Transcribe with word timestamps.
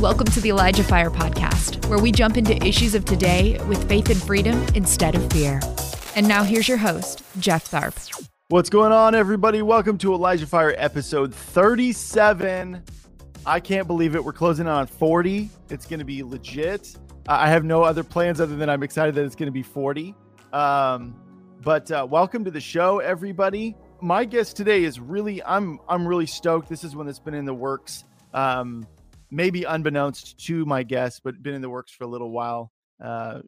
Welcome 0.00 0.28
to 0.28 0.40
the 0.40 0.48
Elijah 0.48 0.82
Fire 0.82 1.10
Podcast, 1.10 1.84
where 1.90 1.98
we 1.98 2.10
jump 2.10 2.38
into 2.38 2.56
issues 2.66 2.94
of 2.94 3.04
today 3.04 3.62
with 3.68 3.86
faith 3.86 4.08
and 4.08 4.16
freedom 4.16 4.64
instead 4.74 5.14
of 5.14 5.30
fear. 5.30 5.60
And 6.16 6.26
now 6.26 6.42
here's 6.42 6.66
your 6.66 6.78
host, 6.78 7.22
Jeff 7.38 7.70
Tharp. 7.70 8.26
What's 8.48 8.70
going 8.70 8.92
on, 8.92 9.14
everybody? 9.14 9.60
Welcome 9.60 9.98
to 9.98 10.14
Elijah 10.14 10.46
Fire 10.46 10.74
episode 10.78 11.34
37. 11.34 12.82
I 13.44 13.60
can't 13.60 13.86
believe 13.86 14.14
it. 14.14 14.24
We're 14.24 14.32
closing 14.32 14.66
on 14.66 14.86
40. 14.86 15.50
It's 15.68 15.84
going 15.84 15.98
to 15.98 16.06
be 16.06 16.22
legit. 16.22 16.96
I 17.28 17.50
have 17.50 17.64
no 17.64 17.82
other 17.82 18.02
plans 18.02 18.40
other 18.40 18.56
than 18.56 18.70
I'm 18.70 18.82
excited 18.82 19.14
that 19.16 19.26
it's 19.26 19.36
going 19.36 19.48
to 19.48 19.52
be 19.52 19.62
40. 19.62 20.14
Um, 20.54 21.14
but 21.60 21.92
uh, 21.92 22.06
welcome 22.08 22.42
to 22.46 22.50
the 22.50 22.58
show, 22.58 23.00
everybody. 23.00 23.76
My 24.00 24.24
guest 24.24 24.56
today 24.56 24.84
is 24.84 24.98
really 24.98 25.42
I'm 25.42 25.78
I'm 25.90 26.08
really 26.08 26.24
stoked. 26.24 26.70
This 26.70 26.84
is 26.84 26.96
one 26.96 27.04
that's 27.04 27.18
been 27.18 27.34
in 27.34 27.44
the 27.44 27.52
works. 27.52 28.04
Um, 28.32 28.86
maybe 29.30 29.64
unbeknownst 29.64 30.38
to 30.46 30.64
my 30.64 30.82
guest, 30.82 31.22
but 31.24 31.42
been 31.42 31.54
in 31.54 31.62
the 31.62 31.70
works 31.70 31.92
for 31.92 32.04
a 32.04 32.08
little 32.08 32.30
while. 32.30 32.72
Uh, 33.02 33.40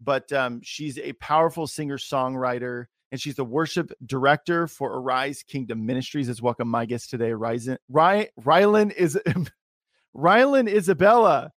but 0.00 0.32
um, 0.32 0.60
she's 0.62 0.98
a 0.98 1.12
powerful 1.14 1.66
singer 1.66 1.98
songwriter, 1.98 2.86
and 3.10 3.20
she's 3.20 3.34
the 3.34 3.44
worship 3.44 3.92
director 4.06 4.66
for 4.66 4.98
Arise 4.98 5.42
Kingdom 5.42 5.84
Ministries. 5.86 6.28
Let's 6.28 6.42
welcome 6.42 6.68
my 6.68 6.86
guest 6.86 7.10
today, 7.10 7.30
Rylan, 7.30 7.78
Ry, 7.88 8.28
Rylan 8.40 8.92
is 8.92 9.18
Rylan 10.16 10.68
Isabella. 10.68 11.52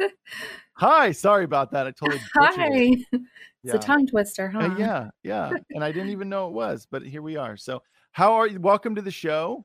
Hi, 0.76 1.12
sorry 1.12 1.44
about 1.44 1.70
that. 1.70 1.86
I 1.86 1.92
totally 1.92 2.20
hi. 2.34 2.54
It. 2.58 3.20
It's 3.62 3.74
a 3.74 3.78
tongue 3.78 4.06
twister, 4.08 4.48
huh? 4.48 4.58
Uh, 4.58 4.76
yeah, 4.76 5.08
yeah. 5.22 5.52
And 5.70 5.84
I 5.84 5.92
didn't 5.92 6.10
even 6.10 6.28
know 6.28 6.48
it 6.48 6.52
was, 6.52 6.86
but 6.90 7.02
here 7.02 7.22
we 7.22 7.36
are. 7.36 7.56
So, 7.56 7.80
how 8.10 8.34
are 8.34 8.48
you? 8.48 8.60
Welcome 8.60 8.96
to 8.96 9.02
the 9.02 9.10
show. 9.10 9.64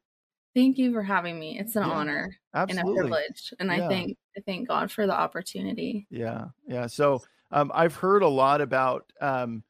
Thank 0.60 0.78
you 0.78 0.92
for 0.92 1.02
having 1.02 1.40
me. 1.40 1.58
It's 1.58 1.78
an 1.78 1.84
yeah, 1.84 1.94
honor 1.94 2.38
absolutely. 2.54 2.90
and 2.90 2.90
a 2.90 3.02
privilege. 3.02 3.54
And 3.60 3.70
yeah. 3.70 3.86
I 3.86 3.88
thank 3.88 4.18
I 4.38 4.42
thank 4.46 4.68
God 4.68 4.92
for 4.92 5.08
the 5.08 5.18
opportunity. 5.18 6.06
Yeah. 6.10 6.46
Yeah. 6.68 6.88
So 6.88 7.22
um, 7.52 7.72
I've 7.74 7.96
heard 7.96 8.24
a 8.24 8.28
lot 8.28 8.60
about 8.60 9.10
um, 9.22 9.64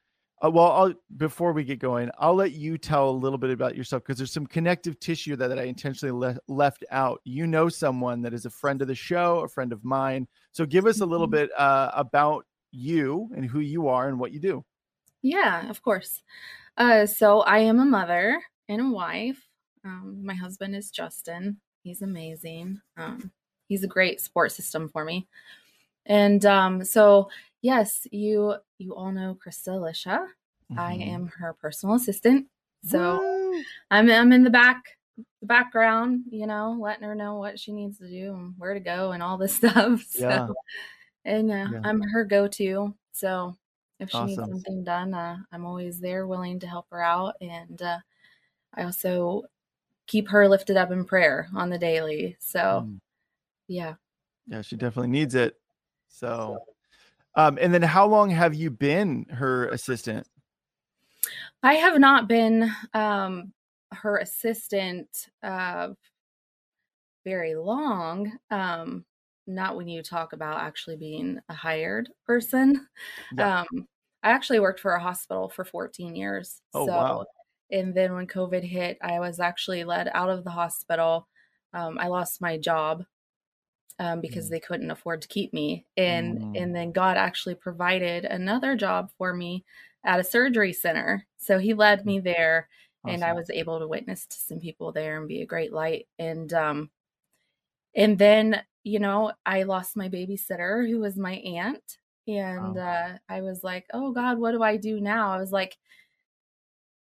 uh, 0.44 0.50
well, 0.50 0.72
I'll, 0.72 0.94
before 1.18 1.52
we 1.52 1.64
get 1.64 1.78
going, 1.80 2.10
I'll 2.18 2.34
let 2.34 2.54
you 2.54 2.78
tell 2.78 3.10
a 3.10 3.12
little 3.12 3.38
bit 3.38 3.52
about 3.52 3.76
yourself 3.76 4.04
because 4.04 4.18
there's 4.18 4.32
some 4.32 4.48
connective 4.48 5.00
tissue 5.00 5.36
that, 5.36 5.50
that 5.50 5.60
I 5.60 5.64
intentionally 5.64 6.18
le- 6.18 6.40
left 6.48 6.84
out. 6.90 7.22
You 7.24 7.46
know 7.46 7.70
someone 7.70 8.22
that 8.24 8.34
is 8.34 8.46
a 8.46 8.50
friend 8.50 8.82
of 8.82 8.88
the 8.88 8.96
show, 8.96 9.42
a 9.42 9.48
friend 9.48 9.72
of 9.72 9.84
mine. 9.84 10.28
So 10.54 10.66
give 10.66 10.88
us 10.88 11.02
a 11.02 11.06
little 11.06 11.28
mm-hmm. 11.28 11.36
bit 11.36 11.52
uh, 11.56 11.92
about 11.94 12.46
you 12.72 13.30
and 13.36 13.46
who 13.46 13.60
you 13.60 13.90
are 13.90 14.08
and 14.08 14.20
what 14.20 14.32
you 14.32 14.40
do. 14.40 14.66
Yeah, 15.22 15.70
of 15.70 15.84
course. 15.84 16.24
Uh, 16.78 17.06
so 17.06 17.42
I 17.42 17.60
am 17.60 17.80
a 17.80 17.86
mother 17.86 18.42
and 18.70 18.82
a 18.82 18.90
wife. 18.90 19.49
Um, 19.84 20.20
my 20.24 20.34
husband 20.34 20.76
is 20.76 20.92
Justin. 20.92 21.58
He's 21.84 22.02
amazing. 22.02 22.82
Um, 22.98 23.32
he's 23.68 23.84
a 23.84 23.88
great 23.88 24.20
support 24.22 24.52
system 24.52 24.90
for 24.90 25.06
me. 25.06 25.28
And 26.06 26.46
um, 26.46 26.84
so, 26.84 27.30
yes, 27.62 28.08
you 28.12 28.56
you 28.78 28.96
all 28.96 29.12
know 29.12 29.38
Christa 29.44 29.70
Elisha. 29.70 30.28
Mm-hmm. 30.72 30.80
I 30.80 30.94
am 30.94 31.28
her 31.38 31.54
personal 31.54 31.96
assistant. 31.96 32.48
So 32.84 33.20
Woo! 33.20 33.62
I'm 33.92 34.10
I'm 34.10 34.32
in 34.32 34.44
the 34.44 34.50
back 34.50 34.84
the 35.42 35.48
background, 35.48 36.24
you 36.30 36.48
know, 36.48 36.78
letting 36.80 37.04
her 37.04 37.16
know 37.16 37.36
what 37.36 37.60
she 37.60 37.72
needs 37.72 37.98
to 38.00 38.08
do 38.08 38.34
and 38.34 38.54
where 38.58 38.74
to 38.74 38.80
go 38.80 39.12
and 39.12 39.24
all 39.24 39.38
this 39.38 39.56
stuff. 39.58 40.06
So, 40.10 40.28
yeah. 40.28 40.48
and 41.26 41.52
uh, 41.52 41.68
yeah. 41.72 41.82
I'm 41.84 42.02
her 42.02 42.24
go-to. 42.24 42.94
So 43.12 43.58
if 44.00 44.10
she 44.10 44.18
awesome. 44.18 44.28
needs 44.28 44.50
something 44.50 44.84
done, 44.84 45.14
uh, 45.14 45.38
I'm 45.52 45.66
always 45.66 46.00
there, 46.00 46.28
willing 46.28 46.60
to 46.62 46.68
help 46.68 46.88
her 46.92 47.04
out. 47.04 47.36
And 47.42 47.82
uh, 47.82 48.00
I 48.74 48.84
also 48.84 49.44
keep 50.10 50.28
her 50.28 50.48
lifted 50.48 50.76
up 50.76 50.92
in 50.92 51.06
prayer 51.06 51.48
on 51.56 51.70
the 51.70 51.78
daily. 51.78 52.36
So, 52.40 52.88
mm. 52.88 53.00
yeah. 53.68 53.94
Yeah, 54.48 54.64
she 54.64 54.76
definitely 54.76 55.12
needs 55.12 55.36
it. 55.36 55.56
So, 56.08 56.58
um, 57.36 57.60
and 57.62 57.72
then 57.72 57.84
how 57.84 58.08
long 58.08 58.32
have 58.32 58.56
you 58.56 58.72
been 58.72 59.28
her 59.30 59.68
assistant? 59.68 60.28
I 61.62 61.76
have 61.76 62.00
not 62.00 62.28
been 62.28 62.72
um, 62.96 63.54
her 63.92 64.18
assistant 64.18 65.30
uh, 65.44 65.90
very 67.24 67.54
long. 67.54 68.32
Um, 68.50 69.06
not 69.46 69.78
when 69.78 69.88
you 69.88 70.02
talk 70.02 70.34
about 70.34 70.62
actually 70.62 70.98
being 70.98 71.40
a 71.50 71.54
hired 71.54 72.10
person. 72.26 72.88
Yeah. 73.38 73.62
Um, 73.62 73.88
I 74.24 74.32
actually 74.32 74.60
worked 74.60 74.80
for 74.80 74.94
a 74.94 75.00
hospital 75.00 75.50
for 75.50 75.64
14 75.64 76.16
years. 76.16 76.62
Oh, 76.74 76.88
so 76.88 76.92
wow. 76.92 77.26
And 77.72 77.94
then 77.94 78.14
when 78.14 78.28
COVID 78.28 78.64
hit, 78.64 78.98
I 79.02 79.20
was 79.20 79.40
actually 79.40 79.84
led 79.84 80.10
out 80.14 80.30
of 80.30 80.44
the 80.44 80.50
hospital. 80.50 81.28
Um, 81.74 81.98
I 82.00 82.08
lost 82.08 82.42
my 82.42 82.58
job 82.58 83.04
um, 84.00 84.22
because 84.22 84.48
mm. 84.48 84.50
they 84.52 84.60
couldn't 84.60 84.92
afford 84.92 85.22
to 85.22 85.28
keep 85.28 85.54
me, 85.54 85.86
and 85.98 86.40
mm. 86.40 86.62
and 86.62 86.76
then 86.76 86.92
God 86.92 87.18
actually 87.18 87.56
provided 87.56 88.26
another 88.26 88.76
job 88.76 89.12
for 89.18 89.34
me 89.34 89.66
at 90.04 90.20
a 90.20 90.24
surgery 90.24 90.74
center. 90.74 91.28
So 91.38 91.60
He 91.60 91.74
led 91.74 92.06
me 92.06 92.20
mm. 92.20 92.24
there, 92.24 92.70
awesome. 93.04 93.16
and 93.16 93.24
I 93.24 93.34
was 93.34 93.50
able 93.50 93.80
to 93.80 93.88
witness 93.88 94.26
to 94.26 94.38
some 94.38 94.60
people 94.60 94.92
there 94.92 95.20
and 95.20 95.28
be 95.28 95.42
a 95.42 95.48
great 95.48 95.74
light. 95.74 96.08
And 96.18 96.52
um, 96.54 96.90
and 97.96 98.18
then 98.18 98.62
you 98.84 99.00
know 99.00 99.34
I 99.46 99.64
lost 99.64 99.98
my 99.98 100.10
babysitter, 100.10 100.90
who 100.90 101.00
was 101.00 101.18
my 101.18 101.34
aunt, 101.34 101.98
and 102.28 102.76
wow. 102.76 102.82
uh, 102.82 103.18
I 103.28 103.42
was 103.42 103.64
like, 103.64 103.86
oh 103.94 104.12
God, 104.12 104.40
what 104.40 104.54
do 104.54 104.64
I 104.64 104.78
do 104.78 105.00
now? 105.02 105.32
I 105.32 105.38
was 105.38 105.52
like 105.52 105.78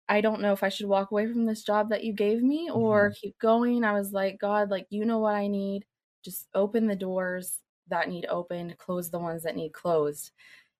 I 0.09 0.21
don't 0.21 0.41
know 0.41 0.53
if 0.53 0.63
I 0.63 0.69
should 0.69 0.87
walk 0.87 1.11
away 1.11 1.27
from 1.27 1.45
this 1.45 1.63
job 1.63 1.89
that 1.89 2.03
you 2.03 2.13
gave 2.13 2.41
me 2.41 2.69
or 2.71 3.09
mm-hmm. 3.09 3.19
keep 3.21 3.37
going. 3.37 3.83
I 3.83 3.93
was 3.93 4.11
like, 4.11 4.39
God, 4.39 4.71
like, 4.71 4.87
you 4.89 5.05
know 5.05 5.19
what 5.19 5.35
I 5.35 5.47
need. 5.47 5.85
Just 6.25 6.47
open 6.55 6.87
the 6.87 6.95
doors 6.95 7.59
that 7.89 8.09
need 8.09 8.25
opened, 8.25 8.77
close 8.79 9.11
the 9.11 9.19
ones 9.19 9.43
that 9.43 9.55
need 9.55 9.71
closed. 9.71 10.31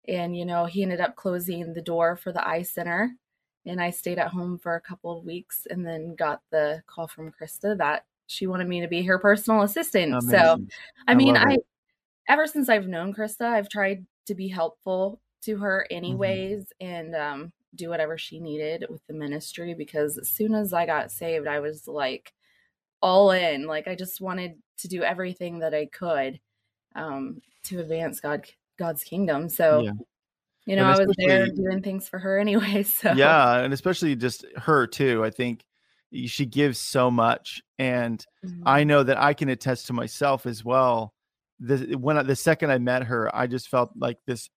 And, 0.08 0.36
you 0.36 0.46
know, 0.46 0.66
he 0.66 0.82
ended 0.82 1.00
up 1.00 1.16
closing 1.16 1.74
the 1.74 1.82
door 1.82 2.16
for 2.16 2.32
the 2.32 2.46
eye 2.46 2.64
center. 2.64 3.12
And 3.66 3.80
I 3.80 3.92
stayed 3.92 4.18
at 4.18 4.30
home 4.30 4.58
for 4.58 4.76
a 4.76 4.82
couple 4.82 5.16
of 5.16 5.26
weeks 5.26 5.68
and 5.70 5.86
then 5.86 6.16
got 6.16 6.42
the 6.50 6.82
call 6.88 7.08
from 7.08 7.32
Christa 7.32 7.78
that 7.78 8.06
she 8.26 8.48
wanted 8.48 8.68
me 8.68 8.82
to 8.82 8.88
be 8.88 9.04
her 9.04 9.20
personal 9.20 9.62
assistant. 9.62 10.12
Amazing. 10.14 10.30
So, 10.30 10.66
I, 11.08 11.12
I 11.12 11.16
mean, 11.16 11.38
I, 11.38 11.58
ever 12.28 12.48
since 12.48 12.68
I've 12.68 12.88
known 12.88 13.14
Christa, 13.14 13.46
I've 13.46 13.70
tried 13.70 14.06
to 14.26 14.34
be 14.34 14.48
helpful 14.48 15.22
to 15.44 15.58
her 15.58 15.86
mm-hmm. 15.86 15.98
anyways. 15.98 16.66
Mm-hmm. 16.82 16.88
And, 16.88 17.16
um, 17.16 17.52
do 17.76 17.90
whatever 17.90 18.18
she 18.18 18.40
needed 18.40 18.86
with 18.90 19.06
the 19.08 19.14
ministry 19.14 19.74
because 19.74 20.18
as 20.18 20.30
soon 20.30 20.54
as 20.54 20.74
I 20.74 20.86
got 20.86 21.12
saved, 21.12 21.48
I 21.48 21.60
was 21.60 21.88
like 21.88 22.34
all 23.02 23.32
in. 23.32 23.66
Like 23.66 23.88
I 23.88 23.96
just 23.96 24.22
wanted 24.22 24.56
to 24.80 24.88
do 24.88 25.04
everything 25.04 25.60
that 25.60 25.74
I 25.74 25.86
could 25.86 26.40
um, 26.96 27.42
to 27.64 27.80
advance 27.80 28.20
God 28.20 28.46
God's 28.78 29.04
kingdom. 29.04 29.50
So 29.50 29.82
yeah. 29.82 29.92
you 30.66 30.76
know, 30.76 30.86
I 30.86 30.98
was 30.98 31.14
there 31.18 31.48
doing 31.48 31.82
things 31.82 32.08
for 32.08 32.20
her 32.20 32.40
anyway. 32.40 32.84
So 32.84 33.14
yeah, 33.14 33.60
and 33.60 33.74
especially 33.74 34.16
just 34.16 34.46
her 34.58 34.88
too. 34.88 35.24
I 35.24 35.30
think 35.30 35.64
she 36.26 36.46
gives 36.46 36.80
so 36.80 37.12
much, 37.12 37.62
and 37.78 38.26
mm-hmm. 38.46 38.64
I 38.66 38.84
know 38.84 39.04
that 39.04 39.22
I 39.22 39.34
can 39.34 39.50
attest 39.50 39.88
to 39.88 39.94
myself 39.94 40.46
as 40.46 40.66
well. 40.66 41.14
The 41.60 41.96
when 41.96 42.26
the 42.26 42.36
second 42.36 42.72
I 42.72 42.78
met 42.78 43.04
her, 43.04 43.34
I 43.36 43.48
just 43.48 43.68
felt 43.68 43.92
like 43.96 44.18
this 44.26 44.50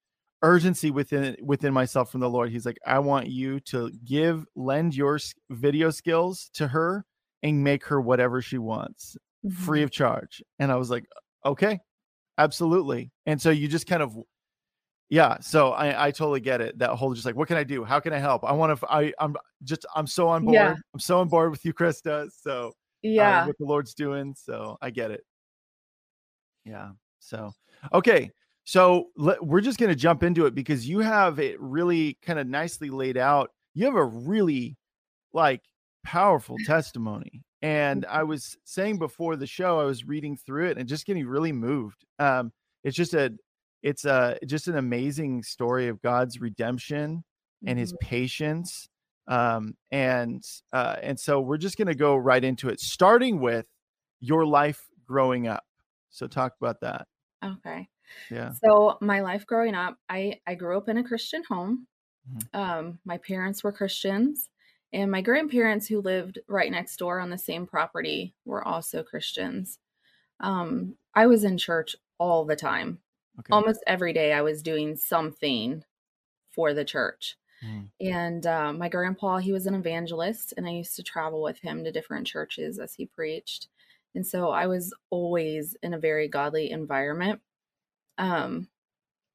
urgency 0.42 0.90
within 0.90 1.36
within 1.42 1.72
myself 1.72 2.10
from 2.10 2.20
the 2.20 2.30
Lord. 2.30 2.50
He's 2.50 2.66
like, 2.66 2.78
I 2.86 2.98
want 2.98 3.28
you 3.28 3.60
to 3.60 3.90
give 4.04 4.44
lend 4.54 4.94
your 4.94 5.18
video 5.50 5.90
skills 5.90 6.50
to 6.54 6.68
her 6.68 7.04
and 7.42 7.62
make 7.62 7.84
her 7.86 8.00
whatever 8.00 8.42
she 8.42 8.58
wants, 8.58 9.16
mm-hmm. 9.44 9.62
free 9.62 9.82
of 9.82 9.90
charge. 9.90 10.42
And 10.58 10.70
I 10.70 10.76
was 10.76 10.90
like, 10.90 11.06
okay, 11.44 11.80
absolutely. 12.38 13.12
And 13.26 13.40
so 13.40 13.50
you 13.50 13.68
just 13.68 13.86
kind 13.86 14.02
of 14.02 14.16
yeah 15.12 15.36
so 15.40 15.72
i 15.72 16.06
i 16.06 16.10
totally 16.10 16.40
get 16.40 16.62
it 16.62 16.78
that 16.78 16.88
whole 16.92 17.12
just 17.12 17.26
like 17.26 17.36
what 17.36 17.46
can 17.46 17.58
i 17.58 17.62
do 17.62 17.84
how 17.84 18.00
can 18.00 18.14
i 18.14 18.18
help 18.18 18.42
i 18.44 18.52
want 18.52 18.80
to 18.80 18.86
i 18.90 19.12
i'm 19.18 19.36
just 19.62 19.84
i'm 19.94 20.06
so 20.06 20.26
on 20.26 20.42
board 20.42 20.54
yeah. 20.54 20.74
i'm 20.94 21.00
so 21.00 21.20
on 21.20 21.28
board 21.28 21.50
with 21.50 21.62
you 21.66 21.74
christa 21.74 22.30
so 22.32 22.72
yeah 23.02 23.42
uh, 23.42 23.46
what 23.46 23.58
the 23.58 23.64
lord's 23.66 23.92
doing 23.92 24.34
so 24.34 24.78
i 24.80 24.88
get 24.88 25.10
it 25.10 25.22
yeah 26.64 26.92
so 27.18 27.52
okay 27.92 28.30
so 28.64 29.08
let, 29.16 29.44
we're 29.44 29.60
just 29.60 29.78
going 29.78 29.90
to 29.90 29.96
jump 29.96 30.22
into 30.22 30.46
it 30.46 30.54
because 30.54 30.88
you 30.88 31.00
have 31.00 31.38
it 31.38 31.60
really 31.60 32.18
kind 32.22 32.38
of 32.38 32.46
nicely 32.46 32.90
laid 32.90 33.16
out. 33.16 33.50
You 33.74 33.86
have 33.86 33.96
a 33.96 34.04
really 34.04 34.76
like 35.32 35.62
powerful 36.04 36.56
testimony. 36.66 37.42
And 37.60 38.06
I 38.06 38.22
was 38.24 38.56
saying 38.64 38.98
before 38.98 39.36
the 39.36 39.46
show, 39.46 39.80
I 39.80 39.84
was 39.84 40.04
reading 40.04 40.36
through 40.36 40.70
it 40.70 40.78
and 40.78 40.88
just 40.88 41.06
getting 41.06 41.26
really 41.26 41.52
moved. 41.52 42.04
Um, 42.18 42.52
it's 42.84 42.96
just 42.96 43.14
a, 43.14 43.32
it's 43.82 44.04
a 44.04 44.38
just 44.46 44.68
an 44.68 44.76
amazing 44.76 45.42
story 45.42 45.88
of 45.88 46.00
God's 46.02 46.40
redemption 46.40 47.24
and 47.66 47.78
His 47.78 47.92
mm-hmm. 47.92 48.06
patience. 48.06 48.88
Um, 49.26 49.74
and 49.90 50.42
uh, 50.72 50.96
and 51.02 51.18
so 51.18 51.40
we're 51.40 51.56
just 51.56 51.76
going 51.76 51.88
to 51.88 51.94
go 51.94 52.16
right 52.16 52.42
into 52.42 52.68
it, 52.68 52.78
starting 52.80 53.40
with 53.40 53.66
your 54.20 54.46
life 54.46 54.86
growing 55.04 55.48
up. 55.48 55.64
So 56.10 56.28
talk 56.28 56.54
about 56.60 56.80
that. 56.80 57.06
Okay. 57.44 57.88
Yeah. 58.30 58.52
So 58.64 58.98
my 59.00 59.20
life 59.20 59.46
growing 59.46 59.74
up, 59.74 59.98
I 60.08 60.40
I 60.46 60.54
grew 60.54 60.76
up 60.76 60.88
in 60.88 60.98
a 60.98 61.04
Christian 61.04 61.42
home. 61.48 61.86
Mm-hmm. 62.28 62.60
Um, 62.60 62.98
my 63.04 63.18
parents 63.18 63.64
were 63.64 63.72
Christians, 63.72 64.48
and 64.92 65.10
my 65.10 65.22
grandparents, 65.22 65.88
who 65.88 66.00
lived 66.00 66.38
right 66.48 66.70
next 66.70 66.96
door 66.96 67.18
on 67.20 67.30
the 67.30 67.38
same 67.38 67.66
property, 67.66 68.34
were 68.44 68.66
also 68.66 69.02
Christians. 69.02 69.78
Um, 70.40 70.96
I 71.14 71.26
was 71.26 71.44
in 71.44 71.58
church 71.58 71.96
all 72.18 72.44
the 72.44 72.56
time. 72.56 72.98
Okay. 73.38 73.48
Almost 73.50 73.82
every 73.86 74.12
day 74.12 74.32
I 74.32 74.42
was 74.42 74.62
doing 74.62 74.96
something 74.96 75.84
for 76.50 76.74
the 76.74 76.84
church. 76.84 77.36
Mm. 77.64 77.88
And 78.00 78.46
uh, 78.46 78.72
my 78.72 78.88
grandpa, 78.88 79.38
he 79.38 79.52
was 79.52 79.66
an 79.66 79.74
evangelist, 79.74 80.52
and 80.56 80.66
I 80.66 80.70
used 80.70 80.96
to 80.96 81.02
travel 81.02 81.42
with 81.42 81.60
him 81.60 81.84
to 81.84 81.92
different 81.92 82.26
churches 82.26 82.78
as 82.78 82.94
he 82.94 83.06
preached. 83.06 83.68
And 84.14 84.26
so 84.26 84.50
I 84.50 84.66
was 84.66 84.92
always 85.10 85.76
in 85.82 85.94
a 85.94 85.98
very 85.98 86.28
godly 86.28 86.70
environment. 86.70 87.40
Um, 88.18 88.68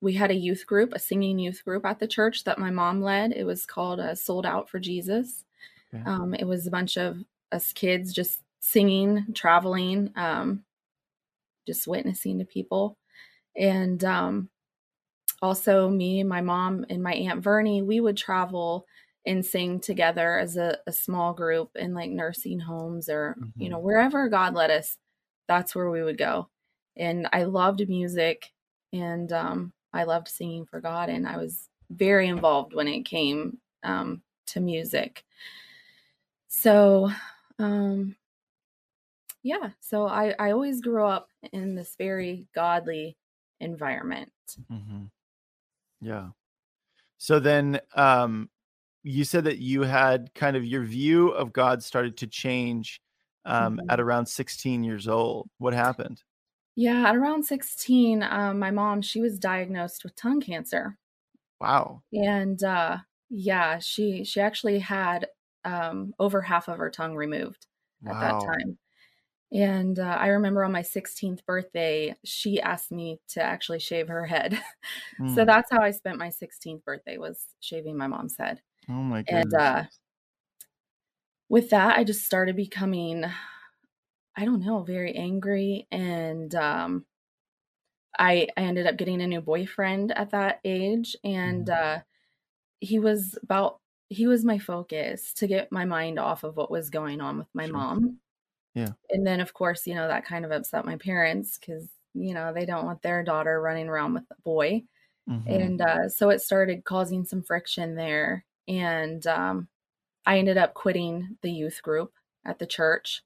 we 0.02 0.14
had 0.14 0.30
a 0.32 0.36
youth 0.36 0.66
group, 0.68 0.94
a 0.94 1.00
singing 1.00 1.40
youth 1.40 1.64
group 1.66 1.86
at 1.86 2.00
the 2.00 2.08
church 2.08 2.44
that 2.44 2.60
my 2.60 2.70
mom 2.70 3.02
led. 3.02 3.34
It 3.34 3.46
was 3.46 3.66
called 3.66 4.00
uh, 4.00 4.14
Sold 4.16 4.46
Out 4.46 4.70
for 4.70 4.80
Jesus. 4.80 5.44
Okay. 5.94 6.04
Um, 6.06 6.34
it 6.34 6.46
was 6.46 6.68
a 6.68 6.72
bunch 6.72 6.98
of 6.98 7.18
us 7.52 7.74
kids 7.74 8.14
just 8.14 8.42
singing, 8.60 9.26
traveling, 9.34 10.12
um, 10.16 10.64
just 11.66 11.88
witnessing 11.88 12.40
to 12.40 12.46
people. 12.46 12.98
And 13.56 14.04
um, 14.04 14.50
also, 15.42 15.90
me, 15.90 16.24
my 16.24 16.42
mom, 16.42 16.86
and 16.90 17.02
my 17.02 17.14
Aunt 17.14 17.42
Vernie, 17.42 17.82
we 17.82 18.00
would 18.00 18.18
travel 18.18 18.86
and 19.26 19.46
sing 19.46 19.80
together 19.80 20.38
as 20.38 20.58
a, 20.58 20.78
a 20.88 20.92
small 20.92 21.34
group 21.34 21.72
in 21.76 21.94
like 21.94 22.12
nursing 22.12 22.60
homes 22.60 23.10
or, 23.10 23.36
Mm-hmm. 23.40 23.62
you 23.62 23.70
know, 23.70 23.80
wherever 23.80 24.30
God 24.30 24.54
led 24.54 24.72
us, 24.72 24.98
that's 25.48 25.74
where 25.74 25.90
we 25.90 26.04
would 26.04 26.18
go. 26.18 26.50
And 26.96 27.28
I 27.34 27.44
loved 27.44 27.88
music 27.90 28.52
and 28.94 29.32
um, 29.32 29.74
I 29.94 30.04
loved 30.04 30.28
singing 30.28 30.66
for 30.66 30.82
God. 30.82 31.10
And 31.10 31.28
I 31.28 31.38
was 31.38 31.70
very 31.90 32.28
involved 32.28 32.74
when 32.74 32.88
it 32.88 33.04
came 33.04 33.60
um, 33.84 34.22
to 34.48 34.60
music. 34.60 35.24
So, 36.48 37.12
um, 37.60 38.16
yeah, 39.44 39.70
so 39.80 40.08
I, 40.08 40.34
I 40.40 40.52
always 40.52 40.82
grew 40.82 41.06
up 41.06 41.30
in 41.54 41.76
this 41.76 41.96
very 41.98 42.48
godly 42.54 43.18
environment. 43.60 44.32
hmm 44.70 45.06
Yeah. 46.02 46.30
So 47.18 47.40
then, 47.40 47.80
um, 47.96 48.50
you 49.04 49.24
said 49.24 49.46
that 49.46 49.60
you 49.60 49.84
had 49.84 50.34
kind 50.34 50.58
of 50.58 50.66
your 50.66 50.84
view 50.84 51.30
of 51.30 51.54
God 51.54 51.82
started 51.82 52.18
to 52.18 52.28
change 52.28 53.02
um, 53.46 53.78
Mhm. 53.78 53.90
at 53.90 54.00
around 54.02 54.26
16 54.26 54.84
years 54.84 55.08
old. 55.08 55.50
What 55.60 55.74
happened? 55.74 56.22
Yeah, 56.78 57.10
at 57.10 57.16
around 57.18 57.44
16, 57.44 58.24
um, 58.24 58.58
my 58.58 58.72
mom, 58.72 59.02
she 59.02 59.20
was 59.20 59.38
diagnosed 59.38 60.06
with 60.06 60.16
tongue 60.16 60.40
cancer. 60.40 60.98
Wow. 61.60 62.04
And 62.14 62.62
uh, 62.64 63.00
yeah, 63.30 63.80
she 63.80 64.24
she 64.24 64.40
actually 64.42 64.80
had 64.80 65.30
um, 65.66 66.14
over 66.20 66.42
half 66.42 66.68
of 66.70 66.78
her 66.78 66.90
tongue 66.90 67.16
removed 67.16 67.68
at 68.06 68.20
that 68.20 68.40
time. 68.40 68.78
And 69.54 70.00
uh, 70.00 70.04
I 70.20 70.30
remember 70.30 70.64
on 70.66 70.72
my 70.74 70.84
16th 70.84 71.46
birthday, 71.46 72.16
she 72.26 72.62
asked 72.62 72.92
me 72.92 73.22
to 73.30 73.44
actually 73.44 73.80
shave 73.80 74.10
her 74.10 74.26
head. 74.28 74.62
so 75.26 75.46
Mm. 75.46 75.46
that's 75.46 75.72
how 75.72 75.82
I 75.82 75.92
spent 75.92 76.20
my 76.20 76.30
16th 76.32 76.86
birthday 76.86 77.18
was 77.20 77.48
shaving 77.62 77.98
my 77.98 78.08
mom's 78.08 78.38
head. 78.38 78.62
Oh 78.90 79.02
my 79.04 79.24
And 79.28 79.54
uh, 79.56 79.86
with 81.50 81.70
that, 81.70 81.98
I 81.98 82.04
just 82.04 82.26
started 82.26 82.56
becoming, 82.56 83.24
I 84.38 84.46
don't 84.46 84.62
know, 84.62 84.84
very 84.84 85.14
angry. 85.16 85.88
And 85.92 86.54
um, 86.56 87.06
I, 88.18 88.48
I 88.58 88.62
ended 88.62 88.88
up 88.88 88.98
getting 88.98 89.22
a 89.22 89.28
new 89.28 89.42
boyfriend 89.42 90.12
at 90.12 90.32
that 90.32 90.60
age. 90.64 91.16
And 91.24 91.70
uh, 91.70 92.02
he 92.80 93.00
was 93.00 93.38
about, 93.44 93.82
he 94.10 94.28
was 94.28 94.46
my 94.46 94.60
focus 94.60 95.34
to 95.36 95.48
get 95.48 95.72
my 95.72 95.86
mind 95.86 96.20
off 96.20 96.44
of 96.44 96.58
what 96.58 96.72
was 96.72 96.90
going 96.90 97.22
on 97.22 97.38
with 97.38 97.48
my 97.54 97.68
Sure. 97.68 97.74
mom. 97.80 98.20
Yeah. 98.74 98.94
And 99.12 99.28
then, 99.28 99.42
of 99.42 99.54
course, 99.54 99.88
you 99.88 99.96
know, 99.96 100.08
that 100.08 100.26
kind 100.26 100.46
of 100.46 100.52
upset 100.52 100.86
my 100.86 100.98
parents 100.98 101.58
because, 101.60 101.90
you 102.14 102.34
know, 102.34 102.54
they 102.54 102.66
don't 102.66 102.86
want 102.86 103.02
their 103.04 103.24
daughter 103.24 103.62
running 103.62 103.90
around 103.90 104.14
with 104.16 104.26
a 104.32 104.42
boy 104.44 104.84
Mhm. 105.28 105.48
and 105.48 105.82
uh, 105.82 106.10
so 106.10 106.30
it 106.30 106.42
started 106.42 106.86
causing 106.86 107.26
some 107.26 107.44
friction 107.44 107.96
there 107.96 108.46
and 108.68 109.28
um, 109.28 109.68
i 110.26 110.38
ended 110.40 110.58
up 110.58 110.74
quitting 110.74 111.38
the 111.42 111.52
youth 111.52 111.82
group 111.84 112.14
at 112.46 112.60
the 112.60 112.68
church 112.68 113.24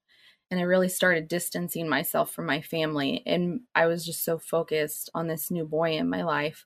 and 0.52 0.60
i 0.60 0.64
really 0.64 0.90
started 0.90 1.28
distancing 1.28 1.88
myself 1.90 2.32
from 2.32 2.46
my 2.46 2.62
family 2.62 3.24
and 3.26 3.62
i 3.74 3.88
was 3.88 4.06
just 4.06 4.24
so 4.24 4.38
focused 4.38 5.10
on 5.16 5.28
this 5.28 5.50
new 5.50 5.66
boy 5.66 5.94
in 5.98 6.08
my 6.10 6.22
life 6.24 6.66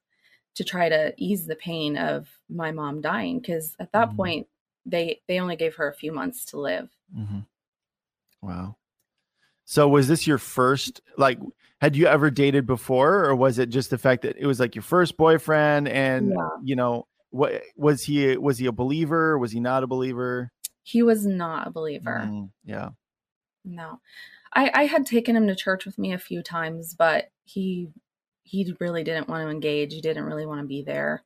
to 0.55 0.63
try 0.63 0.89
to 0.89 1.13
ease 1.17 1.45
the 1.45 1.55
pain 1.55 1.95
of 1.97 2.27
my 2.49 2.71
mom 2.71 2.99
dying 2.99 3.39
because 3.39 3.75
at 3.79 3.91
that 3.93 4.09
Mhm. 4.09 4.15
point 4.17 4.47
they 4.85 5.21
they 5.27 5.39
only 5.39 5.55
gave 5.55 5.75
her 5.75 5.87
a 5.87 5.93
few 5.93 6.11
months 6.11 6.43
to 6.45 6.59
live 6.59 6.89
Mhm. 7.15 7.45
Wow. 8.41 8.75
So 9.65 9.88
was 9.89 10.07
this 10.07 10.27
your 10.27 10.38
first 10.38 11.01
like 11.17 11.39
had 11.81 11.95
you 11.95 12.07
ever 12.07 12.29
dated 12.31 12.65
before 12.67 13.25
or 13.25 13.35
was 13.35 13.57
it 13.59 13.69
just 13.69 13.89
the 13.89 13.97
fact 13.97 14.21
that 14.23 14.38
it 14.38 14.45
was 14.45 14.59
like 14.59 14.75
your 14.75 14.81
first 14.83 15.17
boyfriend 15.17 15.88
and 15.88 16.29
Yeah. 16.31 16.49
you 16.63 16.75
know 16.75 17.07
what 17.31 17.61
was 17.75 18.03
he 18.03 18.38
was 18.38 18.57
he 18.59 18.65
a 18.67 18.71
believer 18.71 19.38
was 19.38 19.51
he 19.51 19.59
not 19.59 19.83
a 19.83 19.88
believer 19.88 20.51
he 20.83 21.01
was 21.03 21.25
not 21.25 21.67
a 21.67 21.71
believer 21.71 22.21
Mm, 22.31 22.49
yeah 22.63 22.89
No. 23.65 24.00
I 24.53 24.71
I 24.73 24.85
had 24.85 25.06
taken 25.06 25.35
him 25.35 25.47
to 25.47 25.56
church 25.56 25.85
with 25.85 25.97
me 25.97 26.13
a 26.13 26.17
few 26.19 26.41
times, 26.44 26.94
but 26.94 27.31
he 27.44 27.89
he 28.44 28.73
really 28.79 29.03
didn't 29.03 29.27
want 29.27 29.44
to 29.44 29.50
engage. 29.50 29.94
He 29.94 30.01
didn't 30.01 30.25
really 30.25 30.45
want 30.45 30.62
to 30.62 30.67
be 30.67 30.83
there. 30.83 31.23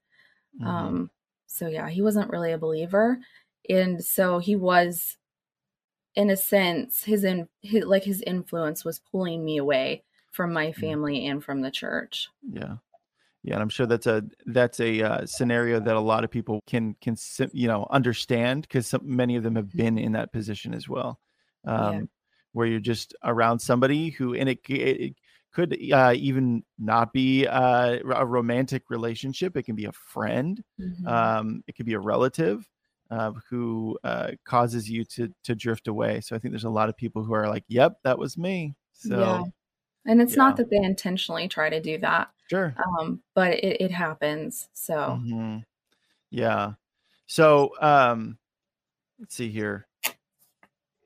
Mhm. 0.59 0.67
Um 0.67 1.11
so 1.47 1.67
yeah, 1.67 1.89
he 1.89 2.01
wasn't 2.01 2.31
really 2.31 2.51
a 2.53 2.57
believer. 2.57 3.19
And 3.69 4.03
so 4.03 4.39
he 4.39 4.55
was 4.55 5.17
in 6.15 6.29
a 6.29 6.37
sense 6.37 7.03
his 7.03 7.23
in 7.23 7.47
his, 7.61 7.85
like 7.85 8.03
his 8.03 8.21
influence 8.23 8.83
was 8.83 8.99
pulling 8.99 9.45
me 9.45 9.57
away 9.57 10.03
from 10.31 10.53
my 10.53 10.71
family 10.71 11.25
and 11.27 11.43
from 11.43 11.61
the 11.61 11.71
church. 11.71 12.29
yeah 12.51 12.77
yeah 13.43 13.53
and 13.53 13.61
i'm 13.61 13.69
sure 13.69 13.85
that's 13.85 14.07
a 14.07 14.23
that's 14.47 14.79
a 14.79 15.01
uh, 15.01 15.25
scenario 15.25 15.79
that 15.79 15.95
a 15.95 15.99
lot 15.99 16.23
of 16.23 16.31
people 16.31 16.61
can 16.67 16.95
can 17.01 17.15
you 17.53 17.67
know 17.67 17.87
understand 17.89 18.63
because 18.63 18.93
many 19.01 19.35
of 19.35 19.43
them 19.43 19.55
have 19.55 19.71
been 19.71 19.97
in 19.97 20.11
that 20.11 20.31
position 20.33 20.73
as 20.73 20.89
well 20.89 21.19
um 21.65 21.93
Yeah. 21.93 22.01
Where 22.53 22.67
you're 22.67 22.79
just 22.79 23.13
around 23.23 23.59
somebody 23.59 24.09
who 24.09 24.33
and 24.33 24.49
it, 24.49 24.59
it, 24.69 25.01
it 25.01 25.15
could 25.51 25.77
uh, 25.91 26.13
even 26.15 26.63
not 26.77 27.11
be 27.11 27.47
uh, 27.47 27.97
a 28.15 28.25
romantic 28.25 28.83
relationship 28.89 29.55
it 29.57 29.63
can 29.63 29.75
be 29.75 29.85
a 29.85 29.91
friend 29.91 30.63
Mhm. 30.79 31.07
um, 31.07 31.63
it 31.67 31.75
could 31.75 31.85
be 31.85 31.93
a 31.93 31.99
relative 31.99 32.67
uh, 33.11 33.31
who 33.49 33.97
uh, 34.03 34.31
causes 34.45 34.89
you 34.89 35.03
to 35.05 35.33
to 35.43 35.55
drift 35.55 35.87
away 35.87 36.21
so 36.21 36.35
i 36.35 36.39
think 36.39 36.51
there's 36.51 36.63
a 36.63 36.69
lot 36.69 36.89
of 36.89 36.97
people 36.97 37.23
who 37.23 37.33
are 37.33 37.47
like 37.47 37.63
yep 37.67 37.93
that 38.03 38.17
was 38.19 38.37
me 38.37 38.75
so 38.93 39.17
yeah. 39.19 39.43
And 40.05 40.21
it's 40.21 40.31
yeah. 40.31 40.37
not 40.37 40.57
that 40.57 40.69
they 40.69 40.77
intentionally 40.77 41.47
try 41.47 41.69
to 41.69 41.81
do 41.81 41.97
that. 41.99 42.31
sure 42.49 42.75
Um 42.77 43.21
but 43.35 43.53
it, 43.53 43.81
it 43.81 43.91
happens. 43.91 44.69
So 44.73 45.19
Mhm. 45.21 45.63
Yeah. 46.31 46.73
So 47.27 47.71
um 47.81 48.37
let's 49.19 49.35
see 49.35 49.49
here. 49.49 49.87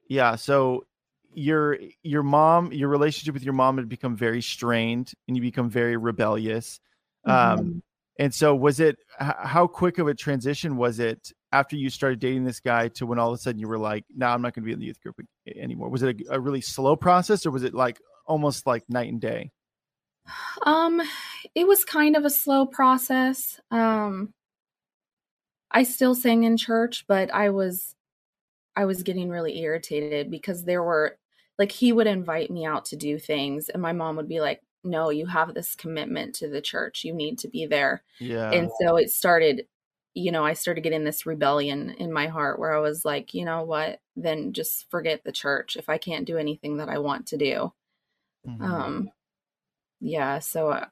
Yeah, 0.08 0.36
so 0.36 0.86
your 1.36 1.78
your 2.04 2.24
mom, 2.24 2.72
your 2.74 2.90
relationship 2.90 3.34
with 3.34 3.44
your 3.44 3.54
mom 3.54 3.78
had 3.78 3.90
become 3.90 4.16
very 4.16 4.42
strained 4.42 5.12
and 5.28 5.36
you 5.38 5.42
become 5.42 5.70
very 5.70 5.98
rebellious. 5.98 6.80
Um 7.25 7.60
Mhm. 7.60 7.82
and 8.20 8.34
so 8.34 8.56
was 8.56 8.80
it 8.80 8.98
h- 9.22 9.34
how 9.40 9.68
quick 9.68 9.98
of 9.98 10.08
a 10.08 10.13
transition 10.13 10.78
was 10.78 11.00
it 11.00 11.32
after 11.52 11.75
you 11.75 11.90
started 11.90 12.20
dating 12.20 12.44
this 12.44 12.60
guy 12.60 12.88
to 12.90 13.06
when 13.06 13.20
all 13.20 13.30
of 13.30 13.36
a 13.36 13.38
sudden 13.42 13.60
you 13.60 13.68
were 13.68 13.78
like, 13.80 14.06
"No, 14.16 14.28
I'm 14.28 14.42
not 14.42 14.54
going 14.54 14.63
to 14.63 14.68
be 14.68 14.74
in 14.74 14.80
the 14.80 14.86
youth 14.86 15.02
group 15.02 15.20
anymore." 15.56 15.90
Was 15.90 16.04
it 16.04 16.22
a, 16.30 16.36
a 16.36 16.40
really 16.40 16.62
slow 16.62 16.96
process 16.96 17.46
or 17.46 17.52
was 17.52 17.63
it 17.63 17.74
like 17.74 18.00
almost 18.28 18.66
like 18.68 18.84
night 18.90 19.12
and 19.12 19.22
day? 19.22 19.52
Um, 20.66 21.02
it 21.56 21.68
was 21.68 21.84
kind 21.84 22.16
of 22.16 22.25
a 22.25 22.30
slow 22.30 22.66
process. 22.66 23.60
Um, 23.72 24.34
I 25.72 25.84
still 25.84 26.16
sang 26.16 26.44
in 26.44 26.58
church, 26.58 27.06
but 27.08 27.34
I 27.34 27.50
was 27.50 27.96
I 28.75 28.86
was 28.86 29.04
getting 29.04 29.30
really 29.30 29.60
irritated 29.60 30.32
because 30.32 30.63
there 30.63 30.84
were 30.84 31.18
like 31.60 31.72
he 31.72 31.92
would 31.94 32.08
invite 32.08 32.50
me 32.52 32.66
out 32.66 32.86
to 32.86 32.96
do 32.96 33.20
things 33.20 33.70
and 33.70 33.82
my 33.82 33.92
mom 33.94 34.16
would 34.18 34.28
be 34.30 34.42
like, 34.42 34.62
"No, 34.84 35.10
you 35.10 35.26
have 35.28 35.54
this 35.54 35.76
commitment 35.76 36.36
to 36.36 36.48
the 36.50 36.62
church. 36.62 37.04
You 37.04 37.14
need 37.14 37.38
to 37.40 37.48
be 37.48 37.66
there." 37.66 38.04
Yeah. 38.20 38.52
And 38.52 38.70
so 38.82 38.98
it 38.98 39.10
started 39.10 39.68
you 40.16 40.32
know, 40.32 40.46
I 40.46 40.54
started 40.54 40.82
getting 40.82 41.04
this 41.06 41.26
rebellion 41.26 41.90
in 41.92 42.14
my 42.14 42.28
heart 42.28 42.60
where 42.60 42.72
I 42.76 42.80
was 42.80 43.04
like, 43.04 43.34
"You 43.34 43.46
know 43.46 43.64
what? 43.64 44.00
Then 44.16 44.54
just 44.54 44.90
forget 44.92 45.24
the 45.24 45.32
church 45.32 45.76
if 45.76 45.90
I 45.90 45.98
can't 45.98 46.26
do 46.28 46.38
anything 46.38 46.78
that 46.78 46.90
I 46.90 47.00
want 47.00 47.28
to 47.28 47.38
do." 47.38 47.74
Mhm. 48.48 48.62
Um, 48.62 49.12
yeah, 50.00 50.40
so 50.40 50.70
uh, 50.70 50.86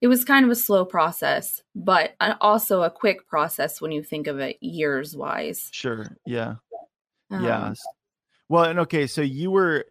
it 0.00 0.08
was 0.08 0.24
kind 0.24 0.44
of 0.44 0.50
a 0.50 0.56
slow 0.56 0.84
process, 0.84 1.62
but 1.74 2.14
uh, 2.20 2.34
also 2.40 2.82
a 2.82 2.90
quick 2.90 3.26
process 3.28 3.80
when 3.80 3.92
you 3.92 4.02
think 4.02 4.26
of 4.26 4.38
it 4.40 4.58
years 4.62 5.16
wise. 5.16 5.68
sure. 5.72 6.16
Yeah. 6.26 6.56
Um, 7.30 7.42
Yes. 7.44 7.80
Well, 8.48 8.64
and 8.64 8.80
okay, 8.80 9.06
so 9.06 9.22
you 9.22 9.50
were 9.50 9.86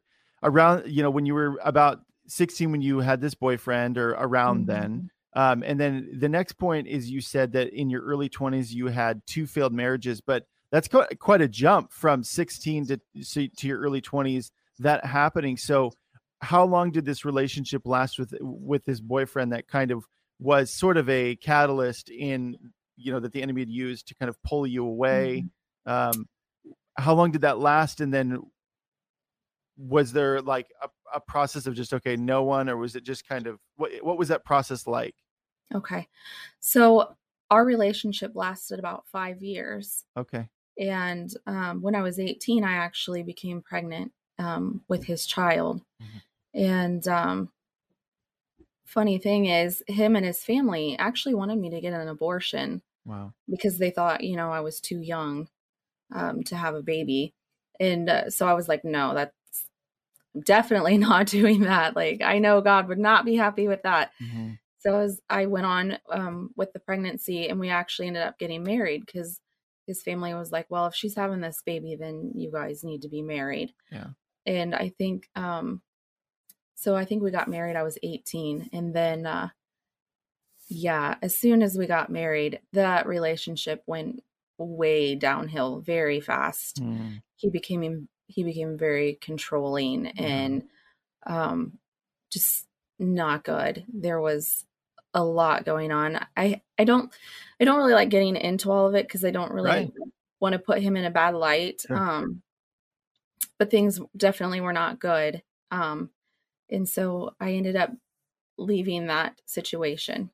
around, 0.47 0.87
you 0.87 1.03
know, 1.03 1.09
when 1.09 1.25
you 1.25 1.33
were 1.33 1.59
about 1.63 2.01
16 2.27 2.71
when 2.71 2.81
you 2.81 2.99
had 2.99 3.21
this 3.21 3.35
boyfriend 3.35 3.97
or 3.97 4.11
around 4.11 4.63
Mhm. 4.63 4.67
then. 4.67 5.09
Um, 5.33 5.63
and 5.63 5.79
then 5.79 6.09
the 6.13 6.29
next 6.29 6.53
point 6.53 6.87
is 6.87 7.09
you 7.09 7.21
said 7.21 7.51
that 7.53 7.69
in 7.69 7.89
your 7.89 8.01
early 8.01 8.29
20s 8.29 8.71
you 8.71 8.87
had 8.87 9.21
two 9.27 9.45
failed 9.45 9.73
marriages, 9.73 10.19
but 10.19 10.45
that's 10.71 10.87
quite, 10.87 11.19
quite 11.19 11.41
a 11.41 11.47
jump 11.47 11.91
from 11.91 12.23
16 12.23 12.87
to 12.87 12.99
to 13.47 13.67
your 13.67 13.79
early 13.79 14.01
20s 14.01 14.51
that 14.79 15.05
happening. 15.05 15.57
So 15.57 15.91
how 16.41 16.65
long 16.65 16.91
did 16.91 17.05
this 17.05 17.25
relationship 17.25 17.83
last 17.85 18.19
with 18.19 18.33
with 18.41 18.85
this 18.85 18.99
boyfriend 18.99 19.51
that 19.53 19.67
kind 19.67 19.91
of 19.91 20.05
was 20.39 20.71
sort 20.71 20.97
of 20.97 21.09
a 21.09 21.35
catalyst 21.37 22.09
in 22.09 22.57
you 22.95 23.11
know 23.11 23.19
that 23.19 23.31
the 23.31 23.41
enemy 23.41 23.61
had 23.61 23.69
used 23.69 24.07
to 24.07 24.15
kind 24.15 24.29
of 24.29 24.41
pull 24.43 24.67
you 24.67 24.85
away 24.85 25.45
mm-hmm. 25.87 26.19
um 26.19 26.27
how 26.97 27.13
long 27.13 27.31
did 27.31 27.41
that 27.41 27.59
last 27.59 28.01
and 28.01 28.13
then 28.13 28.39
was 29.77 30.11
there 30.11 30.41
like 30.41 30.67
a, 30.81 30.89
a 31.15 31.19
process 31.19 31.67
of 31.67 31.75
just 31.75 31.93
okay 31.93 32.15
no 32.15 32.43
one 32.43 32.67
or 32.67 32.77
was 32.77 32.95
it 32.95 33.03
just 33.03 33.27
kind 33.27 33.47
of 33.47 33.59
what 33.75 33.91
what 34.01 34.17
was 34.17 34.29
that 34.29 34.43
process 34.43 34.87
like? 34.87 35.15
Okay. 35.73 36.07
So 36.59 37.15
our 37.49 37.63
relationship 37.63 38.31
lasted 38.35 38.79
about 38.79 39.05
five 39.07 39.41
years 39.41 40.05
okay. 40.17 40.49
and 40.79 41.33
um, 41.45 41.81
when 41.81 41.95
i 41.95 42.01
was 42.01 42.19
18 42.19 42.63
i 42.63 42.73
actually 42.73 43.23
became 43.23 43.61
pregnant 43.61 44.11
um, 44.39 44.81
with 44.87 45.05
his 45.05 45.25
child 45.25 45.81
mm-hmm. 46.01 46.59
and 46.59 47.07
um, 47.07 47.49
funny 48.85 49.17
thing 49.17 49.45
is 49.45 49.83
him 49.87 50.15
and 50.15 50.25
his 50.25 50.43
family 50.43 50.95
actually 50.97 51.35
wanted 51.35 51.57
me 51.57 51.69
to 51.69 51.81
get 51.81 51.93
an 51.93 52.07
abortion 52.07 52.81
wow. 53.05 53.33
because 53.49 53.77
they 53.77 53.89
thought 53.89 54.23
you 54.23 54.35
know 54.35 54.51
i 54.51 54.59
was 54.59 54.79
too 54.79 54.99
young 54.99 55.47
um, 56.13 56.43
to 56.43 56.55
have 56.55 56.75
a 56.75 56.83
baby 56.83 57.33
and 57.79 58.09
uh, 58.09 58.29
so 58.29 58.47
i 58.47 58.53
was 58.53 58.67
like 58.67 58.83
no 58.83 59.13
that's 59.13 59.33
definitely 60.45 60.97
not 60.97 61.27
doing 61.27 61.61
that 61.61 61.95
like 61.95 62.21
i 62.23 62.39
know 62.39 62.61
god 62.61 62.87
would 62.87 62.99
not 62.99 63.25
be 63.25 63.35
happy 63.35 63.67
with 63.67 63.81
that 63.83 64.11
mm-hmm. 64.21 64.51
so 64.79 64.99
as 64.99 65.21
i 65.29 65.45
went 65.45 65.65
on 65.65 65.97
um, 66.11 66.49
with 66.55 66.71
the 66.73 66.79
pregnancy 66.79 67.47
and 67.47 67.59
we 67.59 67.69
actually 67.69 68.07
ended 68.07 68.23
up 68.23 68.37
getting 68.39 68.63
married 68.63 69.05
because 69.05 69.39
his 69.85 70.03
family 70.03 70.33
was 70.33 70.51
like 70.51 70.65
well 70.69 70.87
if 70.87 70.95
she's 70.95 71.15
having 71.15 71.41
this 71.41 71.61
baby 71.65 71.95
then 71.95 72.31
you 72.35 72.51
guys 72.51 72.83
need 72.83 73.01
to 73.01 73.09
be 73.09 73.21
married 73.21 73.73
yeah 73.91 74.07
and 74.45 74.75
i 74.75 74.89
think 74.97 75.29
um 75.35 75.81
so 76.77 76.95
I 76.95 77.05
think 77.05 77.23
we 77.23 77.31
got 77.31 77.49
married, 77.49 77.75
I 77.75 77.81
was 77.81 77.97
18. 78.03 78.69
And 78.71 78.93
then, 78.93 79.25
uh, 79.25 79.49
yeah, 80.69 81.15
as 81.23 81.35
soon 81.35 81.63
as 81.63 81.75
we 81.75 81.87
got 81.87 82.11
married, 82.11 82.59
that 82.73 83.07
relationship 83.07 83.81
went 83.87 84.21
way 84.59 85.15
downhill 85.15 85.81
very 85.81 86.21
fast. 86.21 86.79
Mm. 86.79 87.21
He 87.35 87.49
became 87.49 88.07
he 88.27 88.43
became 88.43 88.77
very 88.77 89.17
controlling 89.21 90.05
mm. 90.05 90.21
and 90.21 90.63
um 91.25 91.77
just 92.31 92.67
not 92.99 93.43
good. 93.43 93.85
There 93.93 94.19
was 94.19 94.65
a 95.13 95.23
lot 95.23 95.65
going 95.65 95.91
on. 95.91 96.19
I 96.35 96.61
I 96.77 96.83
don't 96.83 97.11
I 97.59 97.65
don't 97.65 97.77
really 97.77 97.93
like 97.93 98.09
getting 98.09 98.35
into 98.35 98.71
all 98.71 98.87
of 98.87 98.95
it 98.95 99.07
because 99.07 99.25
I 99.25 99.31
don't 99.31 99.51
really 99.51 99.69
right. 99.69 99.93
want 100.39 100.53
to 100.53 100.59
put 100.59 100.81
him 100.81 100.97
in 100.97 101.05
a 101.05 101.11
bad 101.11 101.35
light. 101.35 101.81
Sure. 101.87 101.97
Um 101.97 102.41
but 103.57 103.71
things 103.71 103.99
definitely 104.15 104.61
were 104.61 104.73
not 104.73 104.99
good. 104.99 105.41
Um 105.71 106.09
and 106.69 106.87
so 106.87 107.33
I 107.39 107.53
ended 107.53 107.75
up 107.75 107.91
leaving 108.57 109.07
that 109.07 109.39
situation 109.45 110.31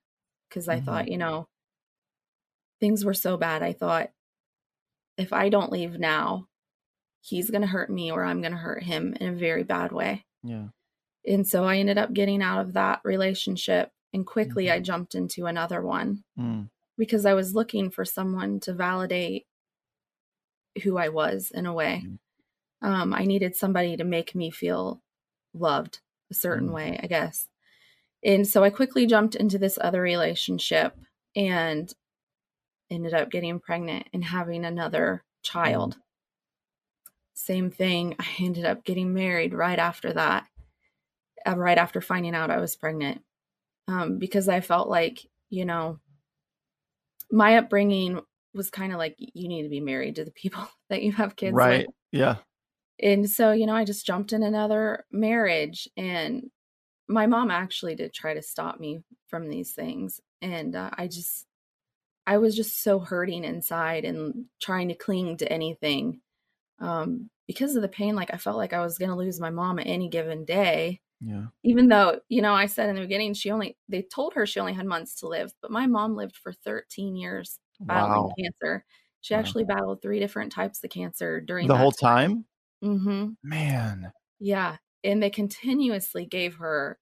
because 0.50 0.67
I 0.67 0.77
mm-hmm. 0.77 0.85
thought, 0.85 1.07
you 1.09 1.17
know, 1.17 1.47
things 2.79 3.05
were 3.05 3.13
so 3.13 3.38
bad. 3.38 3.63
I 3.63 3.73
thought, 3.73 4.09
if 5.17 5.31
I 5.31 5.50
don't 5.50 5.71
leave 5.71 6.00
now, 6.00 6.47
he's 7.24 7.50
going 7.50 7.62
to 7.62 7.68
hurt 7.68 7.89
me 7.89 8.12
or 8.12 8.24
I'm 8.24 8.42
going 8.42 8.51
to 8.51 8.58
hurt 8.58 8.84
him 8.84 9.15
in 9.20 9.30
a 9.30 9.38
very 9.38 9.63
bad 9.63 9.94
way. 9.94 10.25
Yeah. 10.44 10.68
And 11.25 11.48
so 11.48 11.63
I 11.63 11.77
ended 11.77 11.98
up 11.98 12.13
getting 12.13 12.42
out 12.42 12.60
of 12.60 12.74
that 12.74 13.00
relationship 13.06 13.92
and 14.13 14.27
quickly 14.27 14.65
mm-hmm. 14.65 14.75
I 14.75 14.82
jumped 14.82 15.15
into 15.15 15.46
another 15.46 15.82
one 15.82 16.24
mm. 16.38 16.70
because 16.98 17.25
I 17.25 17.34
was 17.34 17.56
looking 17.56 17.89
for 17.89 18.03
someone 18.03 18.60
to 18.62 18.74
validate 18.74 19.46
who 20.84 20.98
I 20.98 21.10
was 21.10 21.50
in 21.53 21.65
a 21.65 21.74
way. 21.74 22.03
Mm. 22.06 22.18
Um, 22.88 23.13
I 23.13 23.24
needed 23.24 23.56
somebody 23.56 23.96
to 23.96 24.03
make 24.03 24.36
me 24.36 24.51
feel 24.51 25.01
loved 25.53 26.01
a 26.30 26.34
certain 26.34 26.70
mm. 26.70 26.74
way, 26.74 27.00
I 27.01 27.08
guess. 27.08 27.48
And 28.22 28.46
so 28.46 28.65
I 28.65 28.70
quickly 28.70 29.06
jumped 29.06 29.36
into 29.36 29.58
this 29.58 29.80
other 29.80 30.01
relationship 30.01 30.98
and 31.38 31.94
ended 32.92 33.13
up 33.13 33.32
getting 33.32 33.62
pregnant 33.62 34.08
and 34.12 34.25
having 34.25 34.65
another 34.65 35.24
child. 35.42 35.98
Same 37.34 37.72
thing. 37.72 38.16
I 38.20 38.25
ended 38.40 38.66
up 38.66 38.84
getting 38.84 39.13
married 39.13 39.54
right 39.54 39.80
after 39.80 40.13
that, 40.13 40.46
uh, 41.46 41.58
right 41.58 41.78
after 41.78 42.02
finding 42.02 42.36
out 42.36 42.52
I 42.52 42.60
was 42.60 42.75
pregnant, 42.75 43.22
um, 43.88 44.20
because 44.20 44.48
I 44.48 44.62
felt 44.62 44.90
like, 44.90 45.20
you 45.50 45.66
know, 45.66 46.00
my 47.32 47.58
upbringing 47.58 48.20
was 48.54 48.70
kind 48.70 48.94
of 48.94 49.00
like 49.00 49.16
you 49.18 49.48
need 49.48 49.63
to 49.63 49.70
be 49.70 49.80
married 49.80 50.16
to 50.16 50.25
the 50.25 50.32
people 50.32 50.68
that 50.90 51.02
you 51.02 51.12
have 51.12 51.36
kids 51.36 51.56
right. 51.56 51.88
with. 51.88 51.96
Yeah 52.12 52.38
and 53.00 53.30
so 53.30 53.52
you 53.52 53.66
know 53.66 53.75
i 53.75 53.84
just 53.84 54.06
jumped 54.06 54.34
in 54.34 54.44
another 54.44 55.06
marriage 55.12 55.88
and 55.98 56.50
my 57.08 57.25
mom 57.25 57.52
actually 57.52 57.96
did 57.96 58.13
try 58.13 58.34
to 58.34 58.42
stop 58.42 58.80
me 58.80 59.04
from 59.28 59.50
these 59.50 59.74
things 59.74 60.20
and 60.42 60.75
uh, 60.75 60.90
i 60.98 61.08
just 61.08 61.46
i 62.25 62.38
was 62.38 62.56
just 62.56 62.82
so 62.82 63.00
hurting 63.00 63.44
inside 63.44 64.06
and 64.06 64.46
trying 64.62 64.88
to 64.88 64.96
cling 64.96 65.38
to 65.38 65.52
anything 65.52 66.22
um, 66.84 67.30
because 67.48 67.75
of 67.75 67.82
the 67.82 67.88
pain 67.88 68.16
like 68.16 68.34
i 68.34 68.38
felt 68.38 68.58
like 68.58 68.74
i 68.74 68.82
was 68.82 68.98
going 68.98 69.10
to 69.10 69.16
lose 69.16 69.40
my 69.40 69.50
mom 69.50 69.80
at 69.80 69.88
any 69.88 70.10
given 70.10 70.46
day 70.46 71.00
yeah 71.22 71.46
even 71.63 71.88
though 71.88 72.20
you 72.30 72.42
know 72.42 72.54
i 72.54 72.66
said 72.66 72.90
in 72.90 72.96
the 72.96 73.02
beginning 73.02 73.34
she 73.34 73.50
only 73.50 73.78
they 73.90 74.02
told 74.02 74.34
her 74.34 74.46
she 74.46 74.60
only 74.60 74.74
had 74.74 74.86
months 74.86 75.16
to 75.16 75.28
live 75.28 75.54
but 75.62 75.72
my 75.72 75.88
mom 75.88 76.16
lived 76.16 76.36
for 76.36 76.54
13 76.54 77.16
years 77.16 77.60
battling 77.80 78.24
wow. 78.24 78.34
cancer 78.38 78.86
she 79.22 79.34
wow. 79.34 79.40
actually 79.40 79.63
battled 79.63 80.02
three 80.02 80.20
different 80.20 80.52
types 80.52 80.84
of 80.84 80.90
cancer 80.90 81.42
during 81.42 81.68
the 81.68 81.78
whole 81.78 81.92
time 81.92 82.46
Mm-hmm. 82.84 83.30
Man. 83.44 84.12
Yeah. 84.40 84.78
And 85.04 85.24
they 85.24 85.30
continuously 85.30 86.25
gave 86.25 86.56
her 86.56 87.00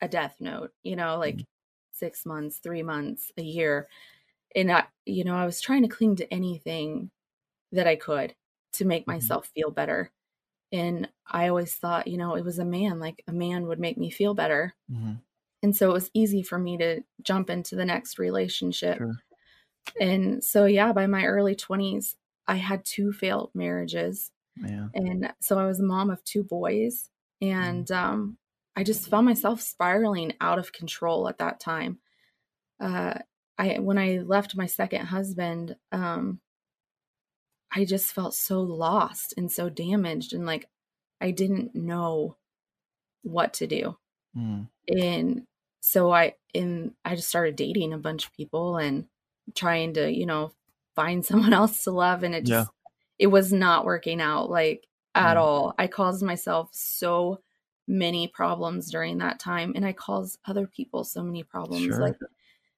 a 0.00 0.08
death 0.08 0.36
note, 0.40 0.72
you 0.82 0.96
know, 0.96 1.18
like 1.18 1.36
mm 1.36 1.44
six 1.92 2.26
months, 2.26 2.58
three 2.58 2.82
months, 2.82 3.32
a 3.38 3.42
year. 3.42 3.88
And 4.54 4.70
I, 4.70 4.84
you 5.06 5.24
know, 5.24 5.34
I 5.34 5.46
was 5.46 5.62
trying 5.62 5.80
to 5.80 5.88
cling 5.88 6.16
to 6.16 6.30
anything 6.30 7.10
that 7.72 7.86
I 7.86 7.96
could 7.96 8.34
to 8.76 8.84
make 8.84 9.02
mm-hmm. 9.02 9.12
myself 9.12 9.50
feel 9.54 9.70
better. 9.70 10.10
And 10.72 11.08
I 11.26 11.48
always 11.48 11.74
thought, 11.74 12.08
you 12.08 12.16
know, 12.16 12.34
it 12.34 12.44
was 12.44 12.58
a 12.58 12.64
man, 12.64 12.98
like 12.98 13.22
a 13.28 13.32
man 13.32 13.66
would 13.66 13.78
make 13.78 13.98
me 13.98 14.10
feel 14.10 14.34
better. 14.34 14.74
Mm-hmm. 14.90 15.14
And 15.62 15.76
so 15.76 15.90
it 15.90 15.94
was 15.94 16.10
easy 16.12 16.42
for 16.42 16.58
me 16.58 16.76
to 16.78 17.02
jump 17.22 17.50
into 17.50 17.76
the 17.76 17.84
next 17.84 18.18
relationship. 18.18 18.98
Sure. 18.98 19.16
And 20.00 20.42
so, 20.42 20.64
yeah, 20.66 20.92
by 20.92 21.06
my 21.06 21.24
early 21.24 21.54
20s, 21.54 22.14
I 22.46 22.56
had 22.56 22.84
two 22.84 23.12
failed 23.12 23.50
marriages. 23.54 24.30
Yeah. 24.56 24.88
And 24.94 25.32
so 25.40 25.58
I 25.58 25.66
was 25.66 25.80
a 25.80 25.84
mom 25.84 26.10
of 26.10 26.22
two 26.24 26.42
boys 26.42 27.10
mm-hmm. 27.42 27.52
and 27.52 27.90
um, 27.90 28.38
I 28.76 28.84
just 28.84 29.08
found 29.08 29.26
myself 29.26 29.60
spiraling 29.60 30.34
out 30.40 30.58
of 30.58 30.72
control 30.72 31.28
at 31.28 31.38
that 31.38 31.60
time. 31.60 31.98
Uh, 32.80 33.14
I 33.58 33.78
when 33.78 33.96
I 33.98 34.18
left 34.18 34.56
my 34.56 34.66
second 34.66 35.06
husband, 35.06 35.76
um, 35.92 36.40
I 37.74 37.84
just 37.84 38.12
felt 38.12 38.34
so 38.34 38.60
lost 38.60 39.34
and 39.36 39.50
so 39.50 39.68
damaged 39.68 40.32
and 40.32 40.46
like 40.46 40.68
I 41.20 41.30
didn't 41.30 41.74
know 41.74 42.36
what 43.22 43.54
to 43.54 43.66
do. 43.66 43.96
Mm. 44.36 44.68
And 44.88 45.46
so 45.80 46.12
I 46.12 46.34
in 46.54 46.94
I 47.04 47.16
just 47.16 47.28
started 47.28 47.56
dating 47.56 47.92
a 47.92 47.98
bunch 47.98 48.26
of 48.26 48.32
people 48.32 48.76
and 48.76 49.06
trying 49.54 49.94
to, 49.94 50.10
you 50.10 50.26
know, 50.26 50.52
find 50.94 51.24
someone 51.24 51.52
else 51.52 51.84
to 51.84 51.90
love 51.90 52.22
and 52.22 52.34
it 52.34 52.44
just 52.44 52.70
it 53.18 53.28
was 53.28 53.52
not 53.52 53.84
working 53.84 54.20
out 54.20 54.50
like 54.50 54.86
at 55.14 55.36
mm. 55.36 55.40
all. 55.40 55.74
I 55.78 55.86
caused 55.86 56.22
myself 56.22 56.70
so 56.72 57.40
many 57.88 58.26
problems 58.26 58.90
during 58.90 59.18
that 59.18 59.38
time 59.38 59.72
and 59.76 59.86
I 59.86 59.92
caused 59.92 60.38
other 60.46 60.66
people 60.66 61.04
so 61.04 61.22
many 61.22 61.42
problems. 61.42 61.84
Sure. 61.84 62.00
Like 62.00 62.16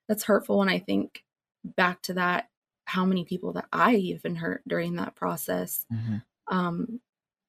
that's 0.07 0.25
hurtful 0.25 0.59
when 0.59 0.69
I 0.69 0.79
think 0.79 1.25
back 1.65 2.03
to 2.03 2.15
that 2.15 2.49
how 2.89 3.05
many 3.05 3.25
people 3.25 3.53
that 3.53 3.67
I 3.73 3.95
even 3.95 4.37
hurt 4.37 4.63
during 4.67 4.97
that 4.97 5.15
process. 5.15 5.85
Mm-hmm. 5.93 6.17
Um 6.57 7.01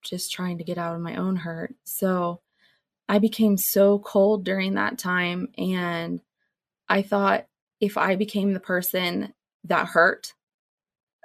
just 0.01 0.31
trying 0.31 0.57
to 0.57 0.63
get 0.63 0.77
out 0.77 0.95
of 0.95 1.01
my 1.01 1.15
own 1.15 1.35
hurt. 1.35 1.75
So 1.83 2.41
I 3.07 3.19
became 3.19 3.57
so 3.57 3.99
cold 3.99 4.45
during 4.45 4.75
that 4.75 4.97
time 4.97 5.49
and 5.57 6.21
I 6.87 7.01
thought 7.01 7.47
if 7.79 7.97
I 7.97 8.15
became 8.15 8.53
the 8.53 8.59
person 8.59 9.33
that 9.65 9.87
hurt 9.87 10.33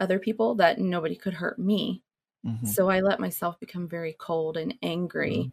other 0.00 0.18
people 0.18 0.56
that 0.56 0.78
nobody 0.78 1.16
could 1.16 1.34
hurt 1.34 1.58
me. 1.58 2.02
Mm-hmm. 2.46 2.66
So 2.66 2.90
I 2.90 3.00
let 3.00 3.20
myself 3.20 3.58
become 3.60 3.88
very 3.88 4.14
cold 4.18 4.56
and 4.56 4.74
angry. 4.82 5.52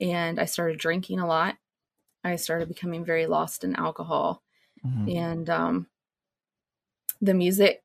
Mm-hmm. 0.00 0.08
And 0.08 0.40
I 0.40 0.46
started 0.46 0.78
drinking 0.78 1.20
a 1.20 1.26
lot. 1.26 1.56
I 2.24 2.36
started 2.36 2.68
becoming 2.68 3.04
very 3.04 3.26
lost 3.26 3.64
in 3.64 3.76
alcohol. 3.76 4.42
Mm-hmm. 4.84 5.16
And 5.16 5.50
um, 5.50 5.86
the 7.20 7.34
music 7.34 7.82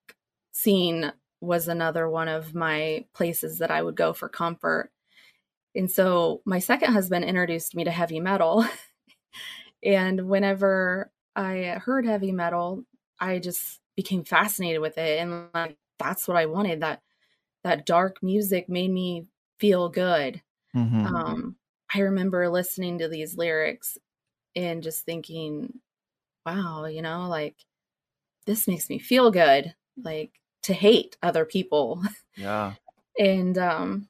scene 0.58 1.12
was 1.40 1.68
another 1.68 2.10
one 2.10 2.28
of 2.28 2.56
my 2.56 3.06
places 3.14 3.60
that 3.60 3.70
I 3.70 3.82
would 3.82 3.96
go 3.96 4.14
for 4.14 4.28
comfort. 4.28 4.92
And 5.76 5.90
so 5.90 6.42
my 6.46 6.60
second 6.60 6.94
husband 6.94 7.26
introduced 7.26 7.76
me 7.76 7.84
to 7.84 7.92
heavy 7.92 8.20
metal. 8.20 8.66
and 9.84 10.28
whenever 10.28 11.12
I 11.36 11.80
heard 11.84 12.06
heavy 12.06 12.32
metal, 12.32 12.84
I 13.20 13.38
just 13.40 13.80
became 13.96 14.24
fascinated 14.24 14.82
with 14.82 14.98
it 14.98 15.20
and 15.20 15.50
like 15.54 15.78
that's 16.00 16.28
what 16.28 16.38
I 16.38 16.48
wanted. 16.48 16.82
That 16.82 17.02
that 17.64 17.86
dark 17.86 18.24
music 18.24 18.70
made 18.70 18.92
me 18.92 19.28
feel 19.60 19.90
good. 19.90 20.42
Mm-hmm. 20.76 21.06
Um, 21.06 21.56
I 21.94 22.00
remember 22.00 22.50
listening 22.50 23.00
to 23.00 23.08
these 23.08 23.38
lyrics 23.38 23.98
and 24.56 24.84
just 24.84 25.06
thinking, 25.06 25.80
wow, 26.46 26.86
you 26.86 27.02
know, 27.02 27.28
like 27.28 27.56
this 28.46 28.68
makes 28.68 28.90
me 28.90 29.00
feel 29.00 29.32
good, 29.32 29.74
like 30.04 30.32
to 30.68 30.74
hate 30.74 31.18
other 31.24 31.46
people. 31.46 32.04
Yeah. 32.40 32.74
and 33.18 33.58
um 33.58 34.10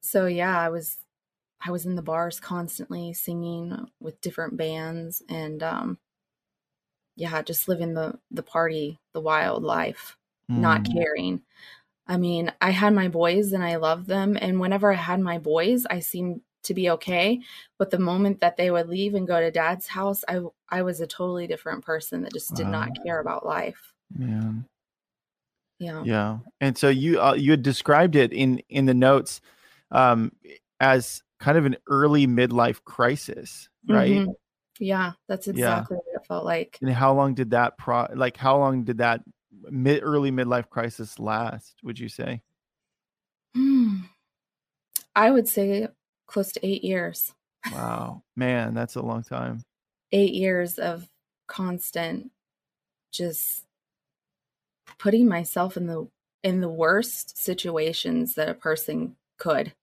so 0.00 0.26
yeah, 0.26 0.58
I 0.58 0.68
was 0.68 0.96
I 1.64 1.70
was 1.70 1.86
in 1.86 1.94
the 1.94 2.02
bars 2.02 2.40
constantly 2.40 3.12
singing 3.12 3.86
with 4.00 4.20
different 4.20 4.56
bands 4.56 5.22
and 5.28 5.62
um 5.62 5.98
yeah, 7.14 7.40
just 7.42 7.68
living 7.68 7.94
the 7.94 8.18
the 8.32 8.42
party, 8.42 8.98
the 9.12 9.20
wild 9.20 9.62
life, 9.62 10.16
mm. 10.50 10.58
not 10.58 10.84
caring. 10.92 11.42
I 12.08 12.16
mean, 12.16 12.50
I 12.60 12.70
had 12.70 12.94
my 12.94 13.06
boys 13.06 13.52
and 13.52 13.62
I 13.62 13.76
loved 13.76 14.08
them 14.08 14.36
and 14.40 14.58
whenever 14.58 14.92
I 14.92 14.96
had 14.96 15.20
my 15.20 15.38
boys, 15.38 15.86
I 15.86 16.00
seemed 16.00 16.40
to 16.64 16.74
be 16.74 16.90
okay, 16.90 17.40
but 17.78 17.90
the 17.90 18.00
moment 18.00 18.40
that 18.40 18.56
they 18.56 18.72
would 18.72 18.88
leave 18.88 19.14
and 19.14 19.28
go 19.28 19.38
to 19.38 19.52
dad's 19.52 19.86
house, 19.86 20.24
I 20.26 20.40
I 20.68 20.82
was 20.82 21.00
a 21.00 21.06
totally 21.06 21.46
different 21.46 21.84
person 21.84 22.22
that 22.22 22.32
just 22.32 22.54
did 22.54 22.66
wow. 22.66 22.72
not 22.72 23.04
care 23.04 23.20
about 23.20 23.46
life. 23.46 23.92
Man. 24.10 24.66
Yeah. 25.78 26.02
Yeah. 26.04 26.38
And 26.60 26.76
so 26.76 26.88
you 26.88 27.20
uh, 27.20 27.34
you 27.34 27.50
had 27.50 27.62
described 27.62 28.16
it 28.16 28.32
in 28.32 28.60
in 28.68 28.86
the 28.86 28.94
notes 28.94 29.40
um 29.90 30.32
as 30.80 31.22
kind 31.40 31.58
of 31.58 31.66
an 31.66 31.76
early 31.88 32.26
midlife 32.26 32.82
crisis, 32.84 33.68
right? 33.88 34.10
Mm-hmm. 34.10 34.30
Yeah, 34.80 35.12
that's 35.28 35.46
exactly 35.46 35.96
yeah. 35.96 36.02
what 36.04 36.22
it 36.22 36.26
felt 36.26 36.44
like. 36.44 36.78
And 36.80 36.90
how 36.90 37.14
long 37.14 37.34
did 37.34 37.50
that 37.50 37.78
pro 37.78 38.06
like 38.14 38.36
how 38.36 38.58
long 38.58 38.84
did 38.84 38.98
that 38.98 39.20
mid 39.70 40.02
early 40.02 40.30
midlife 40.30 40.68
crisis 40.68 41.18
last, 41.18 41.76
would 41.82 41.98
you 41.98 42.08
say? 42.08 42.42
Hmm. 43.54 44.00
I 45.14 45.30
would 45.30 45.48
say 45.48 45.88
close 46.26 46.50
to 46.52 46.66
8 46.66 46.82
years. 46.82 47.32
Wow. 47.72 48.22
Man, 48.36 48.74
that's 48.74 48.96
a 48.96 49.02
long 49.02 49.22
time. 49.22 49.62
8 50.12 50.34
years 50.34 50.78
of 50.78 51.08
constant 51.46 52.30
just 53.12 53.63
putting 55.04 55.28
myself 55.28 55.76
in 55.76 55.86
the 55.86 56.08
in 56.42 56.62
the 56.62 56.68
worst 56.68 57.36
situations 57.36 58.34
that 58.34 58.48
a 58.48 58.54
person 58.54 59.16
could. 59.38 59.74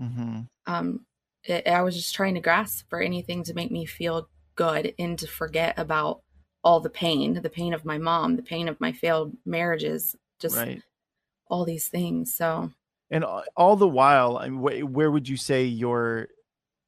Mm-hmm. 0.00 0.40
Um, 0.66 1.00
it, 1.44 1.66
I 1.68 1.82
was 1.82 1.94
just 1.94 2.14
trying 2.14 2.34
to 2.34 2.40
grasp 2.40 2.88
for 2.88 3.00
anything 3.00 3.44
to 3.44 3.54
make 3.54 3.70
me 3.70 3.84
feel 3.84 4.28
good 4.56 4.94
and 4.98 5.18
to 5.18 5.26
forget 5.26 5.78
about 5.78 6.22
all 6.64 6.80
the 6.80 6.90
pain, 6.90 7.34
the 7.42 7.50
pain 7.50 7.74
of 7.74 7.84
my 7.84 7.98
mom, 7.98 8.36
the 8.36 8.42
pain 8.42 8.68
of 8.68 8.80
my 8.80 8.92
failed 8.92 9.36
marriages, 9.44 10.16
just 10.38 10.56
right. 10.56 10.82
all 11.48 11.66
these 11.66 11.88
things. 11.88 12.32
So, 12.34 12.70
and 13.10 13.22
all 13.56 13.76
the 13.76 13.88
while, 13.88 14.38
I 14.38 14.48
mean, 14.48 14.92
where 14.92 15.10
would 15.10 15.28
you 15.28 15.36
say 15.36 15.64
your 15.64 16.28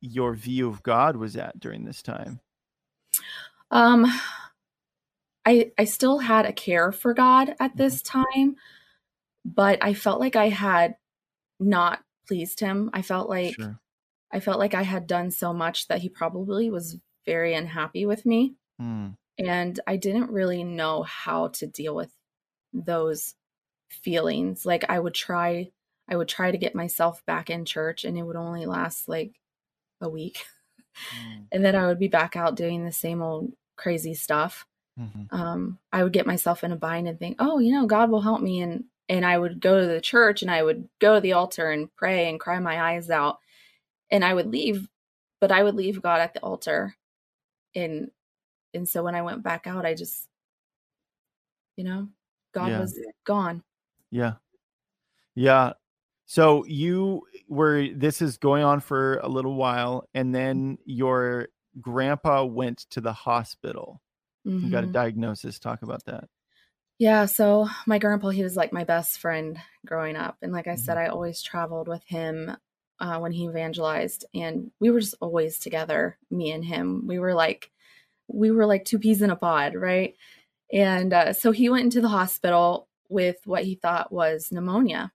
your 0.00 0.32
view 0.32 0.68
of 0.68 0.82
God 0.82 1.16
was 1.16 1.36
at 1.36 1.60
during 1.60 1.84
this 1.84 2.00
time? 2.00 2.40
Um, 3.70 4.06
I 5.44 5.72
I 5.78 5.84
still 5.84 6.18
had 6.18 6.46
a 6.46 6.52
care 6.52 6.92
for 6.92 7.14
God 7.14 7.54
at 7.58 7.76
this 7.76 8.02
mm-hmm. 8.02 8.22
time, 8.22 8.56
but 9.44 9.78
I 9.82 9.94
felt 9.94 10.20
like 10.20 10.36
I 10.36 10.48
had 10.48 10.96
not 11.58 12.00
pleased 12.26 12.60
him. 12.60 12.90
I 12.92 13.02
felt 13.02 13.28
like 13.28 13.54
sure. 13.54 13.78
I 14.32 14.40
felt 14.40 14.58
like 14.58 14.74
I 14.74 14.82
had 14.82 15.06
done 15.06 15.30
so 15.30 15.52
much 15.52 15.88
that 15.88 16.00
he 16.00 16.08
probably 16.08 16.70
was 16.70 16.96
very 17.26 17.54
unhappy 17.54 18.06
with 18.06 18.24
me. 18.24 18.54
Mm. 18.80 19.16
And 19.38 19.80
I 19.86 19.96
didn't 19.96 20.30
really 20.30 20.64
know 20.64 21.02
how 21.02 21.48
to 21.48 21.66
deal 21.66 21.94
with 21.94 22.10
those 22.72 23.34
feelings. 23.90 24.64
Like 24.64 24.84
I 24.88 24.98
would 24.98 25.14
try 25.14 25.70
I 26.08 26.16
would 26.16 26.28
try 26.28 26.50
to 26.50 26.58
get 26.58 26.74
myself 26.74 27.24
back 27.26 27.50
in 27.50 27.64
church 27.64 28.04
and 28.04 28.18
it 28.18 28.22
would 28.22 28.36
only 28.36 28.66
last 28.66 29.08
like 29.08 29.38
a 30.00 30.08
week. 30.08 30.44
Mm. 31.16 31.46
and 31.52 31.64
then 31.64 31.74
I 31.74 31.86
would 31.86 31.98
be 31.98 32.08
back 32.08 32.36
out 32.36 32.56
doing 32.56 32.84
the 32.84 32.92
same 32.92 33.22
old 33.22 33.52
crazy 33.76 34.14
stuff. 34.14 34.66
Mm-hmm. 34.98 35.34
Um, 35.34 35.78
I 35.92 36.02
would 36.02 36.12
get 36.12 36.26
myself 36.26 36.64
in 36.64 36.72
a 36.72 36.76
bind 36.76 37.08
and 37.08 37.18
think, 37.18 37.36
oh, 37.38 37.58
you 37.58 37.72
know, 37.72 37.86
God 37.86 38.10
will 38.10 38.20
help 38.20 38.40
me. 38.40 38.60
And 38.60 38.84
and 39.08 39.26
I 39.26 39.36
would 39.36 39.60
go 39.60 39.80
to 39.80 39.86
the 39.86 40.00
church 40.00 40.42
and 40.42 40.50
I 40.50 40.62
would 40.62 40.88
go 40.98 41.14
to 41.14 41.20
the 41.20 41.32
altar 41.32 41.70
and 41.70 41.94
pray 41.96 42.28
and 42.28 42.40
cry 42.40 42.58
my 42.60 42.92
eyes 42.92 43.10
out. 43.10 43.38
And 44.10 44.24
I 44.24 44.32
would 44.32 44.46
leave, 44.46 44.88
but 45.40 45.50
I 45.50 45.62
would 45.62 45.74
leave 45.74 46.02
God 46.02 46.20
at 46.20 46.34
the 46.34 46.40
altar. 46.40 46.94
And 47.74 48.10
and 48.74 48.88
so 48.88 49.02
when 49.02 49.14
I 49.14 49.22
went 49.22 49.42
back 49.42 49.66
out, 49.66 49.84
I 49.84 49.94
just, 49.94 50.28
you 51.76 51.84
know, 51.84 52.08
God 52.52 52.68
yeah. 52.68 52.80
was 52.80 52.98
gone. 53.24 53.62
Yeah. 54.10 54.34
Yeah. 55.34 55.72
So 56.26 56.64
you 56.66 57.22
were 57.48 57.88
this 57.94 58.22
is 58.22 58.36
going 58.36 58.62
on 58.62 58.80
for 58.80 59.18
a 59.18 59.28
little 59.28 59.54
while 59.54 60.08
and 60.14 60.34
then 60.34 60.78
your 60.84 61.48
grandpa 61.80 62.44
went 62.44 62.78
to 62.90 63.00
the 63.00 63.12
hospital 63.12 64.00
mm-hmm. 64.46 64.70
got 64.70 64.78
a 64.78 64.82
mm-hmm. 64.82 64.92
diagnosis. 64.92 65.58
Talk 65.58 65.82
about 65.82 66.04
that. 66.06 66.28
Yeah, 66.98 67.26
so 67.26 67.68
my 67.86 67.98
grandpa, 67.98 68.28
he 68.28 68.44
was 68.44 68.56
like 68.56 68.72
my 68.72 68.84
best 68.84 69.18
friend 69.18 69.58
growing 69.84 70.14
up. 70.14 70.36
And 70.42 70.52
like 70.52 70.68
I 70.68 70.76
said, 70.76 70.96
mm-hmm. 70.96 71.06
I 71.06 71.12
always 71.12 71.42
traveled 71.42 71.88
with 71.88 72.04
him 72.04 72.56
uh, 73.00 73.18
when 73.18 73.32
he 73.32 73.44
evangelized, 73.46 74.24
and 74.34 74.70
we 74.78 74.90
were 74.90 75.00
just 75.00 75.16
always 75.20 75.58
together, 75.58 76.16
me 76.30 76.52
and 76.52 76.64
him. 76.64 77.06
We 77.06 77.18
were 77.18 77.34
like, 77.34 77.72
we 78.28 78.50
were 78.50 78.66
like 78.66 78.84
two 78.84 79.00
peas 79.00 79.22
in 79.22 79.30
a 79.30 79.36
pod, 79.36 79.74
right? 79.74 80.14
And 80.72 81.12
uh, 81.12 81.32
so 81.32 81.50
he 81.50 81.68
went 81.68 81.84
into 81.84 82.00
the 82.00 82.08
hospital 82.08 82.88
with 83.08 83.36
what 83.44 83.64
he 83.64 83.74
thought 83.74 84.12
was 84.12 84.52
pneumonia. 84.52 85.12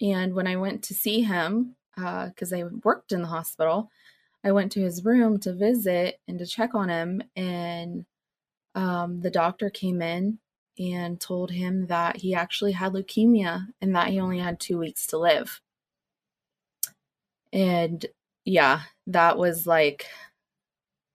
And 0.00 0.34
when 0.34 0.46
I 0.46 0.56
went 0.56 0.82
to 0.84 0.94
see 0.94 1.22
him, 1.22 1.76
because 1.96 2.52
uh, 2.52 2.56
I 2.56 2.64
worked 2.82 3.12
in 3.12 3.22
the 3.22 3.28
hospital, 3.28 3.90
I 4.42 4.52
went 4.52 4.72
to 4.72 4.80
his 4.80 5.04
room 5.04 5.38
to 5.40 5.52
visit 5.52 6.20
and 6.26 6.38
to 6.38 6.46
check 6.46 6.74
on 6.74 6.88
him. 6.88 7.22
And 7.36 8.06
um, 8.74 9.20
the 9.20 9.30
doctor 9.30 9.70
came 9.70 10.02
in 10.02 10.38
and 10.78 11.20
told 11.20 11.50
him 11.50 11.86
that 11.86 12.16
he 12.16 12.34
actually 12.34 12.72
had 12.72 12.92
leukemia 12.92 13.66
and 13.80 13.94
that 13.94 14.08
he 14.08 14.20
only 14.20 14.38
had 14.38 14.58
two 14.58 14.78
weeks 14.78 15.06
to 15.08 15.18
live. 15.18 15.60
And 17.52 18.04
yeah, 18.44 18.80
that 19.06 19.38
was 19.38 19.66
like, 19.66 20.06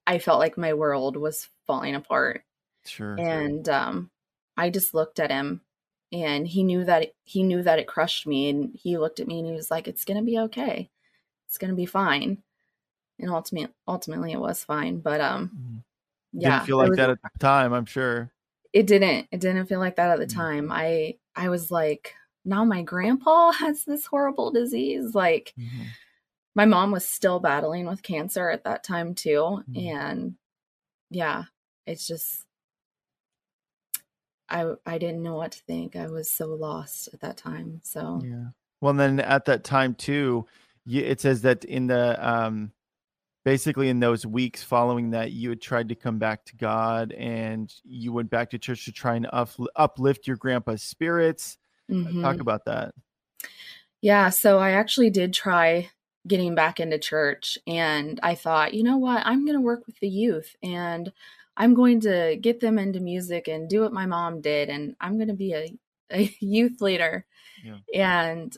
I 0.07 0.19
felt 0.19 0.39
like 0.39 0.57
my 0.57 0.73
world 0.73 1.17
was 1.17 1.49
falling 1.67 1.95
apart. 1.95 2.43
Sure. 2.85 3.19
And 3.19 3.67
um, 3.67 4.09
I 4.55 4.69
just 4.69 4.93
looked 4.93 5.19
at 5.19 5.31
him 5.31 5.61
and 6.13 6.47
he 6.47 6.63
knew 6.63 6.85
that 6.85 7.11
he 7.23 7.43
knew 7.43 7.61
that 7.61 7.79
it 7.79 7.87
crushed 7.87 8.25
me 8.25 8.49
and 8.49 8.71
he 8.73 8.97
looked 8.97 9.19
at 9.19 9.27
me 9.27 9.39
and 9.39 9.47
he 9.47 9.53
was 9.53 9.69
like 9.69 9.87
it's 9.87 10.05
going 10.05 10.17
to 10.17 10.25
be 10.25 10.39
okay 10.39 10.89
it's 11.47 11.59
going 11.59 11.69
to 11.69 11.75
be 11.75 11.85
fine 11.85 12.41
and 13.19 13.29
ultimately 13.29 13.71
ultimately 13.87 14.31
it 14.31 14.39
was 14.39 14.63
fine 14.63 14.99
but 15.01 15.21
um 15.21 15.51
mm-hmm 15.53 15.77
yeah 16.33 16.57
didn't 16.57 16.67
feel 16.67 16.77
like 16.77 16.89
was, 16.89 16.97
that 16.97 17.09
at 17.09 17.19
the 17.21 17.39
time 17.39 17.73
i'm 17.73 17.85
sure 17.85 18.31
it 18.73 18.87
didn't 18.87 19.27
it 19.31 19.39
didn't 19.39 19.65
feel 19.65 19.79
like 19.79 19.95
that 19.95 20.11
at 20.11 20.19
the 20.19 20.25
mm. 20.25 20.35
time 20.35 20.71
i 20.71 21.15
i 21.35 21.49
was 21.49 21.71
like 21.71 22.13
now 22.45 22.63
my 22.63 22.81
grandpa 22.81 23.51
has 23.53 23.83
this 23.85 24.05
horrible 24.05 24.51
disease 24.51 25.15
like 25.15 25.53
mm-hmm. 25.57 25.83
my 26.55 26.65
mom 26.65 26.91
was 26.91 27.05
still 27.05 27.39
battling 27.39 27.85
with 27.85 28.03
cancer 28.03 28.49
at 28.49 28.63
that 28.63 28.83
time 28.83 29.15
too 29.15 29.63
mm-hmm. 29.69 29.87
and 29.87 30.35
yeah 31.09 31.43
it's 31.87 32.07
just 32.07 32.45
i 34.49 34.71
i 34.85 34.97
didn't 34.97 35.23
know 35.23 35.35
what 35.35 35.51
to 35.51 35.59
think 35.63 35.95
i 35.95 36.07
was 36.07 36.29
so 36.29 36.47
lost 36.47 37.09
at 37.13 37.19
that 37.21 37.37
time 37.37 37.81
so 37.83 38.21
yeah 38.23 38.45
well 38.81 38.93
then 38.93 39.19
at 39.19 39.45
that 39.45 39.63
time 39.63 39.95
too 39.95 40.45
it 40.87 41.21
says 41.21 41.41
that 41.41 41.65
in 41.65 41.87
the 41.87 42.27
um 42.27 42.71
basically 43.49 43.89
in 43.89 43.99
those 43.99 44.27
weeks 44.27 44.61
following 44.61 45.09
that 45.09 45.31
you 45.31 45.49
had 45.49 45.59
tried 45.59 45.89
to 45.89 45.95
come 45.95 46.19
back 46.19 46.45
to 46.45 46.55
god 46.55 47.11
and 47.13 47.73
you 47.83 48.13
went 48.13 48.29
back 48.29 48.47
to 48.47 48.59
church 48.59 48.85
to 48.85 48.91
try 48.91 49.15
and 49.15 49.27
up, 49.33 49.49
uplift 49.75 50.27
your 50.27 50.37
grandpa's 50.37 50.83
spirits. 50.83 51.57
Mm-hmm. 51.89 52.21
talk 52.21 52.41
about 52.41 52.65
that. 52.65 52.93
Yeah 54.01 54.29
so 54.29 54.59
i 54.59 54.73
actually 54.73 55.09
did 55.09 55.33
try 55.33 55.89
getting 56.27 56.53
back 56.53 56.79
into 56.79 56.99
church 56.99 57.57
and 57.65 58.19
i 58.21 58.35
thought 58.35 58.75
you 58.75 58.83
know 58.83 58.97
what? 58.97 59.25
I'm 59.25 59.45
going 59.45 59.57
to 59.57 59.61
work 59.61 59.87
with 59.87 59.97
the 59.99 60.07
youth 60.07 60.55
and 60.61 61.11
i'm 61.57 61.73
going 61.73 62.01
to 62.01 62.37
get 62.39 62.59
them 62.59 62.77
into 62.77 62.99
music 62.99 63.47
and 63.47 63.67
do 63.67 63.81
what 63.81 63.93
my 63.93 64.05
mom 64.05 64.41
did 64.41 64.69
and 64.69 64.95
i'm 65.01 65.15
going 65.15 65.27
to 65.27 65.33
be 65.33 65.53
a, 65.53 65.73
a 66.11 66.31
youth 66.39 66.81
leader. 66.81 67.25
Yeah. 67.65 67.77
and 67.95 68.55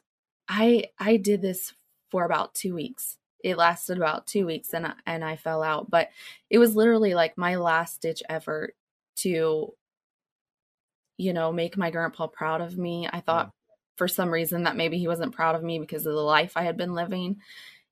i 0.50 0.84
i 1.00 1.16
did 1.16 1.42
this 1.42 1.74
for 2.10 2.26
about 2.26 2.54
two 2.54 2.76
weeks 2.76 3.18
it 3.44 3.58
lasted 3.58 3.98
about 3.98 4.28
two 4.28 4.46
weeks 4.46 4.74
and 4.74 4.94
and 5.06 5.24
I 5.24 5.36
fell 5.36 5.64
out. 5.64 5.90
But 5.90 6.10
it 6.50 6.58
was 6.58 6.76
literally 6.76 7.14
like 7.14 7.38
my 7.38 7.56
last 7.56 8.02
ditch 8.02 8.24
effort 8.30 8.76
to, 9.18 9.74
you 11.18 11.34
know, 11.34 11.52
make 11.52 11.78
my 11.78 11.92
grandpa 11.92 12.28
proud 12.28 12.62
of 12.62 12.78
me. 12.78 13.08
I 13.12 13.20
thought 13.22 13.48
yeah. 13.48 13.76
for 13.98 14.08
some 14.08 14.30
reason 14.30 14.64
that 14.64 14.76
maybe 14.76 14.98
he 14.98 15.08
wasn't 15.08 15.36
proud 15.36 15.56
of 15.56 15.64
me 15.64 15.80
because 15.80 16.06
of 16.06 16.14
the 16.14 16.22
life 16.22 16.54
I 16.56 16.64
had 16.64 16.78
been 16.78 16.94
living. 16.94 17.38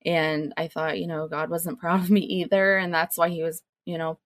And 0.06 0.54
I 0.58 0.68
thought, 0.68 1.00
you 1.00 1.08
know, 1.08 1.28
God 1.28 1.50
wasn't 1.50 1.80
proud 1.82 2.02
of 2.02 2.10
me 2.10 2.22
either. 2.22 2.78
And 2.78 2.94
that's 2.94 3.18
why 3.18 3.30
he 3.30 3.44
was, 3.44 3.62
you 3.86 3.98
know, 3.98 4.20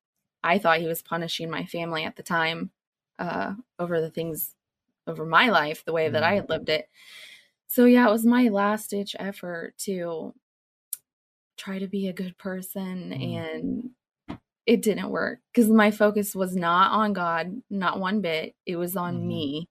I 0.44 0.60
thought 0.60 0.80
he 0.80 0.88
was 0.88 1.02
punishing 1.02 1.50
my 1.50 1.66
family 1.66 2.04
at 2.04 2.16
the 2.16 2.24
time 2.24 2.72
uh, 3.18 3.54
over 3.80 4.02
the 4.02 4.10
things 4.10 4.56
over 5.08 5.26
my 5.26 5.50
life, 5.50 5.84
the 5.86 5.94
way 5.94 6.10
that 6.10 6.24
I 6.24 6.32
mm-hmm. 6.32 6.36
had 6.38 6.50
lived 6.50 6.70
it. 6.70 6.90
So 7.68 7.86
yeah, 7.86 8.08
it 8.08 8.12
was 8.12 8.26
my 8.26 8.50
last 8.50 8.92
ditch 8.92 9.16
effort 9.20 9.76
to 9.80 10.34
try 11.58 11.80
to 11.80 11.88
be 11.88 12.08
a 12.08 12.13
good 12.13 12.38
person 12.38 13.10
Mm. 13.12 13.36
and 13.38 13.89
it 14.66 14.82
didn't 14.82 15.10
work 15.10 15.39
because 15.54 15.70
my 15.70 15.92
focus 15.92 16.34
was 16.36 16.56
not 16.56 16.92
on 16.92 17.13
God, 17.13 17.62
not 17.70 18.00
one 18.00 18.22
bit. 18.22 18.56
It 18.66 18.78
was 18.78 18.96
on 18.96 19.18
Mhm. 19.22 19.28
me. 19.28 19.70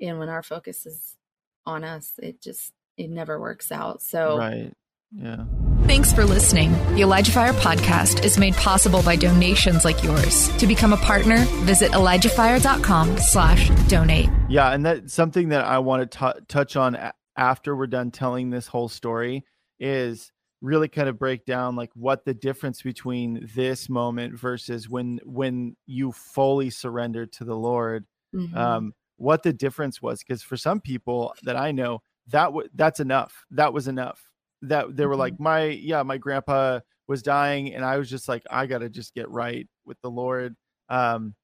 And 0.00 0.18
when 0.18 0.28
our 0.28 0.42
focus 0.42 0.84
is 0.86 1.16
on 1.64 1.82
us, 1.84 2.12
it 2.22 2.40
just 2.42 2.72
it 2.98 3.10
never 3.10 3.38
works 3.40 3.70
out. 3.70 4.00
So 4.02 4.38
Right. 4.38 4.72
Yeah. 5.12 5.44
Thanks 5.86 6.12
for 6.12 6.24
listening. 6.24 6.72
The 6.94 7.02
Elijah 7.02 7.30
Fire 7.30 7.52
podcast 7.52 8.24
is 8.24 8.38
made 8.38 8.54
possible 8.54 9.02
by 9.02 9.16
donations 9.16 9.84
like 9.84 10.02
yours. 10.02 10.48
To 10.58 10.66
become 10.66 10.92
a 10.92 10.96
partner, 10.98 11.36
visit 11.64 11.92
ElijahFire.com 11.92 13.18
slash 13.18 13.68
donate. 13.88 14.28
Yeah, 14.48 14.72
and 14.72 14.84
that's 14.84 15.12
something 15.14 15.50
that 15.50 15.64
I 15.64 15.78
want 15.78 16.10
to 16.10 16.18
t- 16.18 16.40
touch 16.48 16.74
on 16.76 16.96
after 17.36 17.76
we're 17.76 17.86
done 17.86 18.10
telling 18.10 18.50
this 18.50 18.66
whole 18.66 18.88
story 18.88 19.44
is 19.78 20.32
really 20.60 20.88
kind 20.88 21.08
of 21.08 21.18
break 21.18 21.44
down 21.44 21.76
like 21.76 21.90
what 21.94 22.24
the 22.24 22.34
difference 22.34 22.82
between 22.82 23.48
this 23.54 23.88
moment 23.88 24.38
versus 24.38 24.88
when 24.88 25.20
when 25.24 25.76
you 25.86 26.12
fully 26.12 26.70
surrendered 26.70 27.32
to 27.32 27.44
the 27.44 27.56
Lord, 27.56 28.06
mhm. 28.32 28.56
um, 28.56 28.94
what 29.16 29.42
the 29.42 29.52
difference 29.52 30.00
was. 30.02 30.20
Because 30.20 30.42
for 30.42 30.56
some 30.56 30.80
people 30.80 31.34
that 31.42 31.56
I 31.56 31.72
know, 31.72 32.02
that 32.28 32.46
w- 32.46 32.68
that's 32.74 33.00
enough. 33.00 33.44
That 33.50 33.72
was 33.72 33.88
enough. 33.88 34.30
That 34.62 34.96
they 34.96 35.06
were 35.06 35.14
Mhm. 35.14 35.18
like, 35.18 35.40
my 35.40 35.64
yeah, 35.64 36.02
my 36.02 36.18
grandpa 36.18 36.80
was 37.06 37.22
dying, 37.22 37.74
and 37.74 37.84
I 37.84 37.98
was 37.98 38.10
just 38.10 38.28
like, 38.28 38.42
I 38.50 38.66
gotta 38.66 38.88
just 38.88 39.14
get 39.14 39.28
right 39.30 39.68
with 39.84 40.00
the 40.02 40.10
Lord. 40.10 40.56
Um, 40.88 41.34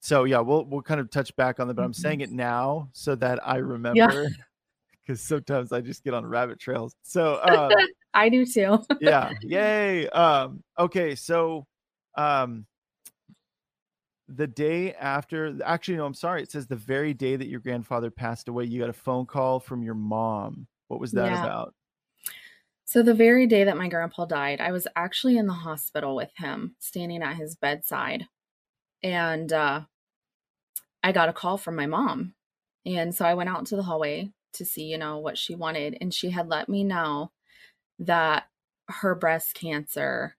so 0.00 0.24
yeah, 0.24 0.40
we'll 0.40 0.64
we'll 0.66 0.82
kind 0.82 1.00
of 1.00 1.10
touch 1.10 1.34
back 1.36 1.60
on 1.60 1.68
that, 1.68 1.74
but 1.74 1.84
I'm 1.84 1.92
Mhm. 1.92 1.94
saying 1.94 2.20
it 2.22 2.30
now 2.30 2.88
so 2.92 3.14
that 3.16 3.46
I 3.46 3.56
remember 3.58 4.28
because 5.02 5.20
sometimes 5.22 5.72
I 5.72 5.80
just 5.80 6.04
get 6.04 6.14
on 6.14 6.26
rabbit 6.26 6.58
trails. 6.60 6.94
So 7.02 7.40
um, 7.44 7.72
I 8.14 8.28
do 8.28 8.44
too. 8.46 8.78
yeah, 8.98 9.32
yay. 9.42 10.08
Um, 10.08 10.62
okay, 10.78 11.14
so 11.14 11.66
um, 12.16 12.66
the 14.28 14.46
day 14.46 14.94
after, 14.94 15.56
actually, 15.64 15.96
no, 15.96 16.06
I'm 16.06 16.14
sorry. 16.14 16.42
It 16.42 16.50
says 16.50 16.66
the 16.66 16.76
very 16.76 17.14
day 17.14 17.36
that 17.36 17.48
your 17.48 17.60
grandfather 17.60 18.10
passed 18.10 18.48
away, 18.48 18.64
you 18.64 18.80
got 18.80 18.90
a 18.90 18.94
phone 18.94 19.26
call 19.26 19.60
from 19.60 19.82
your 19.82 19.94
mom. 19.94 20.66
What 20.88 21.00
was 21.00 21.12
that 21.14 21.32
Yeah. 21.32 21.34
about? 21.34 21.74
So 22.84 23.02
the 23.02 23.14
very 23.14 23.46
day 23.46 23.64
that 23.64 23.76
my 23.76 23.88
grandpa 23.88 24.24
died, 24.24 24.60
I 24.60 24.72
was 24.72 24.86
actually 24.96 25.36
in 25.36 25.46
the 25.46 25.52
hospital 25.52 26.16
with 26.16 26.32
him, 26.36 26.74
standing 26.78 27.22
at 27.22 27.36
his 27.36 27.54
bedside. 27.54 28.26
And 29.02 29.52
uh 29.52 29.82
I 31.02 31.12
got 31.12 31.28
a 31.28 31.32
call 31.32 31.58
from 31.58 31.76
my 31.76 31.86
mom. 31.86 32.34
And 32.86 33.14
so 33.14 33.24
I 33.24 33.34
went 33.34 33.48
out 33.50 33.58
into 33.60 33.76
the 33.76 33.82
hallway 33.82 34.30
to 34.54 34.64
see, 34.64 34.84
you 34.84 34.98
know, 34.98 35.18
what 35.18 35.38
she 35.38 35.54
wanted 35.54 35.98
and 36.00 36.12
she 36.12 36.30
had 36.30 36.48
let 36.48 36.68
me 36.68 36.84
know 36.84 37.30
that 37.98 38.48
her 38.88 39.14
breast 39.14 39.54
cancer 39.54 40.36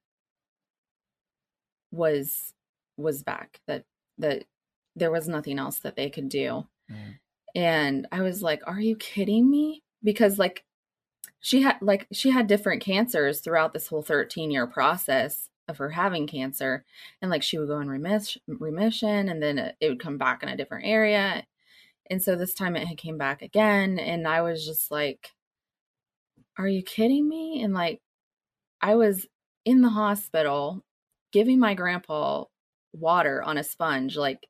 was 1.91 2.53
was 2.97 3.23
back 3.23 3.61
that 3.67 3.85
that 4.17 4.45
there 4.95 5.11
was 5.11 5.27
nothing 5.27 5.59
else 5.59 5.79
that 5.79 5.95
they 5.95 6.09
could 6.09 6.29
do. 6.29 6.67
Mm. 6.91 7.19
And 7.55 8.07
I 8.11 8.21
was 8.21 8.43
like, 8.43 8.61
"Are 8.67 8.79
you 8.79 8.95
kidding 8.95 9.49
me?" 9.49 9.83
Because 10.03 10.37
like 10.37 10.63
she 11.39 11.61
had 11.61 11.77
like 11.81 12.07
she 12.11 12.31
had 12.31 12.47
different 12.47 12.81
cancers 12.81 13.39
throughout 13.39 13.73
this 13.73 13.87
whole 13.87 14.01
13 14.01 14.51
year 14.51 14.67
process 14.67 15.49
of 15.67 15.77
her 15.77 15.91
having 15.91 16.27
cancer 16.27 16.83
and 17.21 17.29
like 17.31 17.43
she 17.43 17.57
would 17.57 17.67
go 17.67 17.79
in 17.79 17.89
remis- 17.89 18.37
remission 18.47 19.29
and 19.29 19.41
then 19.41 19.57
it, 19.57 19.75
it 19.79 19.89
would 19.89 19.99
come 19.99 20.17
back 20.17 20.43
in 20.43 20.49
a 20.49 20.57
different 20.57 20.85
area 20.85 21.45
and 22.09 22.21
so 22.23 22.35
this 22.35 22.53
time 22.53 22.75
it 22.75 22.87
had 22.87 22.97
came 22.97 23.17
back 23.17 23.41
again 23.41 23.99
and 23.99 24.27
i 24.27 24.41
was 24.41 24.65
just 24.65 24.89
like 24.89 25.31
are 26.59 26.67
you 26.67 26.83
kidding 26.83 27.27
me 27.27 27.63
and 27.63 27.73
like 27.73 27.99
i 28.81 28.93
was 28.95 29.25
in 29.65 29.81
the 29.81 29.89
hospital 29.89 30.83
giving 31.31 31.59
my 31.59 31.73
grandpa 31.73 32.43
water 32.93 33.41
on 33.41 33.57
a 33.57 33.63
sponge 33.63 34.15
like 34.15 34.45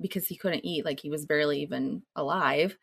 because 0.00 0.26
he 0.26 0.36
couldn't 0.36 0.64
eat 0.64 0.84
like 0.84 1.00
he 1.00 1.10
was 1.10 1.26
barely 1.26 1.62
even 1.62 2.02
alive 2.16 2.76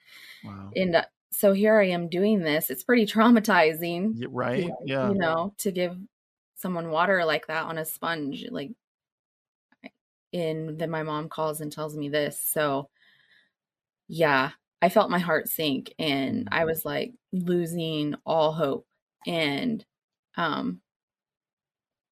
Wow. 0.43 0.72
and 0.76 0.95
uh, 0.95 1.06
so 1.32 1.54
here 1.54 1.80
I 1.80 1.88
am 1.89 2.10
doing 2.10 2.39
this. 2.39 2.69
It's 2.69 2.84
pretty 2.84 3.06
traumatizing, 3.12 4.26
right? 4.30 4.72
Yeah. 4.84 5.10
you 5.10 5.15
know, 5.15 5.54
to 5.60 5.72
give 5.72 5.98
someone 6.56 6.89
water 6.89 7.24
like 7.24 7.48
that 7.48 7.65
on 7.65 7.78
a 7.78 7.86
sponge. 7.86 8.45
Like, 8.50 8.72
and 10.34 10.78
then 10.78 10.89
my 10.89 11.04
mom 11.04 11.30
calls 11.30 11.62
and 11.62 11.72
tells 11.72 11.95
me 11.95 12.10
this. 12.10 12.39
So, 12.39 12.89
yeah, 14.08 14.52
I 14.81 14.89
felt 14.89 15.09
my 15.11 15.19
heart 15.19 15.49
sink 15.49 15.93
and 15.99 16.47
I 16.51 16.65
was 16.65 16.85
like 16.85 17.13
losing 17.33 18.15
all 18.25 18.53
hope. 18.53 18.87
And, 19.27 19.85
um, 20.37 20.81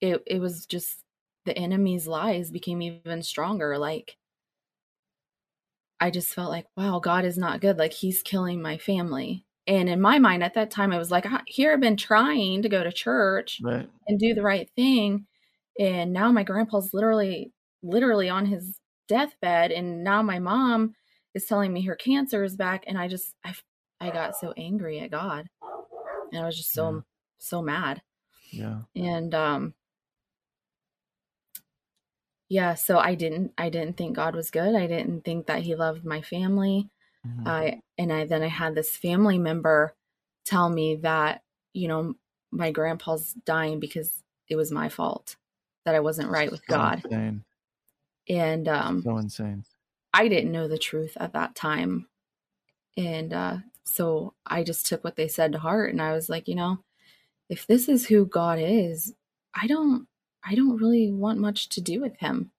it, 0.02 0.24
it 0.28 0.40
was 0.40 0.66
just 0.66 1.04
the 1.46 1.58
enemy's 1.58 2.08
lies 2.08 2.52
became 2.52 2.82
even 2.82 3.24
stronger. 3.24 3.78
Like, 3.78 4.18
I 6.00 6.12
just 6.12 6.34
felt 6.34 6.50
like, 6.52 6.68
wow, 6.76 7.00
God 7.00 7.26
is 7.26 7.38
not 7.38 7.62
good. 7.62 7.78
Like 7.78 7.94
he's 7.94 8.22
killing 8.22 8.62
my 8.62 8.78
family. 8.78 9.46
And 9.66 9.90
in 9.90 10.00
my 10.00 10.20
mind 10.20 10.44
at 10.44 10.54
that 10.54 10.72
time, 10.72 10.94
I 10.94 10.98
was 10.98 11.12
like, 11.12 11.26
here 11.48 11.74
I've 11.74 11.80
been 11.80 11.98
trying 11.98 12.62
to 12.62 12.70
go 12.70 12.84
to 12.84 12.92
church 12.92 13.60
Right. 13.64 13.90
and 14.08 14.20
do 14.20 14.34
the 14.34 14.44
right 14.44 14.70
thing. 14.76 15.26
And 15.80 16.14
now 16.14 16.32
my 16.32 16.44
grandpa's 16.44 16.94
literally, 16.94 17.52
literally 17.84 18.30
on 18.30 18.46
his 18.46 18.80
deathbed. 19.08 19.72
And 19.72 20.04
now 20.04 20.22
my 20.22 20.40
mom 20.40 20.94
is 21.38 21.46
telling 21.46 21.72
me 21.72 21.84
her 21.84 21.96
cancer 21.96 22.44
is 22.44 22.56
back. 22.58 22.84
And 22.88 22.98
I 22.98 23.08
just, 23.08 23.34
I, 23.46 23.56
I 24.02 24.10
got 24.10 24.36
so 24.36 24.54
angry 24.58 25.00
at 25.00 25.12
God. 25.12 25.48
And 26.32 26.42
I 26.42 26.46
was 26.46 26.58
just 26.58 26.74
so, 26.74 26.92
Yeah. 26.92 27.00
so 27.38 27.62
mad. 27.62 28.02
Yeah. 28.52 28.82
And, 28.96 29.34
um, 29.34 29.74
yeah, 32.50 32.76
so 32.76 32.98
I 32.98 33.16
didn't, 33.16 33.54
I 33.58 33.70
didn't 33.70 33.98
think 33.98 34.16
God 34.16 34.36
was 34.36 34.52
good. 34.52 34.74
I 34.76 34.88
didn't 34.88 35.24
think 35.26 35.48
that 35.48 35.64
he 35.64 35.76
loved 35.76 36.06
my 36.06 36.22
family. 36.22 36.90
Mhm. 37.26 37.48
I 37.48 37.82
and 37.98 38.12
I 38.14 38.26
then 38.26 38.42
I 38.42 38.48
had 38.48 38.74
this 38.76 38.96
family 38.96 39.38
member 39.38 39.94
tell 40.46 40.70
me 40.70 40.96
that 40.98 41.42
you 41.74 41.88
know 41.90 42.14
my 42.52 42.72
grandpa's 42.72 43.34
dying 43.46 43.80
because 43.82 44.24
it 44.48 44.56
was 44.56 44.72
my 44.72 44.88
fault 44.88 45.36
that 45.84 45.94
I 45.96 46.00
wasn't 46.00 46.30
right 46.30 46.50
with 46.52 46.62
So 46.62 46.76
God, 46.78 47.02
insane. 47.04 47.44
and 48.30 48.68
um, 48.68 49.02
So 49.04 49.18
insane. 49.18 49.66
I 50.14 50.28
didn't 50.28 50.52
know 50.52 50.68
the 50.68 50.78
truth 50.78 51.16
at 51.20 51.34
that 51.34 51.56
time, 51.56 52.08
and 52.96 53.34
uh, 53.34 53.58
so 53.84 54.34
I 54.46 54.64
just 54.64 54.86
took 54.86 55.04
what 55.04 55.16
they 55.16 55.28
said 55.28 55.52
to 55.54 55.60
heart, 55.60 55.92
and 55.92 56.02
I 56.02 56.14
was 56.14 56.30
like, 56.30 56.48
you 56.48 56.56
know, 56.56 56.80
if 57.50 57.68
this 57.68 57.88
is 57.88 58.08
who 58.08 58.26
God 58.26 58.60
is, 58.60 59.14
I 59.54 59.68
don't, 59.68 60.08
I 60.44 60.56
don't 60.56 60.78
really 60.78 61.12
want 61.12 61.40
much 61.40 61.70
to 61.70 61.82
do 61.82 62.02
with 62.02 62.18
him. 62.18 62.52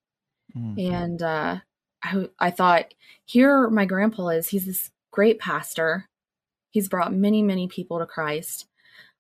Mm. 0.57 0.93
and 0.93 1.23
uh, 1.23 1.59
I, 2.03 2.29
I 2.39 2.51
thought 2.51 2.95
here 3.25 3.69
my 3.69 3.85
grandpa 3.85 4.29
is. 4.29 4.49
He's 4.49 4.67
this 4.67 4.91
great 5.11 5.39
pastor. 5.39 6.09
He's 6.71 6.89
brought 6.89 7.13
many 7.13 7.43
many 7.43 7.69
people 7.69 7.99
to 7.99 8.07
christ. 8.07 8.67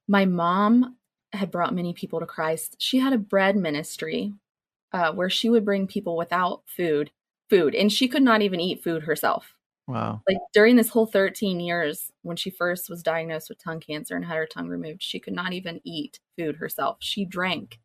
My 0.07 0.25
mom 0.25 0.97
had 1.33 1.51
brought 1.51 1.75
many 1.75 1.93
people 1.93 2.21
to 2.21 2.27
christ. 2.27 2.77
She 2.79 2.99
had 2.99 3.13
a 3.13 3.19
bread 3.19 3.57
ministry 3.57 4.33
uh, 4.93 5.13
where 5.13 5.29
she 5.29 5.51
would 5.51 5.65
bring 5.65 5.87
people 5.87 6.17
without 6.17 6.63
food 6.67 7.11
food 7.51 7.75
and 7.75 7.93
she 7.93 8.09
could 8.09 8.23
not 8.23 8.43
even 8.43 8.61
eat 8.61 8.83
food 8.83 9.03
herself. 9.05 9.55
Wow. 9.87 10.25
like 10.29 10.39
during 10.53 10.77
this 10.77 10.91
whole 10.91 11.07
13 11.07 11.61
years 11.61 12.13
when 12.23 12.37
she 12.37 12.51
first 12.51 12.91
was 12.91 13.03
diagnosed 13.03 13.49
with 13.49 13.63
tongue 13.63 13.81
cancer 13.81 14.17
and 14.17 14.25
had 14.25 14.37
her 14.37 14.47
tongue 14.47 14.69
removed 14.69 15.03
she 15.03 15.21
could 15.21 15.33
not 15.35 15.53
even 15.53 15.81
eat 15.85 16.21
food 16.39 16.57
herself. 16.57 16.99
She 17.01 17.25
drank. 17.25 17.81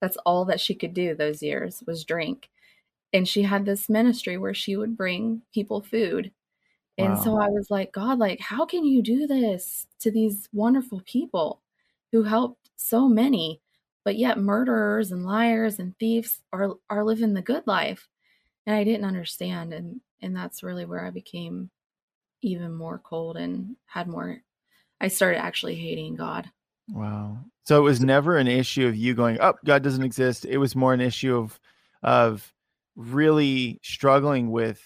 That's 0.00 0.16
all 0.18 0.44
that 0.46 0.60
she 0.60 0.74
could 0.74 0.94
do 0.94 1.14
those 1.14 1.42
years 1.42 1.82
was 1.86 2.04
drink. 2.04 2.50
And 3.12 3.28
she 3.28 3.42
had 3.42 3.64
this 3.66 3.88
ministry 3.88 4.38
where 4.38 4.54
she 4.54 4.76
would 4.76 4.96
bring 4.96 5.42
people 5.54 5.82
food. 5.82 6.32
And 6.98 7.18
Wow. 7.18 7.22
so 7.22 7.38
i 7.40 7.48
was 7.48 7.70
like 7.70 7.92
god 7.92 8.18
like 8.18 8.40
how 8.40 8.66
can 8.66 8.84
you 8.84 9.02
do 9.02 9.26
this 9.26 9.86
to 10.00 10.10
these 10.10 10.48
wonderful 10.52 11.02
people 11.06 11.62
who 12.12 12.24
helped 12.24 12.70
so 12.76 13.08
many? 13.08 13.60
But 14.04 14.16
yet 14.18 14.38
murderers 14.38 15.12
and 15.12 15.24
liars 15.26 15.78
and 15.78 15.98
thieves 15.98 16.42
are 16.52 16.74
are 16.90 17.04
living 17.04 17.34
the 17.34 17.42
good 17.42 17.66
life 17.66 18.08
and 18.68 18.76
i 18.76 18.84
didn't 18.84 19.06
understand 19.06 19.72
and 19.72 20.00
and 20.22 20.36
that's 20.36 20.62
really 20.62 20.84
where 20.84 21.04
i 21.04 21.10
became 21.10 21.70
even 22.42 22.72
more 22.72 22.98
cold 23.00 23.36
and 23.36 23.74
had 23.86 24.06
more 24.06 24.38
i 25.00 25.08
started 25.08 25.38
actually 25.40 25.74
hating 25.74 26.14
god 26.14 26.50
Wow. 26.90 27.44
So 27.64 27.76
it 27.78 27.82
was 27.82 28.00
never 28.00 28.38
an 28.38 28.46
issue 28.48 28.86
of 28.86 28.96
you 28.96 29.12
going, 29.14 29.36
"Oh, 29.42 29.52
God 29.62 29.82
doesn't 29.82 30.02
exist." 30.02 30.46
It 30.46 30.56
was 30.56 30.74
more 30.74 30.94
an 30.94 31.02
issue 31.02 31.36
of 31.36 31.60
of 32.02 32.54
really 32.96 33.78
struggling 33.82 34.50
with 34.50 34.82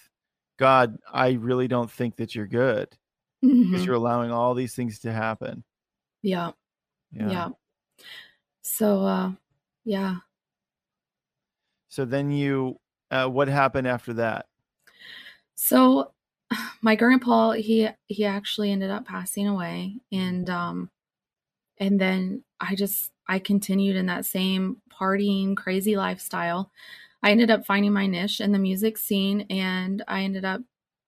God, 0.59 0.97
I 1.11 1.31
really 1.33 1.69
don't 1.69 1.89
think 1.89 2.17
that 2.17 2.35
you're 2.35 2.45
good 2.47 2.89
because 3.41 3.83
Mhm. 3.83 3.85
you're 3.85 3.95
allowing 3.95 4.31
all 4.31 4.53
these 4.53 4.75
things 4.75 4.99
to 4.99 5.13
happen. 5.13 5.63
yeah 6.23 6.51
Yeah. 7.13 7.29
yeah 7.31 7.49
so 8.63 9.01
uh 9.03 9.31
yeah 9.85 10.17
So 11.89 12.05
then 12.05 12.31
you 12.31 12.79
uh, 13.13 13.27
what 13.27 13.47
happened 13.47 13.87
after 13.87 14.13
that? 14.13 14.47
So 15.55 16.11
my 16.81 16.95
grandpa, 16.95 17.51
he 17.51 17.89
he 18.07 18.25
actually 18.25 18.71
ended 18.71 18.89
up 18.89 19.05
passing 19.05 19.47
away 19.47 19.97
and 20.11 20.49
um 20.49 20.89
and 21.77 21.99
then 21.99 22.43
I 22.59 22.75
just 22.75 23.11
I 23.27 23.39
continued 23.39 23.95
in 23.95 24.07
that 24.07 24.25
same 24.25 24.77
partying 24.91 25.55
crazy 25.55 25.95
lifestyle. 25.95 26.71
I 27.21 27.31
ended 27.31 27.51
up 27.51 27.65
finding 27.65 27.93
my 27.93 28.07
niche 28.07 28.41
in 28.41 28.51
the 28.51 28.59
music 28.59 28.97
scene 28.97 29.45
and 29.49 30.03
I 30.07 30.23
ended 30.23 30.43
up 30.43 30.61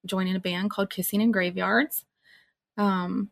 joining 0.06 0.36
a 0.36 0.40
band 0.40 0.70
called 0.70 0.90
Kissing 0.92 1.22
in 1.22 1.32
Graveyards. 1.32 2.06
Um 2.78 3.32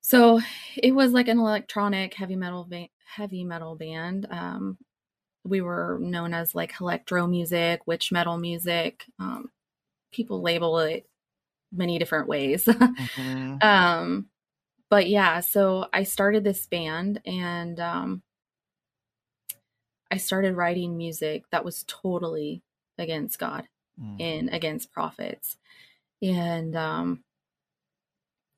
so 0.00 0.40
it 0.76 0.92
was 0.94 1.12
like 1.12 1.28
an 1.28 1.38
electronic 1.38 2.14
heavy 2.14 2.36
metal 2.36 2.64
ba- 2.64 2.88
heavy 3.04 3.44
metal 3.44 3.76
band. 3.76 4.26
Um 4.30 4.78
we 5.44 5.60
were 5.60 5.98
known 6.00 6.34
as 6.34 6.54
like 6.54 6.80
electro 6.80 7.26
music, 7.26 7.86
witch 7.86 8.12
metal 8.12 8.38
music. 8.38 9.04
Um 9.18 9.50
people 10.10 10.40
label 10.40 10.78
it 10.78 11.06
many 11.72 11.98
different 11.98 12.28
ways. 12.28 12.64
mm-hmm. 12.64 13.56
Um 13.62 14.28
but 14.90 15.08
yeah, 15.08 15.40
so 15.40 15.86
I 15.92 16.04
started 16.04 16.44
this 16.44 16.66
band 16.66 17.20
and 17.26 17.78
um, 17.78 18.22
I 20.10 20.16
started 20.16 20.56
writing 20.56 20.96
music 20.96 21.44
that 21.50 21.64
was 21.64 21.84
totally 21.86 22.62
against 22.96 23.38
God 23.38 23.64
mm. 24.02 24.16
and 24.20 24.48
against 24.50 24.90
prophets. 24.90 25.56
And 26.22 26.74
um, 26.74 27.22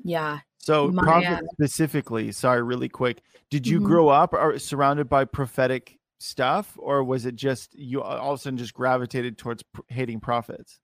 yeah. 0.04 0.40
So, 0.58 0.88
my, 0.88 1.02
prophets 1.02 1.42
uh, 1.42 1.52
specifically, 1.52 2.30
sorry, 2.32 2.62
really 2.62 2.88
quick. 2.88 3.22
Did 3.50 3.66
you 3.66 3.78
mm-hmm. 3.78 3.88
grow 3.88 4.08
up 4.08 4.32
or 4.32 4.58
surrounded 4.58 5.08
by 5.08 5.24
prophetic 5.24 5.98
stuff, 6.20 6.76
or 6.78 7.02
was 7.02 7.26
it 7.26 7.34
just 7.34 7.74
you 7.74 8.02
all 8.02 8.32
of 8.32 8.38
a 8.38 8.42
sudden 8.42 8.58
just 8.58 8.74
gravitated 8.74 9.38
towards 9.38 9.62
pr- 9.62 9.80
hating 9.88 10.20
prophets? 10.20 10.78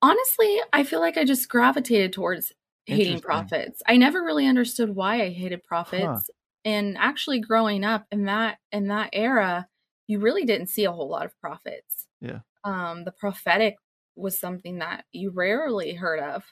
Honestly, 0.00 0.60
I 0.72 0.84
feel 0.84 1.00
like 1.00 1.16
I 1.16 1.24
just 1.24 1.48
gravitated 1.48 2.12
towards 2.12 2.52
hating 2.86 3.20
prophets. 3.20 3.82
I 3.86 3.96
never 3.96 4.22
really 4.22 4.46
understood 4.46 4.94
why 4.94 5.22
I 5.22 5.28
hated 5.30 5.62
prophets. 5.64 6.04
Huh. 6.04 6.20
And 6.64 6.96
actually 6.98 7.40
growing 7.40 7.84
up 7.84 8.06
in 8.10 8.24
that 8.24 8.58
in 8.72 8.88
that 8.88 9.10
era, 9.12 9.68
you 10.06 10.20
really 10.20 10.44
didn't 10.44 10.68
see 10.68 10.84
a 10.84 10.92
whole 10.92 11.08
lot 11.08 11.26
of 11.26 11.38
prophets. 11.40 12.06
Yeah. 12.20 12.40
Um 12.64 13.04
the 13.04 13.12
prophetic 13.12 13.76
was 14.16 14.38
something 14.38 14.78
that 14.78 15.04
you 15.12 15.30
rarely 15.30 15.94
heard 15.94 16.20
of. 16.20 16.44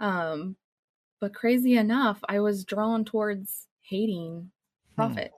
Um 0.00 0.56
but 1.20 1.34
crazy 1.34 1.76
enough, 1.76 2.18
I 2.28 2.40
was 2.40 2.64
drawn 2.64 3.04
towards 3.04 3.66
hating 3.82 4.50
hmm. 4.90 4.94
prophets. 4.94 5.34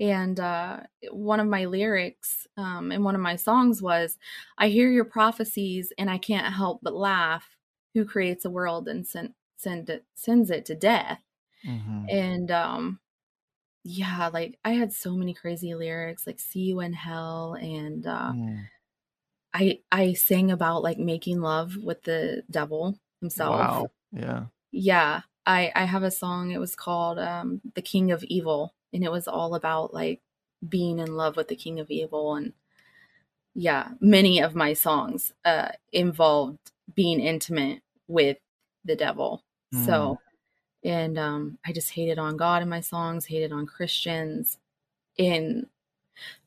And 0.00 0.40
uh, 0.40 0.80
one 1.10 1.40
of 1.40 1.46
my 1.46 1.66
lyrics 1.66 2.46
um, 2.56 2.90
in 2.90 3.04
one 3.04 3.14
of 3.14 3.20
my 3.20 3.36
songs 3.36 3.80
was, 3.80 4.18
I 4.58 4.68
hear 4.68 4.90
your 4.90 5.04
prophecies 5.04 5.92
and 5.98 6.10
I 6.10 6.18
can't 6.18 6.52
help 6.52 6.80
but 6.82 6.94
laugh. 6.94 7.46
Who 7.94 8.04
creates 8.04 8.44
a 8.44 8.50
world 8.50 8.88
and 8.88 9.06
sent 9.06 9.34
send 9.64 9.88
it 9.88 10.04
sends 10.14 10.50
it 10.50 10.66
to 10.66 10.74
death 10.74 11.20
mm-hmm. 11.66 12.04
and 12.08 12.50
um 12.50 12.98
yeah 13.82 14.30
like 14.32 14.58
i 14.64 14.72
had 14.72 14.92
so 14.92 15.16
many 15.16 15.34
crazy 15.34 15.74
lyrics 15.74 16.26
like 16.26 16.38
see 16.38 16.60
you 16.60 16.80
in 16.80 16.92
hell 16.92 17.56
and 17.60 18.06
uh 18.06 18.32
mm. 18.32 18.62
i 19.54 19.78
i 19.90 20.12
sang 20.12 20.50
about 20.50 20.82
like 20.82 20.98
making 20.98 21.40
love 21.40 21.76
with 21.82 22.02
the 22.02 22.42
devil 22.50 22.94
himself 23.20 23.58
wow 23.58 23.86
yeah 24.12 24.44
yeah 24.70 25.20
i 25.46 25.72
i 25.74 25.84
have 25.84 26.02
a 26.02 26.10
song 26.10 26.50
it 26.50 26.60
was 26.60 26.76
called 26.76 27.18
um 27.18 27.60
the 27.74 27.82
king 27.82 28.10
of 28.12 28.22
evil 28.24 28.74
and 28.94 29.04
it 29.04 29.12
was 29.12 29.28
all 29.28 29.54
about 29.54 29.92
like 29.92 30.20
being 30.66 30.98
in 30.98 31.16
love 31.16 31.36
with 31.36 31.48
the 31.48 31.56
king 31.56 31.78
of 31.80 31.90
evil 31.90 32.36
and 32.36 32.54
yeah 33.54 33.90
many 34.00 34.40
of 34.40 34.54
my 34.54 34.72
songs 34.72 35.32
uh 35.44 35.68
involved 35.92 36.58
being 36.94 37.20
intimate 37.20 37.82
with 38.08 38.38
the 38.84 38.96
devil 38.96 39.44
Mm. 39.74 39.84
So, 39.84 40.18
and 40.84 41.18
um, 41.18 41.58
I 41.66 41.72
just 41.72 41.90
hated 41.90 42.18
on 42.18 42.36
God 42.36 42.62
in 42.62 42.68
my 42.68 42.80
songs, 42.80 43.26
hated 43.26 43.52
on 43.52 43.66
Christians. 43.66 44.58
And 45.18 45.66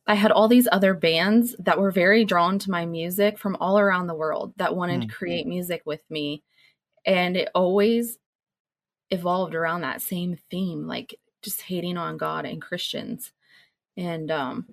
I 0.06 0.16
had 0.16 0.32
all 0.32 0.48
these 0.48 0.68
other 0.72 0.94
bands 0.94 1.56
that 1.60 1.80
were 1.80 1.92
very 1.92 2.24
drawn 2.24 2.60
to 2.60 2.72
my 2.72 2.86
music 2.86 3.38
from 3.38 3.58
all 3.60 3.80
around 3.80 4.08
the 4.08 4.16
world 4.16 4.54
that 4.58 4.76
wanted 4.76 5.02
mm. 5.02 5.08
to 5.08 5.14
create 5.14 5.48
music 5.48 5.82
with 5.86 6.04
me. 6.10 6.44
And 7.06 7.38
it 7.38 7.50
always 7.56 8.20
evolved 9.10 9.56
around 9.56 9.82
that 9.82 10.02
same 10.02 10.38
theme, 10.52 10.88
like 10.88 11.16
just 11.48 11.62
hating 11.62 11.96
on 11.96 12.18
God 12.18 12.46
and 12.46 12.62
Christians. 12.62 13.32
And 13.96 14.30
um, 14.30 14.68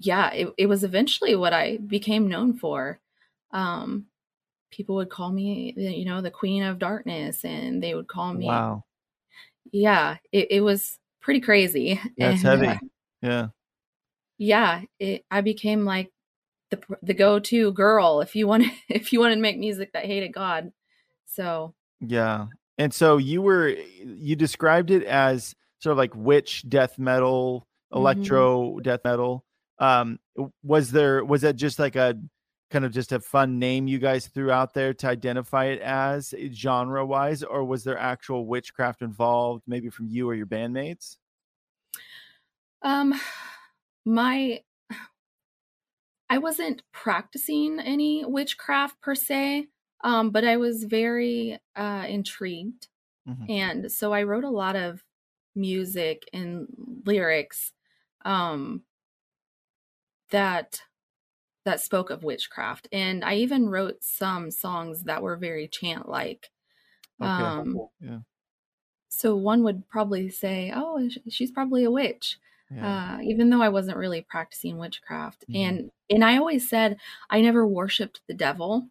yeah, 0.00 0.32
it, 0.32 0.48
it 0.58 0.66
was 0.66 0.82
eventually 0.82 1.36
what 1.36 1.52
I 1.52 1.76
became 1.76 2.28
known 2.28 2.54
for. 2.54 2.98
Um, 3.52 4.06
people 4.72 4.96
would 4.96 5.10
call 5.10 5.30
me, 5.30 5.72
you 5.76 6.04
know, 6.04 6.20
the 6.20 6.32
queen 6.32 6.64
of 6.64 6.80
darkness, 6.80 7.44
and 7.44 7.80
they 7.80 7.94
would 7.94 8.08
call 8.08 8.34
me. 8.34 8.46
Wow. 8.46 8.82
Yeah, 9.70 10.16
it, 10.32 10.48
it 10.50 10.60
was 10.60 10.98
pretty 11.20 11.40
crazy. 11.40 12.00
That's 12.18 12.44
and, 12.44 12.62
heavy. 12.62 12.66
Uh, 12.66 12.78
yeah. 13.22 13.46
Yeah, 14.36 14.82
it, 14.98 15.24
I 15.30 15.40
became 15.40 15.84
like 15.84 16.10
the 16.70 16.82
the 17.00 17.14
go 17.14 17.38
to 17.38 17.70
girl 17.70 18.20
if 18.22 18.34
you 18.34 18.48
want 18.48 18.64
if 18.88 19.12
you 19.12 19.20
wanted 19.20 19.36
to 19.36 19.40
make 19.40 19.56
music 19.56 19.92
that 19.92 20.06
hated 20.06 20.32
God. 20.32 20.72
So. 21.26 21.74
Yeah, 22.00 22.48
and 22.78 22.92
so 22.92 23.16
you 23.16 23.42
were 23.42 23.68
you 23.68 24.36
described 24.36 24.90
it 24.90 25.04
as 25.04 25.54
sort 25.80 25.92
of 25.92 25.98
like 25.98 26.14
witch 26.14 26.68
death 26.68 26.98
metal, 26.98 27.66
mm-hmm. 27.92 27.98
electro 27.98 28.62
mm-hmm. 28.62 28.82
death 28.82 29.00
metal. 29.04 29.44
Um, 29.78 30.18
was 30.62 30.90
there 30.90 31.24
was 31.24 31.42
that 31.42 31.56
just 31.56 31.78
like 31.78 31.96
a 31.96 32.16
kind 32.70 32.84
of 32.84 32.92
just 32.92 33.12
a 33.12 33.20
fun 33.20 33.58
name 33.58 33.86
you 33.86 33.98
guys 33.98 34.26
threw 34.26 34.50
out 34.50 34.74
there 34.74 34.92
to 34.92 35.06
identify 35.06 35.66
it 35.66 35.80
as 35.80 36.34
eh, 36.36 36.48
genre 36.52 37.04
wise 37.06 37.42
or 37.44 37.62
was 37.64 37.84
there 37.84 37.96
actual 37.96 38.46
witchcraft 38.46 39.02
involved 39.02 39.62
maybe 39.66 39.88
from 39.90 40.08
you 40.08 40.28
or 40.28 40.34
your 40.34 40.46
bandmates 40.46 41.18
um 42.82 43.14
my 44.04 44.60
i 46.30 46.38
wasn't 46.38 46.82
practicing 46.92 47.78
any 47.78 48.24
witchcraft 48.24 49.00
per 49.00 49.14
se 49.14 49.68
um 50.04 50.30
but 50.30 50.44
i 50.44 50.56
was 50.56 50.84
very 50.84 51.58
uh 51.74 52.04
intrigued 52.08 52.86
mm-hmm. 53.28 53.44
and 53.50 53.90
so 53.90 54.12
i 54.12 54.22
wrote 54.22 54.44
a 54.44 54.50
lot 54.50 54.76
of 54.76 55.02
music 55.56 56.28
and 56.32 56.66
lyrics 57.04 57.72
um 58.24 58.82
that 60.30 60.80
that 61.64 61.80
spoke 61.80 62.10
of 62.10 62.22
witchcraft. 62.22 62.88
And 62.92 63.24
I 63.24 63.36
even 63.36 63.68
wrote 63.68 64.02
some 64.02 64.50
songs 64.50 65.04
that 65.04 65.22
were 65.22 65.36
very 65.36 65.66
chant 65.68 66.08
like. 66.08 66.50
Okay. 67.20 67.30
Um, 67.30 67.78
yeah. 68.00 68.18
So 69.08 69.36
one 69.36 69.62
would 69.62 69.88
probably 69.88 70.28
say, 70.28 70.72
"Oh, 70.74 71.08
she's 71.28 71.52
probably 71.52 71.84
a 71.84 71.90
witch," 71.90 72.38
yeah. 72.68 73.16
uh, 73.16 73.20
even 73.22 73.48
though 73.48 73.62
I 73.62 73.68
wasn't 73.68 73.96
really 73.96 74.22
practicing 74.22 74.76
witchcraft. 74.76 75.44
Mm-hmm. 75.48 75.56
And 75.56 75.90
and 76.10 76.24
I 76.24 76.36
always 76.36 76.68
said 76.68 76.98
I 77.30 77.40
never 77.40 77.66
worshipped 77.66 78.20
the 78.26 78.34
devil. 78.34 78.88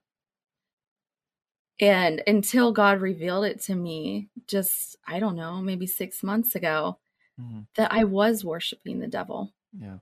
And 1.80 2.22
until 2.28 2.72
God 2.72 3.02
revealed 3.02 3.46
it 3.46 3.62
to 3.64 3.76
me, 3.76 4.30
just 4.48 4.96
I 5.08 5.20
don't 5.20 5.36
know, 5.36 5.62
maybe 5.62 5.88
six 5.88 6.24
months 6.24 6.56
ago, 6.56 7.00
mm-hmm. 7.40 7.62
that 7.76 7.92
I 7.92 8.04
was 8.04 8.46
worshiping 8.46 9.00
the 9.00 9.08
devil. 9.08 9.54
Yeah. 9.78 9.98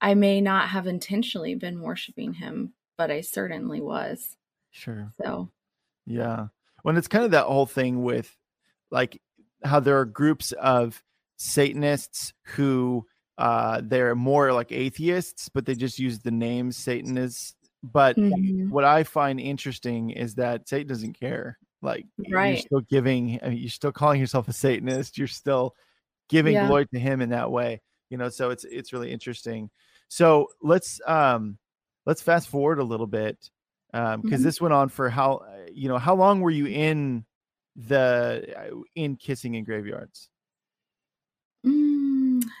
I 0.00 0.14
may 0.14 0.40
not 0.40 0.70
have 0.70 0.86
intentionally 0.86 1.54
been 1.54 1.82
worshiping 1.82 2.34
him, 2.34 2.72
but 2.96 3.10
I 3.10 3.20
certainly 3.20 3.80
was. 3.80 4.36
Sure. 4.70 5.12
So, 5.22 5.50
yeah. 6.06 6.46
When 6.82 6.96
it's 6.96 7.08
kind 7.08 7.24
of 7.24 7.32
that 7.32 7.44
whole 7.44 7.66
thing 7.66 8.02
with 8.02 8.34
like 8.90 9.20
how 9.62 9.80
there 9.80 9.98
are 9.98 10.06
groups 10.06 10.52
of 10.52 11.02
Satanists 11.36 12.32
who 12.44 13.06
uh 13.38 13.80
they're 13.84 14.14
more 14.14 14.52
like 14.52 14.72
atheists, 14.72 15.48
but 15.48 15.66
they 15.66 15.74
just 15.74 15.98
use 15.98 16.18
the 16.18 16.30
name 16.30 16.72
Satanist. 16.72 17.56
But 17.82 18.16
mm-hmm. 18.16 18.70
what 18.70 18.84
I 18.84 19.04
find 19.04 19.40
interesting 19.40 20.10
is 20.10 20.34
that 20.34 20.68
Satan 20.68 20.88
doesn't 20.88 21.18
care. 21.18 21.58
Like 21.82 22.06
right. 22.30 22.48
you're 22.50 22.56
still 22.58 22.80
giving, 22.80 23.40
I 23.42 23.48
mean, 23.48 23.58
you're 23.58 23.70
still 23.70 23.92
calling 23.92 24.20
yourself 24.20 24.48
a 24.48 24.52
Satanist. 24.52 25.16
You're 25.16 25.28
still 25.28 25.74
giving 26.28 26.54
yeah. 26.54 26.66
glory 26.66 26.86
to 26.86 26.98
him 26.98 27.20
in 27.20 27.30
that 27.30 27.50
way. 27.50 27.80
You 28.10 28.18
know, 28.18 28.28
so 28.28 28.50
it's 28.50 28.64
it's 28.64 28.92
really 28.92 29.10
interesting. 29.10 29.70
So 30.08 30.48
let's 30.62 31.00
um 31.06 31.58
let's 32.06 32.22
fast 32.22 32.48
forward 32.48 32.80
a 32.80 32.84
little 32.84 33.06
bit 33.06 33.38
um 33.94 34.20
because 34.20 34.40
mm-hmm. 34.40 34.46
this 34.46 34.60
went 34.60 34.74
on 34.74 34.88
for 34.88 35.08
how 35.08 35.36
uh, 35.36 35.68
you 35.72 35.88
know 35.88 35.98
how 35.98 36.14
long 36.14 36.40
were 36.40 36.50
you 36.50 36.66
in 36.66 37.24
the 37.76 38.54
uh, 38.56 38.76
in 38.94 39.16
kissing 39.16 39.54
in 39.54 39.64
graveyards? 39.64 40.28
Mm, 41.64 41.89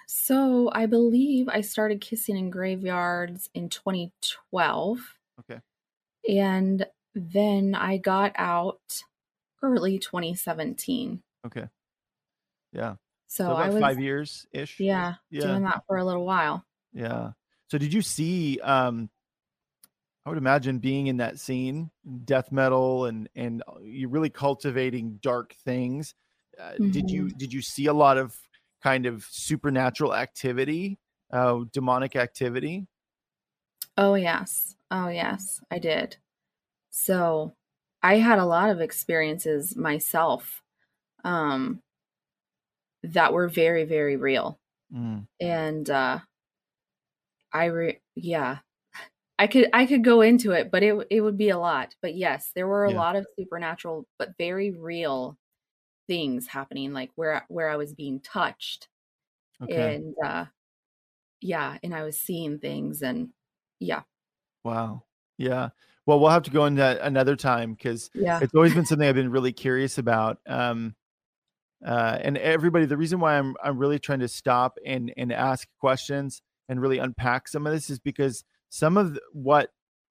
so 0.06 0.70
I 0.72 0.86
believe 0.86 1.48
I 1.48 1.60
started 1.62 2.00
kissing 2.00 2.36
in 2.36 2.50
graveyards 2.50 3.50
in 3.54 3.68
2012. 3.68 5.16
Okay. 5.38 5.60
And 6.28 6.86
then 7.14 7.74
I 7.74 7.98
got 7.98 8.32
out 8.36 9.02
early 9.62 9.98
2017. 9.98 11.22
Okay. 11.44 11.70
Yeah. 12.72 12.96
So, 13.28 13.44
so 13.46 13.54
I 13.54 13.70
was 13.70 13.76
five 13.78 13.98
years 14.00 14.46
ish. 14.52 14.84
Yeah, 14.84 15.16
yeah, 15.30 15.46
doing 15.46 15.62
that 15.64 15.84
for 15.86 15.96
a 15.98 16.04
little 16.04 16.24
while. 16.26 16.66
Yeah. 16.92 17.32
So 17.68 17.78
did 17.78 17.92
you 17.92 18.02
see 18.02 18.58
um 18.60 19.10
I 20.26 20.28
would 20.28 20.38
imagine 20.38 20.78
being 20.80 21.06
in 21.06 21.16
that 21.16 21.38
scene, 21.38 21.90
death 22.24 22.52
metal 22.52 23.06
and 23.06 23.28
and 23.34 23.62
uh, 23.66 23.78
you're 23.80 24.10
really 24.10 24.30
cultivating 24.30 25.18
dark 25.18 25.54
things. 25.54 26.14
uh, 26.58 26.78
did 26.90 27.10
you 27.10 27.30
Mhm. 27.30 27.36
did 27.36 27.52
you 27.52 27.62
see 27.62 27.86
a 27.86 27.92
lot 27.94 28.18
of 28.18 28.36
kind 28.82 29.06
of 29.06 29.24
supernatural 29.24 30.14
activity, 30.14 30.98
uh, 31.32 31.64
demonic 31.72 32.16
activity? 32.16 32.86
Oh, 33.96 34.14
yes. 34.14 34.76
Oh, 34.90 35.08
yes, 35.08 35.60
I 35.70 35.78
did. 35.78 36.16
So, 36.90 37.56
I 38.02 38.16
had 38.16 38.38
a 38.38 38.46
lot 38.46 38.70
of 38.70 38.80
experiences 38.80 39.76
myself, 39.76 40.62
um 41.24 41.82
that 43.02 43.32
were 43.32 43.48
very, 43.48 43.84
very 43.84 44.16
real. 44.16 44.58
Mm. 44.92 45.26
And, 45.40 45.88
uh 45.90 46.20
I 47.52 47.64
re 47.66 48.00
yeah. 48.14 48.58
I 49.40 49.48
could 49.48 49.70
I 49.74 49.86
could 49.86 50.04
go 50.04 50.22
into 50.22 50.52
it, 50.52 50.70
but 50.72 50.84
it 50.84 51.08
it 51.10 51.22
would 51.22 51.38
be 51.38 51.50
a 51.50 51.58
lot. 51.58 51.96
But, 52.02 52.16
yes, 52.16 52.52
there 52.54 52.68
were 52.68 52.86
a 52.86 52.90
Yeah. 52.90 53.02
lot 53.02 53.16
of 53.16 53.26
supernatural, 53.38 54.08
but 54.18 54.36
very 54.38 54.72
real 54.72 55.38
things 56.10 56.48
happening, 56.48 56.92
like, 56.92 57.10
where 57.14 57.44
where 57.48 57.68
I 57.70 57.76
was 57.76 57.94
being 57.94 58.18
touched. 58.20 58.88
Okay. 59.62 59.94
And, 59.94 60.14
uh 60.26 60.46
yeah, 61.40 61.78
and 61.84 61.94
I 61.94 62.02
was 62.02 62.18
seeing 62.18 62.58
things 62.58 63.00
and 63.02 63.28
yeah. 63.78 64.02
Wow. 64.64 65.04
Yeah. 65.38 65.68
Well, 66.06 66.18
we'll 66.18 66.30
have 66.30 66.42
to 66.42 66.50
go 66.50 66.64
into 66.66 66.80
that 66.80 67.00
another 67.00 67.36
time 67.36 67.74
because 67.74 68.10
Yeah. 68.12 68.40
it's 68.42 68.54
always 68.54 68.74
been 68.74 68.84
something 68.86 69.06
I've 69.08 69.14
been 69.14 69.30
really 69.30 69.52
curious 69.52 69.98
about. 69.98 70.38
Um, 70.46 70.96
uh, 71.86 72.18
and 72.20 72.36
everybody, 72.36 72.86
the 72.86 72.96
reason 72.96 73.20
why 73.20 73.38
I'm 73.38 73.54
I'm 73.62 73.78
really 73.78 73.98
trying 74.00 74.18
to 74.20 74.28
stop 74.28 74.76
and 74.84 75.12
and 75.16 75.32
ask 75.32 75.68
questions 75.78 76.42
and 76.68 76.80
really 76.80 76.98
unpack 76.98 77.46
some 77.48 77.66
of 77.66 77.72
this 77.72 77.88
is 77.88 78.00
because 78.00 78.44
some 78.68 78.96
of 78.96 79.14
the, 79.14 79.20
what 79.32 79.70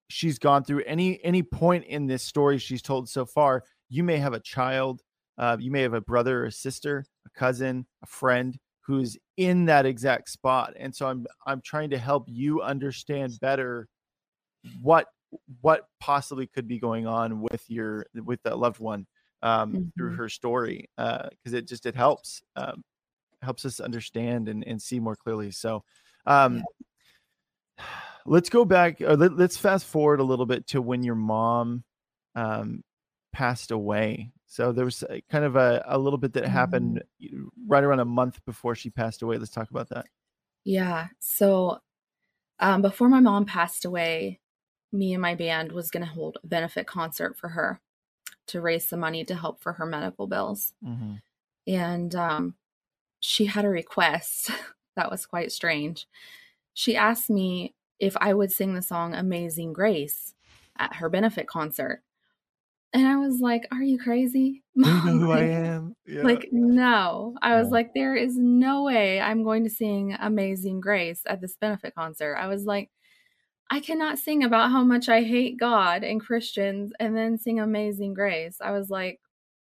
she's 0.09 0.39
gone 0.39 0.63
through, 0.63 0.83
any 0.85 1.23
any 1.23 1.43
point 1.43 1.85
in 1.85 2.07
this 2.07 2.23
story 2.23 2.57
she's 2.57 2.81
told 2.81 3.09
so 3.09 3.25
far, 3.25 3.63
you 3.89 4.03
may 4.03 4.17
have 4.17 4.33
a 4.33 4.39
child, 4.39 5.03
uh, 5.39 5.57
you 5.59 5.71
may 5.71 5.81
have 5.81 5.95
a 5.95 6.01
brother 6.01 6.43
or 6.43 6.45
a 6.45 6.51
sister, 6.51 7.05
a 7.25 7.29
cousin, 7.31 7.87
a 8.03 8.07
friend 8.07 8.59
who's 8.81 9.17
in 9.37 9.65
that 9.65 9.85
exact 9.87 10.29
spot, 10.29 10.73
and 10.77 10.95
so 10.95 11.07
I'm 11.07 11.25
I'm 11.47 11.61
trying 11.61 11.89
to 11.91 11.97
help 11.97 12.25
you 12.27 12.61
understand 12.61 13.39
better 13.41 13.87
what 14.81 15.07
what 15.61 15.87
possibly 15.99 16.47
could 16.47 16.67
be 16.67 16.79
going 16.79 17.07
on 17.07 17.41
with 17.41 17.63
your 17.69 18.05
with 18.15 18.41
that 18.43 18.57
loved 18.57 18.79
one 18.79 19.05
um 19.43 19.91
through 19.97 20.11
Mhm. 20.11 20.17
her 20.17 20.27
story 20.29 20.89
uh 20.97 21.29
because 21.29 21.53
it 21.53 21.67
just 21.67 21.85
it 21.85 21.95
helps 21.95 22.41
um 22.55 22.83
helps 23.41 23.65
us 23.65 23.79
understand 23.79 24.49
and, 24.49 24.65
and 24.67 24.81
see 24.81 24.99
more 24.99 25.15
clearly 25.15 25.51
so 25.51 25.83
um 26.25 26.63
let's 28.25 28.49
go 28.49 28.65
back 28.65 29.01
uh, 29.01 29.15
let, 29.15 29.35
let's 29.37 29.57
fast 29.57 29.85
forward 29.85 30.19
a 30.19 30.23
little 30.23 30.45
bit 30.45 30.67
to 30.67 30.81
when 30.81 31.03
your 31.03 31.15
mom 31.15 31.83
um 32.35 32.81
passed 33.33 33.71
away 33.71 34.31
so 34.51 34.71
there 34.71 34.85
was 34.85 35.03
a, 35.09 35.21
kind 35.29 35.45
of 35.45 35.55
a, 35.55 35.83
a 35.87 35.97
little 35.97 36.17
bit 36.17 36.33
that 36.33 36.45
happened 36.45 37.01
right 37.67 37.83
around 37.83 37.99
a 37.99 38.05
month 38.05 38.43
before 38.45 38.75
she 38.75 38.89
passed 38.89 39.21
away 39.21 39.37
let's 39.37 39.51
talk 39.51 39.69
about 39.69 39.87
that 39.89 40.05
Yeah. 40.65 41.07
So, 41.19 41.79
um, 42.59 42.81
before 42.81 43.09
my 43.09 43.19
mom 43.19 43.45
passed 43.45 43.85
away, 43.85 44.39
me 44.91 45.13
and 45.13 45.21
my 45.21 45.35
band 45.35 45.71
was 45.71 45.91
gonna 45.91 46.05
hold 46.05 46.37
a 46.43 46.47
benefit 46.47 46.87
concert 46.87 47.37
for 47.37 47.49
her 47.49 47.79
to 48.47 48.61
raise 48.61 48.87
some 48.87 48.99
money 48.99 49.23
to 49.25 49.35
help 49.35 49.61
for 49.61 49.73
her 49.73 49.85
medical 49.85 50.27
bills. 50.27 50.73
mm-hmm. 50.83 51.15
And, 51.67 52.15
um, 52.15 52.55
she 53.19 53.45
had 53.45 53.65
a 53.65 53.69
request 53.69 54.51
that 54.95 55.11
was 55.11 55.25
quite 55.25 55.51
strange. 55.51 56.07
She 56.73 56.95
asked 56.95 57.29
me 57.29 57.75
if 57.99 58.15
I 58.17 58.33
would 58.33 58.51
sing 58.51 58.73
the 58.73 58.81
song 58.81 59.13
Amazing 59.13 59.73
Grace 59.73 60.33
at 60.77 60.95
her 60.95 61.09
benefit 61.09 61.47
concert. 61.47 62.01
And 62.93 63.07
I 63.07 63.17
was 63.17 63.39
like, 63.39 63.67
"Are 63.71 63.83
you 63.83 63.99
crazy, 63.99 64.63
do 64.81 64.89
you 64.91 65.01
know 65.03 65.13
Mom? 65.13 65.19
who 65.19 65.31
i 65.31 65.41
Like 65.41 65.45
am 65.45 65.95
yeah 66.05 66.41
like, 66.41 66.49
no." 66.51 67.37
I 67.41 67.55
was 67.59 67.69
Yeah. 67.69 67.71
like, 67.71 67.93
"There 67.93 68.15
is 68.15 68.37
no 68.37 68.83
way 68.83 69.21
I'm 69.21 69.43
going 69.43 69.63
to 69.65 69.69
sing 69.69 70.15
Amazing 70.19 70.81
Grace 70.81 71.21
at 71.27 71.41
this 71.41 71.57
benefit 71.57 71.95
concert." 71.95 72.35
I 72.37 72.47
was 72.47 72.65
like, 72.65 72.91
"I 73.71 73.79
cannot 73.81 74.19
sing 74.19 74.43
about 74.43 74.71
how 74.71 74.83
much 74.83 75.09
I 75.09 75.23
hate 75.23 75.59
God 75.59 76.03
and 76.05 76.21
Christians 76.21 76.93
and 76.99 77.17
then 77.17 77.37
sing 77.39 77.59
Amazing 77.59 78.13
Grace." 78.15 78.57
I 78.61 78.71
was 78.73 78.89
like, 78.91 79.19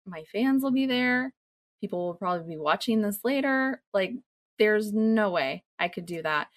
"My 0.07 0.24
fans 0.33 0.62
will 0.64 0.72
be 0.72 0.87
there. 0.87 1.35
People 1.83 2.07
will 2.07 2.14
probably 2.16 2.48
be 2.57 2.59
watching 2.59 3.03
this 3.03 3.20
later. 3.24 3.83
Like, 3.94 4.12
there's 4.59 4.92
no 4.94 5.31
way 5.33 5.64
I 5.81 5.88
could 5.88 6.07
do 6.07 6.22
that." 6.22 6.48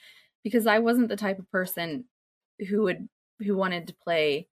Because 0.43 0.67
I 0.67 0.79
wasn't 0.79 1.09
the 1.09 1.17
type 1.17 1.39
of 1.39 1.51
person 1.51 2.05
who 2.69 2.83
would 2.83 3.09
who 3.41 3.55
wanted 3.57 3.87
to 3.89 3.95
play 3.95 4.49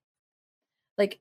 like 0.97 1.19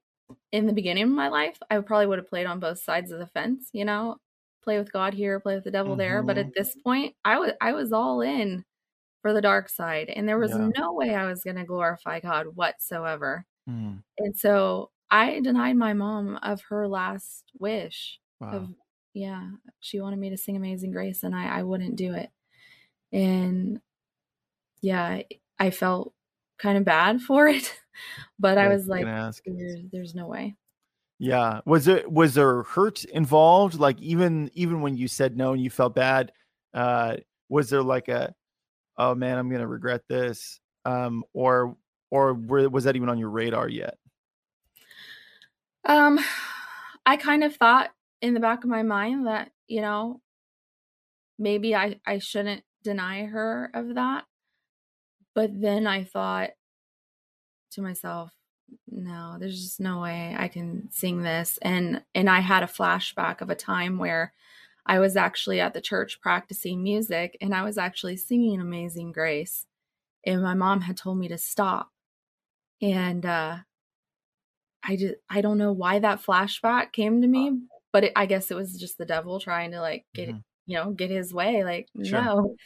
in 0.53 0.67
the 0.67 0.73
beginning 0.73 1.05
of 1.05 1.11
my 1.11 1.29
life, 1.29 1.59
I 1.71 1.79
probably 1.81 2.07
would 2.07 2.19
have 2.19 2.29
played 2.29 2.47
on 2.47 2.61
both 2.61 2.79
sides 2.83 3.11
of 3.11 3.19
the 3.19 3.27
fence, 3.29 3.71
you 3.73 3.85
know, 3.85 4.19
play 4.63 4.79
with 4.79 4.93
God 4.93 5.15
here, 5.15 5.41
play 5.41 5.55
with 5.57 5.65
the 5.65 5.71
devil 5.71 5.97
there. 5.97 6.23
But 6.23 6.39
at 6.39 6.55
this 6.55 6.77
point, 6.77 7.17
I 7.25 7.39
was 7.39 7.53
I 7.61 7.73
was 7.73 7.93
all 7.93 8.21
in 8.23 8.65
for 9.23 9.33
the 9.35 9.43
dark 9.43 9.69
side, 9.71 10.11
and 10.11 10.29
there 10.29 10.39
was 10.39 10.57
Yeah. 10.57 10.69
no 10.79 10.95
way 10.95 11.15
I 11.15 11.27
was 11.27 11.45
going 11.45 11.57
to 11.59 11.65
glorify 11.65 12.21
God 12.21 12.49
whatsoever. 12.57 13.47
Mm, 13.69 14.03
And 14.19 14.37
so 14.39 14.91
I 15.11 15.41
denied 15.41 15.77
my 15.77 15.93
mom 15.95 16.37
of 16.43 16.63
her 16.71 16.89
last 16.89 17.53
wish 17.59 18.21
wow 18.41 18.69
of 18.69 18.75
yeah, 19.15 19.51
she 19.81 20.01
wanted 20.01 20.19
me 20.19 20.31
to 20.31 20.37
sing 20.37 20.57
Amazing 20.57 20.93
Grace, 20.93 21.23
and 21.25 21.35
I 21.37 21.61
I 21.61 21.63
wouldn't 21.65 21.97
do 21.97 22.15
it. 22.15 22.31
And 23.13 23.81
yeah, 24.83 25.23
I 25.59 25.71
felt 25.71 26.15
kind 26.59 26.79
of 26.79 26.85
bad 26.85 27.21
for 27.23 27.49
it, 27.49 27.75
but 28.39 28.59
I 28.59 28.69
Yeah, 28.69 28.75
was 28.75 28.87
like, 28.89 29.11
there's 29.47 29.81
there's 29.93 30.15
no 30.15 30.27
way. 30.29 30.57
Yeah. 31.19 31.61
Was 31.65 31.87
it 31.89 32.11
was 32.11 32.35
there 32.35 32.63
hurt 32.65 33.05
involved? 33.05 33.75
Like 33.77 34.01
even 34.01 34.51
even 34.55 34.81
when 34.81 34.97
you 34.97 35.09
said 35.09 35.37
no 35.37 35.53
and 35.53 35.63
you 35.63 35.71
felt 35.71 35.95
bad, 35.95 36.33
uh, 36.75 37.19
was 37.49 37.71
there 37.71 37.83
like 37.83 38.09
a, 38.09 38.35
oh 38.99 39.15
man, 39.15 39.39
I'm 39.39 39.51
gonna 39.51 39.69
regret 39.69 40.03
this, 40.09 40.61
um, 40.87 41.25
or 41.35 41.77
or 42.11 42.35
were, 42.35 42.69
was 42.71 42.85
that 42.85 42.97
even 42.97 43.09
on 43.11 43.19
your 43.19 43.31
radar 43.31 43.69
yet? 43.69 43.99
Um, 45.85 46.19
I 47.07 47.17
kind 47.17 47.45
of 47.45 47.57
thought 47.57 47.93
in 48.21 48.35
the 48.35 48.41
back 48.41 48.65
of 48.65 48.71
my 48.71 48.83
mind 48.83 49.27
that, 49.27 49.53
you 49.67 49.81
know, 49.81 50.23
maybe 51.39 51.75
I 51.75 52.01
I 52.07 52.19
shouldn't 52.19 52.65
deny 52.83 53.25
her 53.27 53.71
of 53.75 53.95
that. 53.95 54.27
But 55.35 55.61
then 55.61 55.87
I 55.87 56.05
thought 56.05 56.51
to 57.73 57.83
myself, 57.83 58.33
no, 58.89 59.37
there's 59.39 59.61
just 59.63 59.81
no 59.81 60.01
way 60.01 60.35
I 60.39 60.49
can 60.49 60.91
sing 60.91 61.23
this. 61.23 61.59
And 61.63 62.03
and 62.15 62.31
I 62.31 62.41
had 62.41 62.63
a 62.63 62.67
flashback 62.67 63.41
of 63.41 63.51
a 63.51 63.55
time 63.55 63.99
where 63.99 64.33
I 64.87 64.99
was 64.99 65.17
actually 65.17 65.61
at 65.61 65.75
the 65.75 65.81
church 65.81 66.21
practicing 66.21 66.83
music 66.83 67.37
and 67.41 67.55
I 67.55 67.63
was 67.65 67.79
actually 67.79 68.17
singing 68.17 68.61
Amazing 68.61 69.13
Grace. 69.13 69.67
And 70.25 70.43
my 70.43 70.55
mom 70.55 70.83
had 70.83 70.97
told 70.99 71.19
me 71.19 71.29
to 71.29 71.39
stop. 71.39 71.93
And 72.83 73.27
uh 73.27 73.59
I 74.83 74.97
just 74.97 75.15
I 75.31 75.41
don't 75.41 75.59
know 75.59 75.73
why 75.73 75.99
that 75.99 76.21
flashback 76.23 76.93
came 76.93 77.23
to 77.23 77.29
me, 77.29 77.63
but 77.93 78.05
it, 78.05 78.13
I 78.17 78.27
guess 78.27 78.51
it 78.51 78.55
was 78.57 78.79
just 78.79 78.99
the 78.99 79.07
devil 79.07 79.41
trying 79.41 79.71
to 79.73 79.81
like 79.81 80.07
get 80.15 80.29
Mhm. 80.29 80.43
you 80.67 80.77
know 80.77 80.93
get 80.93 81.11
his 81.11 81.33
way. 81.33 81.65
Like 81.65 81.89
Sure. 82.03 82.21
no, 82.23 82.57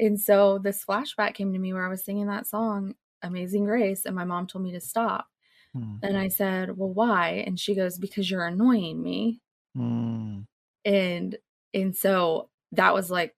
and 0.00 0.18
so 0.18 0.58
this 0.58 0.84
flashback 0.84 1.34
came 1.34 1.52
to 1.52 1.58
me 1.58 1.72
where 1.72 1.84
I 1.84 1.90
was 1.90 2.04
singing 2.04 2.26
that 2.26 2.46
song, 2.46 2.94
Amazing 3.22 3.66
Grace, 3.66 4.06
and 4.06 4.16
my 4.16 4.24
mom 4.24 4.46
told 4.46 4.64
me 4.64 4.72
to 4.72 4.80
stop. 4.80 5.28
Hmm. 5.74 5.96
And 6.02 6.16
I 6.16 6.28
said, 6.28 6.76
Well, 6.76 6.92
why? 6.92 7.44
And 7.46 7.60
she 7.60 7.74
goes, 7.74 7.98
Because 7.98 8.30
you're 8.30 8.46
annoying 8.46 9.02
me. 9.02 9.40
Hmm. 9.76 10.40
And 10.84 11.36
and 11.74 11.94
so 11.94 12.48
that 12.72 12.94
was 12.94 13.10
like 13.10 13.34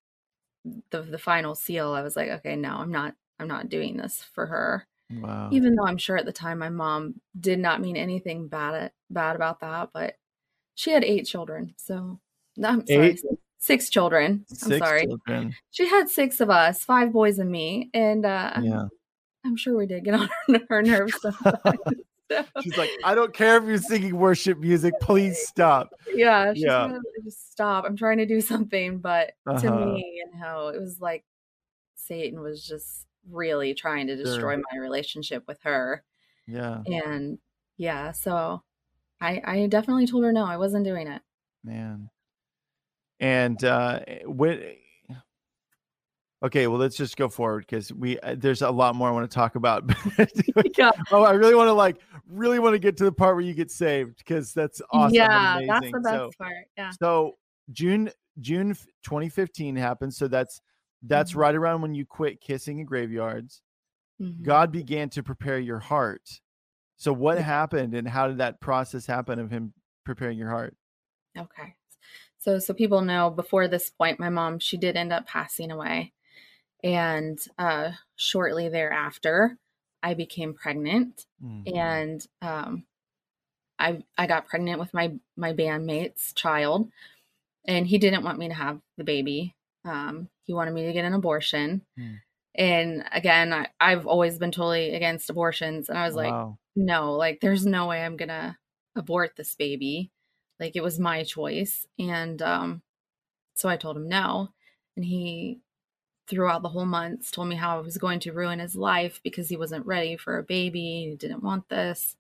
the 0.91 1.03
the 1.03 1.19
final 1.19 1.55
seal. 1.55 1.93
I 1.93 2.03
was 2.03 2.17
like, 2.17 2.31
okay, 2.31 2.57
no, 2.57 2.77
I'm 2.77 2.93
not 2.93 3.15
I'm 3.39 3.49
not 3.49 3.69
doing 3.69 3.97
this 3.97 4.23
for 4.23 4.47
her. 4.47 4.87
Wow. 5.11 5.51
Even 5.53 5.75
though 5.75 5.87
I'm 5.87 5.99
sure 5.99 6.17
at 6.17 6.25
the 6.25 6.33
time 6.33 6.59
my 6.59 6.71
mom 6.71 7.21
did 7.39 7.59
not 7.59 7.81
mean 7.81 7.97
anything 7.97 8.49
bad 8.49 8.75
at, 8.75 8.93
bad 9.11 9.37
about 9.37 9.61
that, 9.61 9.91
but 9.93 10.15
she 10.75 10.91
had 10.91 11.05
eight 11.05 11.27
children. 11.27 11.75
So 11.77 12.19
I'm 12.63 12.87
sorry, 12.87 13.11
Eight? 13.11 13.21
Six 13.63 13.89
children. 13.89 14.45
I'm 14.65 14.79
sorry. 14.79 15.07
children. 15.07 15.55
She 15.71 15.87
had 15.89 16.11
six 16.11 16.41
of 16.41 16.51
us, 16.51 16.85
five 16.85 17.13
boys 17.13 17.39
and 17.39 17.51
me, 17.51 17.91
and 17.95 18.27
uh 18.27 18.61
Yeah. 18.63 18.87
I'm 19.45 19.57
sure 19.57 19.77
we 19.77 19.87
did 19.87 20.05
get 20.05 20.15
on 20.21 20.29
her, 20.49 20.61
her 20.69 20.83
nerves. 20.83 21.15
So, 22.31 22.45
She's 22.63 22.77
like, 22.79 22.89
I 23.05 23.15
don't 23.15 23.35
care 23.35 23.59
if 23.59 23.65
you're 23.65 23.77
singing 23.77 24.17
worship 24.17 24.59
music. 24.59 24.95
Please 25.03 25.39
stop. 25.47 25.91
yeah, 26.15 26.55
she's 26.55 26.63
Yeah. 26.65 26.87
gonna 26.89 27.01
just 27.25 27.51
stop. 27.53 27.85
I'm 27.85 27.95
trying 27.97 28.17
to 28.19 28.27
do 28.27 28.41
something, 28.41 28.99
but 29.01 29.33
to 29.47 29.53
Uh-huh. 29.53 29.71
me, 29.87 30.23
you 30.33 30.41
know, 30.41 30.69
it 30.69 30.81
was 30.81 30.99
like 30.99 31.25
Satan 31.95 32.41
was 32.41 32.67
just 32.67 33.07
really 33.31 33.75
trying 33.75 34.07
to 34.07 34.17
destroy 34.17 34.55
Sure. 34.55 34.63
my 34.73 34.79
relationship 34.79 35.45
with 35.47 35.61
her. 35.63 36.03
Yeah, 36.47 36.83
And 36.87 37.39
yeah, 37.77 38.13
so 38.13 38.63
I 39.21 39.43
I 39.45 39.67
definitely 39.67 40.07
told 40.07 40.25
her 40.25 40.33
no, 40.33 40.45
I 40.47 40.57
wasn't 40.57 40.85
doing 40.87 41.07
it. 41.09 41.21
man. 41.63 42.09
And 43.23 43.63
uh 43.65 44.01
when 44.27 44.63
Okay, 46.45 46.67
well 46.67 46.79
let's 46.79 46.97
just 46.97 47.17
go 47.17 47.29
forward 47.29 47.65
because 47.69 47.93
we 47.93 48.19
uh, 48.21 48.35
there's 48.37 48.63
a 48.63 48.71
lot 48.71 48.97
more 48.97 49.09
I 49.09 49.13
want 49.13 49.31
to 49.31 49.35
talk 49.35 49.55
about. 49.55 49.85
Yeah. 50.77 50.91
oh, 51.13 51.23
I 51.23 51.33
really 51.33 51.55
want 51.55 51.69
to 51.69 51.73
like 51.73 51.99
really 52.29 52.59
want 52.59 52.75
to 52.75 52.79
get 52.79 52.97
to 52.97 53.05
the 53.05 53.13
part 53.13 53.37
where 53.37 53.45
you 53.45 53.55
get 53.55 53.71
saved 53.71 54.19
because 54.19 54.53
that's 54.53 54.83
awesome. 54.91 55.15
yeah, 55.15 55.61
that's 55.67 55.91
the 55.93 56.01
best 56.01 56.17
So, 56.17 56.31
part. 56.39 56.55
Yeah. 56.77 56.91
so 57.01 57.37
June 57.71 58.11
June 58.41 58.75
2015 59.05 59.77
happened. 59.77 60.13
So 60.13 60.27
that's 60.29 60.61
that's 61.03 61.33
mm-hmm. 61.33 61.41
right 61.41 61.55
around 61.55 61.83
when 61.83 61.95
you 61.95 62.07
quit 62.07 62.41
kissing 62.41 62.79
in 62.79 62.87
graveyards. 62.87 63.63
Mm-hmm. 64.21 64.43
God 64.43 64.73
began 64.73 65.11
to 65.11 65.23
prepare 65.23 65.59
your 65.59 65.79
heart. 65.79 66.29
So 66.97 67.13
what 67.13 67.39
happened 67.39 67.95
and 67.95 68.09
how 68.09 68.29
did 68.29 68.39
that 68.39 68.61
process 68.61 69.07
happen 69.07 69.39
of 69.39 69.51
him 69.51 69.73
preparing 70.05 70.39
your 70.39 70.49
heart? 70.51 70.77
Okay. 71.37 71.75
So 72.43 72.59
so 72.59 72.75
people 72.75 73.03
know 73.03 73.31
before 73.31 73.69
this 73.69 73.89
point 73.89 74.19
my 74.19 74.29
mom 74.29 74.59
she 74.59 74.77
did 74.77 74.97
end 74.97 75.13
up 75.13 75.27
passing 75.27 75.71
away. 75.71 76.13
And 76.83 77.39
uh 77.59 77.93
shortly 78.17 78.69
thereafter 78.69 79.57
I 80.03 80.15
became 80.15 80.55
pregnant 80.55 81.27
mm-hmm. 81.43 81.77
and 81.77 82.27
um 82.41 82.85
I 83.79 84.03
I 84.19 84.27
got 84.27 84.49
pregnant 84.49 84.81
with 84.81 84.93
my 84.93 85.13
my 85.37 85.53
bandmate's 85.53 86.33
child 86.33 86.91
and 87.67 87.87
he 87.87 87.99
didn't 87.99 88.25
want 88.25 88.39
me 88.39 88.49
to 88.49 88.55
have 88.55 88.81
the 88.99 89.05
baby. 89.05 89.55
Um 89.85 90.29
he 90.43 90.53
wanted 90.53 90.75
me 90.75 90.87
to 90.87 90.93
get 90.93 91.05
an 91.05 91.15
abortion. 91.15 91.83
Mm. 91.99 92.19
And 92.55 93.05
again, 93.13 93.53
I, 93.53 93.69
I've 93.81 94.07
always 94.07 94.39
been 94.39 94.51
totally 94.51 94.95
against 94.95 95.31
abortions 95.31 95.89
and 95.89 95.97
I 95.97 96.07
was 96.07 96.17
wow. 96.17 96.47
like 96.47 96.57
no, 96.75 97.13
like 97.13 97.41
there's 97.41 97.65
no 97.65 97.87
way 97.87 98.03
I'm 98.03 98.17
going 98.17 98.29
to 98.29 98.57
abort 98.97 99.37
this 99.37 99.55
baby. 99.55 100.11
Like 100.63 100.77
it 100.77 100.83
was 100.83 101.01
my 101.01 101.25
choice. 101.25 101.89
And 101.99 102.41
um, 102.41 102.83
so 103.55 103.69
I 103.69 103.77
told 103.77 103.97
him 103.97 104.09
no. 104.09 104.51
And 104.95 105.05
he, 105.05 105.59
throughout 106.29 106.63
the 106.63 106.69
whole 106.69 106.87
months, 106.87 107.33
told 107.33 107.49
me 107.49 107.57
how 107.57 107.77
I 107.77 107.81
was 107.81 107.99
going 107.99 108.21
to 108.21 108.33
ruin 108.33 108.61
his 108.61 108.77
life 108.77 109.21
because 109.25 109.49
he 109.49 109.57
wasn't 109.57 109.87
ready 109.87 110.17
for 110.17 110.39
a 110.39 110.45
baby. 110.45 111.09
He 111.11 111.17
didn't 111.17 111.43
want 111.43 111.69
this. 111.69 112.15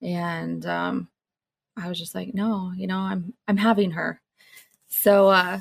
And 0.00 0.64
um, 0.64 1.08
I 1.76 1.90
was 1.90 1.98
just 1.98 2.14
like, 2.14 2.32
no, 2.32 2.72
you 2.74 2.86
know, 2.86 2.96
I'm 2.96 3.34
I'm 3.46 3.58
having 3.58 3.90
her. 3.90 4.22
So 4.88 5.28
uh, 5.28 5.60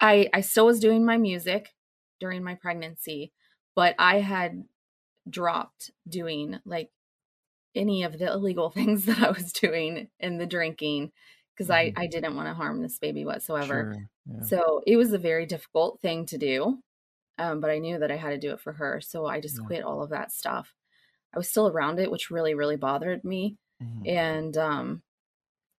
I 0.00 0.30
I 0.32 0.40
still 0.40 0.64
was 0.64 0.80
doing 0.80 1.04
my 1.04 1.18
music 1.18 1.74
during 2.20 2.42
my 2.42 2.54
pregnancy, 2.54 3.32
but 3.74 3.94
I 3.98 4.20
had 4.20 4.64
dropped 5.28 5.90
doing 6.08 6.58
like 6.64 6.90
any 7.76 8.02
of 8.02 8.18
the 8.18 8.32
illegal 8.32 8.70
things 8.70 9.04
that 9.04 9.22
I 9.22 9.30
was 9.30 9.52
doing 9.52 10.08
in 10.18 10.38
the 10.38 10.46
drinking 10.46 11.12
because 11.54 11.70
mm-hmm. 11.70 11.98
I, 11.98 12.04
I 12.04 12.06
didn't 12.06 12.36
want 12.36 12.48
to 12.48 12.54
harm 12.54 12.82
this 12.82 12.98
baby 12.98 13.24
whatsoever. 13.24 13.94
Sure. 13.94 14.08
Yeah. 14.26 14.46
So 14.46 14.82
it 14.86 14.96
was 14.96 15.12
a 15.12 15.18
very 15.18 15.46
difficult 15.46 16.00
thing 16.00 16.26
to 16.26 16.38
do. 16.38 16.78
Um, 17.38 17.60
but 17.60 17.70
I 17.70 17.78
knew 17.78 17.98
that 17.98 18.10
I 18.10 18.16
had 18.16 18.30
to 18.30 18.38
do 18.38 18.52
it 18.52 18.60
for 18.60 18.72
her. 18.72 19.00
So 19.00 19.26
I 19.26 19.40
just 19.40 19.58
yeah. 19.60 19.66
quit 19.66 19.84
all 19.84 20.02
of 20.02 20.10
that 20.10 20.32
stuff. 20.32 20.74
I 21.34 21.38
was 21.38 21.48
still 21.48 21.68
around 21.68 21.98
it, 21.98 22.10
which 22.10 22.30
really, 22.30 22.54
really 22.54 22.76
bothered 22.76 23.24
me. 23.24 23.56
Mm-hmm. 23.82 24.08
And 24.08 24.56
um, 24.56 25.02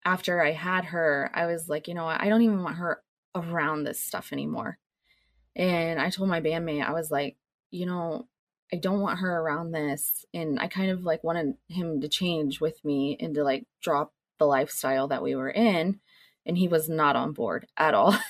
after 0.05 0.41
I 0.41 0.51
had 0.51 0.85
her, 0.85 1.31
I 1.33 1.47
was 1.47 1.67
like, 1.67 1.87
you 1.87 1.95
know 1.95 2.05
what? 2.05 2.21
I 2.21 2.29
don't 2.29 2.43
even 2.43 2.61
want 2.61 2.77
her 2.77 3.01
around 3.35 3.83
this 3.83 3.99
stuff 3.99 4.29
anymore. 4.31 4.77
And 5.55 5.99
I 5.99 6.11
told 6.11 6.29
my 6.29 6.41
bandmate, 6.41 6.85
I 6.85 6.93
was 6.93 7.09
like, 7.09 7.37
you 7.71 7.87
know, 7.87 8.27
I 8.71 8.77
don't 8.77 9.01
want 9.01 9.19
her 9.19 9.39
around 9.39 9.71
this. 9.71 10.25
And 10.33 10.59
I 10.59 10.67
kind 10.67 10.91
of 10.91 11.03
like 11.03 11.23
wanted 11.23 11.55
him 11.67 12.01
to 12.01 12.07
change 12.07 12.59
with 12.59 12.83
me 12.83 13.17
and 13.19 13.33
to 13.35 13.43
like 13.43 13.65
drop 13.81 14.13
the 14.39 14.45
lifestyle 14.45 15.07
that 15.07 15.23
we 15.23 15.35
were 15.35 15.49
in. 15.49 15.99
And 16.45 16.57
he 16.57 16.67
was 16.67 16.89
not 16.89 17.15
on 17.15 17.33
board 17.33 17.67
at 17.77 17.93
all. 17.93 18.17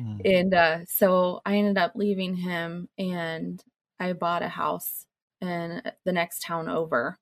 Mm. 0.00 0.20
And 0.24 0.54
uh, 0.54 0.78
so 0.86 1.40
I 1.44 1.56
ended 1.56 1.78
up 1.78 1.92
leaving 1.94 2.36
him 2.36 2.88
and 2.98 3.62
I 4.00 4.12
bought 4.12 4.42
a 4.42 4.48
house 4.48 5.06
in 5.40 5.82
the 6.04 6.12
next 6.12 6.42
town 6.42 6.68
over. 6.68 7.18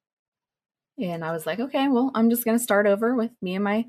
And 0.99 1.25
I 1.25 1.33
was 1.33 1.47
like, 1.47 1.61
okay, 1.61 1.89
well, 1.89 2.11
I'm 2.15 2.31
just 2.31 2.45
going 2.45 2.57
to 2.57 2.63
start 2.63 2.87
over 2.87 3.15
with 3.15 3.33
me 3.43 3.55
and 3.55 3.65
my 3.65 3.87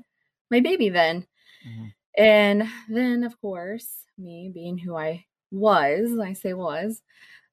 my 0.50 0.60
baby 0.60 0.88
then. 0.88 1.26
Mm-hmm. 1.66 1.86
And 2.22 2.68
then 2.88 3.24
of 3.24 3.40
course, 3.40 3.86
me 4.16 4.50
being 4.52 4.78
who 4.78 4.96
I 4.96 5.26
was, 5.50 6.18
I 6.18 6.32
say 6.32 6.52
was, 6.52 7.02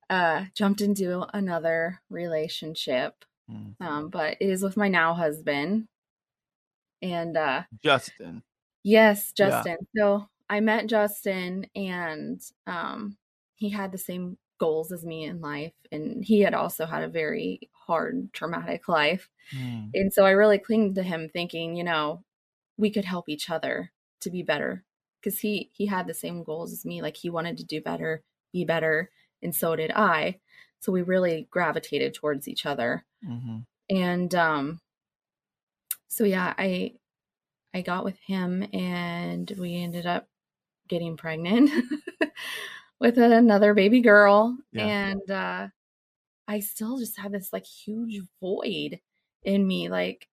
uh, 0.09 0.45
jumped 0.53 0.81
into 0.81 1.25
another 1.35 2.01
relationship, 2.09 3.25
mm. 3.51 3.75
um, 3.81 4.09
but 4.09 4.37
it 4.39 4.49
is 4.49 4.63
with 4.63 4.77
my 4.77 4.87
now 4.87 5.13
husband. 5.13 5.87
And 7.01 7.37
uh, 7.37 7.63
Justin. 7.83 8.43
Yes, 8.83 9.31
Justin. 9.31 9.77
Yeah. 9.93 10.03
So 10.03 10.29
I 10.49 10.59
met 10.59 10.87
Justin, 10.87 11.67
and 11.75 12.41
um, 12.67 13.17
he 13.55 13.69
had 13.69 13.91
the 13.91 13.97
same 13.97 14.37
goals 14.59 14.91
as 14.91 15.05
me 15.05 15.25
in 15.25 15.41
life, 15.41 15.73
and 15.91 16.23
he 16.23 16.41
had 16.41 16.53
also 16.53 16.85
had 16.85 17.03
a 17.03 17.09
very 17.09 17.69
hard, 17.73 18.31
traumatic 18.33 18.87
life. 18.87 19.29
Mm. 19.55 19.91
And 19.93 20.13
so 20.13 20.25
I 20.25 20.31
really 20.31 20.57
clinged 20.57 20.95
to 20.95 21.03
him, 21.03 21.29
thinking, 21.29 21.75
you 21.75 21.83
know, 21.83 22.23
we 22.77 22.89
could 22.89 23.05
help 23.05 23.29
each 23.29 23.49
other 23.49 23.91
to 24.21 24.29
be 24.29 24.43
better 24.43 24.83
because 25.21 25.39
he 25.39 25.69
he 25.73 25.85
had 25.87 26.07
the 26.07 26.13
same 26.13 26.43
goals 26.43 26.71
as 26.71 26.85
me 26.85 27.01
like 27.01 27.17
he 27.17 27.29
wanted 27.29 27.57
to 27.57 27.63
do 27.63 27.81
better 27.81 28.23
be 28.53 28.63
better 28.63 29.09
and 29.41 29.55
so 29.55 29.75
did 29.75 29.91
I. 29.91 30.39
So 30.79 30.91
we 30.91 31.01
really 31.01 31.47
gravitated 31.49 32.13
towards 32.13 32.47
each 32.47 32.65
other. 32.65 33.05
Mm-hmm. 33.27 33.59
And 33.89 34.35
um, 34.35 34.79
so 36.07 36.23
yeah, 36.23 36.53
I 36.57 36.93
I 37.73 37.81
got 37.81 38.05
with 38.05 38.17
him, 38.19 38.67
and 38.73 39.51
we 39.59 39.75
ended 39.75 40.05
up 40.05 40.27
getting 40.87 41.17
pregnant 41.17 41.71
with 42.99 43.17
another 43.17 43.73
baby 43.73 44.01
girl, 44.01 44.57
yeah. 44.71 44.85
and 44.85 45.31
uh, 45.31 45.67
I 46.47 46.59
still 46.59 46.97
just 46.97 47.17
had 47.19 47.31
this 47.31 47.51
like 47.51 47.65
huge 47.65 48.21
void 48.39 48.99
in 49.43 49.67
me. 49.67 49.89
Like 49.89 50.27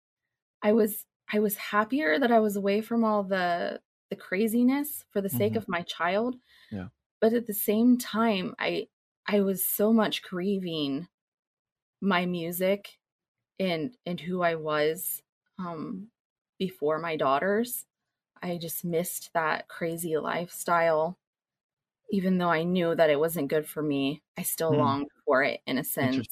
I 0.61 0.73
was 0.73 1.05
I 1.31 1.39
was 1.39 1.55
happier 1.55 2.19
that 2.19 2.31
I 2.31 2.39
was 2.39 2.55
away 2.55 2.81
from 2.81 3.03
all 3.03 3.23
the 3.23 3.79
the 4.09 4.15
craziness 4.15 5.05
for 5.11 5.21
the 5.21 5.29
sake 5.29 5.53
mm-hmm. 5.53 5.57
of 5.57 5.69
my 5.69 5.81
child. 5.83 6.35
Yeah. 6.71 6.87
But 7.22 7.34
at 7.34 7.47
the 7.47 7.53
same 7.53 7.97
time, 7.97 8.55
I 8.59 8.88
I 9.28 9.41
was 9.41 9.63
so 9.63 9.93
much 9.93 10.24
grieving 10.24 11.07
my 12.01 12.26
music 12.26 12.97
and 13.59 13.95
and 14.05 14.19
who 14.19 14.41
I 14.41 14.55
was 14.55 15.22
um 15.59 16.07
before 16.57 16.99
my 16.99 17.15
daughters. 17.15 17.86
I 18.41 18.57
just 18.57 18.84
missed 18.84 19.30
that 19.34 19.67
crazy 19.67 20.17
lifestyle. 20.17 21.17
Even 22.09 22.39
though 22.39 22.49
I 22.49 22.63
knew 22.63 22.93
that 22.95 23.09
it 23.09 23.19
wasn't 23.19 23.47
good 23.47 23.65
for 23.67 23.82
me, 23.82 24.22
I 24.38 24.41
still 24.41 24.72
mm. 24.72 24.80
longed 24.80 25.07
for 25.26 25.43
it 25.43 25.61
in 25.65 25.78
a 25.78 25.84
sense. 25.84 26.28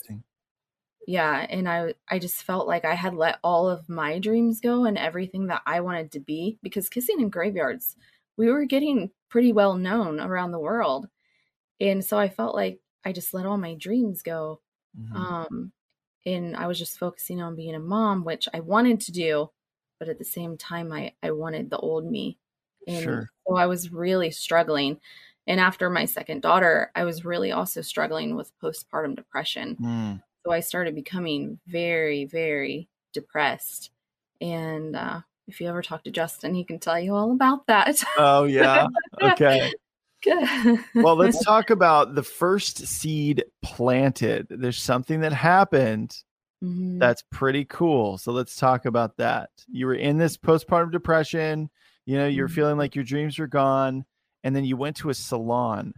Yeah, 1.08 1.46
and 1.50 1.70
I 1.70 1.94
I 2.10 2.20
just 2.20 2.44
felt 2.44 2.68
like 2.68 2.84
I 2.84 2.96
had 2.96 3.14
let 3.14 3.40
all 3.44 3.70
of 3.70 3.90
my 3.90 4.20
dreams 4.20 4.60
go 4.60 4.86
and 4.86 4.98
everything 4.98 5.48
that 5.48 5.62
I 5.66 5.82
wanted 5.82 6.12
to 6.14 6.20
be 6.20 6.60
because 6.62 6.90
kissing 6.90 7.22
in 7.22 7.30
graveyards, 7.30 7.96
we 8.40 8.50
were 8.50 8.64
getting 8.64 9.12
pretty 9.28 9.52
well 9.52 9.76
known 9.76 10.22
around 10.22 10.52
the 10.52 10.60
world. 10.60 11.10
And 11.82 12.04
so 12.04 12.18
I 12.18 12.30
felt 12.30 12.56
like 12.56 12.80
I 13.04 13.12
just 13.12 13.34
let 13.34 13.46
all 13.46 13.58
my 13.58 13.76
dreams 13.76 14.22
go. 14.22 14.62
Mm-hmm. 14.98 15.16
Um, 15.16 15.72
and 16.26 16.56
I 16.56 16.68
was 16.68 16.80
just 16.80 16.98
focusing 16.98 17.42
on 17.42 17.58
being 17.58 17.76
a 17.76 17.80
mom, 17.80 18.24
which 18.24 18.48
I 18.54 18.62
wanted 18.62 19.02
to 19.02 19.12
do, 19.12 19.50
but 20.00 20.08
at 20.08 20.20
the 20.20 20.26
same 20.26 20.58
time, 20.58 20.94
I, 20.94 21.12
I 21.22 21.32
wanted 21.32 21.70
the 21.70 21.80
old 21.80 22.10
me. 22.10 22.38
And 22.88 23.04
sure. 23.04 23.30
so 23.46 23.58
I 23.58 23.66
was 23.66 23.92
really 23.92 24.32
struggling. 24.32 25.02
And 25.46 25.60
after 25.60 25.90
my 25.90 26.06
second 26.06 26.42
daughter, 26.42 26.92
I 26.96 27.04
was 27.04 27.26
really 27.26 27.52
also 27.52 27.82
struggling 27.82 28.38
with 28.38 28.58
postpartum 28.64 29.18
depression. 29.18 29.76
Mm. 29.82 30.24
So 30.46 30.54
I 30.54 30.62
started 30.62 30.96
becoming 30.96 31.60
very, 31.68 32.24
very 32.24 32.88
depressed. 33.14 33.92
And 34.40 34.96
uh, 34.96 35.22
if 35.50 35.60
you 35.60 35.68
ever 35.68 35.82
talk 35.82 36.04
to 36.04 36.12
Justin, 36.12 36.54
he 36.54 36.64
can 36.64 36.80
tell 36.80 37.00
you 37.00 37.16
all 37.16 37.32
about 37.32 37.66
that. 37.68 38.02
Oh, 38.18 38.43
yeah. 38.43 38.88
Okay. 39.22 39.74
Good. 40.22 40.80
well, 40.95 41.16
let's 41.16 41.43
talk 41.45 41.70
about 41.70 42.14
the 42.14 42.24
first 42.24 42.86
seed 42.86 43.45
planted. 43.64 44.47
There's 44.50 44.82
something 44.82 45.22
that 45.22 45.32
happened 45.32 46.14
mm-hmm. 46.64 47.00
that's 47.00 47.24
pretty 47.32 47.64
cool. 47.66 48.18
So 48.18 48.34
let's 48.34 48.58
talk 48.58 48.86
about 48.86 49.16
that. 49.18 49.50
You 49.72 49.88
were 49.88 49.95
in 49.95 50.18
this 50.18 50.36
postpartum 50.36 50.91
depression, 50.91 51.70
you 52.06 52.18
know, 52.18 52.28
you're 52.28 52.47
mm-hmm. 52.47 52.56
feeling 52.56 52.78
like 52.78 52.95
your 52.95 53.06
dreams 53.06 53.39
were 53.39 53.47
gone, 53.47 54.04
and 54.43 54.54
then 54.54 54.66
you 54.66 54.76
went 54.76 54.97
to 54.97 55.10
a 55.10 55.14
salon. 55.14 55.93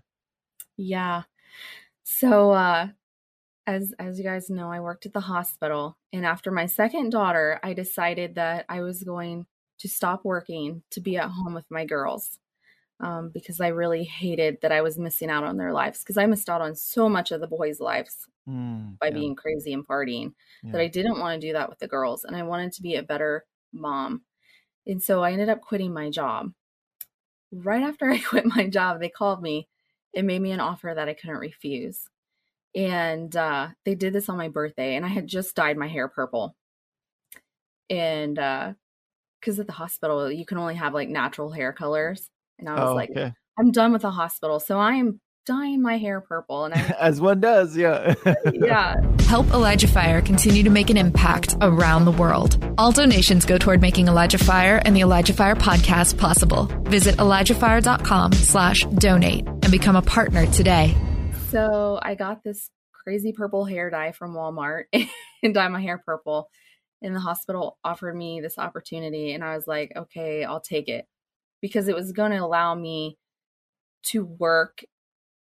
Yeah. 0.78 1.24
So 2.04 2.52
uh 2.52 2.90
as 3.72 3.94
as 4.00 4.18
you 4.18 4.24
guys 4.24 4.50
know, 4.50 4.72
I 4.72 4.80
worked 4.80 5.06
at 5.06 5.14
the 5.14 5.22
hospital 5.22 5.98
and 6.12 6.26
after 6.26 6.52
my 6.52 6.66
second 6.66 7.12
daughter, 7.12 7.60
I 7.64 7.74
decided 7.74 8.36
that 8.36 8.66
I 8.70 8.82
was 8.82 9.04
going 9.04 9.46
to 9.80 9.88
stop 9.88 10.24
working 10.24 10.84
to 10.92 11.02
be 11.02 11.18
at 11.18 11.30
home 11.30 11.54
with 11.54 11.66
my 11.72 11.86
girls 11.86 12.38
um, 13.00 13.32
because 13.34 13.60
I 13.60 13.70
really 13.70 14.04
hated 14.04 14.58
that 14.62 14.72
I 14.72 14.82
was 14.82 15.00
missing 15.00 15.30
out 15.30 15.44
on 15.44 15.58
their 15.58 15.74
lives 15.74 16.00
because 16.00 16.18
I 16.18 16.26
missed 16.26 16.50
out 16.50 16.62
on 16.62 16.76
so 16.76 17.10
much 17.10 17.32
of 17.32 17.42
the 17.42 17.48
boys' 17.48 17.80
lives 17.80 18.28
mm, 18.48 19.00
by 19.00 19.08
yeah. 19.08 19.14
being 19.14 19.36
crazy 19.36 19.74
and 19.74 19.88
partying 19.88 20.34
yeah. 20.64 20.74
that 20.74 20.82
I 20.82 20.88
didn't 20.88 21.20
want 21.20 21.40
to 21.40 21.48
do 21.48 21.54
that 21.54 21.70
with 21.70 21.80
the 21.80 21.88
girls 21.88 22.24
and 22.26 22.36
I 22.36 22.44
wanted 22.44 22.74
to 22.74 22.82
be 22.82 22.96
a 22.96 23.04
better 23.04 23.46
mom. 23.74 24.22
And 24.86 25.02
so 25.02 25.24
I 25.24 25.32
ended 25.32 25.50
up 25.50 25.62
quitting 25.62 25.94
my 25.94 26.10
job. 26.10 26.52
Right 27.52 27.84
after 27.84 28.10
I 28.12 28.20
quit 28.20 28.46
my 28.46 28.68
job, 28.68 29.00
they 29.00 29.10
called 29.10 29.42
me 29.42 29.68
and 30.16 30.28
made 30.28 30.42
me 30.42 30.52
an 30.52 30.60
offer 30.60 30.92
that 30.94 31.08
I 31.08 31.14
couldn't 31.14 31.38
refuse. 31.38 32.04
And 32.76 33.36
uh, 33.36 33.70
they 33.86 33.96
did 33.96 34.14
this 34.14 34.30
on 34.30 34.38
my 34.38 34.48
birthday, 34.48 34.96
and 34.96 35.06
I 35.06 35.10
had 35.10 35.28
just 35.28 35.56
dyed 35.56 35.78
my 35.78 35.88
hair 35.88 36.08
purple. 36.08 36.56
And 37.90 38.40
uh, 38.40 38.74
because 39.40 39.60
at 39.60 39.68
the 39.68 39.74
hospital 39.74 40.32
you 40.32 40.46
can 40.46 40.58
only 40.58 40.76
have 40.76 40.94
like 40.94 41.10
natural 41.10 41.52
hair 41.52 41.74
colors, 41.74 42.30
and 42.60 42.70
I 42.70 42.74
was 42.76 42.90
Oh, 42.92 42.96
like, 42.96 43.10
okay. 43.12 43.34
I'm 43.60 43.72
done 43.72 43.92
with 43.92 44.04
the 44.04 44.12
hospital, 44.12 44.60
so 44.60 44.80
I 44.80 44.94
am 44.94 45.20
dyeing 45.46 45.82
my 45.82 45.98
hair 45.98 46.22
purple, 46.22 46.64
and 46.66 46.74
I 46.74 46.78
As 47.00 47.20
one 47.20 47.42
does, 47.42 47.76
yeah. 47.76 48.14
yeah. 48.54 48.96
Help 49.22 49.48
Elijah 49.48 49.88
Fire 49.88 50.22
continue 50.22 50.64
to 50.64 50.70
make 50.70 50.90
an 50.90 50.98
impact 50.98 51.56
around 51.62 52.06
the 52.06 52.12
world. 52.12 52.64
All 52.78 52.92
donations 52.92 53.46
go 53.46 53.58
toward 53.58 53.82
making 53.82 54.08
Elijah 54.08 54.38
Fire 54.38 54.82
and 54.86 54.96
the 54.96 55.02
Elijah 55.02 55.34
Fire 55.34 55.56
podcast 55.56 56.18
possible. 56.18 56.66
Visit 56.84 57.16
ElijahFire.com 57.18 58.34
slash 58.34 58.86
donate 58.86 59.46
and 59.48 59.72
become 59.72 59.96
a 59.98 60.02
partner 60.02 60.46
today. 60.48 60.96
So 61.52 62.00
I 62.02 62.16
got 62.16 62.44
this 62.44 62.70
crazy 62.94 63.34
purple 63.34 63.66
hair 63.66 63.90
dye 63.90 64.12
from 64.12 64.34
Walmart 64.34 64.86
and 65.44 65.54
dye 65.54 65.68
my 65.68 65.82
hair 65.82 65.98
purple. 65.98 66.50
And 67.02 67.16
the 67.16 67.20
hospital 67.20 67.80
offered 67.84 68.16
me 68.16 68.42
this 68.42 68.60
opportunity, 68.60 69.34
and 69.34 69.44
I 69.44 69.56
was 69.56 69.68
like, 69.68 69.92
okay, 69.96 70.44
I'll 70.44 70.62
take 70.62 70.88
it 70.88 71.08
because 71.62 71.88
it 71.88 71.96
was 71.96 72.12
going 72.14 72.32
to 72.32 72.38
allow 72.38 72.76
me 72.76 73.18
to 74.04 74.26
work 74.26 74.84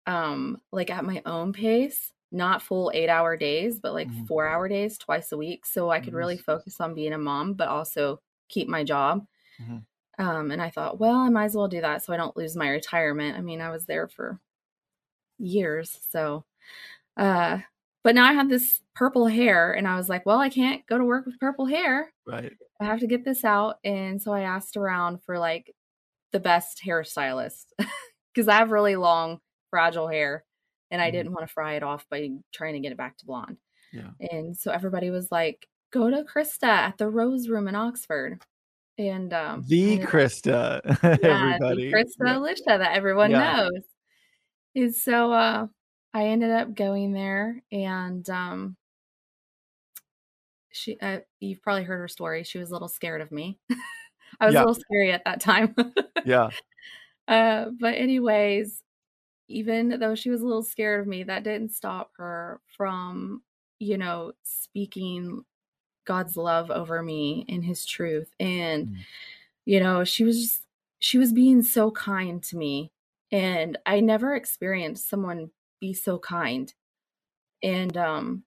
um 0.06 0.60
like 0.72 0.90
at 0.90 1.04
my 1.04 1.22
own 1.26 1.52
pace 1.52 2.12
not 2.32 2.62
full 2.62 2.90
eight 2.94 3.08
hour 3.10 3.36
days 3.36 3.80
but 3.80 3.92
like 3.94 4.10
Mhm. 4.10 4.26
four 4.26 4.46
hour 4.48 4.68
days 4.68 4.98
twice 4.98 5.32
a 5.32 5.36
week 5.36 5.66
so 5.66 5.90
i 5.90 6.00
could 6.00 6.14
really 6.14 6.38
focus 6.38 6.80
on 6.80 6.94
being 6.94 7.12
a 7.12 7.18
mom 7.18 7.54
but 7.54 7.68
also 7.68 8.20
keep 8.48 8.68
my 8.68 8.84
job 8.84 9.26
Mhm. 9.58 9.80
um 10.18 10.50
and 10.50 10.62
i 10.62 10.70
thought 10.70 10.98
well 10.98 11.16
i 11.16 11.28
might 11.28 11.46
as 11.46 11.54
well 11.56 11.68
do 11.68 11.80
that 11.80 12.02
so 12.04 12.12
i 12.12 12.16
don't 12.16 12.36
lose 12.36 12.56
my 12.56 12.68
retirement 12.68 13.36
i 13.38 13.40
mean 13.40 13.60
i 13.60 13.70
was 13.70 13.86
there 13.86 14.08
for 14.08 14.40
years 15.40 15.98
so 16.10 16.44
uh 17.16 17.58
but 18.04 18.14
now 18.14 18.24
i 18.24 18.32
have 18.32 18.48
this 18.48 18.80
purple 18.94 19.26
hair 19.26 19.72
and 19.72 19.88
i 19.88 19.96
was 19.96 20.08
like 20.08 20.24
well 20.26 20.38
i 20.38 20.48
can't 20.48 20.86
go 20.86 20.96
to 20.98 21.04
work 21.04 21.26
with 21.26 21.38
purple 21.40 21.66
hair 21.66 22.12
right. 22.26 22.52
I 22.80 22.84
have 22.86 23.00
to 23.00 23.06
get 23.06 23.26
this 23.26 23.44
out. 23.44 23.76
And 23.84 24.22
so 24.22 24.32
I 24.32 24.40
asked 24.40 24.78
around 24.78 25.22
for 25.24 25.38
like 25.38 25.74
the 26.32 26.40
best 26.40 26.80
hairstylist 26.82 27.66
because 28.34 28.48
I 28.48 28.54
have 28.54 28.70
really 28.70 28.96
long, 28.96 29.38
fragile 29.68 30.08
hair 30.08 30.44
and 30.90 31.02
I 31.02 31.10
Mhm. 31.10 31.12
didn't 31.12 31.32
want 31.34 31.46
to 31.46 31.52
fry 31.52 31.74
it 31.74 31.82
off 31.82 32.06
by 32.08 32.30
trying 32.54 32.72
to 32.72 32.80
get 32.80 32.90
it 32.92 32.96
back 32.96 33.18
to 33.18 33.26
blonde. 33.26 33.58
Yeah. 33.92 34.12
And 34.30 34.56
so 34.56 34.70
everybody 34.70 35.10
was 35.10 35.30
like, 35.30 35.68
go 35.92 36.08
to 36.08 36.24
Christa 36.24 36.68
at 36.68 36.96
the 36.96 37.06
Rose 37.10 37.50
Room 37.50 37.68
in 37.68 37.74
Oxford. 37.74 38.42
And 38.96 39.30
um, 39.34 39.62
The 39.68 39.98
and- 40.00 40.08
Christa, 40.08 40.80
yeah, 41.02 41.18
everybody. 41.58 41.90
the 41.90 41.96
Christa 41.98 42.24
Yeah. 42.24 42.34
Elisha 42.36 42.62
that 42.66 42.92
everyone 42.96 43.30
Yeah. 43.32 43.56
knows. 43.56 43.82
And 44.74 44.94
so 44.94 45.32
uh, 45.32 45.68
I 46.14 46.26
ended 46.28 46.50
up 46.50 46.74
going 46.74 47.12
there, 47.12 47.62
and 47.72 48.28
um, 48.30 48.76
she, 50.72 50.98
uh, 51.00 51.20
you've 51.40 51.62
probably 51.62 51.84
heard 51.84 51.98
her 51.98 52.08
story. 52.08 52.44
She 52.44 52.58
was 52.58 52.70
a 52.70 52.72
little 52.72 52.88
scared 52.88 53.20
of 53.20 53.32
me. 53.32 53.58
I 54.40 54.46
was 54.46 54.56
Yeah. 54.56 54.60
a 54.60 54.66
little 54.66 54.74
scary 54.80 55.12
at 55.12 55.24
that 55.24 55.40
time. 55.40 55.74
Yeah. 56.22 56.52
uh, 57.28 57.70
but 57.78 57.94
anyways, 57.94 58.82
even 59.48 60.00
though 60.00 60.14
she 60.14 60.30
was 60.30 60.42
a 60.42 60.46
little 60.46 60.62
scared 60.62 61.00
of 61.00 61.06
me, 61.08 61.24
that 61.24 61.44
didn't 61.44 61.72
stop 61.72 62.12
her 62.16 62.60
from, 62.76 63.42
you 63.80 63.98
know, 63.98 64.34
speaking 64.44 65.44
God's 66.06 66.36
love 66.36 66.70
over 66.70 67.02
me 67.02 67.46
and 67.48 67.64
His 67.64 67.86
truth, 67.86 68.34
and 68.40 68.88
Mm. 68.88 69.04
you 69.66 69.80
know, 69.80 70.04
she 70.04 70.24
was 70.24 70.40
just 70.40 70.66
she 71.00 71.18
was 71.18 71.32
being 71.32 71.62
so 71.62 71.90
kind 71.92 72.42
to 72.44 72.56
me 72.56 72.92
and 73.32 73.78
I 73.86 74.00
never 74.00 74.34
experienced 74.34 75.08
someone 75.08 75.50
be 75.80 75.94
so 75.94 76.18
kind. 76.18 76.72
And 77.62 77.96
um 77.96 78.44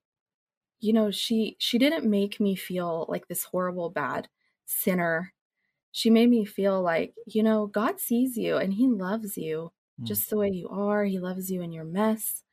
you 0.81 0.93
know, 0.93 1.11
she 1.11 1.55
she 1.59 1.77
didn't 1.77 2.09
make 2.09 2.39
me 2.39 2.55
feel 2.55 3.05
like 3.09 3.27
this 3.27 3.45
horrible 3.45 3.89
bad 3.89 4.29
sinner. 4.65 5.33
She 5.91 6.09
made 6.11 6.29
me 6.29 6.45
feel 6.45 6.81
like, 6.81 7.15
you 7.27 7.43
know, 7.43 7.67
God 7.67 7.99
sees 7.99 8.37
you 8.37 8.57
and 8.57 8.73
he 8.75 8.87
loves 8.87 9.37
you 9.37 9.73
Mm. 9.99 10.05
just 10.05 10.29
the 10.29 10.37
way 10.37 10.49
you 10.49 10.69
are. 10.69 11.05
He 11.05 11.19
loves 11.19 11.51
you 11.51 11.61
in 11.61 11.73
your 11.73 11.85
mess. 11.85 12.43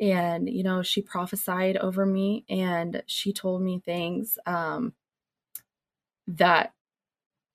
And 0.00 0.48
you 0.50 0.62
know, 0.64 0.82
she 0.82 1.02
prophesied 1.02 1.76
over 1.78 2.06
me 2.06 2.44
and 2.50 3.02
she 3.06 3.32
told 3.32 3.62
me 3.62 3.80
things 3.80 4.38
um 4.46 4.94
that 6.26 6.72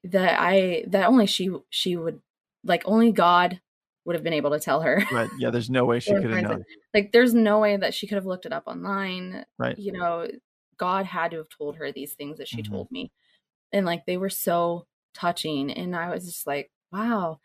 that 0.04 0.40
I 0.40 0.86
that 0.90 1.08
only 1.08 1.28
she 1.28 1.52
she 1.70 1.98
would 1.98 2.22
like 2.64 2.84
only 2.86 3.12
God 3.12 3.62
would 4.08 4.16
have 4.16 4.24
been 4.24 4.34
able 4.34 4.52
to 4.52 4.60
tell 4.60 4.82
her. 4.82 5.04
Right. 5.12 5.30
Yeah. 5.38 5.52
There's 5.52 5.70
no 5.70 5.86
way 5.86 6.00
she 6.00 6.14
could 6.16 6.32
have 6.32 6.44
known. 6.44 6.64
Like 6.94 7.12
there's 7.12 7.34
no 7.36 7.60
way 7.60 7.78
that 7.78 7.94
she 7.94 8.08
could 8.08 8.16
have 8.16 8.26
looked 8.26 8.46
it 8.46 8.54
up 8.54 8.64
online. 8.66 9.46
Right. 9.60 9.78
You 9.78 9.92
know, 9.92 10.28
God 10.78 11.06
had 11.06 11.32
to 11.32 11.38
have 11.38 11.50
told 11.50 11.76
her 11.76 11.92
these 11.92 12.14
things 12.14 12.38
that 12.38 12.48
she 12.48 12.64
Mhm. 12.64 12.70
told 12.70 12.92
me. 12.92 13.12
And 13.74 13.86
like 13.86 14.06
they 14.06 14.18
were 14.18 14.30
so 14.30 14.88
touching 15.14 15.72
and 15.72 15.96
I 15.96 16.10
was 16.10 16.26
just 16.26 16.48
like, 16.48 16.72
wow. 16.92 17.40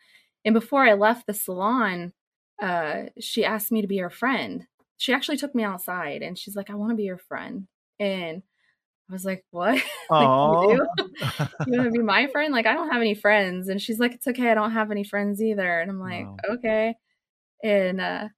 And 0.45 0.53
before 0.53 0.83
I 0.83 0.93
left 0.93 1.27
the 1.27 1.33
salon, 1.33 2.13
uh 2.61 3.03
she 3.19 3.43
asked 3.43 3.71
me 3.71 3.81
to 3.81 3.87
be 3.87 3.97
her 3.97 4.09
friend. 4.09 4.67
She 4.97 5.11
actually 5.13 5.37
took 5.37 5.53
me 5.53 5.63
outside 5.63 6.21
and 6.21 6.37
she's 6.37 6.55
like, 6.55 6.69
I 6.69 6.75
want 6.75 6.91
to 6.91 6.95
be 6.95 7.03
your 7.03 7.17
friend. 7.17 7.67
And 7.99 8.41
I 9.09 9.13
was 9.13 9.25
like, 9.25 9.45
what? 9.51 9.81
like, 10.19 10.33
you 10.41 10.53
you 11.65 11.75
want 11.75 11.87
to 11.87 11.91
be 11.91 12.01
my 12.03 12.27
friend? 12.27 12.53
Like, 12.53 12.65
I 12.65 12.73
don't 12.73 12.91
have 12.91 13.01
any 13.01 13.15
friends. 13.15 13.69
And 13.69 13.81
she's 13.81 13.99
like, 13.99 14.13
it's 14.13 14.27
okay. 14.27 14.49
I 14.51 14.55
don't 14.55 14.71
have 14.71 14.91
any 14.91 15.03
friends 15.03 15.41
either. 15.41 15.79
And 15.79 15.91
I'm 15.91 15.99
like, 15.99 16.29
Wow. 16.29 16.43
okay. 16.49 16.95
And 17.63 18.01
uh, 18.01 18.29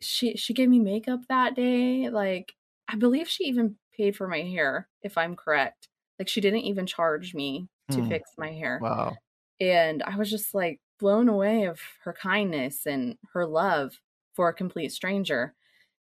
she 0.00 0.36
she 0.36 0.54
gave 0.54 0.68
me 0.68 0.80
makeup 0.80 1.20
that 1.28 1.54
day. 1.56 2.10
Like, 2.10 2.54
I 2.88 2.96
believe 2.96 3.28
she 3.28 3.44
even 3.44 3.78
paid 3.92 4.16
for 4.16 4.28
my 4.28 4.42
hair, 4.42 4.88
if 5.02 5.18
I'm 5.18 5.36
correct. 5.36 5.88
Like, 6.18 6.28
she 6.28 6.40
didn't 6.40 6.60
even 6.62 6.86
charge 6.86 7.34
me 7.34 7.68
to 7.92 8.02
Hmm. 8.02 8.04
fix 8.04 8.32
my 8.38 8.52
hair. 8.52 8.86
wow. 8.86 9.20
And 9.60 10.02
I 10.02 10.16
was 10.16 10.30
just 10.30 10.54
like 10.54 10.80
blown 10.98 11.28
away 11.28 11.64
of 11.66 11.80
her 12.04 12.12
kindness 12.12 12.86
and 12.86 13.18
her 13.32 13.46
love 13.46 14.00
for 14.34 14.48
a 14.48 14.54
complete 14.54 14.92
stranger. 14.92 15.54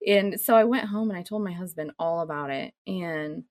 And 0.07 0.41
so 0.41 0.57
I 0.57 0.65
went 0.65 0.89
home 0.89 1.11
and 1.11 1.19
I 1.19 1.23
told 1.23 1.45
my 1.45 1.53
husband 1.53 1.93
all 1.99 2.21
about 2.21 2.51
it. 2.51 2.75
And 2.87 3.45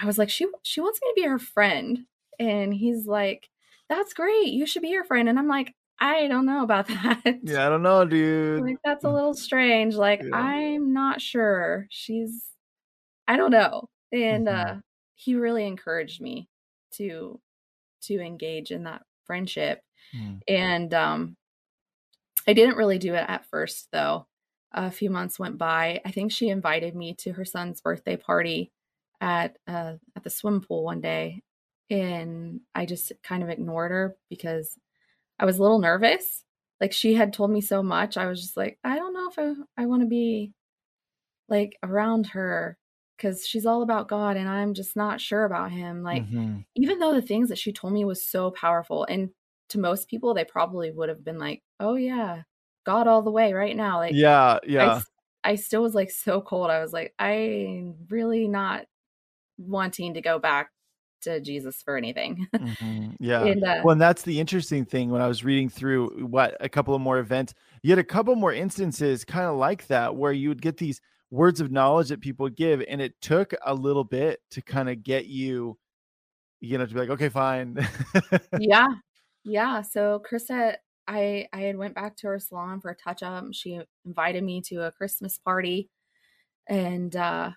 I 0.00 0.06
was 0.06 0.18
like, 0.18 0.30
she 0.30 0.46
she 0.62 0.80
wants 0.80 1.00
me 1.02 1.08
to 1.10 1.14
be 1.22 1.28
her 1.28 1.38
friend. 1.38 2.06
And 2.38 2.72
he's 2.74 3.06
like, 3.06 3.48
That's 3.88 4.14
great. 4.14 4.48
You 4.48 4.66
should 4.66 4.82
be 4.82 4.94
her 4.94 5.04
friend. 5.04 5.28
And 5.28 5.38
I'm 5.38 5.48
like, 5.48 5.74
I 6.00 6.28
don't 6.28 6.46
know 6.46 6.62
about 6.62 6.86
that. 6.88 7.40
Yeah. 7.42 7.66
I 7.66 7.68
don't 7.68 7.82
know, 7.82 8.04
dude. 8.04 8.62
Like 8.62 8.78
that's 8.84 9.04
a 9.04 9.10
little 9.10 9.34
strange. 9.34 9.94
Like 9.96 10.22
Yeah. 10.22 10.36
I'm 10.36 10.92
not 10.92 11.20
sure. 11.20 11.86
She's 11.90 12.46
I 13.28 13.36
don't 13.36 13.50
know. 13.52 13.88
And 14.12 14.46
Mhm. 14.46 14.76
uh 14.78 14.80
he 15.14 15.34
really 15.36 15.66
encouraged 15.66 16.20
me 16.20 16.48
to 16.92 17.40
to 18.02 18.20
engage 18.20 18.70
in 18.70 18.84
that 18.84 19.02
friendship. 19.26 19.82
Mm. 20.14 20.40
And 20.48 20.94
um 20.94 21.36
I 22.46 22.52
didn't 22.52 22.76
really 22.76 22.98
do 22.98 23.14
it 23.14 23.24
at 23.28 23.46
first 23.46 23.88
though. 23.92 24.26
A 24.72 24.90
few 24.90 25.10
months 25.10 25.38
went 25.38 25.58
by. 25.58 26.00
I 26.04 26.10
think 26.12 26.32
she 26.32 26.48
invited 26.48 26.94
me 26.94 27.14
to 27.16 27.32
her 27.32 27.44
son's 27.44 27.80
birthday 27.80 28.16
party 28.16 28.72
at 29.20 29.58
uh 29.66 29.94
at 30.16 30.24
the 30.24 30.30
swim 30.30 30.60
pool 30.62 30.84
one 30.84 31.00
day 31.00 31.42
and 31.90 32.60
I 32.74 32.86
just 32.86 33.12
kind 33.22 33.42
of 33.42 33.48
ignored 33.50 33.90
her 33.90 34.16
because 34.30 34.78
I 35.38 35.44
was 35.46 35.58
a 35.58 35.62
little 35.62 35.80
nervous. 35.80 36.44
Like 36.80 36.92
she 36.92 37.14
had 37.14 37.32
told 37.32 37.50
me 37.50 37.60
so 37.62 37.82
much. 37.82 38.16
I 38.16 38.26
was 38.26 38.40
just 38.42 38.56
like, 38.56 38.78
I 38.84 38.96
don't 38.96 39.14
know 39.14 39.28
if 39.30 39.38
I 39.38 39.82
I 39.82 39.86
want 39.86 40.02
to 40.02 40.08
be 40.08 40.52
like 41.48 41.76
around 41.82 42.26
her 42.28 42.78
cuz 43.18 43.46
she's 43.46 43.66
all 43.66 43.82
about 43.82 44.08
God 44.08 44.36
and 44.36 44.48
I'm 44.48 44.74
just 44.74 44.96
not 44.96 45.20
sure 45.20 45.44
about 45.44 45.72
him. 45.72 46.02
Like 46.02 46.28
Mhm. 46.30 46.64
even 46.74 46.98
though 46.98 47.14
the 47.14 47.22
things 47.22 47.48
that 47.48 47.58
she 47.58 47.72
told 47.72 47.92
me 47.92 48.04
was 48.04 48.24
so 48.26 48.50
powerful 48.50 49.04
and 49.04 49.30
to 49.70 49.78
most 49.78 50.08
people 50.08 50.34
they 50.34 50.44
probably 50.44 50.90
would 50.90 51.08
have 51.08 51.24
been 51.24 51.38
like 51.38 51.62
oh 51.80 51.94
yeah 51.96 52.42
god 52.84 53.06
all 53.08 53.22
the 53.22 53.30
way 53.30 53.52
right 53.52 53.76
now 53.76 53.98
like 53.98 54.16
Yeah. 54.16 54.58
I, 54.78 54.86
Yeah. 54.86 54.88
s- 54.88 55.10
I 55.44 55.56
still 55.56 55.82
was 55.82 55.94
like 55.94 56.10
so 56.10 56.40
cold 56.42 56.70
i 56.70 56.80
was 56.82 56.92
like 56.92 57.14
i'm 57.18 58.06
really 58.10 58.48
not 58.48 58.86
wanting 59.60 60.14
to 60.14 60.20
go 60.22 60.38
back 60.38 60.70
to 61.22 61.40
jesus 61.40 61.82
for 61.82 61.96
anything 61.96 62.46
Mhm. 62.60 63.16
Yeah. 63.20 63.52
and 63.52 63.64
uh, 63.64 63.74
Well, 63.82 63.92
and 63.92 64.00
that's 64.00 64.22
the 64.22 64.38
interesting 64.40 64.84
thing 64.84 65.10
when 65.10 65.22
I 65.22 65.28
was 65.28 65.44
reading 65.44 65.68
through 65.68 66.26
what 66.26 66.56
a 66.60 66.68
couple 66.68 66.94
of 66.94 67.00
more 67.00 67.18
events, 67.18 67.54
you 67.82 67.90
had 67.90 67.98
a 67.98 68.04
couple 68.04 68.34
more 68.36 68.52
instances 68.52 69.24
kind 69.24 69.46
of 69.46 69.56
like 69.56 69.86
that 69.88 70.14
where 70.16 70.32
you 70.32 70.48
would 70.50 70.60
get 70.62 70.76
these 70.76 71.00
words 71.30 71.60
of 71.60 71.70
knowledge 71.70 72.08
that 72.08 72.20
people 72.20 72.48
give, 72.48 72.82
and 72.88 73.00
it 73.00 73.18
took 73.20 73.54
a 73.64 73.74
little 73.74 74.04
bit 74.04 74.40
to 74.50 74.60
kind 74.62 74.88
of 74.90 75.02
get 75.02 75.26
you, 75.26 75.78
you 76.60 76.78
know, 76.78 76.86
to 76.86 76.94
be 76.94 77.00
like, 77.00 77.10
okay, 77.10 77.28
fine. 77.30 77.78
yeah 78.54 78.86
yeah 79.44 79.82
so 79.82 80.20
christa 80.28 80.76
i 81.08 81.46
i 81.52 81.60
had 81.60 81.76
went 81.76 81.94
back 81.94 82.16
to 82.16 82.26
her 82.26 82.38
salon 82.38 82.80
for 82.80 82.90
a 82.90 82.96
touch 82.96 83.22
up 83.22 83.44
she 83.52 83.80
invited 84.04 84.44
me 84.44 84.60
to 84.60 84.76
a 84.86 84.92
christmas 84.92 85.38
party 85.38 85.88
and 86.68 87.16
uh 87.16 87.50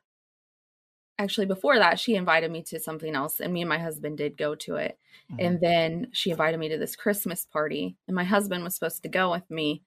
actually 1.19 1.45
before 1.45 1.77
that 1.77 1.99
she 1.99 2.15
invited 2.15 2.51
me 2.51 2.63
to 2.63 2.79
something 2.79 3.15
else 3.15 3.39
and 3.39 3.53
me 3.53 3.61
and 3.61 3.69
my 3.69 3.77
husband 3.77 4.17
did 4.17 4.37
go 4.37 4.55
to 4.55 4.75
it 4.75 4.97
Mhm. 5.31 5.35
and 5.39 5.61
then 5.61 6.07
she 6.11 6.31
invited 6.31 6.59
me 6.59 6.69
to 6.69 6.77
this 6.77 6.95
christmas 6.95 7.45
party 7.45 7.97
and 8.07 8.15
my 8.15 8.23
husband 8.23 8.63
was 8.63 8.73
supposed 8.73 9.03
to 9.03 9.09
go 9.09 9.31
with 9.31 9.49
me 9.49 9.83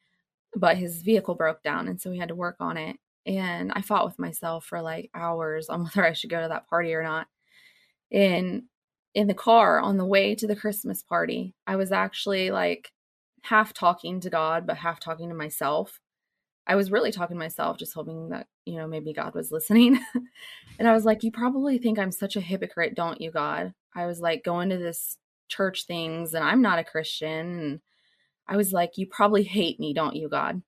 but 0.54 0.76
his 0.76 1.02
vehicle 1.02 1.34
broke 1.34 1.62
down 1.62 1.88
and 1.88 2.00
so 2.00 2.10
we 2.10 2.18
had 2.18 2.28
to 2.28 2.34
work 2.34 2.56
on 2.60 2.76
it 2.76 2.96
and 3.26 3.72
i 3.74 3.80
fought 3.80 4.06
with 4.06 4.18
myself 4.18 4.64
for 4.64 4.80
like 4.80 5.10
hours 5.14 5.68
on 5.68 5.80
whether 5.84 6.04
i 6.06 6.12
should 6.12 6.30
go 6.30 6.40
to 6.40 6.48
that 6.48 6.68
party 6.68 6.94
or 6.94 7.02
not 7.02 7.26
and 8.12 8.62
in 9.14 9.26
the 9.26 9.34
car 9.34 9.80
on 9.80 9.96
the 9.96 10.04
way 10.04 10.34
to 10.34 10.46
the 10.46 10.54
Christmas 10.54 11.02
party, 11.02 11.54
I 11.66 11.76
was 11.76 11.90
actually 11.90 12.50
like 12.50 12.92
half 13.40 13.72
talking 13.72 14.20
to 14.20 14.28
God, 14.28 14.66
but 14.66 14.76
half 14.76 15.00
talking 15.00 15.30
to 15.30 15.34
myself. 15.34 16.00
I 16.66 16.74
was 16.74 16.90
really 16.90 17.12
talking 17.12 17.36
to 17.36 17.42
myself, 17.42 17.78
just 17.78 17.94
hoping 17.94 18.30
that, 18.30 18.48
you 18.64 18.76
know, 18.76 18.88
maybe 18.88 19.12
God 19.12 19.34
was 19.34 19.52
listening. 19.52 20.00
and 20.78 20.88
I 20.88 20.92
was 20.92 21.04
like, 21.04 21.22
You 21.22 21.30
probably 21.30 21.78
think 21.78 21.98
I'm 21.98 22.12
such 22.12 22.36
a 22.36 22.40
hypocrite, 22.40 22.94
don't 22.94 23.20
you, 23.20 23.30
God? 23.30 23.72
I 23.94 24.06
was 24.06 24.20
like 24.20 24.44
going 24.44 24.70
to 24.70 24.76
this 24.76 25.16
church 25.48 25.86
things 25.86 26.34
and 26.34 26.44
I'm 26.44 26.62
not 26.62 26.78
a 26.78 26.84
Christian. 26.84 27.30
And 27.30 27.80
I 28.48 28.56
was 28.56 28.72
like, 28.72 28.98
You 28.98 29.06
probably 29.06 29.44
hate 29.44 29.78
me, 29.78 29.94
don't 29.94 30.16
you, 30.16 30.28
God? 30.28 30.62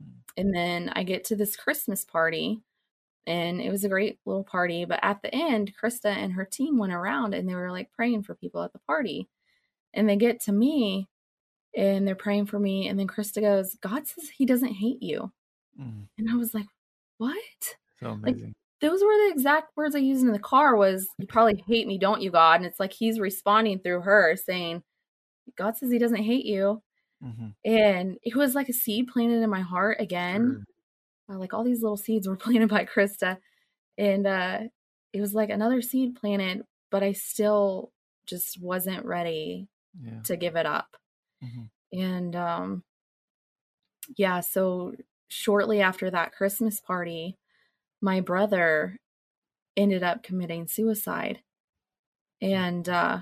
Hmm. 0.00 0.10
And 0.36 0.54
then 0.54 0.92
I 0.94 1.02
get 1.02 1.24
to 1.24 1.36
this 1.36 1.56
Christmas 1.56 2.04
party 2.04 2.62
and 3.26 3.60
it 3.60 3.70
was 3.70 3.84
a 3.84 3.88
great 3.88 4.20
little 4.24 4.44
party. 4.44 4.84
But 4.84 5.00
at 5.02 5.20
the 5.22 5.34
end, 5.34 5.72
Christa 5.82 6.16
and 6.16 6.34
her 6.34 6.44
team 6.44 6.78
went 6.78 6.92
around 6.92 7.34
and 7.34 7.48
they 7.48 7.54
were 7.54 7.72
like 7.72 7.90
praying 7.92 8.22
for 8.22 8.34
people 8.34 8.62
at 8.62 8.72
the 8.72 8.78
party. 8.78 9.28
And 9.92 10.08
they 10.08 10.16
get 10.16 10.40
to 10.42 10.52
me 10.52 11.08
and 11.76 12.08
they're 12.08 12.14
praying 12.14 12.46
for 12.46 12.58
me. 12.58 12.88
And 12.88 12.98
then 12.98 13.06
Christa 13.06 13.42
goes, 13.42 13.76
God 13.80 14.06
says 14.06 14.30
he 14.30 14.46
doesn't 14.46 14.72
hate 14.72 15.02
you. 15.02 15.30
Mm. 15.80 16.08
And 16.18 16.30
I 16.30 16.34
was 16.34 16.54
like, 16.54 16.66
What? 17.18 17.36
So 18.00 18.08
amazing. 18.08 18.44
Like, 18.44 18.52
those 18.80 19.02
were 19.02 19.16
the 19.26 19.32
exact 19.32 19.76
words 19.76 19.94
I 19.94 20.00
used 20.00 20.24
in 20.24 20.32
the 20.32 20.38
car 20.38 20.76
was 20.76 21.08
you 21.18 21.26
probably 21.26 21.62
hate 21.66 21.86
me, 21.86 21.98
don't 21.98 22.20
you, 22.20 22.30
God? 22.30 22.56
And 22.56 22.66
it's 22.66 22.80
like 22.80 22.92
he's 22.92 23.18
responding 23.18 23.78
through 23.78 24.02
her 24.02 24.36
saying, 24.36 24.82
God 25.56 25.76
says 25.76 25.90
he 25.90 25.98
doesn't 25.98 26.24
hate 26.24 26.44
you. 26.44 26.82
Mm-hmm. 27.24 27.48
And 27.64 28.18
it 28.22 28.36
was 28.36 28.54
like 28.54 28.68
a 28.68 28.74
seed 28.74 29.06
planted 29.08 29.42
in 29.42 29.48
my 29.48 29.62
heart 29.62 29.98
again. 30.00 30.64
Sure. 31.28 31.36
Uh, 31.36 31.38
like 31.38 31.54
all 31.54 31.64
these 31.64 31.82
little 31.82 31.96
seeds 31.96 32.28
were 32.28 32.36
planted 32.36 32.68
by 32.68 32.84
Christa. 32.84 33.38
And 33.96 34.26
uh, 34.26 34.58
it 35.14 35.20
was 35.20 35.32
like 35.32 35.48
another 35.48 35.80
seed 35.80 36.16
planted, 36.16 36.62
but 36.90 37.02
I 37.02 37.12
still 37.12 37.92
just 38.26 38.60
wasn't 38.60 39.06
ready 39.06 39.68
yeah. 40.02 40.20
to 40.24 40.36
give 40.36 40.56
it 40.56 40.66
up. 40.66 40.96
Mm-hmm. 41.46 42.00
And 42.00 42.36
um, 42.36 42.82
yeah, 44.16 44.40
so 44.40 44.94
shortly 45.28 45.80
after 45.80 46.10
that 46.10 46.32
Christmas 46.32 46.80
party, 46.80 47.38
my 48.00 48.20
brother 48.20 48.98
ended 49.76 50.02
up 50.02 50.22
committing 50.22 50.66
suicide. 50.66 51.40
And 52.40 52.88
uh, 52.88 53.20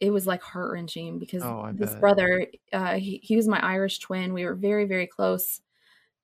it 0.00 0.10
was 0.10 0.26
like 0.26 0.42
heart 0.42 0.72
wrenching 0.72 1.18
because 1.18 1.42
oh, 1.42 1.70
this 1.72 1.92
bet. 1.92 2.00
brother, 2.00 2.46
uh, 2.72 2.94
he, 2.94 3.20
he 3.22 3.36
was 3.36 3.48
my 3.48 3.58
Irish 3.60 3.98
twin. 3.98 4.32
We 4.32 4.44
were 4.44 4.54
very, 4.54 4.84
very 4.84 5.06
close 5.06 5.60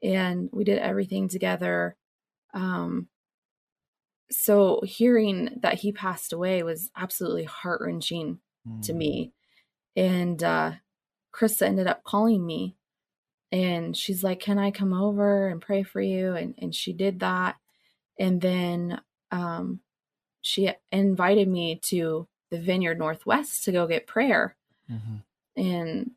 and 0.03 0.49
we 0.53 0.65
did 0.65 0.79
everything 0.79 1.29
together. 1.29 1.97
Um, 2.53 3.09
so 4.31 4.81
hearing 4.85 5.59
that 5.63 5.81
he 5.81 5.93
passed 5.93 6.33
away 6.33 6.63
was 6.63 6.91
absolutely 6.97 7.45
heart 7.45 7.81
wrenching 7.81 8.39
mm. 8.69 8.83
to 8.83 8.93
me. 8.93 9.33
And 9.97 10.43
uh, 10.43 10.73
Christa 11.33 11.63
ended 11.63 11.87
up 11.87 12.05
calling 12.05 12.45
me 12.45 12.77
and 13.53 13.97
she's 13.97 14.25
like, 14.25 14.41
Can 14.41 14.59
I 14.59 14.71
come 14.71 14.93
over 14.93 15.49
and 15.49 15.61
pray 15.61 15.83
for 15.83 16.01
you? 16.01 16.35
And, 16.35 16.55
and 16.59 16.75
she 16.75 16.93
did 16.93 17.21
that. 17.21 17.57
And 18.19 18.41
then 18.41 19.01
um, 19.31 19.81
she 20.41 20.71
invited 20.93 21.49
me 21.49 21.81
to 21.85 22.27
the 22.51 22.59
Vineyard 22.59 22.99
Northwest 22.99 23.65
to 23.65 23.73
go 23.73 23.87
get 23.87 24.07
prayer. 24.07 24.57
Mm-hmm. 24.91 25.61
And 25.61 26.11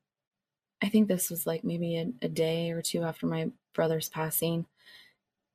I 0.82 0.89
think 0.89 1.07
this 1.07 1.30
was 1.30 1.47
like 1.47 1.63
maybe 1.63 1.97
a, 1.97 2.07
a 2.23 2.28
day 2.28 2.71
or 2.71 2.82
two 2.82 3.03
after 3.03 3.25
my 3.25 3.49
brother's 3.73 4.09
passing. 4.09 4.65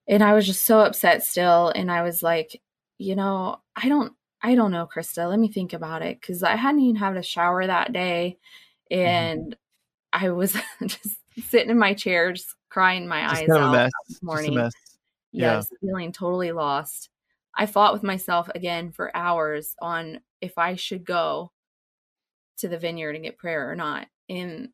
And 0.09 0.23
I 0.23 0.35
was 0.35 0.47
just 0.47 0.63
so 0.63 0.81
upset 0.81 1.25
still. 1.25 1.69
And 1.69 1.91
I 1.91 2.03
was 2.03 2.23
like, 2.23 2.61
you 2.99 3.15
know, 3.15 3.61
I 3.77 3.89
don't, 3.89 4.13
I 4.43 4.55
don't 4.55 4.73
know, 4.73 4.89
Christa. 4.93 5.29
Let 5.29 5.39
me 5.39 5.49
think 5.49 5.73
about 5.73 6.03
it. 6.03 6.21
Cause 6.21 6.43
I 6.43 6.57
hadn't 6.57 6.81
even 6.81 6.97
had 6.97 7.17
a 7.17 7.23
shower 7.23 7.67
that 7.67 7.93
day. 7.93 8.39
Mm-hmm. 8.93 9.07
And 9.07 9.43
mm-hmm. 9.43 10.25
I 10.25 10.31
was 10.31 10.57
just 10.83 11.17
sitting 11.49 11.71
in 11.71 11.79
my 11.79 11.95
chair, 11.95 12.33
just 12.33 12.55
crying 12.69 13.07
my 13.07 13.23
just 13.23 13.43
eyes 13.43 13.49
out 13.51 13.91
this 14.09 14.23
morning. 14.23 14.55
Yes, 14.55 14.73
yeah. 15.33 15.63
feeling 15.81 16.13
totally 16.13 16.53
lost. 16.53 17.09
I 17.57 17.67
fought 17.67 17.93
with 17.93 18.03
myself 18.03 18.49
again 18.55 18.93
for 18.93 19.15
hours 19.17 19.75
on 19.81 20.21
if 20.41 20.59
I 20.59 20.75
should 20.75 21.05
go 21.05 21.53
to 22.59 22.69
the 22.69 22.79
vineyard 22.79 23.15
and 23.15 23.25
get 23.25 23.39
prayer 23.39 23.71
or 23.71 23.75
not. 23.75 24.07
And 24.29 24.71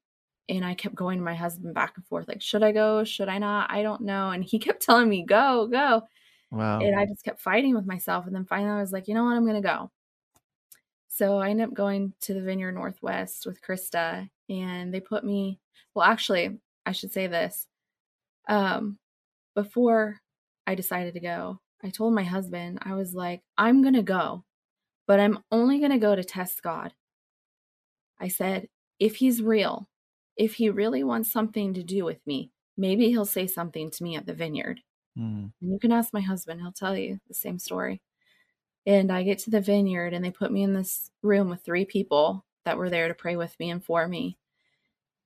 and 0.48 0.64
I 0.64 0.74
kept 0.74 0.94
going 0.94 1.18
to 1.18 1.24
my 1.24 1.34
husband 1.34 1.74
back 1.74 1.92
and 1.96 2.06
forth, 2.06 2.26
like, 2.26 2.40
should 2.40 2.62
I 2.62 2.72
go? 2.72 3.04
Should 3.04 3.28
I 3.28 3.38
not? 3.38 3.70
I 3.70 3.82
don't 3.82 4.02
know. 4.02 4.30
And 4.30 4.42
he 4.42 4.58
kept 4.58 4.82
telling 4.82 5.08
me, 5.08 5.24
go, 5.24 5.66
go. 5.66 6.02
Wow. 6.50 6.80
And 6.80 6.98
I 6.98 7.06
just 7.06 7.24
kept 7.24 7.40
fighting 7.40 7.74
with 7.74 7.86
myself. 7.86 8.26
And 8.26 8.34
then 8.34 8.44
finally 8.44 8.70
I 8.70 8.80
was 8.80 8.92
like, 8.92 9.08
you 9.08 9.14
know 9.14 9.24
what? 9.24 9.36
I'm 9.36 9.46
gonna 9.46 9.60
go. 9.60 9.90
So 11.08 11.38
I 11.38 11.50
ended 11.50 11.68
up 11.68 11.74
going 11.74 12.14
to 12.22 12.34
the 12.34 12.42
Vineyard 12.42 12.72
Northwest 12.72 13.46
with 13.46 13.60
Christa 13.62 14.28
and 14.48 14.92
they 14.94 15.00
put 15.00 15.24
me 15.24 15.60
well 15.94 16.06
actually 16.06 16.58
I 16.86 16.92
should 16.92 17.12
say 17.12 17.26
this. 17.26 17.66
Um 18.48 18.98
before 19.54 20.20
I 20.66 20.74
decided 20.74 21.14
to 21.14 21.20
go, 21.20 21.60
I 21.82 21.90
told 21.90 22.14
my 22.14 22.24
husband, 22.24 22.78
I 22.82 22.94
was 22.94 23.14
like, 23.14 23.42
I'm 23.56 23.82
gonna 23.82 24.02
go 24.02 24.44
but 25.08 25.18
I'm 25.18 25.42
only 25.50 25.78
going 25.78 25.90
to 25.90 25.98
go 25.98 26.14
to 26.14 26.22
test 26.22 26.62
God. 26.62 26.92
I 28.20 28.28
said, 28.28 28.68
if 29.00 29.16
he's 29.16 29.42
real, 29.42 29.88
if 30.36 30.54
he 30.54 30.70
really 30.70 31.02
wants 31.02 31.32
something 31.32 31.74
to 31.74 31.82
do 31.82 32.04
with 32.04 32.24
me, 32.26 32.52
maybe 32.76 33.08
he'll 33.08 33.24
say 33.24 33.46
something 33.46 33.90
to 33.90 34.04
me 34.04 34.16
at 34.16 34.26
the 34.26 34.34
vineyard. 34.34 34.80
Mm. 35.18 35.52
And 35.60 35.72
you 35.72 35.78
can 35.78 35.92
ask 35.92 36.12
my 36.12 36.20
husband, 36.20 36.60
he'll 36.60 36.72
tell 36.72 36.96
you 36.96 37.20
the 37.28 37.34
same 37.34 37.58
story. 37.58 38.00
And 38.86 39.10
I 39.10 39.22
get 39.22 39.38
to 39.40 39.50
the 39.50 39.60
vineyard 39.60 40.14
and 40.14 40.24
they 40.24 40.30
put 40.30 40.52
me 40.52 40.62
in 40.62 40.72
this 40.72 41.10
room 41.22 41.50
with 41.50 41.62
three 41.62 41.84
people 41.84 42.44
that 42.64 42.78
were 42.78 42.90
there 42.90 43.08
to 43.08 43.14
pray 43.14 43.36
with 43.36 43.58
me 43.58 43.70
and 43.70 43.84
for 43.84 44.06
me. 44.06 44.38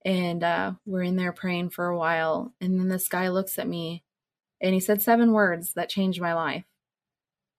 And 0.04 0.42
uh, 0.42 0.72
we're 0.84 1.02
in 1.02 1.16
there 1.16 1.32
praying 1.32 1.70
for 1.70 1.86
a 1.86 1.96
while. 1.96 2.52
And 2.60 2.78
then 2.78 2.88
this 2.88 3.08
guy 3.08 3.28
looks 3.28 3.58
at 3.58 3.68
me 3.68 4.02
and 4.60 4.74
he 4.74 4.80
said 4.80 5.02
seven 5.02 5.32
words 5.32 5.74
that 5.74 5.88
changed 5.88 6.20
my 6.20 6.34
life. 6.34 6.64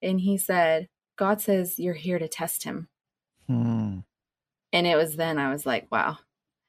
And 0.02 0.20
he 0.20 0.38
said, 0.38 0.90
God 1.16 1.40
says 1.42 1.80
you're 1.80 1.94
here 1.94 2.20
to 2.20 2.28
test 2.28 2.64
him. 2.64 2.90
Hmm. 3.48 4.00
And 4.74 4.88
it 4.88 4.96
was 4.96 5.16
then 5.16 5.38
I 5.38 5.52
was 5.52 5.66
like, 5.66 5.88
wow. 5.92 6.18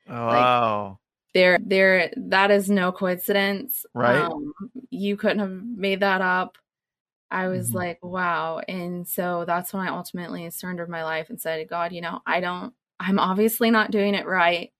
Oh, 0.09 0.13
like, 0.13 0.35
wow. 0.35 0.99
There, 1.35 1.59
there, 1.61 2.13
that 2.17 2.51
is 2.51 2.71
no 2.71 2.93
coincidence. 2.93 3.85
Right. 3.93 4.17
Um, 4.17 4.53
you 4.91 5.17
couldn't 5.17 5.41
have 5.41 5.51
made 5.51 6.01
that 6.01 6.21
up. 6.21 6.57
I 7.31 7.49
was 7.49 7.69
mm-hmm. 7.69 7.79
like, 7.79 8.05
wow. 8.05 8.61
And 8.69 9.07
so 9.09 9.45
that's 9.45 9.73
when 9.73 9.87
I 9.87 9.91
ultimately 9.91 10.49
surrendered 10.51 10.89
my 10.89 11.03
life 11.03 11.31
and 11.31 11.41
said, 11.41 11.69
God, 11.69 11.93
you 11.93 12.01
know, 12.01 12.21
I 12.25 12.39
don't, 12.39 12.73
I'm 13.01 13.19
obviously 13.19 13.73
not 13.73 13.91
doing 13.91 14.15
it 14.15 14.27
right. 14.27 14.73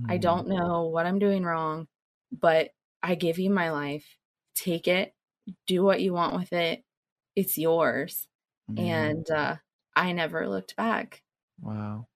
Mm-hmm. 0.00 0.12
I 0.12 0.18
don't 0.18 0.46
know 0.46 0.84
what 0.84 1.06
I'm 1.06 1.18
doing 1.18 1.42
wrong, 1.42 1.88
but 2.30 2.70
I 3.02 3.16
give 3.16 3.40
you 3.40 3.50
my 3.50 3.72
life. 3.72 4.06
Take 4.54 4.86
it, 4.86 5.12
do 5.66 5.82
what 5.82 6.00
you 6.00 6.12
want 6.12 6.36
with 6.36 6.52
it. 6.52 6.84
It's 7.34 7.58
yours. 7.58 8.28
Mm-hmm. 8.70 8.84
And 8.84 9.30
uh, 9.30 9.56
I 9.96 10.12
never 10.12 10.48
looked 10.48 10.76
back. 10.76 11.22
Wow. 11.60 12.06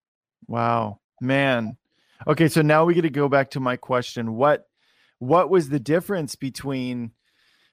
Wow. 0.47 1.01
Man. 1.21 1.77
Okay, 2.27 2.49
so 2.49 2.63
now 2.63 2.85
we 2.85 2.95
get 2.95 3.03
to 3.03 3.11
go 3.11 3.29
back 3.29 3.51
to 3.51 3.61
my 3.61 3.77
question. 3.77 4.37
What 4.37 4.67
what 5.19 5.51
was 5.51 5.69
the 5.69 5.81
difference 5.81 6.35
between 6.37 7.13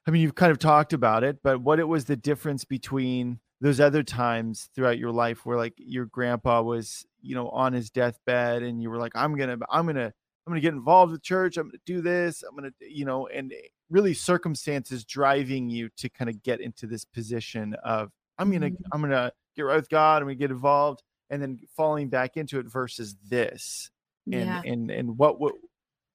I 0.07 0.11
mean, 0.11 0.21
you've 0.21 0.35
kind 0.35 0.51
of 0.51 0.59
talked 0.59 0.93
about 0.93 1.23
it, 1.23 1.39
but 1.43 1.61
what 1.61 1.79
it 1.79 1.87
was 1.87 2.05
the 2.05 2.15
difference 2.15 2.63
between 2.63 3.39
those 3.59 3.79
other 3.79 4.03
times 4.03 4.69
throughout 4.73 4.99
your 4.99 5.11
life 5.11 5.45
where 5.45 5.57
like 5.57 5.73
your 5.77 6.05
grandpa 6.05 6.61
was, 6.61 7.05
you 7.21 7.35
know, 7.35 7.49
on 7.49 7.73
his 7.73 7.89
deathbed 7.89 8.63
and 8.63 8.81
you 8.81 8.89
were 8.89 8.97
like, 8.97 9.11
I'm 9.15 9.35
gonna, 9.35 9.57
I'm 9.69 9.85
gonna, 9.85 10.05
I'm 10.05 10.51
gonna 10.51 10.61
get 10.61 10.73
involved 10.73 11.11
with 11.11 11.23
church. 11.23 11.57
I'm 11.57 11.67
gonna 11.67 11.79
do 11.85 12.01
this. 12.01 12.41
I'm 12.43 12.55
gonna, 12.55 12.71
you 12.79 13.03
know, 13.03 13.27
and 13.27 13.53
really 13.89 14.13
circumstances 14.13 15.03
driving 15.03 15.69
you 15.69 15.89
to 15.97 16.07
kind 16.09 16.29
of 16.29 16.41
get 16.41 16.61
into 16.61 16.87
this 16.87 17.03
position 17.03 17.75
of 17.83 18.11
I'm 18.37 18.51
gonna 18.51 18.69
mm-hmm. 18.69 18.83
I'm 18.93 19.01
gonna 19.01 19.31
get 19.57 19.63
right 19.63 19.75
with 19.75 19.89
God. 19.89 20.21
I'm 20.21 20.27
gonna 20.27 20.35
get 20.35 20.51
involved, 20.51 21.03
and 21.29 21.41
then 21.41 21.59
falling 21.75 22.07
back 22.07 22.37
into 22.37 22.59
it 22.59 22.67
versus 22.67 23.15
this. 23.27 23.89
And 24.32 24.45
yeah. 24.45 24.61
and 24.65 24.91
and 24.91 25.17
what 25.17 25.39
what 25.39 25.55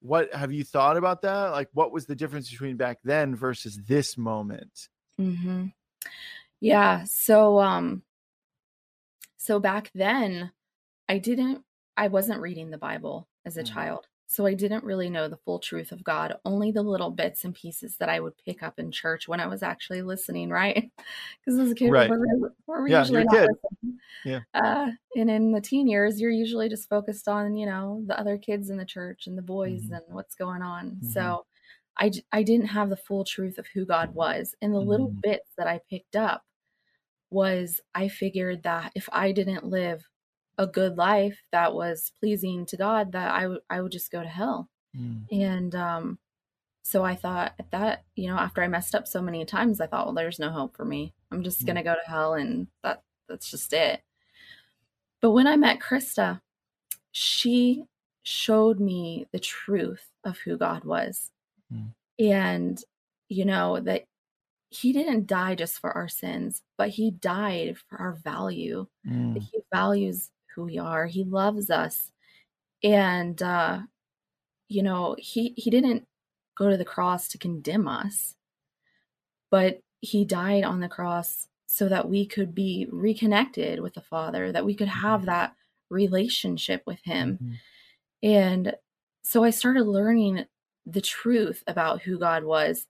what 0.01 0.33
have 0.33 0.51
you 0.51 0.63
thought 0.63 0.97
about 0.97 1.21
that? 1.21 1.51
Like, 1.51 1.69
what 1.73 1.91
was 1.91 2.05
the 2.05 2.15
difference 2.15 2.49
between 2.49 2.77
back 2.77 2.99
then 3.03 3.35
versus 3.35 3.79
this 3.87 4.17
moment? 4.17 4.89
Mm-hmm. 5.19 5.67
Yeah. 6.59 7.05
So 7.05 7.59
um. 7.59 8.03
So 9.37 9.59
back 9.59 9.91
then, 9.93 10.51
I 11.09 11.17
didn't. 11.17 11.63
I 11.97 12.07
wasn't 12.07 12.41
reading 12.41 12.69
the 12.69 12.77
Bible 12.77 13.27
as 13.45 13.57
a 13.57 13.63
mm-hmm. 13.63 13.73
child. 13.73 14.07
So 14.27 14.45
I 14.45 14.53
didn't 14.53 14.83
really 14.83 15.09
know 15.09 15.27
the 15.27 15.37
full 15.37 15.59
truth 15.59 15.91
of 15.91 16.03
God, 16.03 16.35
only 16.43 16.71
the 16.71 16.81
little 16.81 17.11
bits 17.11 17.43
and 17.43 17.53
pieces 17.53 17.97
that 17.97 18.09
I 18.09 18.19
would 18.19 18.33
pick 18.43 18.63
up 18.63 18.79
in 18.79 18.91
church 18.91 19.27
when 19.27 19.39
I 19.39 19.47
was 19.47 19.61
actually 19.61 20.01
listening, 20.01 20.49
right? 20.49 20.91
Because 21.45 21.59
as 21.59 21.71
a 21.71 21.75
kid, 21.75 21.91
right. 21.91 22.09
we're, 22.09 22.51
we're 22.65 22.87
yeah, 22.87 22.99
usually 22.99 23.25
not 23.25 23.33
listening. 23.33 23.99
Yeah. 24.23 24.39
Uh, 24.53 24.91
and 25.17 25.29
in 25.29 25.51
the 25.51 25.59
teen 25.59 25.87
years, 25.87 26.21
you're 26.21 26.31
usually 26.31 26.69
just 26.69 26.87
focused 26.87 27.27
on, 27.27 27.57
you 27.57 27.65
know, 27.65 28.01
the 28.07 28.17
other 28.17 28.37
kids 28.37 28.69
in 28.69 28.77
the 28.77 28.85
church 28.85 29.27
and 29.27 29.37
the 29.37 29.41
boys 29.41 29.83
mm-hmm. 29.83 29.95
and 29.95 30.03
what's 30.09 30.35
going 30.35 30.61
on. 30.61 30.91
Mm-hmm. 30.91 31.09
So 31.09 31.45
I, 31.99 32.11
I 32.31 32.43
didn't 32.43 32.67
have 32.67 32.89
the 32.89 32.95
full 32.95 33.25
truth 33.25 33.57
of 33.57 33.67
who 33.67 33.85
God 33.85 34.15
was. 34.15 34.55
And 34.61 34.73
the 34.73 34.79
mm-hmm. 34.79 34.89
little 34.89 35.09
bits 35.09 35.49
that 35.57 35.67
I 35.67 35.81
picked 35.89 36.15
up 36.15 36.43
was 37.29 37.81
I 37.93 38.07
figured 38.07 38.63
that 38.63 38.91
if 38.95 39.09
I 39.11 39.31
didn't 39.31 39.65
live 39.65 40.07
a 40.57 40.67
good 40.67 40.97
life 40.97 41.41
that 41.51 41.73
was 41.73 42.11
pleasing 42.19 42.65
to 42.67 42.77
God, 42.77 43.11
that 43.13 43.31
I 43.31 43.47
would 43.47 43.61
I 43.69 43.81
would 43.81 43.91
just 43.91 44.11
go 44.11 44.21
to 44.21 44.29
hell. 44.29 44.69
Mm. 44.97 45.25
And 45.31 45.75
um, 45.75 46.19
so 46.83 47.03
I 47.03 47.15
thought 47.15 47.53
at 47.59 47.71
that, 47.71 48.03
you 48.15 48.27
know, 48.27 48.37
after 48.37 48.61
I 48.61 48.67
messed 48.67 48.95
up 48.95 49.07
so 49.07 49.21
many 49.21 49.43
times, 49.45 49.81
I 49.81 49.87
thought, 49.87 50.05
well, 50.05 50.15
there's 50.15 50.39
no 50.39 50.49
hope 50.49 50.75
for 50.75 50.85
me. 50.85 51.13
I'm 51.31 51.43
just 51.43 51.63
mm. 51.63 51.67
gonna 51.67 51.83
go 51.83 51.93
to 51.93 52.09
hell, 52.09 52.33
and 52.33 52.67
that 52.83 53.01
that's 53.27 53.49
just 53.49 53.73
it. 53.73 54.01
But 55.21 55.31
when 55.31 55.47
I 55.47 55.55
met 55.55 55.79
Christa, 55.79 56.41
she 57.11 57.85
showed 58.23 58.79
me 58.79 59.27
the 59.31 59.39
truth 59.39 60.07
of 60.23 60.39
who 60.39 60.57
God 60.57 60.83
was. 60.83 61.31
Mm. 61.73 61.93
And, 62.19 62.83
you 63.29 63.45
know, 63.45 63.79
that 63.79 64.05
he 64.69 64.91
didn't 64.91 65.27
die 65.27 65.55
just 65.55 65.79
for 65.79 65.91
our 65.91 66.07
sins, 66.07 66.63
but 66.77 66.89
he 66.89 67.11
died 67.11 67.77
for 67.77 67.99
our 67.99 68.13
value. 68.13 68.87
Mm. 69.07 69.39
He 69.39 69.59
values 69.71 70.31
who 70.55 70.65
we 70.65 70.77
are. 70.77 71.05
He 71.05 71.23
loves 71.23 71.69
us. 71.69 72.11
And 72.83 73.41
uh 73.41 73.81
you 74.69 74.83
know, 74.83 75.15
he 75.19 75.53
he 75.57 75.69
didn't 75.69 76.07
go 76.57 76.69
to 76.69 76.77
the 76.77 76.85
cross 76.85 77.27
to 77.29 77.37
condemn 77.37 77.87
us, 77.87 78.35
but 79.51 79.81
he 80.01 80.25
died 80.25 80.63
on 80.63 80.79
the 80.79 80.89
cross 80.89 81.47
so 81.67 81.89
that 81.89 82.09
we 82.09 82.25
could 82.25 82.53
be 82.53 82.87
reconnected 82.91 83.79
with 83.79 83.93
the 83.93 84.01
Father, 84.01 84.51
that 84.51 84.65
we 84.65 84.75
could 84.75 84.87
have 84.87 85.21
mm-hmm. 85.21 85.27
that 85.27 85.55
relationship 85.89 86.83
with 86.85 86.99
him. 87.03 87.39
Mm-hmm. 87.41 87.53
And 88.23 88.75
so 89.23 89.43
I 89.43 89.49
started 89.49 89.85
learning 89.85 90.45
the 90.85 91.01
truth 91.01 91.63
about 91.65 92.01
who 92.01 92.19
God 92.19 92.43
was 92.43 92.85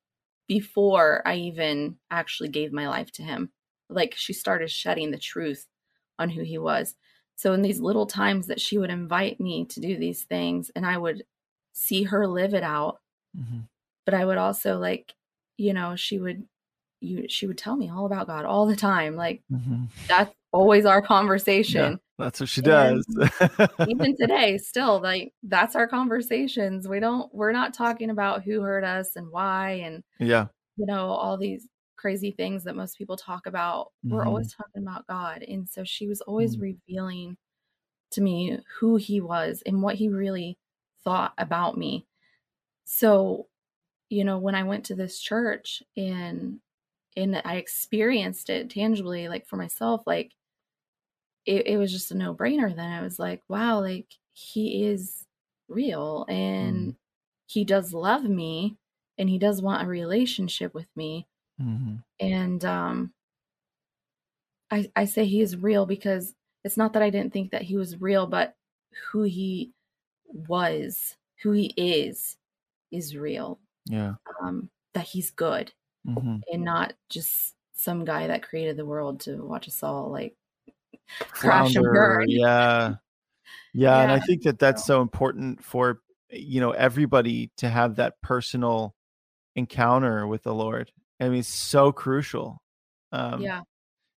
before 0.48 1.22
I 1.26 1.36
even 1.36 1.98
actually 2.12 2.50
gave 2.50 2.74
my 2.74 2.90
life 2.90 3.12
to 3.14 3.24
him. 3.24 3.52
Like 3.90 4.16
she 4.16 4.34
started 4.34 4.72
shedding 4.72 5.12
the 5.12 5.18
truth 5.18 5.68
on 6.20 6.30
who 6.30 6.42
he 6.44 6.58
was. 6.58 6.96
So 7.36 7.54
in 7.54 7.62
these 7.62 7.80
little 7.80 8.06
times 8.06 8.48
that 8.48 8.62
she 8.62 8.78
would 8.78 8.90
invite 8.90 9.40
me 9.40 9.66
to 9.66 9.80
do 9.80 9.98
these 9.98 10.24
things 10.24 10.72
and 10.76 10.86
I 10.86 10.98
would 10.98 11.24
see 11.74 12.04
her 12.04 12.28
live 12.28 12.54
it 12.54 12.64
out. 12.64 13.00
Mm-hmm. 13.38 13.62
But 14.06 14.14
I 14.14 14.26
would 14.26 14.38
also 14.38 14.78
like, 14.78 15.14
you 15.58 15.74
know, 15.74 15.96
she 15.96 16.20
would 16.20 16.46
you 17.04 17.26
she 17.28 17.46
would 17.46 17.58
tell 17.58 17.76
me 17.76 17.90
all 17.90 18.06
about 18.06 18.28
God 18.28 18.46
all 18.46 18.66
the 18.66 18.76
time. 18.76 19.16
Like 19.16 19.42
mm-hmm. 19.52 19.86
that's 20.08 20.34
always 20.52 20.86
our 20.86 21.02
conversation. 21.02 22.00
Yeah, 22.18 22.26
that's 22.26 22.40
what 22.40 22.50
she 22.50 22.62
does. 22.62 23.06
even 23.88 24.16
today, 24.16 24.58
still 24.58 25.02
like 25.02 25.34
that's 25.44 25.76
our 25.76 25.88
conversations. 25.88 26.88
We 26.88 27.00
don't 27.00 27.34
we're 27.34 27.52
not 27.52 27.74
talking 27.74 28.10
about 28.10 28.44
who 28.44 28.62
hurt 28.62 28.84
us 28.84 29.16
and 29.16 29.30
why 29.30 29.82
and 29.84 30.04
yeah, 30.20 30.48
you 30.78 30.86
know, 30.86 31.08
all 31.08 31.38
these 31.38 31.68
crazy 32.04 32.32
things 32.32 32.66
that 32.66 32.76
most 32.76 32.98
people 32.98 33.16
talk 33.16 33.48
about. 33.48 33.94
Mm-hmm. 34.06 34.14
We're 34.14 34.26
always 34.26 34.54
talking 34.54 34.84
about 34.84 35.08
God. 35.08 35.42
And 35.42 35.70
so 35.70 35.86
she 35.86 36.06
was 36.06 36.20
always 36.20 36.58
mm-hmm. 36.58 36.64
revealing 36.64 37.38
to 38.12 38.20
me 38.20 38.60
who 38.78 38.98
he 38.98 39.22
was 39.22 39.64
and 39.66 39.82
what 39.82 39.96
he 39.96 40.10
really 40.10 40.58
thought 41.06 41.32
about 41.38 41.78
me. 41.78 42.06
So, 42.84 43.48
you 44.10 44.26
know, 44.26 44.38
when 44.38 44.54
I 44.54 44.64
went 44.64 44.84
to 44.86 44.96
this 44.96 45.18
church 45.18 45.82
and 45.96 46.60
and 47.16 47.42
I 47.46 47.56
experienced 47.56 48.50
it 48.50 48.70
tangibly, 48.70 49.30
like 49.30 49.48
for 49.48 49.56
myself, 49.56 50.02
like 50.06 50.34
it, 51.46 51.68
it 51.68 51.78
was 51.78 51.90
just 51.90 52.12
a 52.12 52.18
no 52.18 52.36
brainer. 52.36 52.76
Then 52.76 52.92
I 52.92 53.02
was 53.02 53.18
like, 53.18 53.42
wow, 53.48 53.80
like 53.80 54.08
he 54.34 54.84
is 54.88 55.26
real 55.70 56.26
and 56.28 56.76
mm. 56.76 56.96
he 57.46 57.64
does 57.64 57.94
love 57.94 58.26
me 58.26 58.76
and 59.18 59.30
he 59.30 59.38
does 59.38 59.62
want 59.62 59.84
a 59.84 59.88
relationship 59.88 60.74
with 60.74 60.88
me. 60.98 61.28
Mm-hmm. 61.62 61.96
And 62.20 62.66
um, 62.66 63.14
I, 64.72 64.90
I 64.96 65.06
say 65.06 65.26
he 65.26 65.42
is 65.42 65.58
real 65.58 65.86
because 65.86 66.34
it's 66.64 66.78
not 66.78 66.94
that 66.94 67.04
I 67.04 67.10
didn't 67.10 67.34
think 67.34 67.52
that 67.52 67.62
he 67.62 67.76
was 67.76 68.02
real, 68.02 68.28
but 68.28 68.56
who 69.12 69.24
he 69.24 69.72
was, 70.28 71.16
who 71.42 71.52
he 71.52 71.74
is, 71.78 72.38
is 72.92 73.16
real. 73.16 73.60
Yeah. 73.86 74.16
Um, 74.42 74.70
that 74.94 75.06
he's 75.06 75.32
good 75.32 75.74
mm-hmm. 76.08 76.38
and 76.52 76.64
not 76.64 76.94
just 77.10 77.56
some 77.76 78.06
guy 78.06 78.28
that 78.28 78.44
created 78.44 78.78
the 78.78 78.86
world 78.86 79.20
to 79.22 79.46
watch 79.46 79.68
us 79.68 79.84
all 79.84 80.10
like 80.10 80.36
crash 81.30 81.76
and 81.76 81.84
burn. 81.84 82.30
Yeah. 82.30 82.40
yeah. 82.40 82.96
Yeah. 83.74 84.00
And 84.02 84.12
I 84.12 84.20
think 84.20 84.44
that 84.44 84.60
that's 84.60 84.86
so 84.86 85.02
important 85.02 85.64
for, 85.64 86.00
you 86.30 86.62
know, 86.62 86.72
everybody 86.72 87.52
to 87.58 87.70
have 87.70 87.98
that 87.98 88.22
personal 88.22 88.96
encounter 89.56 90.26
with 90.26 90.44
the 90.44 90.54
Lord. 90.54 90.92
I 91.24 91.30
mean, 91.30 91.44
so 91.44 91.92
crucial. 91.92 92.62
Um, 93.12 93.42
yeah. 93.42 93.62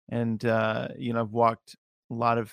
And, 0.09 0.45
uh, 0.45 0.89
you 0.97 1.13
know, 1.13 1.21
I've 1.21 1.33
walked 1.33 1.77
a 2.11 2.15
lot 2.15 2.39
of 2.39 2.53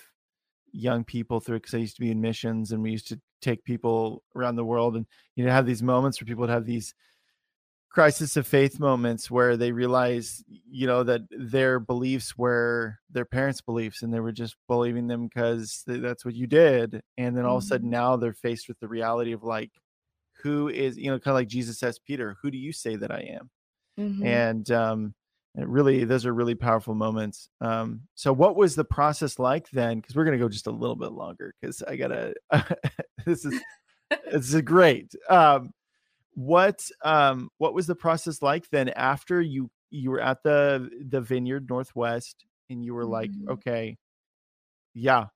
young 0.72 1.04
people 1.04 1.40
through 1.40 1.58
because 1.58 1.74
I 1.74 1.78
used 1.78 1.96
to 1.96 2.02
be 2.02 2.10
in 2.10 2.20
missions 2.20 2.72
and 2.72 2.82
we 2.82 2.90
used 2.90 3.08
to 3.08 3.20
take 3.40 3.64
people 3.64 4.22
around 4.34 4.56
the 4.56 4.64
world 4.64 4.96
and, 4.96 5.06
you 5.36 5.44
know, 5.44 5.52
have 5.52 5.66
these 5.66 5.82
moments 5.82 6.20
where 6.20 6.26
people 6.26 6.42
would 6.42 6.50
have 6.50 6.66
these 6.66 6.94
crisis 7.94 8.36
of 8.36 8.44
faith 8.44 8.80
moments 8.80 9.30
where 9.30 9.56
they 9.56 9.70
realize 9.70 10.42
you 10.48 10.84
know 10.84 11.04
that 11.04 11.20
their 11.30 11.78
beliefs 11.78 12.36
were 12.36 12.98
their 13.08 13.24
parents 13.24 13.60
beliefs 13.60 14.02
and 14.02 14.12
they 14.12 14.18
were 14.18 14.32
just 14.32 14.56
believing 14.66 15.06
them 15.06 15.28
because 15.28 15.84
that's 15.86 16.24
what 16.24 16.34
you 16.34 16.48
did 16.48 17.00
and 17.18 17.36
then 17.36 17.44
all 17.44 17.52
mm-hmm. 17.52 17.58
of 17.58 17.62
a 17.62 17.66
sudden 17.66 17.86
mm-hmm. 17.86 17.92
now 17.92 18.16
they're 18.16 18.34
faced 18.34 18.66
with 18.66 18.76
the 18.80 18.88
reality 18.88 19.30
of 19.30 19.44
like 19.44 19.70
who 20.42 20.68
is 20.68 20.98
you 20.98 21.08
know 21.08 21.20
kind 21.20 21.32
of 21.32 21.36
like 21.36 21.46
jesus 21.46 21.78
says 21.78 22.00
peter 22.04 22.36
who 22.42 22.50
do 22.50 22.58
you 22.58 22.72
say 22.72 22.96
that 22.96 23.12
i 23.12 23.20
am 23.20 23.48
mm-hmm. 23.98 24.24
and 24.26 24.70
um 24.70 25.14
and 25.56 25.72
really 25.72 26.04
those 26.04 26.26
are 26.26 26.34
really 26.34 26.54
powerful 26.54 26.94
moments 26.94 27.48
um 27.60 28.00
so 28.14 28.32
what 28.32 28.56
was 28.56 28.74
the 28.74 28.84
process 28.84 29.38
like 29.38 29.68
then 29.70 30.00
because 30.00 30.14
we're 30.14 30.24
gonna 30.24 30.38
go 30.38 30.48
just 30.48 30.66
a 30.66 30.70
little 30.70 30.96
bit 30.96 31.12
longer 31.12 31.54
because 31.60 31.82
i 31.82 31.96
gotta 31.96 32.34
this 33.26 33.44
is 33.44 33.60
this 34.32 34.52
is 34.54 34.60
great 34.62 35.14
um 35.28 35.70
what 36.34 36.84
um 37.04 37.48
what 37.58 37.74
was 37.74 37.86
the 37.86 37.94
process 37.94 38.42
like 38.42 38.68
then 38.70 38.88
after 38.90 39.40
you 39.40 39.70
you 39.90 40.10
were 40.10 40.20
at 40.20 40.42
the 40.42 40.90
the 41.08 41.20
vineyard 41.20 41.68
northwest 41.68 42.44
and 42.70 42.84
you 42.84 42.94
were 42.94 43.06
like 43.06 43.30
mm-hmm. 43.30 43.50
okay 43.50 43.96
yeah 44.94 45.26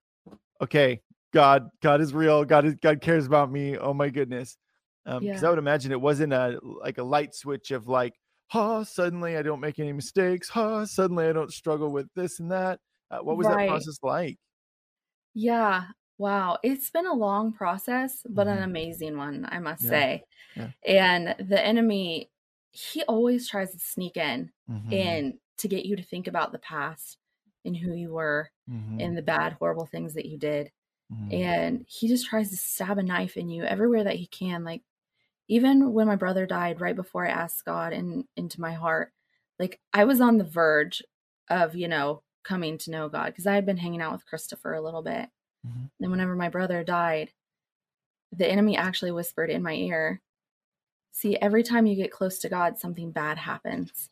okay 0.60 1.00
god 1.32 1.68
god 1.82 2.00
is 2.00 2.12
real 2.12 2.44
god 2.44 2.64
is 2.64 2.74
god 2.82 3.00
cares 3.00 3.26
about 3.26 3.50
me 3.50 3.78
oh 3.78 3.94
my 3.94 4.08
goodness 4.08 4.56
um 5.06 5.20
because 5.20 5.42
yeah. 5.42 5.46
i 5.46 5.50
would 5.50 5.58
imagine 5.58 5.92
it 5.92 6.00
wasn't 6.00 6.32
a 6.32 6.58
like 6.62 6.98
a 6.98 7.02
light 7.02 7.34
switch 7.34 7.70
of 7.70 7.86
like 7.86 8.14
ha 8.48 8.78
huh, 8.78 8.84
suddenly 8.84 9.36
i 9.36 9.42
don't 9.42 9.60
make 9.60 9.78
any 9.78 9.92
mistakes 9.92 10.48
ha 10.48 10.80
huh, 10.80 10.86
suddenly 10.86 11.26
i 11.26 11.32
don't 11.32 11.52
struggle 11.52 11.90
with 11.90 12.08
this 12.14 12.40
and 12.40 12.50
that 12.50 12.80
uh, 13.10 13.20
what 13.20 13.36
was 13.36 13.46
right. 13.46 13.48
that 13.48 13.62
process 13.64 13.98
like 14.02 14.38
yeah 15.34 15.88
Wow, 16.20 16.58
it's 16.64 16.90
been 16.90 17.06
a 17.06 17.14
long 17.14 17.52
process, 17.52 18.26
but 18.28 18.48
an 18.48 18.58
mm-hmm. 18.58 18.64
amazing 18.64 19.16
one, 19.16 19.46
I 19.48 19.60
must 19.60 19.86
Yeah. 19.86 19.86
say. 19.86 20.24
Yeah. 20.56 20.72
And 20.86 21.36
the 21.48 21.60
enemy, 21.64 22.30
he 22.72 23.04
always 23.04 23.48
tries 23.48 23.72
to 23.72 23.78
sneak 23.80 24.16
in 24.16 24.52
hmm 24.68 24.92
and 24.92 25.40
to 25.58 25.68
get 25.68 25.86
you 25.86 25.96
to 25.96 26.02
think 26.02 26.28
about 26.28 26.52
the 26.52 26.58
past 26.60 27.18
and 27.64 27.76
who 27.76 27.94
you 27.94 28.12
were 28.12 28.50
hmm 28.66 29.00
and 29.00 29.16
the 29.18 29.22
bad, 29.22 29.54
horrible 29.54 29.86
things 29.86 30.14
that 30.14 30.26
you 30.26 30.38
did. 30.38 30.72
hmm 31.10 31.32
And 31.32 31.86
he 31.88 32.08
just 32.08 32.26
tries 32.26 32.50
to 32.50 32.56
stab 32.56 32.98
a 32.98 33.02
knife 33.04 33.36
in 33.36 33.50
you 33.50 33.64
everywhere 33.64 34.04
that 34.04 34.16
he 34.16 34.26
can. 34.28 34.64
Like, 34.64 34.82
even 35.48 35.92
when 35.92 36.06
my 36.06 36.16
brother 36.16 36.46
died, 36.46 36.80
right 36.80 36.96
before 36.96 37.26
I 37.26 37.30
asked 37.30 37.64
God 37.64 37.92
in, 37.92 38.24
into 38.36 38.60
my 38.60 38.72
heart, 38.72 39.12
like 39.58 39.80
I 39.92 40.04
was 40.04 40.20
on 40.20 40.38
the 40.38 40.44
verge 40.44 41.02
of, 41.50 41.74
you 41.74 41.88
know, 41.88 42.22
coming 42.44 42.78
to 42.78 42.90
know 42.90 43.08
God 43.08 43.26
because 43.26 43.46
I 43.46 43.54
had 43.54 43.66
been 43.66 43.76
hanging 43.76 44.02
out 44.02 44.12
with 44.12 44.26
Christopher 44.26 44.74
a 44.74 44.80
little 44.80 45.02
bit. 45.02 45.28
Mm-hmm. 45.66 45.86
And 46.00 46.10
whenever 46.10 46.36
my 46.36 46.48
brother 46.48 46.84
died, 46.84 47.32
the 48.30 48.46
enemy 48.46 48.76
actually 48.76 49.10
whispered 49.10 49.50
in 49.50 49.62
my 49.62 49.72
ear, 49.74 50.20
See, 51.10 51.36
every 51.36 51.64
time 51.64 51.86
you 51.86 51.96
get 51.96 52.12
close 52.12 52.38
to 52.38 52.48
God, 52.48 52.78
something 52.78 53.10
bad 53.10 53.38
happens. 53.38 54.08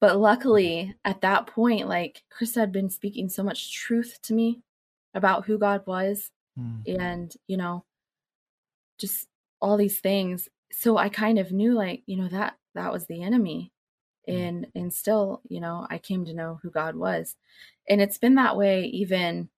But 0.00 0.18
luckily, 0.18 0.94
at 1.04 1.20
that 1.20 1.46
point, 1.46 1.86
like 1.86 2.24
Chris 2.30 2.56
had 2.56 2.72
been 2.72 2.90
speaking 2.90 3.28
so 3.28 3.44
much 3.44 3.72
truth 3.72 4.18
to 4.24 4.34
me 4.34 4.62
about 5.14 5.44
who 5.44 5.56
God 5.56 5.86
was 5.86 6.32
mm. 6.58 6.82
and, 6.98 7.32
you 7.46 7.56
know, 7.56 7.84
just 8.98 9.28
all 9.64 9.78
these 9.78 10.00
things. 10.00 10.46
So 10.70 10.98
I 10.98 11.08
kind 11.08 11.38
of 11.38 11.50
knew 11.50 11.72
like, 11.72 12.02
you 12.04 12.18
know, 12.18 12.28
that 12.28 12.58
that 12.74 12.92
was 12.92 13.06
the 13.06 13.22
enemy. 13.22 13.72
Mm. 14.28 14.48
And 14.48 14.66
and 14.74 14.92
still, 14.92 15.40
you 15.48 15.58
know, 15.58 15.86
I 15.88 15.96
came 15.96 16.26
to 16.26 16.34
know 16.34 16.58
who 16.62 16.70
God 16.70 16.96
was. 16.96 17.34
And 17.88 18.02
it's 18.02 18.18
been 18.18 18.34
that 18.34 18.58
way 18.58 18.84
even 18.84 19.48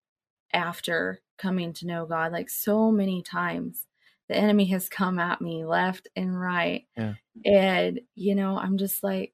after 0.52 1.20
coming 1.38 1.72
to 1.74 1.86
know 1.86 2.07
God. 2.07 2.30
Like 2.30 2.48
so 2.48 2.92
many 2.92 3.20
times, 3.20 3.84
the 4.28 4.36
enemy 4.36 4.66
has 4.66 4.88
come 4.88 5.18
at 5.18 5.40
me 5.40 5.64
left 5.64 6.09
and 6.14 6.40
right. 6.40 6.86
Yeah. 6.96 7.14
And, 7.44 8.00
you 8.14 8.36
know, 8.36 8.57
I'm 8.57 8.78
just 8.78 9.02
like, 9.02 9.32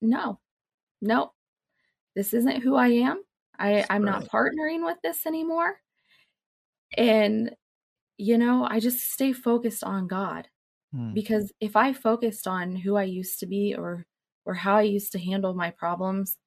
no, 0.00 0.38
no, 1.02 1.32
this 2.14 2.32
isn't 2.32 2.62
who 2.62 2.76
I 2.76 2.88
am. 2.88 3.22
I, 3.58 3.84
I'm 3.90 4.04
right. 4.04 4.20
not 4.20 4.28
partnering 4.28 4.84
with 4.84 4.98
this 5.02 5.26
anymore. 5.26 5.76
And, 6.96 7.56
you 8.18 8.38
know, 8.38 8.66
I 8.68 8.80
just 8.80 9.00
stay 9.12 9.32
focused 9.32 9.84
on 9.84 10.06
God. 10.08 10.48
Hmm. 10.92 11.14
Because 11.14 11.52
if 11.60 11.76
I 11.76 11.92
focused 11.94 12.46
on 12.48 12.76
who 12.76 12.96
I 12.96 13.04
used 13.04 13.40
to 13.40 13.46
be 13.46 13.74
or 13.74 14.06
or 14.46 14.54
how 14.54 14.76
I 14.76 14.82
used 14.82 15.12
to 15.12 15.18
handle 15.20 15.54
my 15.54 15.70
problems, 15.72 16.38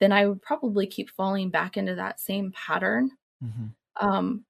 then 0.00 0.12
I 0.12 0.26
would 0.26 0.42
probably 0.42 0.86
keep 0.86 1.10
falling 1.10 1.50
back 1.50 1.76
into 1.78 1.94
that 1.96 2.20
same 2.20 2.52
pattern. 2.52 3.12
Mm-hmm. 3.44 3.66
Um, 4.00 4.46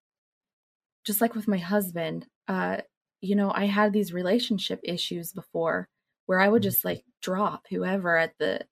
just 1.04 1.20
like 1.20 1.34
with 1.34 1.48
my 1.48 1.58
husband, 1.58 2.26
uh, 2.48 2.78
you 3.20 3.34
know, 3.34 3.52
I 3.54 3.66
had 3.66 3.92
these 3.92 4.12
relationship 4.12 4.80
issues 4.82 5.32
before 5.32 5.88
where 6.26 6.40
I 6.40 6.48
would 6.48 6.62
Mhm. 6.62 6.62
just 6.62 6.84
like 6.84 7.04
drop 7.20 7.66
whoever 7.68 8.16
at 8.16 8.36
the 8.38 8.66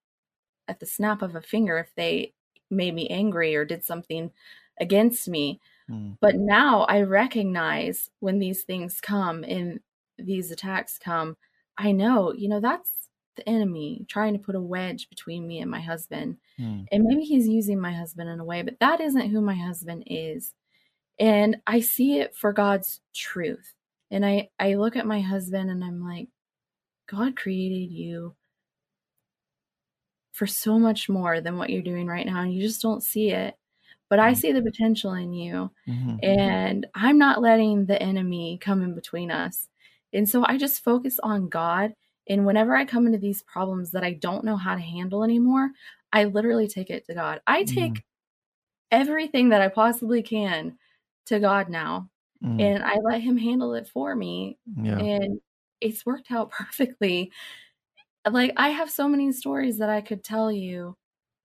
at 0.68 0.80
the 0.80 0.86
snap 0.86 1.22
of 1.22 1.36
a 1.36 1.42
finger 1.42 1.78
if 1.78 1.94
they 1.96 2.34
made 2.70 2.94
me 2.94 3.08
angry 3.08 3.56
or 3.56 3.64
did 3.64 3.84
something 3.84 4.32
against 4.80 5.28
me. 5.28 5.60
Mm. 5.90 6.16
But 6.20 6.36
now 6.36 6.82
I 6.82 7.02
recognize 7.02 8.10
when 8.20 8.38
these 8.38 8.62
things 8.62 9.00
come 9.00 9.44
and 9.44 9.80
these 10.18 10.50
attacks 10.50 10.98
come, 10.98 11.36
I 11.76 11.92
know, 11.92 12.32
you 12.32 12.48
know, 12.48 12.60
that's 12.60 12.90
the 13.36 13.48
enemy 13.48 14.04
trying 14.08 14.34
to 14.34 14.38
put 14.38 14.54
a 14.54 14.60
wedge 14.60 15.08
between 15.08 15.46
me 15.46 15.60
and 15.60 15.70
my 15.70 15.80
husband. 15.80 16.36
Mm. 16.58 16.86
And 16.92 17.04
maybe 17.04 17.22
he's 17.22 17.48
using 17.48 17.80
my 17.80 17.92
husband 17.92 18.28
in 18.28 18.40
a 18.40 18.44
way, 18.44 18.62
but 18.62 18.78
that 18.80 19.00
isn't 19.00 19.30
who 19.30 19.40
my 19.40 19.54
husband 19.54 20.04
is. 20.06 20.52
And 21.18 21.58
I 21.66 21.80
see 21.80 22.18
it 22.18 22.34
for 22.34 22.52
God's 22.52 23.00
truth. 23.14 23.74
And 24.10 24.24
I 24.26 24.48
I 24.58 24.74
look 24.74 24.96
at 24.96 25.06
my 25.06 25.20
husband 25.20 25.70
and 25.70 25.84
I'm 25.84 26.02
like, 26.04 26.28
God 27.06 27.36
created 27.36 27.90
you 27.92 28.34
for 30.32 30.46
so 30.46 30.78
much 30.78 31.08
more 31.08 31.40
than 31.40 31.58
what 31.58 31.70
you're 31.70 31.82
doing 31.82 32.06
right 32.06 32.24
now 32.24 32.40
and 32.40 32.52
you 32.52 32.62
just 32.62 32.80
don't 32.80 33.02
see 33.02 33.30
it. 33.30 33.54
But 34.10 34.20
I 34.20 34.32
Mm. 34.32 34.36
see 34.36 34.52
the 34.52 34.62
potential 34.62 35.14
in 35.14 35.32
you 35.34 35.72
Mhm. 35.86 36.20
and 36.22 36.86
I'm 36.94 37.18
not 37.18 37.40
letting 37.42 37.86
the 37.86 38.02
enemy 38.02 38.58
come 38.60 38.82
in 38.82 38.94
between 38.94 39.30
us. 39.30 39.68
And 40.12 40.28
so 40.28 40.44
I 40.46 40.58
just 40.58 40.84
focus 40.84 41.18
on 41.22 41.48
God. 41.48 41.94
And 42.28 42.46
whenever 42.46 42.76
I 42.76 42.84
come 42.84 43.06
into 43.06 43.18
these 43.18 43.42
problems 43.44 43.92
that 43.92 44.04
I 44.04 44.14
don't 44.14 44.44
know 44.44 44.56
how 44.56 44.74
to 44.76 44.80
handle 44.82 45.24
anymore, 45.24 45.70
I 46.12 46.24
literally 46.24 46.68
take 46.68 46.90
it 46.90 47.06
to 47.06 47.14
God. 47.14 47.40
I 47.46 47.64
take 47.64 47.92
Mm. 47.98 48.02
everything 48.90 49.50
that 49.50 49.62
I 49.62 49.68
possibly 49.68 50.22
can 50.22 50.78
to 51.26 51.40
God 51.40 51.68
now, 51.70 52.10
Mm. 52.42 52.58
and 52.58 52.82
I 52.84 52.96
let 52.96 53.20
Him 53.22 53.36
handle 53.38 53.74
it 53.74 53.88
for 53.88 54.14
me. 54.16 54.58
Yeah. 54.76 54.98
And 54.98 55.40
it's 55.80 56.04
worked 56.06 56.30
out 56.32 56.50
perfectly. 56.52 57.32
Like, 58.30 58.52
I 58.56 58.70
have 58.70 58.90
so 58.90 59.08
many 59.08 59.32
stories 59.32 59.78
that 59.78 59.90
I 59.90 60.00
could 60.02 60.22
tell 60.24 60.52
you 60.52 60.96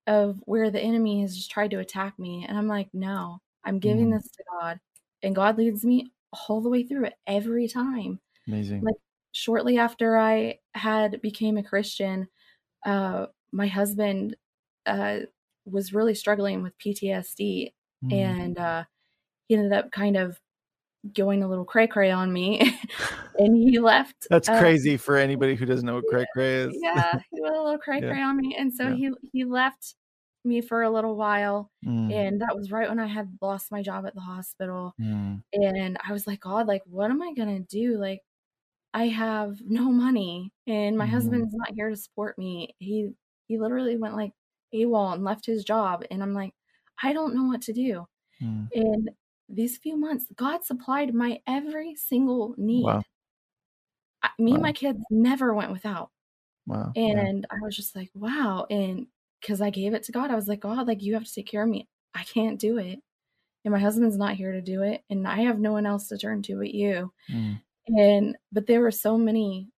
of 0.08 0.42
where 0.46 0.70
the 0.72 0.82
enemy 0.82 1.22
has 1.22 1.36
just 1.36 1.52
tried 1.52 1.72
to 1.72 1.80
attack 1.80 2.18
me. 2.20 2.46
And 2.48 2.58
I'm 2.58 2.68
like, 2.68 2.90
no, 2.94 3.40
I'm 3.64 3.80
giving 3.80 4.10
Mhm. 4.10 4.12
this 4.12 4.30
to 4.32 4.44
God. 4.52 4.80
And 5.24 5.36
God 5.36 5.58
leads 5.58 5.86
me 5.86 6.12
all 6.50 6.62
the 6.62 6.70
way 6.70 6.84
through 6.84 7.06
it 7.06 7.16
every 7.28 7.68
time. 7.68 8.20
Amazing. 8.48 8.82
Like, 8.82 8.96
shortly 9.32 9.78
after 9.78 10.18
I 10.18 10.60
had 10.76 11.22
became 11.22 11.58
a 11.58 11.64
Christian, 11.64 12.28
uh, 12.86 13.28
my 13.52 13.68
husband 13.68 14.38
uh, 14.86 15.22
was 15.66 15.94
really 15.94 16.16
struggling 16.16 16.64
with 16.64 16.78
PTSD. 16.80 17.74
Mm. 18.04 18.36
And 18.46 18.58
uh, 18.60 18.86
he 19.48 19.56
ended 19.56 19.74
up 19.74 19.92
kind 19.92 20.18
of 20.18 20.40
going 21.14 21.44
a 21.44 21.48
little 21.48 21.66
cray 21.66 21.88
cray 21.88 22.12
on 22.12 22.32
me. 22.34 22.60
and 23.38 23.56
he 23.56 23.80
left. 23.80 24.28
That's 24.30 24.50
uh, 24.50 24.58
crazy 24.60 24.98
for 24.98 25.18
anybody 25.18 25.56
who 25.56 25.66
doesn't 25.66 25.86
know 25.86 25.96
what 25.96 26.06
cray 26.10 26.26
cray 26.34 26.56
is. 26.56 26.78
yeah, 26.82 27.20
he 27.32 27.42
went 27.42 27.56
a 27.56 27.62
little 27.62 27.78
cray 27.80 28.00
Yeah. 28.02 28.10
cray 28.10 28.22
on 28.22 28.38
me, 28.38 28.56
and 28.58 28.74
so 28.74 28.88
Yeah. 28.90 28.96
he 28.96 29.12
he 29.34 29.46
left 29.46 29.96
me 30.44 30.62
for 30.62 30.84
a 30.84 30.90
little 30.90 31.16
while, 31.16 31.72
Mm. 31.84 32.14
and 32.14 32.42
that 32.42 32.56
was 32.56 32.72
right 32.72 32.88
when 32.88 33.00
I 33.00 33.08
had 33.08 33.38
lost 33.42 33.72
my 33.72 33.82
job 33.82 34.06
at 34.06 34.14
the 34.16 34.22
hospital, 34.22 34.94
Mm. 35.00 35.42
and 35.54 35.98
I 36.08 36.12
was 36.14 36.28
like, 36.28 36.42
God, 36.42 36.68
like, 36.68 36.84
what 36.86 37.10
am 37.12 37.22
I 37.22 37.34
gonna 37.34 37.60
do? 37.62 37.98
Like, 37.98 38.22
I 38.94 39.08
have 39.08 39.58
no 39.66 39.92
money, 39.92 40.52
and 40.68 40.98
my 40.98 41.06
Mhm. 41.06 41.10
husband's 41.10 41.54
not 41.54 41.74
here 41.74 41.90
to 41.90 41.96
support 41.96 42.38
me. 42.38 42.76
He 42.80 43.12
he 43.48 43.60
literally 43.60 43.98
went 43.98 44.16
like 44.16 44.32
AWOL 44.74 45.14
and 45.14 45.24
left 45.24 45.46
his 45.46 45.64
job, 45.64 46.04
and 46.12 46.22
I'm 46.24 46.34
like, 46.34 46.54
I 47.02 47.14
don't 47.14 47.36
know 47.36 47.46
what 47.46 47.62
to 47.64 47.74
do. 47.74 48.08
Mm. 48.42 48.68
And 48.74 49.10
these 49.50 49.78
few 49.78 49.98
months, 49.98 50.26
God 50.36 50.64
supplied 50.64 51.14
my 51.14 51.40
every 51.48 51.96
single 51.96 52.56
need. 52.58 52.84
Wow. 52.84 53.04
I, 54.24 54.30
me 54.40 54.54
and 54.54 54.62
my 54.62 54.74
kids 54.74 55.00
never 55.10 55.54
went 55.54 55.72
without. 55.72 56.10
Wow. 56.66 56.92
Yeah. 56.96 57.20
And 57.20 57.46
I 57.52 57.56
was 57.62 57.76
just 57.76 57.96
like, 57.96 58.10
wow. 58.14 58.66
And 58.70 59.08
because 59.40 59.62
I 59.62 59.70
gave 59.70 59.94
it 59.94 60.04
to 60.04 60.12
God, 60.12 60.32
I 60.32 60.36
was 60.36 60.48
like, 60.48 60.62
God, 60.62 60.88
like, 60.88 61.04
you 61.04 61.14
have 61.14 61.26
to 61.26 61.34
take 61.34 61.48
care 61.48 61.64
of 61.64 61.70
me. 61.70 61.88
I 62.16 62.24
can't 62.24 62.60
do 62.60 62.78
it. 62.78 63.00
And 63.64 63.72
my 63.72 63.80
husband's 63.80 64.18
not 64.18 64.36
here 64.36 64.52
to 64.52 64.62
do 64.62 64.82
it. 64.82 65.04
And 65.10 65.28
I 65.28 65.42
have 65.42 65.60
no 65.60 65.72
one 65.72 65.86
else 65.86 66.08
to 66.08 66.18
turn 66.18 66.42
to 66.44 66.58
but 66.58 66.74
you. 66.74 67.12
Mm. 67.32 67.62
And, 67.88 68.38
but 68.52 68.66
there 68.66 68.82
were 68.82 68.92
so 68.92 69.18
many 69.18 69.70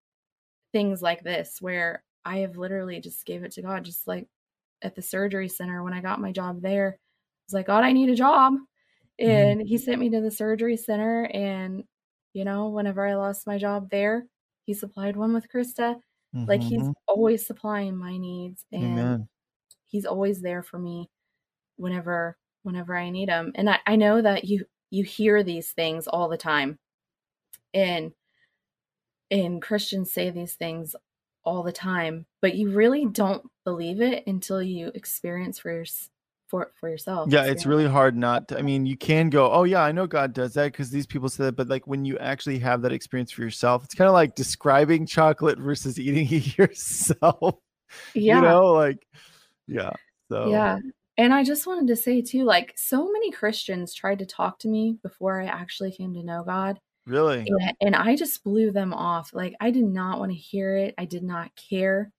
things 0.73 1.03
like 1.03 1.23
this 1.23 1.59
where 1.61 2.05
I 2.25 2.39
have 2.39 2.57
literally 2.57 3.01
just 3.01 3.25
gave 3.25 3.43
it 3.43 3.53
to 3.53 3.63
God, 3.63 3.85
just 3.85 4.07
like 4.07 4.29
at 4.83 4.95
the 4.95 5.03
surgery 5.03 5.49
center 5.49 5.83
when 5.83 5.93
I 5.93 6.01
got 6.01 6.21
my 6.21 6.33
job 6.33 6.63
there. 6.63 6.99
I 6.99 7.43
was 7.47 7.55
like, 7.55 7.67
God, 7.67 7.85
I 7.85 7.93
need 7.93 8.11
a 8.11 8.17
job. 8.17 8.55
Mm-hmm. 9.25 9.53
And 9.53 9.63
he 9.63 9.79
sent 9.79 10.01
me 10.01 10.11
to 10.11 10.21
the 10.21 10.31
surgery 10.31 10.77
center. 10.77 11.25
And, 11.33 11.85
you 12.35 12.45
know, 12.45 12.69
whenever 12.69 13.07
I 13.07 13.15
lost 13.15 13.47
my 13.47 13.59
job 13.59 13.91
there, 13.91 14.27
he 14.67 14.75
supplied 14.75 15.17
one 15.17 15.33
with 15.33 15.49
Christa 15.49 15.97
like 16.47 16.63
he's 16.63 16.89
Mhm. 16.89 16.95
always 17.09 17.47
supplying 17.47 17.97
my 17.97 18.17
needs 18.19 18.65
and 18.73 19.17
Amen. 19.17 19.29
he's 19.87 20.07
always 20.07 20.43
there 20.43 20.63
for 20.63 20.79
me 20.79 21.11
whenever 21.77 22.37
whenever 22.63 22.97
i 22.97 23.11
need 23.11 23.29
him 23.31 23.53
and 23.57 23.71
I, 23.71 23.81
I 23.87 23.97
know 23.97 24.23
that 24.23 24.45
you 24.45 24.67
you 24.91 25.05
hear 25.05 25.43
these 25.43 25.73
things 25.73 26.07
all 26.09 26.29
the 26.29 26.37
time 26.39 26.79
and 27.75 28.13
and 29.31 29.61
christians 29.63 30.13
say 30.13 30.31
these 30.31 30.55
things 30.55 30.95
all 31.45 31.63
the 31.63 31.73
time 31.73 32.27
but 32.41 32.55
you 32.55 32.71
really 32.71 33.07
don't 33.07 33.51
believe 33.65 34.01
it 34.01 34.27
until 34.27 34.63
you 34.63 34.89
experience 34.95 35.59
for 35.59 35.85
for 36.49 36.73
for 36.79 36.89
yourself 36.89 37.31
Yeah, 37.31 37.45
it's 37.45 37.67
really 37.67 37.87
hard 37.87 38.17
not 38.17 38.49
to. 38.49 38.59
I 38.59 38.63
mean, 38.63 38.87
you 38.87 38.97
can 38.97 39.31
go, 39.31 39.51
oh, 39.51 39.65
yeah, 39.65 39.83
I 39.83 39.93
know 39.93 40.07
God 40.07 40.33
does 40.33 40.55
that 40.55 40.73
because 40.73 40.91
these 40.91 41.07
people 41.07 41.29
say 41.29 41.45
that. 41.45 41.57
But 41.57 41.69
like 41.69 41.87
when 41.87 42.05
you 42.05 42.19
actually 42.19 42.59
have 42.61 42.83
that 42.83 42.93
experience 42.93 43.31
for 43.31 43.43
yourself, 43.43 43.85
it's 43.85 43.95
kind 43.95 44.09
of 44.09 44.15
like 44.15 44.35
describing 44.35 45.07
chocolate 45.07 45.59
versus 45.59 45.99
eating 45.99 46.29
it 46.31 46.57
yourself. 46.57 47.57
yeah 48.15 48.37
You 48.37 48.43
know, 48.43 48.73
like, 48.73 48.99
yeah. 49.67 49.93
So, 50.31 50.51
Yeah. 50.51 50.79
And 51.19 51.33
I 51.33 51.45
just 51.45 51.67
wanted 51.67 51.87
to 51.89 51.97
say 51.97 52.21
too, 52.21 52.45
like 52.45 52.75
so 52.77 53.11
many 53.11 53.31
Christians 53.31 53.95
tried 53.95 54.19
to 54.19 54.27
talk 54.27 54.59
to 54.61 54.69
me 54.69 54.99
before 55.03 55.41
I 55.41 55.47
actually 55.47 55.93
came 55.93 56.13
to 56.15 56.23
know 56.23 56.45
God. 56.45 56.79
really. 57.07 57.47
And, 57.47 57.73
and 57.81 57.97
I 57.97 58.17
just 58.17 58.45
blew 58.45 58.71
them 58.71 58.93
off. 58.93 59.31
Like 59.33 59.55
I 59.61 59.71
did 59.71 59.85
not 59.85 60.19
want 60.19 60.33
to 60.33 60.37
hear 60.37 60.77
it. 60.77 60.95
I 60.99 61.07
did 61.07 61.23
not 61.23 61.51
care. 61.57 62.13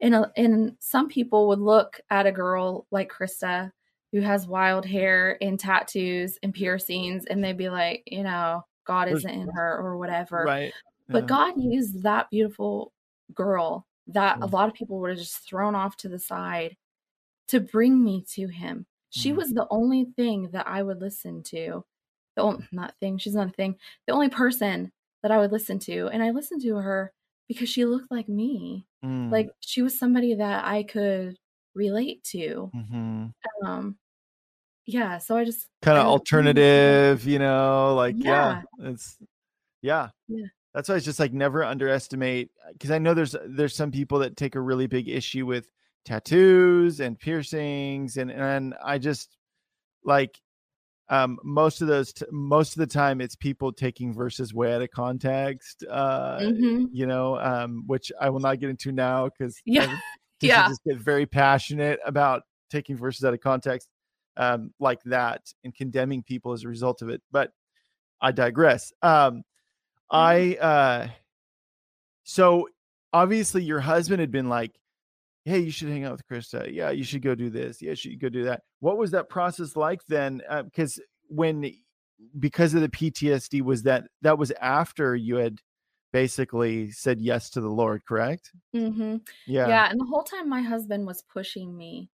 And 0.00 0.14
uh, 0.14 0.26
and 0.36 0.76
some 0.80 1.08
people 1.08 1.48
would 1.48 1.58
look 1.60 2.00
at 2.10 2.26
a 2.26 2.32
girl 2.32 2.86
like 2.90 3.10
Christa 3.10 3.70
who 4.12 4.20
has 4.20 4.46
wild 4.46 4.84
hair 4.86 5.38
and 5.42 5.58
tattoos 5.58 6.38
and 6.42 6.52
piercings 6.54 7.24
and 7.26 7.42
they'd 7.42 7.56
be 7.56 7.68
like, 7.70 8.02
you 8.06 8.22
know, 8.22 8.62
God 8.86 9.08
isn't 9.08 9.28
in 9.28 9.48
her 9.54 9.78
or 9.78 9.96
whatever. 9.98 10.44
Right. 10.44 10.72
But. 11.08 11.26
God 11.26 11.54
used 11.56 12.02
that 12.02 12.30
beautiful 12.30 12.92
girl 13.34 13.86
that 14.08 14.36
a 14.42 14.46
Mm. 14.46 14.52
lot 14.52 14.68
of 14.68 14.74
people 14.74 15.00
would 15.00 15.10
have 15.10 15.18
just 15.18 15.38
thrown 15.48 15.74
off 15.74 15.96
to 15.98 16.08
the 16.08 16.18
side 16.18 16.76
to 17.48 17.60
bring 17.60 18.02
me 18.04 18.24
to 18.34 18.46
him. 18.48 18.86
She 19.10 19.32
Mm. 19.32 19.36
was 19.36 19.54
the 19.54 19.66
only 19.70 20.04
thing 20.16 20.50
that 20.50 20.66
I 20.68 20.82
would 20.82 21.00
listen 21.00 21.42
to. 21.44 21.84
The 22.36 22.42
only 22.42 22.66
not 22.70 22.94
thing, 23.00 23.18
she's 23.18 23.34
not 23.34 23.48
a 23.48 23.52
thing. 23.52 23.76
The 24.06 24.12
only 24.12 24.28
person 24.28 24.92
that 25.22 25.32
I 25.32 25.38
would 25.38 25.52
listen 25.52 25.78
to. 25.80 26.08
And 26.08 26.22
I 26.22 26.30
listened 26.30 26.62
to 26.62 26.76
her 26.76 27.12
because 27.48 27.68
she 27.68 27.84
looked 27.84 28.10
like 28.10 28.28
me. 28.28 28.86
Mm. 29.04 29.30
Like 29.30 29.50
she 29.60 29.82
was 29.82 29.98
somebody 29.98 30.34
that 30.34 30.64
I 30.64 30.82
could 30.82 31.36
relate 31.74 32.24
to. 32.24 32.70
Mhm. 32.74 33.32
Um 33.64 33.98
yeah, 34.86 35.18
so 35.18 35.36
I 35.36 35.44
just 35.44 35.68
kind 35.82 35.98
of 35.98 36.06
alternative, 36.06 37.26
you 37.26 37.38
know, 37.40 37.94
like 37.96 38.14
yeah, 38.18 38.62
Yeah. 38.78 38.90
it's 38.90 39.18
yeah. 39.82 40.10
Yeah. 40.28 40.46
That's 40.74 40.88
why 40.88 40.96
it's 40.96 41.04
just 41.04 41.20
like 41.20 41.32
never 41.32 41.64
underestimate 41.64 42.50
because 42.72 42.90
I 42.90 42.98
know 42.98 43.14
there's 43.14 43.34
there's 43.46 43.74
some 43.74 43.90
people 43.90 44.18
that 44.20 44.36
take 44.36 44.54
a 44.54 44.60
really 44.60 44.86
big 44.86 45.08
issue 45.08 45.46
with 45.46 45.70
tattoos 46.04 47.00
and 47.00 47.18
piercings 47.18 48.16
and 48.16 48.30
and 48.30 48.74
I 48.84 48.98
just 48.98 49.36
like 50.04 50.38
um 51.08 51.38
most 51.44 51.80
of 51.82 51.88
those 51.88 52.12
t- 52.12 52.26
most 52.32 52.72
of 52.72 52.80
the 52.80 52.86
time 52.86 53.20
it's 53.20 53.36
people 53.36 53.72
taking 53.72 54.12
verses 54.12 54.52
way 54.52 54.74
out 54.74 54.82
of 54.82 54.90
context 54.90 55.84
uh 55.88 56.38
Mhm. 56.40 56.88
you 56.92 57.06
know 57.06 57.38
um 57.38 57.84
which 57.86 58.10
I 58.20 58.30
will 58.30 58.40
not 58.40 58.58
get 58.58 58.70
into 58.70 58.90
now 58.92 59.28
because 59.38 59.60
Yeah. 59.64 59.96
Yeah. 60.40 60.66
just 60.68 60.82
get 60.84 60.98
very 60.98 61.26
passionate 61.26 62.00
about 62.04 62.42
taking 62.70 62.96
verses 62.96 63.24
out 63.24 63.34
of 63.34 63.40
context 63.40 63.88
um, 64.36 64.72
like 64.80 65.02
that 65.04 65.40
and 65.64 65.74
condemning 65.74 66.22
people 66.22 66.52
as 66.52 66.64
a 66.64 66.68
result 66.68 67.00
of 67.00 67.08
it. 67.08 67.22
But 67.32 67.52
I 68.20 68.32
digress. 68.32 68.92
Um, 69.00 69.44
I 70.10 70.56
uh, 70.60 71.08
so 72.24 72.68
obviously 73.12 73.62
your 73.62 73.80
husband 73.80 74.20
had 74.20 74.30
been 74.30 74.48
like, 74.48 74.72
"Hey, 75.46 75.60
you 75.60 75.70
should 75.70 75.88
hang 75.88 76.04
out 76.04 76.12
with 76.12 76.28
Christa. 76.28 76.70
Yeah, 76.70 76.90
you 76.90 77.04
should 77.04 77.22
go 77.22 77.34
do 77.34 77.48
this. 77.48 77.80
Yeah, 77.80 77.90
you 77.90 77.96
should 77.96 78.20
go 78.20 78.28
do 78.28 78.44
that." 78.44 78.60
What 78.80 78.98
was 78.98 79.10
that 79.12 79.30
process 79.30 79.74
like 79.76 80.00
then? 80.08 80.42
Because 80.64 81.00
when 81.28 81.72
because 82.38 82.74
of 82.74 82.82
the 82.82 82.88
PTSD, 82.88 83.62
was 83.62 83.82
that 83.84 84.04
that 84.22 84.38
was 84.38 84.50
after 84.60 85.16
you 85.16 85.36
had 85.36 85.58
basically 86.12 86.90
said 86.90 87.20
yes 87.20 87.50
to 87.50 87.60
the 87.60 87.68
Lord, 87.68 88.02
correct? 88.06 88.52
Mm-hmm. 88.74 89.16
Yeah. 89.46 89.68
Yeah, 89.68 89.90
and 89.90 90.00
the 90.00 90.06
whole 90.06 90.22
time 90.22 90.48
my 90.48 90.62
husband 90.62 91.06
was 91.06 91.22
pushing 91.32 91.76
me 91.76 92.10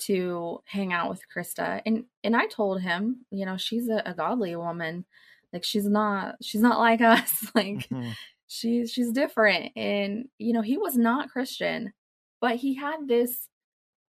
to 0.00 0.60
hang 0.66 0.92
out 0.92 1.10
with 1.10 1.20
Christa. 1.34 1.82
And 1.84 2.04
and 2.24 2.36
I 2.36 2.46
told 2.46 2.80
him, 2.80 3.26
you 3.30 3.44
know, 3.46 3.56
she's 3.56 3.88
a, 3.88 4.02
a 4.06 4.14
godly 4.14 4.56
woman. 4.56 5.04
Like 5.52 5.64
she's 5.64 5.86
not 5.86 6.36
she's 6.42 6.60
not 6.60 6.78
like 6.78 7.00
us. 7.16 7.50
like 7.54 7.88
Mhm. 7.88 8.14
she's 8.46 8.92
she's 8.92 9.10
different. 9.12 9.72
And 9.76 10.26
you 10.38 10.52
know, 10.52 10.62
he 10.62 10.78
was 10.78 10.96
not 10.96 11.30
Christian, 11.30 11.92
but 12.40 12.56
he 12.56 12.74
had 12.74 13.06
this 13.06 13.48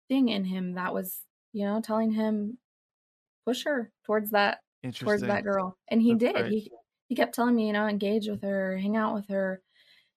thing 0.07 0.29
in 0.29 0.43
him 0.45 0.73
that 0.73 0.93
was, 0.93 1.21
you 1.53 1.65
know, 1.65 1.81
telling 1.81 2.11
him 2.11 2.57
push 3.45 3.63
her 3.63 3.91
towards 4.05 4.31
that 4.31 4.59
towards 4.93 5.21
that 5.23 5.43
girl. 5.43 5.77
And 5.89 6.01
he 6.01 6.13
That's 6.13 6.33
did. 6.33 6.35
great. 6.35 6.51
He 6.51 6.71
he 7.07 7.15
kept 7.15 7.33
telling 7.33 7.55
me, 7.55 7.67
you 7.67 7.73
know, 7.73 7.87
engage 7.87 8.27
with 8.27 8.41
her, 8.43 8.77
hang 8.77 8.95
out 8.95 9.15
with 9.15 9.27
her. 9.29 9.61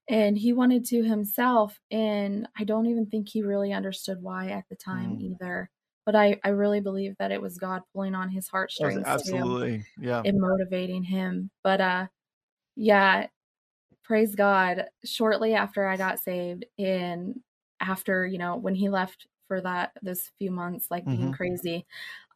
And 0.09 0.37
he 0.37 0.53
wanted 0.53 0.85
to 0.87 1.03
himself. 1.03 1.79
And 1.91 2.49
I 2.59 2.65
don't 2.65 2.87
even 2.87 3.07
think 3.07 3.29
he 3.29 3.43
really 3.43 3.73
understood 3.73 4.23
why 4.23 4.49
at 4.51 4.65
the 4.69 4.77
time 4.77 5.17
Mm. 5.17 5.23
either. 5.23 5.71
But 6.05 6.17
I, 6.17 6.39
I 6.45 6.49
really 6.51 6.81
believe 6.81 7.15
that 7.19 7.31
it 7.31 7.41
was 7.41 7.57
God 7.59 7.83
pulling 7.95 8.15
on 8.15 8.29
his 8.29 8.49
heartstrings 8.49 8.97
too 8.97 9.07
absolutely. 9.07 9.87
Yeah. 9.99 10.23
and 10.25 10.41
motivating 10.41 11.03
him. 11.05 11.51
But 11.63 11.81
uh 11.81 12.07
yeah, 12.77 13.29
praise 14.05 14.35
God. 14.35 14.87
Shortly 15.05 15.55
after 15.55 15.87
I 15.87 15.97
got 15.97 16.21
saved 16.21 16.65
and 16.79 17.41
after, 17.83 18.27
you 18.27 18.39
know, 18.39 18.57
when 18.57 18.75
he 18.75 18.89
left 18.89 19.27
for 19.49 19.61
that 19.61 19.93
those 20.03 20.31
few 20.39 20.51
months, 20.51 20.91
like 20.91 21.05
being 21.05 21.31
Mhm. 21.31 21.35
crazy, 21.35 21.87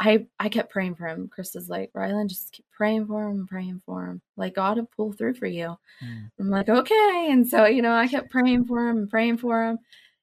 I 0.01 0.27
I 0.39 0.49
kept 0.51 0.71
praying 0.73 0.97
for 0.97 1.07
him. 1.09 1.29
Christa's 1.29 1.71
like, 1.71 1.93
Rylan, 1.95 2.29
just 2.29 2.53
keep 2.53 2.67
praying 2.73 3.07
for 3.07 3.29
him, 3.29 3.47
praying 3.47 3.81
for 3.87 4.07
him. 4.07 4.21
Like 4.37 4.55
God 4.55 4.77
will 4.79 4.87
pull 4.97 5.13
through 5.13 5.35
for 5.35 5.47
you. 5.47 5.77
Mm. 6.03 6.31
I'm 6.41 6.51
like, 6.51 6.69
okay. 6.69 7.29
And 7.31 7.49
so, 7.49 7.65
you 7.67 7.83
know, 7.83 7.95
I 7.95 8.09
kept 8.09 8.31
praying 8.31 8.67
for 8.67 8.89
him 8.89 8.99
and 8.99 9.11
praying 9.11 9.39
for 9.39 9.65
him. 9.65 9.79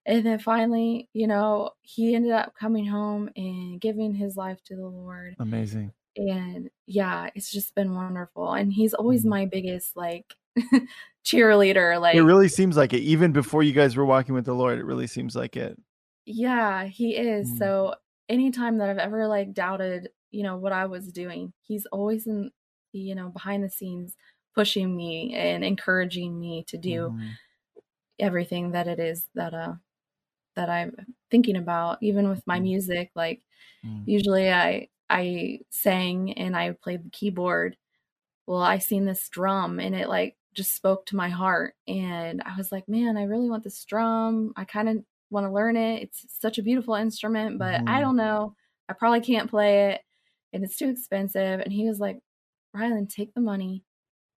And 0.05 0.26
then 0.26 0.39
finally, 0.39 1.09
you 1.13 1.28
know, 1.28 1.71
he 1.82 2.13
ended 2.15 2.32
up 2.34 2.53
coming 2.55 2.86
home 2.86 3.30
and 3.38 3.80
giving 3.82 4.13
his 4.13 4.36
life 4.38 4.61
to 4.65 4.76
the 4.76 4.86
Lord 4.88 5.36
Amazing. 5.39 5.93
and 6.17 6.69
yeah 6.86 7.30
it's 7.36 7.51
just 7.51 7.74
been 7.76 7.95
wonderful 7.95 8.53
and 8.53 8.71
he's 8.74 8.93
always 8.93 9.24
Mhm. 9.26 9.30
my 9.30 9.45
biggest 9.45 9.95
like 9.97 10.36
cheerleader 11.24 11.99
like 12.01 12.15
It 12.15 12.21
really 12.21 12.49
seems 12.49 12.76
like 12.78 12.93
it. 12.93 13.01
Even 13.01 13.32
before 13.32 13.63
you 13.63 13.74
guys 13.74 13.95
were 13.95 14.05
walking 14.05 14.36
with 14.36 14.45
the 14.45 14.53
Lord, 14.53 14.78
it 14.80 14.86
really 14.86 15.07
seems 15.07 15.36
like 15.36 15.55
it. 15.55 15.78
yeah 16.26 16.86
he 16.86 17.15
is 17.17 17.49
Mm. 17.51 17.57
so 17.57 17.95
anytime 18.30 18.78
that 18.78 18.89
i've 18.89 18.97
ever 18.97 19.28
like 19.28 19.53
doubted 19.53 20.09
you 20.32 20.41
know 20.43 20.57
what 20.57 20.71
i 20.71 20.86
was 20.86 21.11
doing 21.11 21.51
he's 21.61 21.86
always 21.88 22.28
in 22.28 22.49
you 22.93 23.13
know 23.15 23.30
behind 23.30 23.63
the 23.63 23.69
scenes 23.69 24.15
pushing 24.55 24.95
me 24.95 25.34
and 25.34 25.63
encouraging 25.65 26.39
me 26.39 26.63
to 26.67 26.78
do 26.78 27.09
Mhm. 27.11 27.32
everything 28.19 28.71
that 28.71 28.88
it 28.88 28.99
is 28.99 29.28
that 29.36 29.53
uh 29.53 29.74
that 30.55 30.69
i'm 30.69 30.95
thinking 31.32 31.55
about 31.57 31.97
even 32.01 32.30
with 32.30 32.45
my 32.47 32.59
Mm. 32.59 32.63
music 32.63 33.11
like 33.15 33.41
Mm. 33.86 34.03
usually 34.07 34.51
i 34.51 34.89
i 35.09 35.59
sang 35.71 36.34
and 36.34 36.55
i 36.55 36.71
played 36.71 37.03
the 37.03 37.09
keyboard 37.09 37.78
well 38.47 38.61
i 38.61 38.78
seen 38.80 39.05
this 39.05 39.30
drum 39.30 39.80
and 39.80 39.95
it 39.95 40.09
like 40.09 40.38
just 40.53 40.75
spoke 40.75 41.05
to 41.07 41.15
my 41.15 41.29
heart 41.29 41.75
and 41.87 42.41
i 42.45 42.55
was 42.57 42.71
like 42.71 42.87
man 42.87 43.17
i 43.17 43.23
really 43.23 43.49
want 43.49 43.63
this 43.63 43.83
drum. 43.85 44.53
I 44.55 44.65
kind 44.65 44.89
of 44.89 44.97
want 45.29 45.47
to 45.47 45.51
learn 45.51 45.75
it. 45.75 46.03
It's 46.03 46.25
such 46.39 46.57
a 46.59 46.63
beautiful 46.63 46.93
instrument 46.95 47.57
but 47.59 47.75
i 47.75 47.97
Mhm. 47.97 48.01
don't 48.01 48.15
know. 48.17 48.55
I 48.89 48.93
probably 48.93 49.21
can't 49.21 49.49
play 49.49 49.91
it 49.91 50.01
and 50.53 50.63
it's 50.63 50.77
too 50.77 50.89
expensive. 50.89 51.59
And 51.61 51.71
he 51.73 51.87
was 51.87 51.99
like 51.99 52.19
rylan 52.75 53.09
take 53.09 53.33
the 53.33 53.41
money 53.41 53.83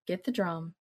get 0.07 0.25
the 0.25 0.33
drum 0.33 0.75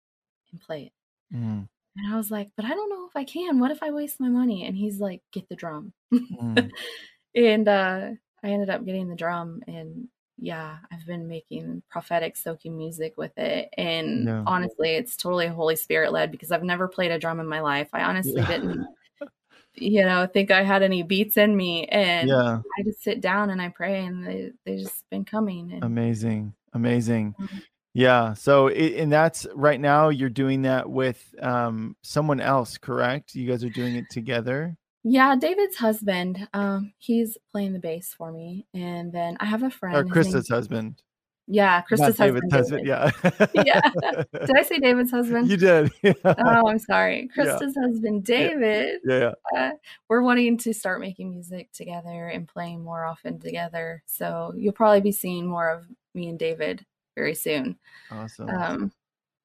and 0.52 0.60
play 0.60 0.84
it. 0.84 1.36
Mm. 1.36 1.68
and 1.96 2.12
i 2.12 2.16
was 2.16 2.30
like 2.30 2.50
but 2.56 2.64
i 2.66 2.70
don't 2.70 2.90
know 2.90 3.06
if 3.06 3.16
i 3.16 3.24
can. 3.24 3.58
What 3.58 3.70
if 3.72 3.82
i 3.82 3.90
waste 3.90 4.20
my 4.20 4.28
money? 4.28 4.64
And 4.66 4.76
he's 4.76 5.00
like 5.00 5.22
get 5.32 5.48
the 5.48 5.56
drum. 5.56 5.92
Mm. 6.12 6.70
and 7.34 7.68
uh 7.68 8.10
i 8.44 8.48
ended 8.48 8.70
up 8.70 8.84
getting 8.84 9.08
the 9.08 9.16
drum 9.16 9.62
and 9.66 10.08
yeah 10.38 10.78
i've 10.90 11.06
been 11.06 11.28
making 11.28 11.82
prophetic 11.88 12.36
soaking 12.36 12.76
music 12.76 13.16
with 13.16 13.36
it 13.38 13.68
and 13.78 14.24
Yeah. 14.26 14.42
honestly 14.46 14.90
it's 14.90 15.16
totally 15.16 15.46
holy 15.46 15.76
spirit 15.76 16.12
led 16.12 16.30
because 16.32 16.50
i've 16.50 16.64
never 16.64 16.88
played 16.88 17.12
a 17.12 17.18
drum 17.18 17.38
in 17.40 17.46
my 17.46 17.60
life 17.60 17.88
i 17.92 18.02
honestly 18.02 18.34
Yeah. 18.36 18.46
didn't 18.48 18.86
you 19.74 20.02
know 20.02 20.26
think 20.26 20.50
i 20.50 20.62
had 20.62 20.82
any 20.82 21.02
beats 21.02 21.36
in 21.36 21.56
me 21.56 21.86
and 21.86 22.28
Yeah. 22.28 22.60
i 22.78 22.82
just 22.82 23.02
sit 23.02 23.20
down 23.20 23.50
and 23.50 23.62
i 23.62 23.68
pray 23.68 24.04
and 24.06 24.26
they 24.26 24.50
they 24.64 24.76
just 24.78 25.08
been 25.10 25.24
coming 25.24 25.72
and 25.72 25.84
Amazing. 25.84 26.52
Amazing. 26.72 27.34
Mhm. 27.40 27.62
Yeah. 27.96 28.34
So, 28.34 28.66
it, 28.66 28.94
and 28.96 29.12
that's 29.12 29.46
right 29.54 29.80
now 29.80 30.08
you're 30.08 30.28
doing 30.28 30.62
that 30.62 30.90
with 30.90 31.32
um, 31.40 31.94
someone 32.02 32.40
else, 32.40 32.76
correct? 32.76 33.36
You 33.36 33.48
guys 33.48 33.62
are 33.62 33.68
doing 33.70 33.94
it 33.94 34.06
together. 34.10 34.76
Yeah 35.04 35.36
david's 35.36 35.76
husband 35.76 36.48
um 36.54 36.92
he's 36.98 37.36
playing 37.52 37.72
the 37.74 37.78
bass 37.78 38.14
for 38.16 38.32
me 38.32 38.66
and 38.74 39.12
then 39.12 39.36
i 39.40 39.44
have 39.44 39.62
a 39.62 39.70
friend 39.70 39.94
Or 39.96 40.02
name's- 40.02 40.12
Christa's 40.12 40.48
husband. 40.48 41.02
yeah 41.46 41.82
christa's 41.82 42.16
husband, 42.16 42.50
husband. 42.50 42.86
Yeah. 42.86 43.10
Yeah. 43.52 43.82
did 44.32 44.56
i 44.56 44.62
say 44.62 44.78
david's 44.78 45.10
husband 45.10 45.50
You 45.50 45.58
did. 45.58 45.92
Yeah. 46.02 46.12
oh 46.24 46.68
i'm 46.68 46.78
sorry 46.78 47.28
Yeah. 47.36 47.58
husband 47.58 48.24
david 48.24 49.00
yeah. 49.04 49.32
uh, 49.54 49.72
we're 50.08 50.22
wanting 50.22 50.56
to 50.58 50.72
start 50.72 51.00
making 51.00 51.30
music 51.32 51.70
together 51.72 52.28
and 52.28 52.48
playing 52.48 52.82
more 52.82 53.04
often 53.04 53.38
together. 53.38 54.02
So 54.06 54.54
you'll 54.56 54.72
probably 54.72 55.02
be 55.02 55.12
seeing 55.12 55.46
more 55.46 55.68
of 55.70 55.84
me 56.14 56.28
and 56.28 56.38
David 56.38 56.84
very 57.16 57.34
soon. 57.34 57.76
Awesome. 58.10 58.48
Um, 58.48 58.92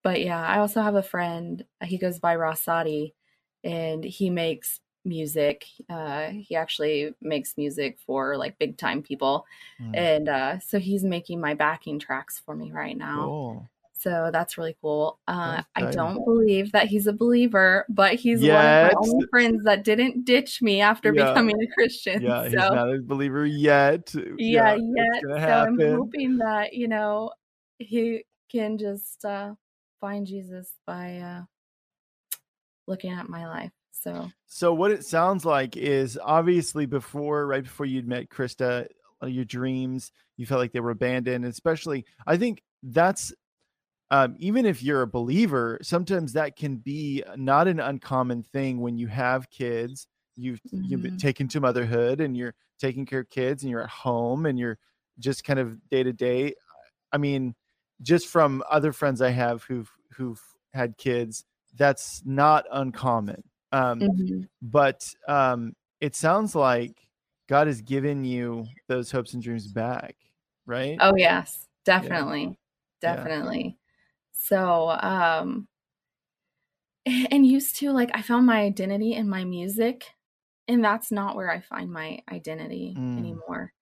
but 0.03 0.21
yeah, 0.21 0.39
I 0.41 0.59
also 0.59 0.81
have 0.81 0.95
a 0.95 1.03
friend. 1.03 1.65
uh, 1.81 1.85
He 1.85 1.97
goes 1.97 2.19
by 2.19 2.35
Rossati, 2.37 3.13
and 3.63 4.03
he 4.03 4.29
makes 4.29 4.79
music. 5.09 5.65
Uh, 5.89 6.27
he 6.29 6.55
actually 6.55 7.13
makes 7.21 7.57
music 7.57 7.97
for 8.05 8.37
like 8.37 8.57
big 8.59 8.77
time 8.77 9.01
people, 9.01 9.45
Mm. 9.81 9.97
and 9.97 10.29
uh, 10.29 10.59
so 10.59 10.79
he's 10.79 11.03
making 11.03 11.41
my 11.41 11.53
backing 11.53 11.99
tracks 11.99 12.39
for 12.45 12.55
me 12.55 12.71
right 12.71 12.95
now. 12.97 13.25
Cool. 13.25 13.69
So 13.93 14.29
that's 14.31 14.57
really 14.57 14.77
cool. 14.81 15.19
Uh, 15.27 15.61
I 15.75 15.91
don't 15.91 16.23
believe 16.23 16.71
that 16.71 16.87
he's 16.87 17.07
a 17.07 17.11
believer, 17.11 17.85
but 17.89 18.13
he's 18.15 18.41
Yet. 18.41 18.53
one 18.55 18.65
of 18.65 18.93
my 18.93 19.11
only 19.13 19.27
friends 19.29 19.63
that 19.65 19.83
didn't 19.83 20.23
ditch 20.23 20.61
me 20.61 20.79
after 20.79 21.13
Yeah. 21.13 21.27
becoming 21.27 21.61
a 21.61 21.67
Christian. 21.73 22.21
Yeah. 22.21 22.45
He's 22.45 22.53
not 22.53 22.93
a 22.93 23.01
believer 23.01 23.45
yet. 23.45 24.13
yeah, 24.37 24.75
it's 24.77 24.83
yet. 24.95 25.21
So 25.23 25.51
I'm 25.65 25.77
hoping 25.79 26.37
that 26.37 26.71
you 26.73 26.87
know 26.87 27.31
he 27.79 28.23
can 28.49 28.77
just 28.77 29.25
uh, 29.25 29.53
find 29.99 30.25
Jesus 30.25 30.71
by 30.87 31.17
uh, 31.17 31.41
looking 32.87 33.11
at 33.11 33.27
my 33.27 33.47
life. 33.47 33.71
So 34.03 34.31
So 34.47 34.73
what 34.73 34.91
it 34.91 35.05
sounds 35.05 35.45
like 35.45 35.77
is 35.77 36.17
obviously 36.21 36.85
before, 36.85 37.45
right 37.47 37.63
before 37.63 37.85
you'd 37.85 38.07
met 38.07 38.29
Christa, 38.29 38.87
uh, 39.21 39.27
your 39.27 39.45
dreams, 39.45 40.11
you 40.37 40.45
felt 40.45 40.59
like 40.59 40.71
they 40.71 40.79
were 40.79 40.91
abandoned. 40.91 41.45
Especially, 41.45 42.05
I 42.25 42.37
think 42.37 42.63
that's 42.81 43.33
um, 44.11 44.35
even 44.39 44.65
if 44.65 44.83
you're 44.83 45.03
a 45.03 45.07
believer, 45.07 45.79
sometimes 45.83 46.33
that 46.33 46.55
can 46.57 46.77
be 46.77 47.23
not 47.37 47.67
an 47.67 47.79
uncommon 47.79 48.43
thing 48.43 48.81
when 48.81 48.97
you 48.97 49.07
have 49.07 49.49
kids. 49.51 50.07
You've 50.37 50.61
you've 50.87 51.01
been 51.01 51.11
Mhm. 51.11 51.19
taken 51.19 51.47
to 51.49 51.61
motherhood, 51.61 52.21
and 52.21 52.37
you're 52.37 52.55
taking 52.79 53.05
care 53.05 53.21
of 53.21 53.29
kids, 53.29 53.63
and 53.63 53.71
you're 53.71 53.83
at 53.83 53.89
home, 53.89 54.45
and 54.47 54.59
you're 54.59 54.79
just 55.19 55.43
kind 55.45 55.59
of 55.59 55.89
day 55.89 56.03
to 56.03 56.13
day. 56.13 56.55
I 57.11 57.17
mean, 57.19 57.55
just 58.01 58.27
from 58.27 58.63
other 58.69 58.93
friends 58.93 59.21
I 59.21 59.31
have 59.31 59.63
who've 59.63 59.91
who've 60.13 60.41
had 60.73 60.97
kids, 60.97 61.45
that's 61.75 62.23
not 62.25 62.65
uncommon. 62.71 63.43
Um, 63.71 64.01
mhm. 64.01 64.49
but 64.61 65.01
um, 65.27 65.75
it 66.01 66.15
sounds 66.15 66.55
like 66.55 67.07
God 67.47 67.67
has 67.67 67.81
given 67.81 68.23
you 68.23 68.65
those 68.87 69.11
hopes 69.11 69.33
and 69.33 69.43
dreams 69.43 69.67
back, 69.67 70.15
right? 70.65 70.97
oh 70.99 71.15
yes, 71.15 71.67
definitely, 71.85 72.57
Yeah. 73.03 73.15
definitely. 73.15 73.77
So 74.31 74.89
um, 74.89 75.67
and 77.31 77.45
used 77.45 77.75
to 77.77 77.91
like 77.91 78.11
I 78.13 78.21
found 78.21 78.45
my 78.45 78.61
identity 78.61 79.13
in 79.13 79.29
my 79.29 79.43
music, 79.45 80.05
and 80.67 80.83
that's 80.83 81.11
not 81.11 81.35
where 81.35 81.51
I 81.51 81.59
find 81.61 81.91
my 81.91 82.19
identity 82.31 82.97
Mm. 82.97 83.17
anymore. 83.17 83.73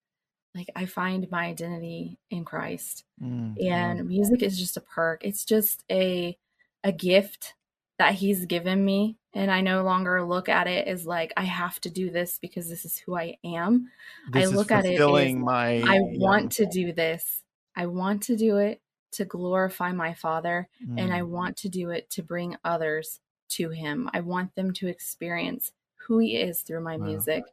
Like 0.55 0.69
I 0.75 0.85
find 0.85 1.29
my 1.31 1.45
identity 1.45 2.19
in 2.31 2.45
Christ. 2.45 3.05
Mm, 3.21 3.55
and 3.61 4.07
music 4.07 4.43
is 4.43 4.57
just 4.59 4.77
a 4.77 4.81
perk 4.81 5.23
it's 5.25 5.45
just 5.45 5.83
a 5.91 6.37
a 6.83 6.91
gift 6.93 7.55
that 7.99 8.15
he's 8.15 8.45
given 8.47 8.85
me 8.85 9.17
and 9.37 9.51
i 9.51 9.61
no 9.61 9.83
longer 9.83 10.23
look 10.23 10.49
at 10.49 10.67
it 10.67 10.87
as 10.87 11.05
like 11.07 11.33
i 11.37 11.43
have 11.43 11.79
to 11.81 11.89
do 11.89 12.09
this 12.11 12.39
because 12.39 12.69
this 12.69 12.85
is 12.85 12.97
who 12.97 13.15
i 13.17 13.37
am 13.43 13.91
I 14.33 14.45
This 14.45 14.51
is 14.51 14.63
look 14.63 14.71
at 14.71 14.85
it 14.85 15.03
as, 15.07 15.35
my. 15.35 15.73
i 15.83 15.99
yeah, 16.11 16.29
want 16.29 16.51
to 16.53 16.65
do 16.65 16.91
this 16.93 17.43
i 17.75 17.85
want 17.85 18.23
to 18.23 18.35
do 18.35 18.57
it 18.57 18.81
to 19.11 19.25
glorify 19.25 19.91
my 19.91 20.13
father 20.13 20.69
and 20.97 21.13
i 21.13 21.21
mm, 21.21 21.23
want 21.23 21.57
to 21.57 21.69
do 21.69 21.89
it 21.91 22.09
to 22.11 22.23
bring 22.23 22.57
others 22.63 23.19
to 23.49 23.69
him 23.69 24.09
i 24.13 24.19
want 24.19 24.53
them 24.55 24.73
to 24.73 24.87
experience 24.87 25.71
who 25.95 26.19
he 26.19 26.37
is 26.37 26.61
through 26.61 26.81
my 26.81 26.97
Wow. 26.97 26.97
music 26.97 27.43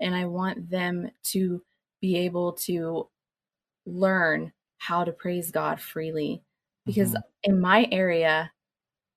and 0.00 0.14
i 0.14 0.24
want 0.24 0.70
them 0.70 1.10
to 1.22 1.62
be 2.00 2.16
able 2.16 2.52
to 2.52 3.08
learn 3.86 4.52
how 4.78 5.04
to 5.04 5.12
praise 5.12 5.50
God 5.50 5.80
freely. 5.80 6.42
Because 6.86 7.14
mhm, 7.14 7.22
in 7.42 7.60
my 7.60 7.88
area, 7.90 8.52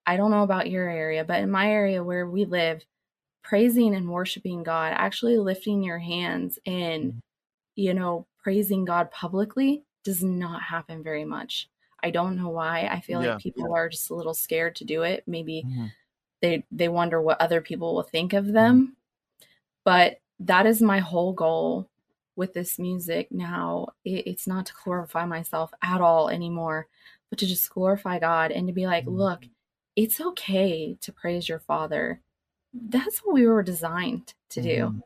I 0.08 0.18
don't 0.18 0.32
know 0.32 0.44
about 0.44 0.72
your 0.72 0.90
area, 0.90 1.26
but 1.26 1.42
in 1.42 1.52
my 1.52 1.70
area 1.72 2.04
where 2.04 2.28
we 2.28 2.46
live, 2.46 2.84
praising 3.44 3.96
and 3.96 4.10
worshiping 4.10 4.64
God, 4.64 4.94
actually 4.96 5.38
lifting 5.38 5.84
your 5.84 6.00
hands 6.00 6.60
and 6.66 7.22
you 7.76 7.94
know, 7.94 8.28
praising 8.44 8.86
God 8.86 9.12
publicly 9.12 9.84
does 10.04 10.24
not 10.24 10.62
happen 10.64 11.04
very 11.04 11.26
much. 11.26 11.70
I 12.04 12.12
don't 12.12 12.36
know 12.38 12.50
why. 12.50 12.88
I 12.88 13.02
feel 13.02 13.22
Yeah. 13.22 13.34
like 13.34 13.42
people 13.42 13.74
are 13.74 13.90
just 13.90 14.10
a 14.10 14.16
little 14.16 14.34
scared 14.34 14.76
to 14.78 14.86
do 14.86 15.04
it. 15.04 15.24
Maybe 15.28 15.64
Mhm. 15.64 15.92
they 16.42 16.66
they 16.72 16.90
wonder 16.90 17.22
what 17.22 17.42
other 17.42 17.62
people 17.62 17.96
will 17.96 18.04
think 18.04 18.34
of 18.34 18.48
them. 18.54 18.96
But 19.84 20.20
that 20.40 20.66
is 20.66 20.82
my 20.82 21.00
whole 21.00 21.34
goal 21.34 21.90
with 22.36 22.54
this 22.54 22.78
music 22.80 23.32
now. 23.32 23.90
It, 24.06 24.28
it's 24.28 24.48
not 24.48 24.66
to 24.68 24.74
glorify 24.84 25.26
myself 25.26 25.72
at 25.82 26.02
all 26.02 26.30
anymore, 26.30 26.88
but 27.30 27.40
to 27.40 27.48
just 27.48 27.70
glorify 27.72 28.20
God 28.20 28.52
and 28.52 28.68
to 28.68 28.74
be 28.74 28.86
like, 28.86 29.06
Mhm. 29.06 29.18
look, 29.18 29.46
it's 29.98 30.22
okay 30.22 30.96
to 31.02 31.12
praise 31.12 31.50
your 31.50 31.60
Father. 31.60 32.22
That's 32.74 33.20
what 33.20 33.34
we 33.34 33.46
were 33.48 33.64
designed 33.64 34.34
to 34.50 34.62
do 34.62 34.78
Mhm. 34.94 35.02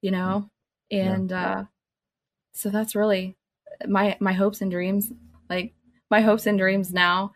you 0.00 0.10
know 0.10 0.50
Yeah. 0.90 1.14
and 1.14 1.32
uh 1.32 1.64
so 2.54 2.70
that's 2.70 2.94
really 2.96 3.36
my 3.86 4.16
my 4.20 4.32
hopes 4.32 4.60
and 4.60 4.70
dreams 4.70 5.12
like 5.48 5.74
my 6.10 6.20
hopes 6.20 6.46
and 6.46 6.58
dreams 6.58 6.92
now 6.92 7.32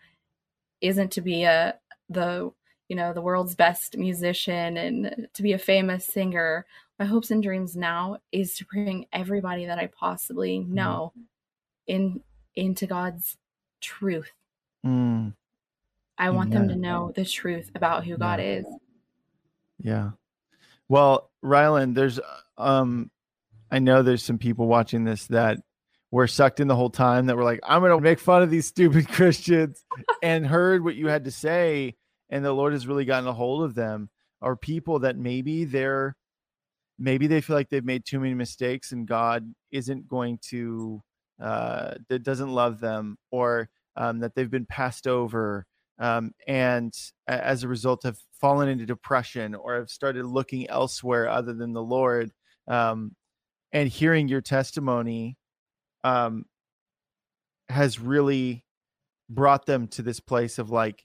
isn't 0.81 1.13
to 1.13 1.21
be 1.21 1.45
a 1.45 1.79
the 2.09 2.51
you 2.89 2.97
know 2.97 3.13
the 3.13 3.23
world's 3.23 3.55
best 3.55 3.97
musician 3.97 4.77
and 4.77 5.29
to 5.35 5.43
be 5.43 5.53
a 5.53 5.59
famous 5.59 6.05
singer 6.07 6.67
my 6.99 7.05
hopes 7.05 7.31
and 7.31 7.43
dreams 7.43 7.77
now 7.77 8.19
is 8.33 8.57
to 8.57 8.65
bring 8.65 9.07
everybody 9.13 9.67
that 9.67 9.79
i 9.79 9.87
possibly 9.87 10.59
Mm-hmm. 10.59 10.75
know 10.75 11.13
in 11.87 12.21
into 12.57 12.87
god's 12.87 13.37
truth 13.81 14.33
Mm, 14.85 15.35
i 16.19 16.31
want 16.31 16.51
them 16.51 16.69
to 16.69 16.77
know 16.77 17.13
the 17.15 17.25
truth 17.25 17.71
about 17.75 18.05
who 18.05 18.17
god 18.17 18.41
is. 18.41 18.65
Yeah. 19.79 20.11
Well, 20.89 21.31
Rylan, 21.45 21.95
there's 21.95 22.21
um 22.57 23.11
I 23.71 23.79
know 23.79 24.03
there's 24.03 24.23
some 24.23 24.39
people 24.39 24.67
watching 24.67 25.05
this 25.05 25.27
that 25.29 25.59
were 26.11 26.29
sucked 26.29 26.61
in 26.61 26.69
the 26.69 26.77
whole 26.77 26.91
time 26.91 27.27
that 27.27 27.37
were 27.37 27.45
like, 27.45 27.61
I'm 27.63 27.83
gonna 27.83 28.01
make 28.01 28.21
fun 28.21 28.43
of 28.43 28.51
these 28.51 28.67
stupid 28.67 29.09
Christians 29.13 29.85
and 30.23 30.47
heard 30.47 30.85
what 30.85 30.97
you 30.97 31.09
had 31.09 31.25
to 31.25 31.31
say, 31.31 31.97
and 32.31 32.45
the 32.45 32.53
Lord 32.53 32.73
has 32.73 32.87
really 32.87 33.05
gotten 33.05 33.29
a 33.29 33.33
hold 33.33 33.65
of 33.65 33.75
them, 33.75 34.09
are 34.41 34.57
people 34.57 35.01
that 35.01 35.17
maybe 35.17 35.65
they're 35.65 36.17
maybe 36.99 37.27
they 37.27 37.41
feel 37.41 37.57
like 37.57 37.69
they've 37.69 37.85
made 37.85 38.05
too 38.07 38.21
many 38.21 38.35
mistakes 38.35 38.93
and 38.93 39.07
God 39.07 39.55
isn't 39.71 40.09
going 40.09 40.39
to 40.49 41.03
uh 41.41 41.95
that 42.09 42.23
doesn't 42.23 42.51
love 42.51 42.81
them 42.81 43.19
or 43.31 43.69
um, 43.97 44.21
that 44.21 44.35
they've 44.35 44.51
been 44.51 44.67
passed 44.67 45.07
over 45.07 45.67
um, 45.99 46.33
and 46.47 46.95
as 47.27 47.63
a 47.63 47.69
result 47.69 48.03
have 48.03 48.19
fallen 48.41 48.69
into 48.69 48.87
depression 48.87 49.55
or 49.55 49.77
have 49.77 49.91
started 49.91 50.27
looking 50.27 50.69
elsewhere 50.69 51.29
other 51.29 51.55
than 51.55 51.73
the 51.73 51.83
Lord. 51.83 52.33
Um, 52.69 53.15
and 53.73 53.89
hearing 53.89 54.29
your 54.29 54.41
testimony 54.41 55.37
um, 56.05 56.45
has 57.69 57.99
really 57.99 58.65
brought 59.29 59.67
them 59.67 59.89
to 59.89 60.03
this 60.03 60.21
place 60.21 60.59
of 60.59 60.71
like, 60.71 61.05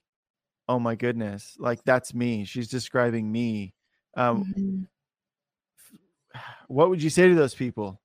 oh 0.67 0.79
my 0.79 0.95
goodness, 0.95 1.55
like 1.59 1.83
that's 1.83 2.13
me. 2.13 2.45
She's 2.45 2.69
describing 2.69 3.31
me. 3.31 3.73
Um, 4.15 4.53
Mhm. 4.57 4.87
what 6.67 6.89
would 6.89 7.01
you 7.01 7.09
say 7.09 7.27
to 7.27 7.35
those 7.35 7.55
people? 7.55 8.01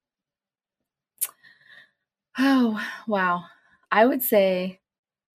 Oh, 2.38 2.80
wow. 3.06 3.44
I 3.90 4.04
would 4.06 4.22
say 4.22 4.80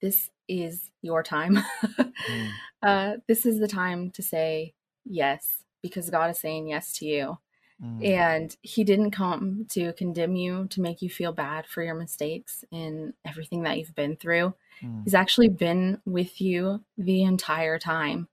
this 0.01 0.29
is 0.51 0.91
your 1.01 1.23
time. 1.23 1.57
Mm. 2.29 2.51
uh, 2.83 3.13
this 3.27 3.45
is 3.45 3.59
the 3.59 3.67
time 3.67 4.11
to 4.11 4.21
say 4.21 4.73
yes 5.05 5.63
because 5.81 6.09
God 6.09 6.29
is 6.29 6.39
saying 6.39 6.67
yes 6.67 6.93
to 6.99 7.05
you. 7.05 7.37
Mm, 7.83 8.05
And 8.05 8.57
He 8.61 8.83
didn't 8.83 9.11
come 9.11 9.65
to 9.71 9.93
condemn 9.93 10.35
you, 10.35 10.67
to 10.67 10.81
make 10.81 11.01
you 11.01 11.09
feel 11.09 11.33
bad 11.33 11.65
for 11.65 11.81
your 11.81 11.95
mistakes 11.95 12.63
and 12.71 13.13
everything 13.25 13.63
that 13.63 13.77
you've 13.77 13.95
been 13.95 14.15
through. 14.15 14.53
mm, 14.83 15.03
He's 15.03 15.15
actually 15.15 15.49
been 15.49 15.99
with 16.05 16.39
you 16.41 16.83
the 16.97 17.23
entire 17.23 17.79
time 17.79 18.27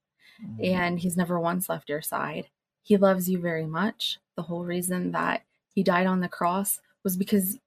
mm, 0.44 0.66
and 0.74 0.98
he's 0.98 1.16
never 1.16 1.38
once 1.40 1.68
left 1.68 1.88
your 1.88 2.02
side. 2.02 2.48
He 2.82 2.96
loves 2.96 3.28
you 3.28 3.40
very 3.40 3.66
much. 3.66 4.18
The 4.36 4.42
whole 4.42 4.64
reason 4.64 5.12
that 5.12 5.42
he 5.74 5.82
died 5.82 6.06
on 6.06 6.20
the 6.20 6.28
cross 6.28 6.80
was 7.04 7.16
because 7.16 7.58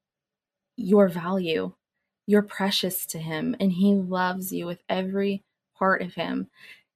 your 0.76 1.08
value, 1.08 1.74
you're 2.28 2.44
precious 2.44 3.06
to 3.08 3.20
him, 3.20 3.56
and 3.60 3.72
he 3.72 3.94
loves 3.94 4.52
you 4.52 4.66
with 4.66 4.82
every 4.90 5.44
part 5.78 6.02
of 6.02 6.14
him. 6.14 6.48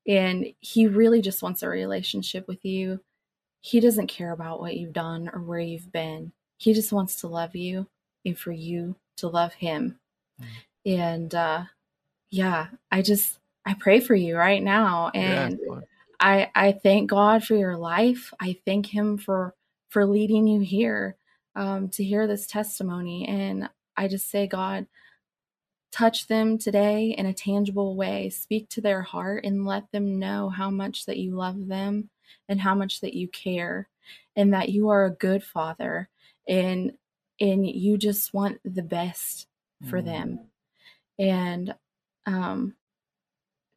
And 0.08 0.54
he 0.60 0.88
really 0.88 1.22
just 1.22 1.42
wants 1.42 1.64
a 1.64 1.70
relationship 1.70 2.48
with 2.48 2.64
you. 2.64 3.00
He 3.62 3.80
doesn't 3.80 4.08
care 4.08 4.32
about 4.32 4.60
what 4.60 4.78
you've 4.78 4.94
done 4.94 5.30
or 5.34 5.42
where 5.42 5.60
you've 5.60 5.92
been. 5.92 6.32
He 6.58 6.74
just 6.74 6.92
wants 6.94 7.22
to 7.22 7.28
love 7.28 7.56
you 7.56 7.88
and 8.24 8.38
for 8.38 8.52
you 8.52 8.96
to 9.18 9.28
love 9.28 9.54
him. 9.54 10.00
And 10.86 11.34
uh 11.34 11.64
yeah, 12.30 12.68
I 12.92 13.02
just 13.02 13.40
I 13.66 13.74
pray 13.74 14.00
for 14.00 14.16
you 14.16 14.38
right 14.38 14.62
now 14.62 15.10
and 15.10 15.60
Lord. 15.68 15.86
I 16.20 16.52
I 16.56 16.72
thank 16.74 17.10
God 17.10 17.44
for 17.44 17.56
your 17.56 17.78
life. 17.78 18.34
I 18.40 18.58
thank 18.66 18.86
him 18.88 19.18
for 19.18 19.56
for 19.90 20.06
leading 20.06 20.48
you 20.48 20.62
here 20.62 21.16
um 21.56 21.90
to 21.90 22.04
hear 22.04 22.28
this 22.28 22.46
testimony 22.48 23.28
and 23.28 23.70
I 23.98 24.08
just 24.08 24.30
say 24.30 24.46
God 24.48 24.86
touch 25.96 26.28
them 26.28 26.58
today 26.58 27.12
in 27.18 27.26
a 27.26 27.34
tangible 27.34 27.96
way. 27.96 28.30
Speak 28.30 28.68
to 28.70 28.82
their 28.82 29.02
heart 29.02 29.46
and 29.46 29.66
let 29.66 29.90
them 29.92 30.20
know 30.20 30.50
how 30.50 30.70
much 30.70 31.06
that 31.06 31.18
you 31.18 31.36
love 31.36 31.68
them 31.68 32.10
and 32.50 32.60
how 32.60 32.76
much 32.76 33.00
that 33.00 33.14
you 33.14 33.30
care 33.30 33.88
and 34.36 34.54
that 34.54 34.70
you 34.70 34.90
are 34.90 35.06
a 35.06 35.12
good 35.12 35.42
father 35.44 36.10
and 36.50 36.92
and 37.40 37.68
you 37.68 37.98
just 37.98 38.34
want 38.34 38.60
the 38.66 38.84
best 38.84 39.48
for 39.84 40.02
Mm. 40.02 40.06
them. 40.06 40.40
And 41.20 41.76
um 42.26 42.76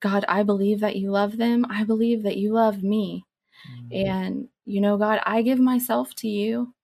God, 0.00 0.24
I 0.28 0.42
believe 0.42 0.80
that 0.80 0.96
you 0.96 1.10
love 1.10 1.36
them. 1.36 1.66
I 1.68 1.84
believe 1.84 2.22
that 2.24 2.36
you 2.36 2.52
love 2.52 2.82
me. 2.82 3.24
Mm. 3.92 4.08
And, 4.08 4.48
you 4.64 4.80
know, 4.80 4.96
God, 4.96 5.20
I 5.24 5.42
give 5.42 5.58
myself 5.60 6.14
to 6.16 6.28
you. 6.28 6.74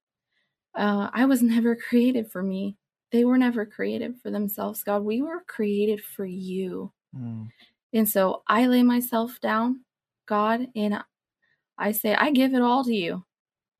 Uh, 0.74 1.10
I 1.12 1.26
was 1.26 1.42
never 1.42 1.76
created 1.88 2.30
for 2.30 2.42
me. 2.42 2.76
They 3.14 3.24
were 3.24 3.38
never 3.38 3.64
created 3.64 4.16
for 4.20 4.32
themselves, 4.32 4.82
God. 4.82 5.04
We 5.04 5.22
were 5.22 5.44
created 5.46 6.02
for 6.02 6.24
you. 6.24 6.92
Mm. 7.16 7.48
And 7.92 8.08
so 8.08 8.42
I 8.48 8.66
lay 8.66 8.82
myself 8.82 9.38
down, 9.40 9.84
God, 10.26 10.66
and 10.74 10.98
I 11.78 11.92
say, 11.92 12.16
I 12.16 12.32
give 12.32 12.54
it 12.54 12.60
all 12.60 12.82
to 12.82 12.92
you. 12.92 13.24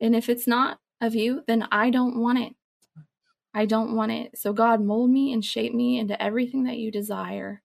And 0.00 0.14
if 0.14 0.28
it's 0.28 0.46
not 0.46 0.78
of 1.00 1.16
you, 1.16 1.42
then 1.48 1.66
I 1.72 1.90
don't 1.90 2.20
want 2.20 2.38
it. 2.38 2.54
I 3.52 3.66
don't 3.66 3.96
want 3.96 4.12
it. 4.12 4.38
So, 4.38 4.52
God, 4.52 4.80
mold 4.80 5.10
me 5.10 5.32
and 5.32 5.44
shape 5.44 5.74
me 5.74 5.98
into 5.98 6.22
everything 6.22 6.62
that 6.66 6.78
you 6.78 6.92
desire. 6.92 7.60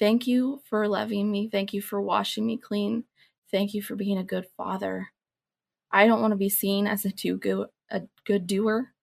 Thank 0.00 0.26
you 0.26 0.62
for 0.64 0.88
loving 0.88 1.30
me. 1.30 1.50
Thank 1.50 1.74
you 1.74 1.82
for 1.82 2.00
washing 2.00 2.46
me 2.46 2.56
clean. 2.56 3.04
Thank 3.50 3.74
you 3.74 3.82
for 3.82 3.96
being 3.96 4.16
a 4.16 4.24
good 4.24 4.46
father. 4.56 5.08
I 5.92 6.06
don't 6.06 6.22
want 6.22 6.32
to 6.32 6.36
be 6.36 6.48
seen 6.48 6.86
as 6.86 7.04
a 7.04 7.10
too 7.10 7.36
good 7.36 7.68
a 7.90 8.04
good 8.24 8.46
doer. 8.46 8.94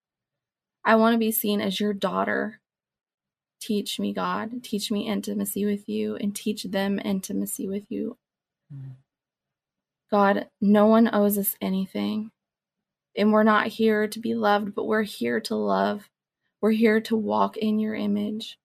I 0.86 0.96
want 0.96 1.16
to 1.16 1.20
be 1.20 1.32
seen 1.32 1.62
as 1.62 1.80
your 1.80 1.94
daughter. 1.94 2.62
Teach 3.60 4.00
me, 4.00 4.14
God. 4.14 4.64
Teach 4.64 4.92
me 4.92 5.08
intimacy 5.08 5.66
with 5.66 5.90
you 5.90 6.16
and 6.18 6.36
teach 6.36 6.64
them 6.64 7.00
intimacy 7.04 7.68
with 7.68 7.86
you. 7.90 8.18
God, 10.12 10.48
no 10.62 10.86
one 10.86 11.10
owes 11.14 11.38
us 11.38 11.56
anything. 11.62 12.32
And 13.18 13.34
we're 13.34 13.44
not 13.44 13.68
here 13.68 14.08
to 14.08 14.20
be 14.20 14.36
loved, 14.36 14.76
but 14.76 14.86
we're 14.86 15.04
here 15.04 15.40
to 15.42 15.56
love. 15.56 16.10
We're 16.62 16.72
here 16.72 17.02
to 17.02 17.16
walk 17.16 17.58
in 17.58 17.80
your 17.80 17.96
image. 17.96 18.60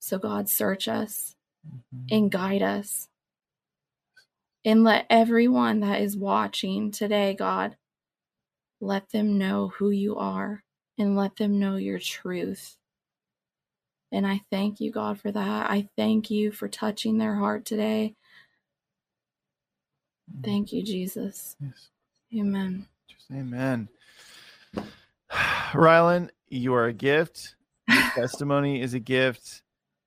So, 0.00 0.18
God, 0.18 0.48
search 0.48 0.88
us 0.88 1.36
Mhm. 1.66 2.06
and 2.10 2.30
guide 2.32 2.62
us. 2.62 3.08
And 4.64 4.84
let 4.84 5.06
everyone 5.10 5.80
that 5.80 6.00
is 6.00 6.16
watching 6.16 6.90
today, 6.90 7.34
God, 7.34 7.76
let 8.82 9.10
them 9.10 9.38
know 9.38 9.68
who 9.78 9.90
you 9.90 10.16
are 10.16 10.64
and 10.98 11.16
let 11.16 11.36
them 11.36 11.58
know 11.60 11.76
your 11.76 12.00
truth. 12.00 12.76
And 14.10 14.26
I 14.26 14.42
thank 14.50 14.80
you, 14.80 14.90
God, 14.90 15.20
for 15.20 15.30
that. 15.32 15.70
I 15.70 15.88
thank 15.96 16.30
you 16.30 16.52
for 16.52 16.68
touching 16.68 17.16
their 17.18 17.36
heart 17.36 17.64
today. 17.64 18.16
Mm. 20.36 20.44
Thank 20.44 20.72
you, 20.72 20.82
Jesus. 20.82 21.56
Yes. 21.60 21.88
Amen. 22.38 22.86
Just 23.08 23.30
Amen. 23.32 23.88
Rylan, 25.30 26.30
you 26.48 26.74
are 26.74 26.86
a 26.86 26.92
gift. 26.92 27.54
Your 27.88 28.02
testimony 28.14 28.82
is 28.82 28.94
a 28.94 29.00
gift. 29.00 29.62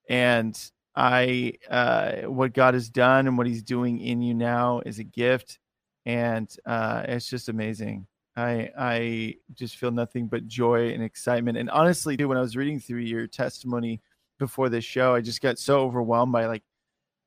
And 0.10 0.60
I 0.96 1.54
uh 1.70 2.24
what 2.24 2.54
God 2.54 2.74
has 2.74 2.90
done 2.90 3.28
and 3.28 3.38
what 3.38 3.48
he's 3.48 3.64
doing 3.64 4.00
in 4.00 4.22
you 4.22 4.34
now 4.34 4.82
is 4.86 5.00
a 5.00 5.04
gift. 5.04 5.60
And 6.06 6.54
uh 6.66 7.04
it's 7.08 7.30
just 7.30 7.50
amazing. 7.50 8.08
I 8.36 8.70
I 8.78 9.36
just 9.54 9.78
feel 9.78 9.92
nothing 9.92 10.28
but 10.28 10.48
joy 10.48 10.90
and 10.90 11.02
excitement. 11.02 11.58
And 11.58 11.70
honestly, 11.70 12.18
too, 12.18 12.28
when 12.28 12.38
I 12.38 12.42
was 12.42 12.58
reading 12.58 12.80
through 12.80 13.00
your 13.00 13.28
testimony 13.28 14.02
before 14.40 14.70
this 14.70 14.84
show, 14.84 15.16
I 15.16 15.22
just 15.22 15.42
got 15.42 15.58
so 15.58 15.80
overwhelmed 15.80 16.32
by 16.32 16.46
like 16.46 16.64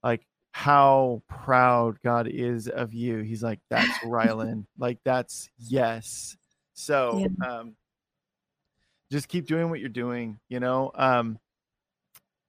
like 0.03 0.27
how 0.53 1.23
proud 1.29 1.99
God 2.03 2.27
is 2.27 2.69
of 2.69 2.93
you. 2.93 3.19
He's 3.19 3.43
like, 3.43 3.61
that's 3.71 3.99
Rylan. 4.05 4.67
like 4.79 4.99
that's 5.05 5.49
yes. 5.59 6.37
So 6.75 7.19
yeah. 7.19 7.49
um, 7.49 7.77
just 9.11 9.29
keep 9.29 9.47
doing 9.47 9.71
what 9.71 9.81
you're 9.81 9.89
doing. 9.89 10.39
You 10.49 10.61
know, 10.61 10.91
um, 10.95 11.39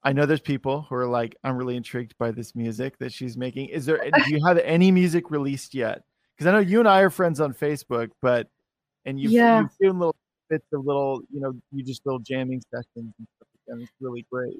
I 0.03 0.14
know 0.14 0.26
there's 0.26 0.40
people 0.40 0.84
who 0.84 0.95
are 0.95 1.07
like, 1.07 1.36
I'm 1.44 1.57
really 1.57 1.77
intrigued 1.77 2.18
by 2.18 2.31
this 2.31 2.56
music 2.56 2.98
that 2.99 3.14
she's 3.14 3.38
making. 3.38 3.68
Is 3.69 3.86
there? 3.86 3.98
do 4.26 4.34
you 4.34 4.45
have 4.45 4.57
any 4.60 4.91
music 4.91 5.31
released 5.31 5.73
yet? 5.73 6.03
Because 6.40 6.53
I 6.53 6.53
know 6.53 6.60
you 6.60 6.80
and 6.80 6.88
I 6.88 7.02
are 7.02 7.10
friends 7.10 7.41
on 7.41 7.53
Facebook, 7.53 8.11
but 8.22 8.48
and 9.03 9.20
you've, 9.20 9.34
yeah. 9.34 9.60
you've 9.60 9.72
doing 9.82 9.99
little 9.99 10.16
bits 10.49 10.66
of 10.72 10.86
little, 10.86 11.22
you 11.34 11.41
know, 11.41 11.53
you 11.74 11.84
just 11.84 12.06
little 12.06 12.20
jamming 12.20 12.61
sessions 12.72 12.86
and 12.95 13.28
stuff, 13.36 13.49
and 13.68 13.82
it's 13.82 13.91
really 13.99 14.26
great. 14.32 14.56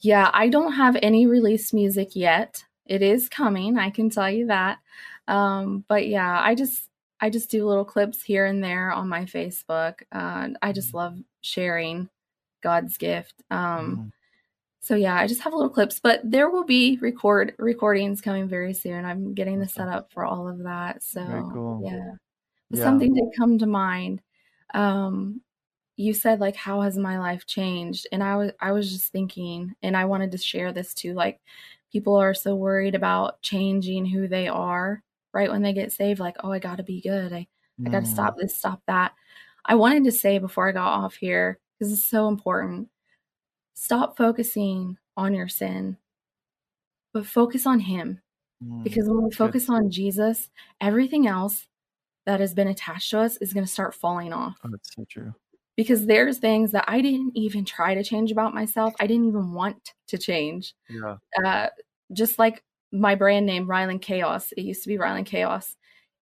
Yeah, 0.00 0.30
I 0.32 0.48
don't 0.48 0.74
have 0.74 0.96
any 1.02 1.26
released 1.26 1.74
music 1.74 2.14
yet. 2.14 2.62
It 2.86 3.02
is 3.02 3.28
coming, 3.28 3.76
I 3.76 3.90
can 3.90 4.08
tell 4.08 4.30
you 4.30 4.46
that. 4.46 4.78
Um, 5.26 5.84
but 5.88 6.06
yeah, 6.06 6.40
I 6.40 6.54
just 6.54 6.88
I 7.20 7.28
just 7.28 7.50
do 7.50 7.66
little 7.66 7.84
clips 7.84 8.22
here 8.22 8.46
and 8.46 8.62
there 8.62 8.92
on 8.92 9.08
my 9.08 9.24
Facebook. 9.24 10.02
Uh, 10.12 10.50
I 10.62 10.70
just 10.70 10.88
mm-hmm. 10.88 10.96
love 10.98 11.18
sharing 11.40 12.08
God's 12.62 12.96
gift. 12.98 13.34
Um, 13.50 13.58
mm-hmm. 13.58 14.08
So 14.80 14.94
yeah, 14.94 15.16
I 15.16 15.26
just 15.26 15.42
have 15.42 15.52
little 15.52 15.68
clips, 15.68 16.00
but 16.00 16.20
there 16.24 16.50
will 16.50 16.64
be 16.64 16.98
record 17.00 17.54
recordings 17.58 18.20
coming 18.20 18.48
very 18.48 18.72
soon. 18.72 19.04
I'm 19.04 19.34
getting 19.34 19.58
the 19.58 19.68
setup 19.68 20.12
for 20.12 20.24
all 20.24 20.48
of 20.48 20.62
that. 20.64 21.02
So 21.02 21.50
cool. 21.52 21.82
yeah. 21.84 22.12
yeah. 22.70 22.84
something 22.84 23.12
did 23.12 23.36
come 23.36 23.58
to 23.58 23.66
mind. 23.66 24.22
Um, 24.74 25.40
you 25.96 26.14
said 26.14 26.38
like, 26.38 26.54
how 26.54 26.82
has 26.82 26.96
my 26.96 27.18
life 27.18 27.44
changed? 27.46 28.06
And 28.12 28.22
I 28.22 28.36
was 28.36 28.52
I 28.60 28.72
was 28.72 28.90
just 28.90 29.12
thinking, 29.12 29.74
and 29.82 29.96
I 29.96 30.04
wanted 30.04 30.30
to 30.32 30.38
share 30.38 30.72
this 30.72 30.94
too. 30.94 31.12
Like, 31.12 31.40
people 31.92 32.16
are 32.16 32.34
so 32.34 32.54
worried 32.54 32.94
about 32.94 33.40
changing 33.42 34.06
who 34.06 34.28
they 34.28 34.48
are 34.48 35.02
right 35.32 35.50
when 35.50 35.62
they 35.62 35.72
get 35.72 35.92
saved 35.92 36.20
like 36.20 36.36
oh 36.42 36.52
i 36.52 36.58
gotta 36.58 36.82
be 36.82 37.00
good 37.00 37.32
i, 37.32 37.46
I 37.84 37.90
gotta 37.90 38.06
stop 38.06 38.36
mm. 38.36 38.40
this 38.40 38.58
stop 38.58 38.82
that 38.86 39.12
i 39.64 39.74
wanted 39.74 40.04
to 40.04 40.12
say 40.12 40.38
before 40.38 40.68
i 40.68 40.72
got 40.72 41.04
off 41.04 41.14
here 41.14 41.58
because 41.78 41.92
it's 41.92 42.04
so 42.04 42.28
important 42.28 42.88
stop 43.78 44.16
focusing 44.16 44.96
on 45.16 45.34
your 45.34 45.48
sin 45.48 45.96
but 47.12 47.26
focus 47.26 47.66
on 47.66 47.80
him 47.80 48.20
mm. 48.62 48.82
because 48.82 49.08
when 49.08 49.22
we 49.22 49.30
focus 49.30 49.66
Good. 49.66 49.74
on 49.74 49.90
jesus 49.90 50.50
everything 50.80 51.26
else 51.26 51.68
that 52.26 52.40
has 52.40 52.54
been 52.54 52.68
attached 52.68 53.10
to 53.10 53.20
us 53.20 53.36
is 53.38 53.52
going 53.52 53.64
to 53.64 53.72
start 53.72 53.94
falling 53.94 54.32
off 54.32 54.56
oh, 54.64 54.68
that's 54.70 54.94
so 54.94 55.04
true 55.08 55.34
because 55.78 56.06
there's 56.06 56.38
things 56.38 56.72
that 56.72 56.84
I 56.88 57.00
didn't 57.00 57.36
even 57.36 57.64
try 57.64 57.94
to 57.94 58.02
change 58.02 58.32
about 58.32 58.52
myself. 58.52 58.94
I 58.98 59.06
didn't 59.06 59.28
even 59.28 59.52
want 59.52 59.94
to 60.08 60.18
change. 60.18 60.74
Yeah. 60.90 61.18
Uh, 61.44 61.68
just 62.12 62.36
like 62.36 62.64
my 62.90 63.14
brand 63.14 63.46
name 63.46 63.68
Rylan 63.68 64.02
Chaos. 64.02 64.50
It 64.56 64.62
used 64.62 64.82
to 64.82 64.88
be 64.88 64.98
Rylan 64.98 65.24
Chaos. 65.24 65.76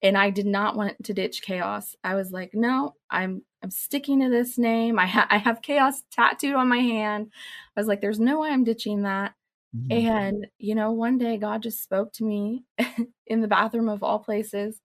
And 0.06 0.15
I 0.15 0.30
did 0.30 0.45
not 0.45 0.76
want 0.76 1.03
to 1.03 1.15
ditch 1.15 1.41
chaos. 1.41 1.95
I 2.03 2.14
was 2.14 2.30
like, 2.30 2.52
no, 2.53 2.94
I'm 3.10 3.41
I'm 3.64 3.72
sticking 3.72 4.22
to 4.22 4.30
this 4.30 4.56
name. 4.60 4.99
I, 4.99 5.07
ha- 5.07 5.26
I 5.32 5.40
have 5.40 5.64
chaos 5.64 6.03
tattooed 6.11 6.53
on 6.53 6.68
my 6.68 6.77
hand. 6.77 7.32
I 7.76 7.80
was 7.80 7.88
like, 7.88 8.02
there's 8.02 8.19
no 8.19 8.41
way 8.41 8.49
I'm 8.49 8.64
ditching 8.64 9.02
that. 9.02 9.34
Mm-hmm. 9.76 10.07
And 10.07 10.48
you 10.60 10.76
know, 10.76 10.91
one 10.91 11.18
day 11.18 11.38
God 11.38 11.64
just 11.64 11.82
spoke 11.82 12.14
to 12.14 12.23
me 12.23 12.65
in 13.26 13.41
the 13.41 13.48
bathroom 13.48 13.90
of 13.90 14.03
all 14.03 14.19
places, 14.19 14.80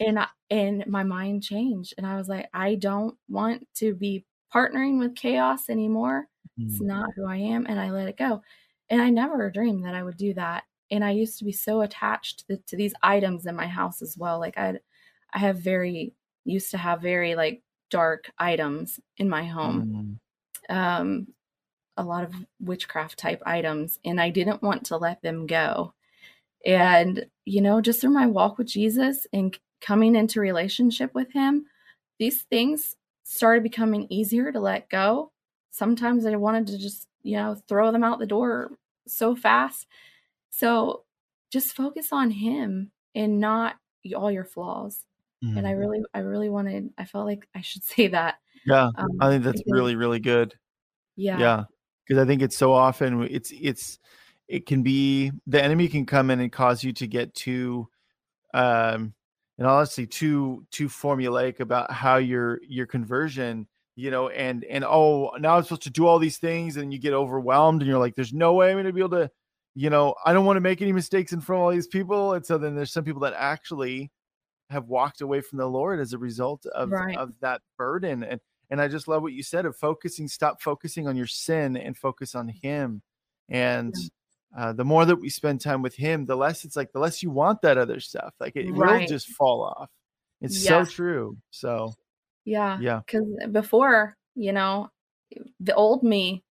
and 0.00 0.18
I, 0.18 0.28
and 0.48 0.86
my 0.86 1.02
mind 1.02 1.42
changed, 1.42 1.92
and 1.98 2.06
I 2.06 2.16
was 2.16 2.28
like, 2.28 2.48
I 2.54 2.76
don't 2.76 3.16
want 3.28 3.68
to 3.76 3.94
be 3.94 4.24
partnering 4.52 4.98
with 4.98 5.14
chaos 5.14 5.68
anymore. 5.68 6.26
Mm-hmm. 6.58 6.70
It's 6.70 6.80
not 6.80 7.10
who 7.16 7.26
I 7.26 7.36
am, 7.36 7.66
and 7.66 7.78
I 7.78 7.90
let 7.90 8.08
it 8.08 8.16
go. 8.16 8.40
And 8.88 9.02
I 9.02 9.10
never 9.10 9.50
dreamed 9.50 9.84
that 9.84 9.94
I 9.94 10.02
would 10.02 10.16
do 10.16 10.32
that 10.34 10.64
and 10.90 11.04
I 11.04 11.10
used 11.10 11.38
to 11.38 11.44
be 11.44 11.52
so 11.52 11.80
attached 11.80 12.40
to, 12.40 12.44
the, 12.48 12.56
to 12.68 12.76
these 12.76 12.94
items 13.02 13.46
in 13.46 13.56
my 13.56 13.66
house 13.66 14.02
as 14.02 14.16
well. 14.16 14.38
Like 14.38 14.58
I, 14.58 14.78
I 15.32 15.38
have 15.38 15.58
very 15.58 16.14
used 16.44 16.70
to 16.72 16.78
have 16.78 17.00
very 17.00 17.34
like 17.34 17.62
dark 17.90 18.30
items 18.38 19.00
in 19.18 19.28
my 19.28 19.44
home, 19.44 20.18
mm. 20.70 20.74
um, 20.74 21.28
a 21.96 22.02
lot 22.02 22.24
of 22.24 22.34
witchcraft 22.60 23.18
type 23.18 23.42
items, 23.46 23.98
and 24.04 24.20
I 24.20 24.30
didn't 24.30 24.62
want 24.62 24.86
to 24.86 24.96
let 24.96 25.22
them 25.22 25.46
go. 25.46 25.94
And 26.66 27.26
you 27.44 27.60
know, 27.60 27.80
just 27.80 28.00
through 28.00 28.10
my 28.10 28.26
walk 28.26 28.58
with 28.58 28.66
Jesus 28.66 29.26
and 29.32 29.56
coming 29.80 30.16
into 30.16 30.40
relationship 30.40 31.14
with 31.14 31.32
Him, 31.32 31.66
these 32.18 32.42
things 32.42 32.96
started 33.22 33.62
becoming 33.62 34.06
easier 34.10 34.52
to 34.52 34.60
let 34.60 34.88
go. 34.88 35.30
Sometimes 35.70 36.26
I 36.26 36.36
wanted 36.36 36.66
to 36.68 36.78
just 36.78 37.08
you 37.22 37.36
know 37.36 37.56
throw 37.68 37.92
them 37.92 38.04
out 38.04 38.18
the 38.18 38.26
door 38.26 38.72
so 39.06 39.36
fast 39.36 39.86
so 40.56 41.02
just 41.50 41.74
focus 41.74 42.08
on 42.12 42.30
him 42.30 42.92
and 43.14 43.40
not 43.40 43.76
all 44.16 44.30
your 44.30 44.44
flaws. 44.44 45.00
Mm. 45.44 45.58
And 45.58 45.66
I 45.66 45.72
mm-hmm. 45.72 45.80
really, 45.80 46.02
I 46.14 46.18
really 46.20 46.48
wanted, 46.48 46.90
I 46.96 47.04
felt 47.04 47.26
like 47.26 47.48
I 47.54 47.60
should 47.60 47.82
say 47.84 48.08
that. 48.08 48.36
Yeah. 48.64 48.90
Um, 48.96 49.08
I 49.20 49.30
think 49.30 49.44
that's 49.44 49.62
because, 49.62 49.72
really, 49.72 49.96
really 49.96 50.20
good. 50.20 50.54
Yeah. 51.16 51.38
Yeah. 51.38 51.64
Cause 52.08 52.18
I 52.18 52.26
think 52.26 52.42
it's 52.42 52.56
so 52.56 52.72
often 52.72 53.22
it's, 53.22 53.52
it's, 53.58 53.98
it 54.46 54.66
can 54.66 54.82
be 54.82 55.32
the 55.46 55.62
enemy 55.62 55.88
can 55.88 56.04
come 56.04 56.30
in 56.30 56.38
and 56.38 56.52
cause 56.52 56.84
you 56.84 56.92
to 56.92 57.06
get 57.06 57.34
too, 57.34 57.88
um, 58.52 59.14
and 59.58 59.66
honestly 59.66 60.06
too 60.06 60.66
too 60.70 60.88
formulaic 60.88 61.60
about 61.60 61.90
how 61.90 62.16
your 62.16 62.60
your 62.68 62.86
conversion 62.86 63.66
you 63.96 64.10
know 64.10 64.28
and 64.28 64.64
and 64.64 64.84
oh 64.84 65.30
now 65.38 65.56
i'm 65.56 65.62
supposed 65.62 65.82
to 65.82 65.90
do 65.90 66.06
all 66.06 66.18
these 66.18 66.38
things 66.38 66.76
and 66.76 66.92
you 66.92 66.98
get 66.98 67.12
overwhelmed 67.12 67.80
and 67.80 67.88
you're 67.88 67.98
like 68.00 68.16
there's 68.16 68.32
no 68.32 68.54
way 68.54 68.68
i'm 68.68 68.74
going 68.74 68.84
to 68.84 68.92
be 68.92 69.00
able 69.00 69.10
to 69.10 69.30
you 69.74 69.90
know, 69.90 70.14
I 70.24 70.32
don't 70.32 70.46
want 70.46 70.56
to 70.56 70.60
make 70.60 70.82
any 70.82 70.92
mistakes 70.92 71.32
in 71.32 71.40
front 71.40 71.60
of 71.60 71.64
all 71.64 71.72
these 71.72 71.88
people. 71.88 72.34
And 72.34 72.46
so 72.46 72.58
then 72.58 72.76
there's 72.76 72.92
some 72.92 73.04
people 73.04 73.22
that 73.22 73.34
actually 73.36 74.10
have 74.70 74.86
walked 74.86 75.20
away 75.20 75.40
from 75.40 75.58
the 75.58 75.66
Lord 75.66 76.00
as 76.00 76.12
a 76.12 76.18
result 76.18 76.64
of, 76.66 76.90
right. 76.90 77.16
of 77.16 77.32
that 77.40 77.60
burden. 77.76 78.22
And 78.22 78.40
and 78.70 78.80
I 78.80 78.88
just 78.88 79.08
love 79.08 79.22
what 79.22 79.34
you 79.34 79.42
said 79.42 79.66
of 79.66 79.76
focusing, 79.76 80.26
stop 80.26 80.62
focusing 80.62 81.06
on 81.06 81.16
your 81.16 81.26
sin 81.26 81.76
and 81.76 81.96
focus 81.96 82.34
on 82.34 82.48
him. 82.48 83.02
And 83.48 83.94
uh, 84.56 84.72
the 84.72 84.84
more 84.84 85.04
that 85.04 85.16
we 85.16 85.28
spend 85.28 85.60
time 85.60 85.82
with 85.82 85.94
him, 85.94 86.24
the 86.24 86.34
less 86.34 86.64
it's 86.64 86.74
like 86.74 86.90
the 86.92 86.98
less 86.98 87.22
you 87.22 87.30
want 87.30 87.60
that 87.62 87.76
other 87.76 88.00
stuff. 88.00 88.32
Like 88.40 88.56
it 88.56 88.70
right. 88.72 89.00
will 89.02 89.06
just 89.06 89.28
fall 89.28 89.62
off. 89.62 89.90
It's 90.40 90.64
yeah. 90.64 90.82
so 90.82 90.90
true. 90.90 91.36
So 91.50 91.92
yeah. 92.44 92.78
Yeah. 92.80 93.00
Because 93.06 93.26
before, 93.52 94.16
you 94.34 94.52
know, 94.52 94.90
the 95.60 95.74
old 95.74 96.02
me, 96.02 96.42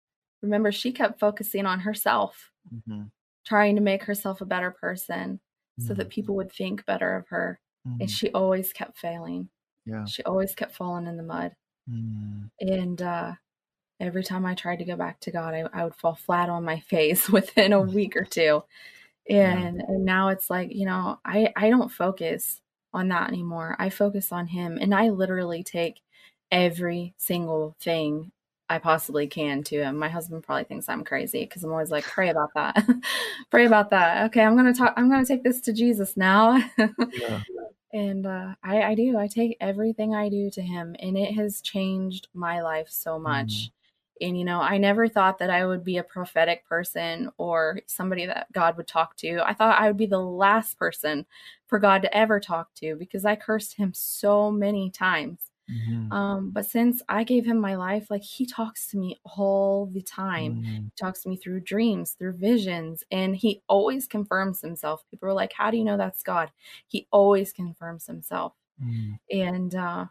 remember 0.42 0.72
she 0.72 0.92
kept 0.92 1.20
focusing 1.20 1.66
on 1.66 1.80
herself 1.80 2.52
mm-hmm. 2.74 3.04
trying 3.46 3.76
to 3.76 3.82
make 3.82 4.04
herself 4.04 4.42
a 4.42 4.46
better 4.46 4.72
person 4.72 5.40
mm-hmm. 5.80 5.88
so 5.88 5.94
that 5.94 6.04
mm-hmm. 6.04 6.10
people 6.10 6.36
would 6.36 6.52
think 6.52 6.86
better 6.86 7.16
of 7.16 7.28
her. 7.30 7.60
Mm-hmm. 7.88 8.02
And 8.02 8.12
she 8.12 8.32
always 8.32 8.72
kept 8.74 8.98
failing. 8.98 9.50
Yeah. 9.86 10.06
She 10.06 10.24
always 10.24 10.56
kept 10.56 10.76
falling 10.76 11.08
in 11.08 11.18
the 11.18 11.24
mud. 11.24 11.52
Mm-hmm. 11.90 12.44
And 12.60 13.02
uh, 13.02 13.34
every 14.00 14.24
time 14.24 14.46
I 14.46 14.56
tried 14.56 14.80
to 14.80 14.86
go 14.86 14.96
back 14.96 15.20
to 15.22 15.32
God, 15.32 15.54
I, 15.54 15.66
I 15.74 15.84
would 15.84 15.96
fall 15.96 16.16
flat 16.16 16.50
on 16.50 16.64
my 16.64 16.80
face 16.90 17.30
within 17.30 17.74
a 17.74 17.82
week 17.82 18.16
or 18.16 18.26
two. 18.26 18.64
And, 19.30 19.78
yeah. 19.78 19.86
and 19.88 20.06
now 20.06 20.30
it's 20.30 20.50
like, 20.50 20.74
you 20.74 20.86
know, 20.86 21.20
I, 21.24 21.54
I 21.56 21.70
don't 21.70 21.92
focus 21.92 22.62
on 22.94 23.08
that 23.10 23.30
anymore. 23.30 23.76
I 23.80 23.90
focus 23.90 24.32
on 24.32 24.48
Him. 24.48 24.78
And 24.80 24.94
I 24.94 25.10
literally 25.10 25.64
take 25.64 26.02
every 26.52 27.16
single 27.18 27.76
thing 27.80 28.32
I 28.70 28.80
possibly 28.80 29.28
can 29.28 29.64
to 29.64 29.84
him. 29.84 29.98
My 29.98 30.10
husband 30.10 30.44
probably 30.44 30.64
thinks 30.64 30.88
I'm 30.88 31.04
crazy 31.04 31.46
because 31.46 31.64
I'm 31.64 31.72
always 31.72 31.92
like, 31.92 32.06
pray 32.06 32.30
about 32.30 32.54
that. 32.56 32.84
pray 33.52 33.66
about 33.66 33.90
that. 33.92 34.26
Okay, 34.28 34.42
I'm 34.42 34.56
gonna 34.56 34.74
talk 34.74 34.94
I'm 34.98 35.10
gonna 35.10 35.26
take 35.26 35.44
this 35.44 35.62
to 35.62 35.74
Jesus 35.74 36.18
now. 36.18 36.62
yeah. 36.78 37.42
And 37.96 38.26
uh, 38.26 38.56
I, 38.64 38.82
I 38.82 38.96
do. 38.96 39.20
I 39.20 39.28
take 39.28 39.56
everything 39.62 40.16
I 40.16 40.28
do 40.28 40.50
to 40.50 40.62
him 40.64 40.96
and 41.00 41.16
it 41.16 41.36
has 41.36 41.62
changed 41.62 42.28
my 42.34 42.64
life 42.64 42.88
so 42.90 43.20
much. 43.20 43.54
Mm. 43.54 43.72
And 44.22 44.38
you 44.40 44.46
know, 44.46 44.62
I 44.62 44.80
never 44.80 45.08
thought 45.08 45.38
that 45.38 45.52
I 45.52 45.64
would 45.64 45.84
be 45.84 45.98
a 45.98 46.04
prophetic 46.04 46.66
person 46.66 47.30
or 47.38 47.82
somebody 47.86 48.26
that 48.26 48.52
God 48.52 48.78
would 48.78 48.88
talk 48.88 49.16
to. 49.18 49.48
I 49.48 49.54
thought 49.54 49.80
I 49.80 49.88
would 49.88 49.98
be 49.98 50.08
the 50.08 50.18
last 50.18 50.80
person 50.80 51.28
for 51.68 51.78
God 51.78 52.02
to 52.02 52.18
ever 52.18 52.40
talk 52.40 52.74
to 52.76 52.96
because 52.96 53.26
I 53.26 53.36
cursed 53.36 53.76
him 53.76 53.92
so 53.94 54.50
many 54.50 54.90
times 54.90 55.52
Mm-hmm. 55.72 56.12
Um, 56.12 56.52
but 56.52 56.66
since 56.66 57.02
I 57.08 57.24
gave 57.24 57.46
him 57.46 57.60
my 57.60 57.76
life, 57.76 58.10
like 58.10 58.24
he 58.24 58.46
talks 58.46 58.88
to 58.88 58.98
me 58.98 59.20
all 59.38 59.86
the 59.86 60.02
time. 60.02 60.56
Mm-hmm. 60.56 60.84
He 60.84 60.92
talks 61.00 61.22
to 61.22 61.30
me 61.30 61.38
through 61.38 61.62
dreams, 61.62 62.16
through 62.18 62.34
visions, 62.34 63.04
and 63.12 63.36
he 63.36 63.62
always 63.68 64.08
confirms 64.08 64.62
himself. 64.62 65.04
People 65.10 65.30
are 65.30 65.34
like, 65.34 65.54
How 65.54 65.72
do 65.72 65.78
you 65.78 65.84
know 65.84 65.98
that's 65.98 66.24
God? 66.24 66.52
He 66.88 67.08
always 67.12 67.54
confirms 67.54 68.06
himself. 68.06 68.54
Mm-hmm. 68.84 69.38
And 69.38 69.76
uh 69.76 70.06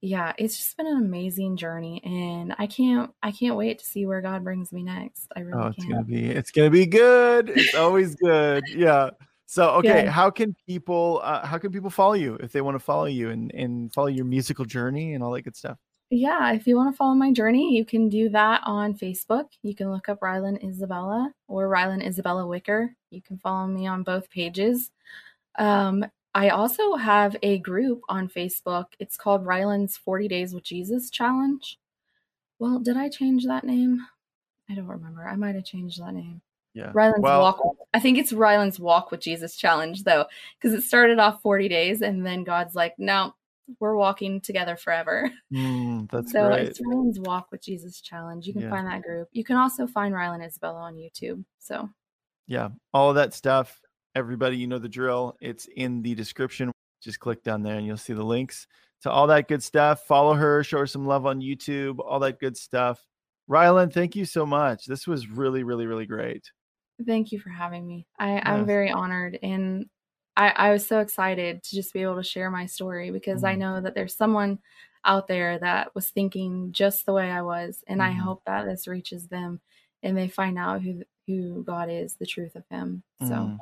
yeah, 0.00 0.32
it's 0.38 0.56
just 0.56 0.76
been 0.76 0.86
an 0.86 0.96
amazing 0.96 1.56
journey 1.56 2.00
and 2.04 2.54
I 2.58 2.68
can't 2.68 3.12
I 3.22 3.32
can't 3.32 3.56
wait 3.56 3.80
to 3.80 3.84
see 3.84 4.06
where 4.06 4.20
God 4.20 4.44
brings 4.44 4.72
me 4.72 4.82
next. 4.82 5.26
I 5.34 5.40
really 5.40 5.60
oh, 5.60 5.66
it's 5.68 5.76
can't. 5.76 5.90
gonna 5.90 6.04
be 6.04 6.26
it's 6.26 6.50
gonna 6.52 6.70
be 6.70 6.86
good. 6.86 7.50
It's 7.50 7.74
always 7.74 8.14
good. 8.14 8.64
Yeah. 8.68 9.10
So 9.50 9.70
okay, 9.76 10.04
yeah. 10.04 10.10
how 10.10 10.28
can 10.28 10.54
people 10.66 11.22
uh, 11.24 11.46
how 11.46 11.56
can 11.56 11.72
people 11.72 11.88
follow 11.88 12.12
you 12.12 12.34
if 12.34 12.52
they 12.52 12.60
want 12.60 12.74
to 12.74 12.78
follow 12.78 13.06
you 13.06 13.30
and 13.30 13.50
and 13.54 13.90
follow 13.94 14.08
your 14.08 14.26
musical 14.26 14.66
journey 14.66 15.14
and 15.14 15.24
all 15.24 15.30
that 15.32 15.40
good 15.40 15.56
stuff? 15.56 15.78
Yeah, 16.10 16.52
if 16.52 16.66
you 16.66 16.76
want 16.76 16.92
to 16.92 16.96
follow 16.96 17.14
my 17.14 17.32
journey, 17.32 17.74
you 17.74 17.86
can 17.86 18.10
do 18.10 18.28
that 18.28 18.60
on 18.64 18.92
Facebook. 18.92 19.46
You 19.62 19.74
can 19.74 19.90
look 19.90 20.10
up 20.10 20.20
Rylan 20.20 20.62
Isabella 20.62 21.32
or 21.48 21.70
Rylan 21.70 22.06
Isabella 22.06 22.46
Wicker. 22.46 22.94
You 23.08 23.22
can 23.22 23.38
follow 23.38 23.66
me 23.66 23.86
on 23.86 24.02
both 24.02 24.28
pages. 24.28 24.90
Um, 25.58 26.04
I 26.34 26.50
also 26.50 26.96
have 26.96 27.34
a 27.42 27.58
group 27.58 28.02
on 28.10 28.28
Facebook. 28.28 28.88
It's 28.98 29.16
called 29.16 29.46
Rylan's 29.46 29.96
40 29.96 30.28
Days 30.28 30.52
with 30.52 30.64
Jesus 30.64 31.08
Challenge. 31.08 31.78
Well, 32.58 32.80
did 32.80 32.98
I 32.98 33.08
change 33.08 33.46
that 33.46 33.64
name? 33.64 34.06
I 34.68 34.74
don't 34.74 34.86
remember. 34.86 35.26
I 35.26 35.36
might 35.36 35.54
have 35.54 35.64
changed 35.64 36.02
that 36.02 36.12
name. 36.12 36.42
Yeah. 36.78 36.92
Rylan's 36.92 37.22
well, 37.22 37.40
Walk. 37.40 37.76
I 37.92 37.98
think 37.98 38.18
it's 38.18 38.32
Rylan's 38.32 38.78
Walk 38.78 39.10
with 39.10 39.20
Jesus 39.20 39.56
Challenge, 39.56 40.04
though, 40.04 40.26
because 40.56 40.78
it 40.78 40.82
started 40.82 41.18
off 41.18 41.42
40 41.42 41.68
days 41.68 42.02
and 42.02 42.24
then 42.24 42.44
God's 42.44 42.76
like, 42.76 42.94
no, 42.98 43.34
we're 43.80 43.96
walking 43.96 44.40
together 44.40 44.76
forever. 44.76 45.28
mm, 45.52 46.08
that's 46.08 46.30
so 46.30 46.46
great. 46.46 46.68
it's 46.68 46.80
Rylan's 46.80 47.18
Walk 47.18 47.48
with 47.50 47.62
Jesus 47.62 48.00
Challenge. 48.00 48.46
You 48.46 48.52
can 48.52 48.62
Yeah. 48.62 48.70
find 48.70 48.86
that 48.86 49.02
group. 49.02 49.28
You 49.32 49.42
can 49.42 49.56
also 49.56 49.88
find 49.88 50.14
Rylan 50.14 50.46
Isabella 50.46 50.82
on 50.82 50.94
YouTube. 50.94 51.44
So 51.58 51.88
Yeah, 52.46 52.68
all 52.94 53.10
of 53.10 53.16
that 53.16 53.34
stuff. 53.34 53.80
Everybody, 54.14 54.56
you 54.56 54.68
know 54.68 54.78
the 54.78 54.88
drill. 54.88 55.36
It's 55.40 55.66
in 55.66 56.02
the 56.02 56.14
description. 56.14 56.70
Just 57.02 57.18
click 57.18 57.42
down 57.42 57.64
there 57.64 57.74
and 57.74 57.86
you'll 57.86 57.96
see 57.96 58.14
the 58.14 58.22
links 58.22 58.68
to 59.02 59.10
all 59.10 59.26
that 59.26 59.48
good 59.48 59.64
stuff. 59.64 60.04
Follow 60.06 60.34
her, 60.34 60.62
show 60.62 60.78
her 60.78 60.86
some 60.86 61.06
love 61.06 61.26
on 61.26 61.40
YouTube, 61.40 61.98
all 61.98 62.20
that 62.20 62.38
good 62.38 62.56
stuff. 62.56 63.04
Rylan, 63.50 63.92
thank 63.92 64.14
you 64.14 64.24
so 64.24 64.46
much. 64.46 64.86
This 64.86 65.08
was 65.08 65.28
really, 65.28 65.64
really, 65.64 65.86
really 65.86 66.06
great. 66.06 66.52
Thank 67.06 67.32
you 67.32 67.38
for 67.40 67.50
having 67.50 67.86
me. 67.86 68.06
I, 68.18 68.34
Yes. 68.34 68.42
I'm 68.46 68.66
very 68.66 68.90
honored 68.90 69.38
and 69.42 69.86
I, 70.36 70.50
I 70.50 70.70
was 70.72 70.86
so 70.86 71.00
excited 71.00 71.62
to 71.64 71.74
just 71.76 71.92
be 71.92 72.02
able 72.02 72.16
to 72.16 72.22
share 72.22 72.50
my 72.50 72.66
story 72.66 73.10
because 73.10 73.42
I 73.44 73.54
Mhm. 73.54 73.58
know 73.58 73.80
that 73.80 73.94
there's 73.94 74.14
someone 74.16 74.60
out 75.04 75.26
there 75.26 75.58
that 75.58 75.94
was 75.94 76.10
thinking 76.10 76.72
just 76.72 77.06
the 77.06 77.12
way 77.12 77.30
I 77.30 77.42
was. 77.42 77.82
And 77.88 78.02
I 78.02 78.12
Mhm. 78.12 78.18
hope 78.20 78.44
that 78.46 78.64
this 78.66 78.86
reaches 78.86 79.28
them 79.28 79.60
and 80.02 80.16
they 80.16 80.28
find 80.28 80.58
out 80.58 80.82
who 80.82 81.02
who 81.26 81.62
God 81.62 81.90
is, 81.90 82.14
the 82.16 82.24
truth 82.26 82.56
of 82.56 82.64
him. 82.70 83.02
So 83.20 83.26
Mm. 83.34 83.58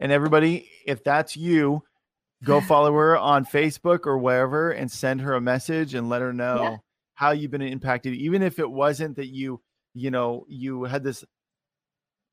And 0.00 0.12
everybody, 0.12 0.70
if 0.86 1.02
that's 1.02 1.36
you, 1.36 1.82
go 2.44 2.60
follow 2.60 2.92
her 2.94 3.16
on 3.18 3.44
Facebook 3.44 4.06
or 4.06 4.18
wherever 4.18 4.70
and 4.70 4.90
send 4.90 5.20
her 5.22 5.34
a 5.34 5.40
message 5.40 5.94
and 5.94 6.08
let 6.08 6.22
her 6.22 6.32
know 6.32 6.82
how 7.14 7.32
you've 7.32 7.50
been 7.50 7.62
impacted. 7.62 8.14
Even 8.14 8.42
if 8.42 8.58
it 8.58 8.70
wasn't 8.70 9.16
that 9.16 9.28
you, 9.28 9.60
you 9.94 10.10
know, 10.10 10.44
you 10.48 10.84
had 10.84 11.02
this 11.02 11.24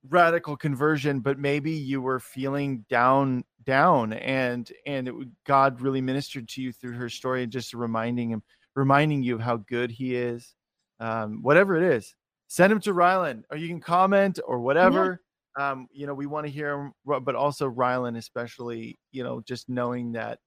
radical 0.09 0.55
conversion, 0.57 1.19
but 1.19 1.39
maybe 1.39 1.71
you 1.71 2.01
were 2.01 2.19
feeling 2.19 2.85
down, 2.89 3.43
down, 3.63 4.13
and 4.13 4.71
and 4.85 5.07
it, 5.07 5.15
God 5.45 5.81
really 5.81 6.01
ministered 6.01 6.47
to 6.49 6.61
you 6.61 6.71
through 6.71 6.93
her 6.93 7.09
story 7.09 7.43
and 7.43 7.51
just 7.51 7.73
reminding 7.73 8.29
him, 8.29 8.43
reminding 8.75 9.23
you 9.23 9.35
of 9.35 9.41
how 9.41 9.57
good 9.57 9.91
He 9.91 10.15
is. 10.15 10.53
Um, 10.99 11.41
whatever 11.41 11.75
it 11.75 11.83
is, 11.83 12.15
send 12.47 12.71
him 12.71 12.79
to 12.81 12.93
Rylan, 12.93 13.43
or 13.51 13.57
you 13.57 13.67
can 13.67 13.81
comment 13.81 14.39
or 14.45 14.61
whatever 14.61 15.19
um, 15.57 15.87
you 15.91 16.05
know, 16.05 16.13
we 16.13 16.25
want 16.25 16.45
to 16.45 16.51
hear 16.51 16.73
him, 16.73 16.93
but 17.05 17.35
also 17.35 17.69
Rylan, 17.69 18.17
especially, 18.17 18.99
you 19.11 19.23
know, 19.23 19.41
just 19.41 19.69
knowing 19.69 20.11
that 20.13 20.39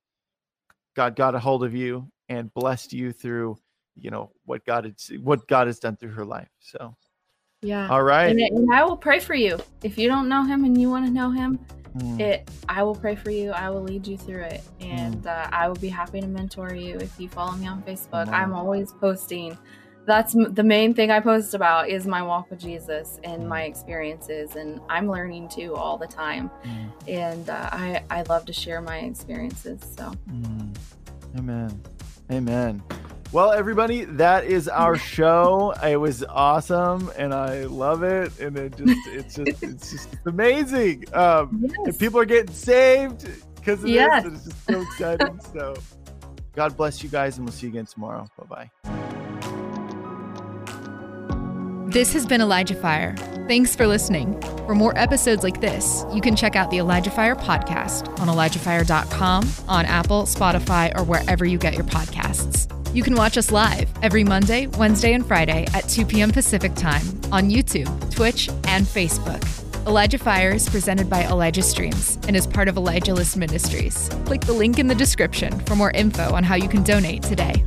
God 0.95 1.17
got 1.17 1.35
a 1.35 1.39
hold 1.39 1.65
of 1.65 1.75
you 1.75 2.11
and 2.29 2.53
blessed 2.53 2.93
you 2.93 3.13
through, 3.13 3.57
you 3.97 4.11
know, 4.11 4.31
what 4.45 4.65
God 4.67 4.85
had, 4.85 4.97
what 5.23 5.49
God 5.49 5.67
has 5.67 5.79
done 5.79 5.97
through 5.97 6.13
her 6.13 6.27
life. 6.27 6.49
So, 6.61 6.95
yeah. 7.63 7.89
all 7.91 8.03
right. 8.03 8.29
And, 8.31 8.41
and 8.41 8.73
I 8.73 8.85
will 8.85 8.97
pray 8.97 9.21
for 9.21 9.35
you. 9.35 9.59
If 9.83 9.99
you 9.99 10.09
don't 10.09 10.29
know 10.29 10.45
him 10.45 10.65
and 10.65 10.81
you 10.81 10.91
want 10.91 11.07
to 11.07 11.11
know 11.11 11.31
him, 11.31 11.59
Mm, 11.97 12.21
it 12.21 12.49
I 12.69 12.83
will 12.83 12.95
pray 12.95 13.17
for 13.17 13.31
you. 13.31 13.51
I 13.51 13.71
will 13.71 13.83
lead 13.83 14.07
you 14.07 14.19
through 14.19 14.43
it, 14.43 14.63
and 14.79 15.27
uh, 15.27 15.49
I 15.51 15.67
will 15.69 15.75
be 15.77 15.89
happy 15.89 16.21
to 16.21 16.27
mentor 16.27 16.75
you 16.75 16.97
if 16.99 17.19
you 17.19 17.31
follow 17.31 17.53
me 17.53 17.67
on 17.67 17.83
Facebook. 17.83 18.27
Wow. 18.27 18.33
I'm 18.33 18.53
always 18.53 18.93
posting. 18.93 19.57
That's 20.05 20.37
m- 20.37 20.53
the 20.53 20.63
main 20.63 20.93
thing 20.93 21.11
I 21.11 21.19
post 21.19 21.55
about 21.55 21.89
is 21.89 22.07
my 22.07 22.23
walk 22.23 22.51
with 22.51 22.61
Jesus 22.61 23.19
and 23.25 23.49
my 23.49 23.63
experiences, 23.63 24.55
and 24.55 24.81
I'm 24.91 25.09
learning 25.09 25.49
too 25.49 25.75
all 25.75 25.97
the 25.97 26.07
time. 26.07 26.51
mm, 26.63 26.93
And 27.09 27.49
uh, 27.49 27.71
I 27.73 28.03
I 28.11 28.23
love 28.23 28.45
to 28.45 28.53
share 28.53 28.83
my 28.83 28.99
experiences. 28.99 29.81
So 29.97 30.13
mm. 30.31 30.77
Amen. 31.39 31.83
Amen. 32.31 32.83
Well, 33.31 33.53
everybody, 33.53 34.05
that 34.05 34.45
is 34.47 34.69
our 34.69 34.97
show. 35.15 35.73
It 35.85 35.97
was 35.97 36.25
awesome, 36.25 37.11
and 37.19 37.35
I 37.35 37.65
love 37.65 38.03
it. 38.03 38.39
And 38.41 38.57
it 38.57 38.77
just, 38.77 39.07
it's 39.09 39.35
just, 39.35 39.63
it's 39.63 39.91
just 39.93 40.09
amazing. 40.27 41.05
Um, 41.13 41.61
yes, 41.63 41.73
and 41.85 41.99
people 41.99 42.21
are 42.21 42.25
getting 42.25 42.55
saved 42.55 43.29
because 43.57 43.83
of 43.83 43.91
Yes. 43.91 44.25
this. 44.25 44.33
And 44.33 44.37
it's 44.37 44.45
just 44.47 44.67
so 44.67 44.81
exciting. 45.13 45.41
so, 45.53 45.75
God 46.55 46.77
bless 46.77 47.03
you 47.03 47.09
guys, 47.11 47.37
and 47.37 47.47
we'll 47.47 47.53
see 47.53 47.67
you 47.67 47.73
again 47.73 47.87
tomorrow. 47.87 48.27
Bye 48.49 48.71
bye. 48.85 48.95
This 51.91 52.13
has 52.13 52.27
been 52.27 52.41
Elijah 52.43 52.75
Fire. 52.75 53.15
Thanks 53.49 53.75
for 53.75 53.87
listening. 53.87 54.39
For 54.67 54.75
more 54.75 54.97
episodes 54.99 55.43
like 55.43 55.61
this, 55.63 56.05
you 56.13 56.21
can 56.21 56.37
check 56.37 56.55
out 56.55 56.71
the 56.71 56.77
Elijah 56.79 57.11
Fire 57.11 57.35
podcast 57.35 58.07
on 58.21 58.29
ElijahFire.com, 58.29 59.49
on 59.69 59.87
Apple, 59.87 60.25
Spotify, 60.25 60.95
or 60.99 61.03
wherever 61.05 61.47
you 61.47 61.57
get 61.57 61.73
your 61.75 61.85
podcasts. 61.85 62.67
You 62.95 63.03
can 63.03 63.15
watch 63.15 63.37
us 63.37 63.53
live 63.53 63.91
every 64.03 64.25
Monday, 64.25 64.67
Wednesday, 64.67 65.13
and 65.13 65.27
Friday 65.27 65.67
at 65.75 65.87
2 65.89 66.07
p.m. 66.07 66.31
Pacific 66.31 66.75
Time 66.75 67.03
on 67.31 67.51
YouTube, 67.51 68.15
Twitch, 68.15 68.49
and 68.65 68.87
Facebook. 68.87 69.45
Elijah 69.87 70.19
Fire 70.19 70.51
is 70.51 70.69
presented 70.69 71.09
by 71.11 71.25
Elijah 71.25 71.63
Streams 71.63 72.19
and 72.27 72.35
is 72.35 72.47
part 72.47 72.67
of 72.67 72.79
Elijah 72.79 73.13
List 73.13 73.37
Ministries. 73.37 74.09
Click 74.25 74.41
the 74.41 74.55
link 74.55 74.79
in 74.79 74.87
the 74.87 74.95
description 74.95 75.59
for 75.61 75.77
more 75.77 75.91
info 75.91 76.35
on 76.35 76.45
how 76.45 76.55
you 76.55 76.69
can 76.69 76.83
donate 76.83 77.23
today. 77.23 77.63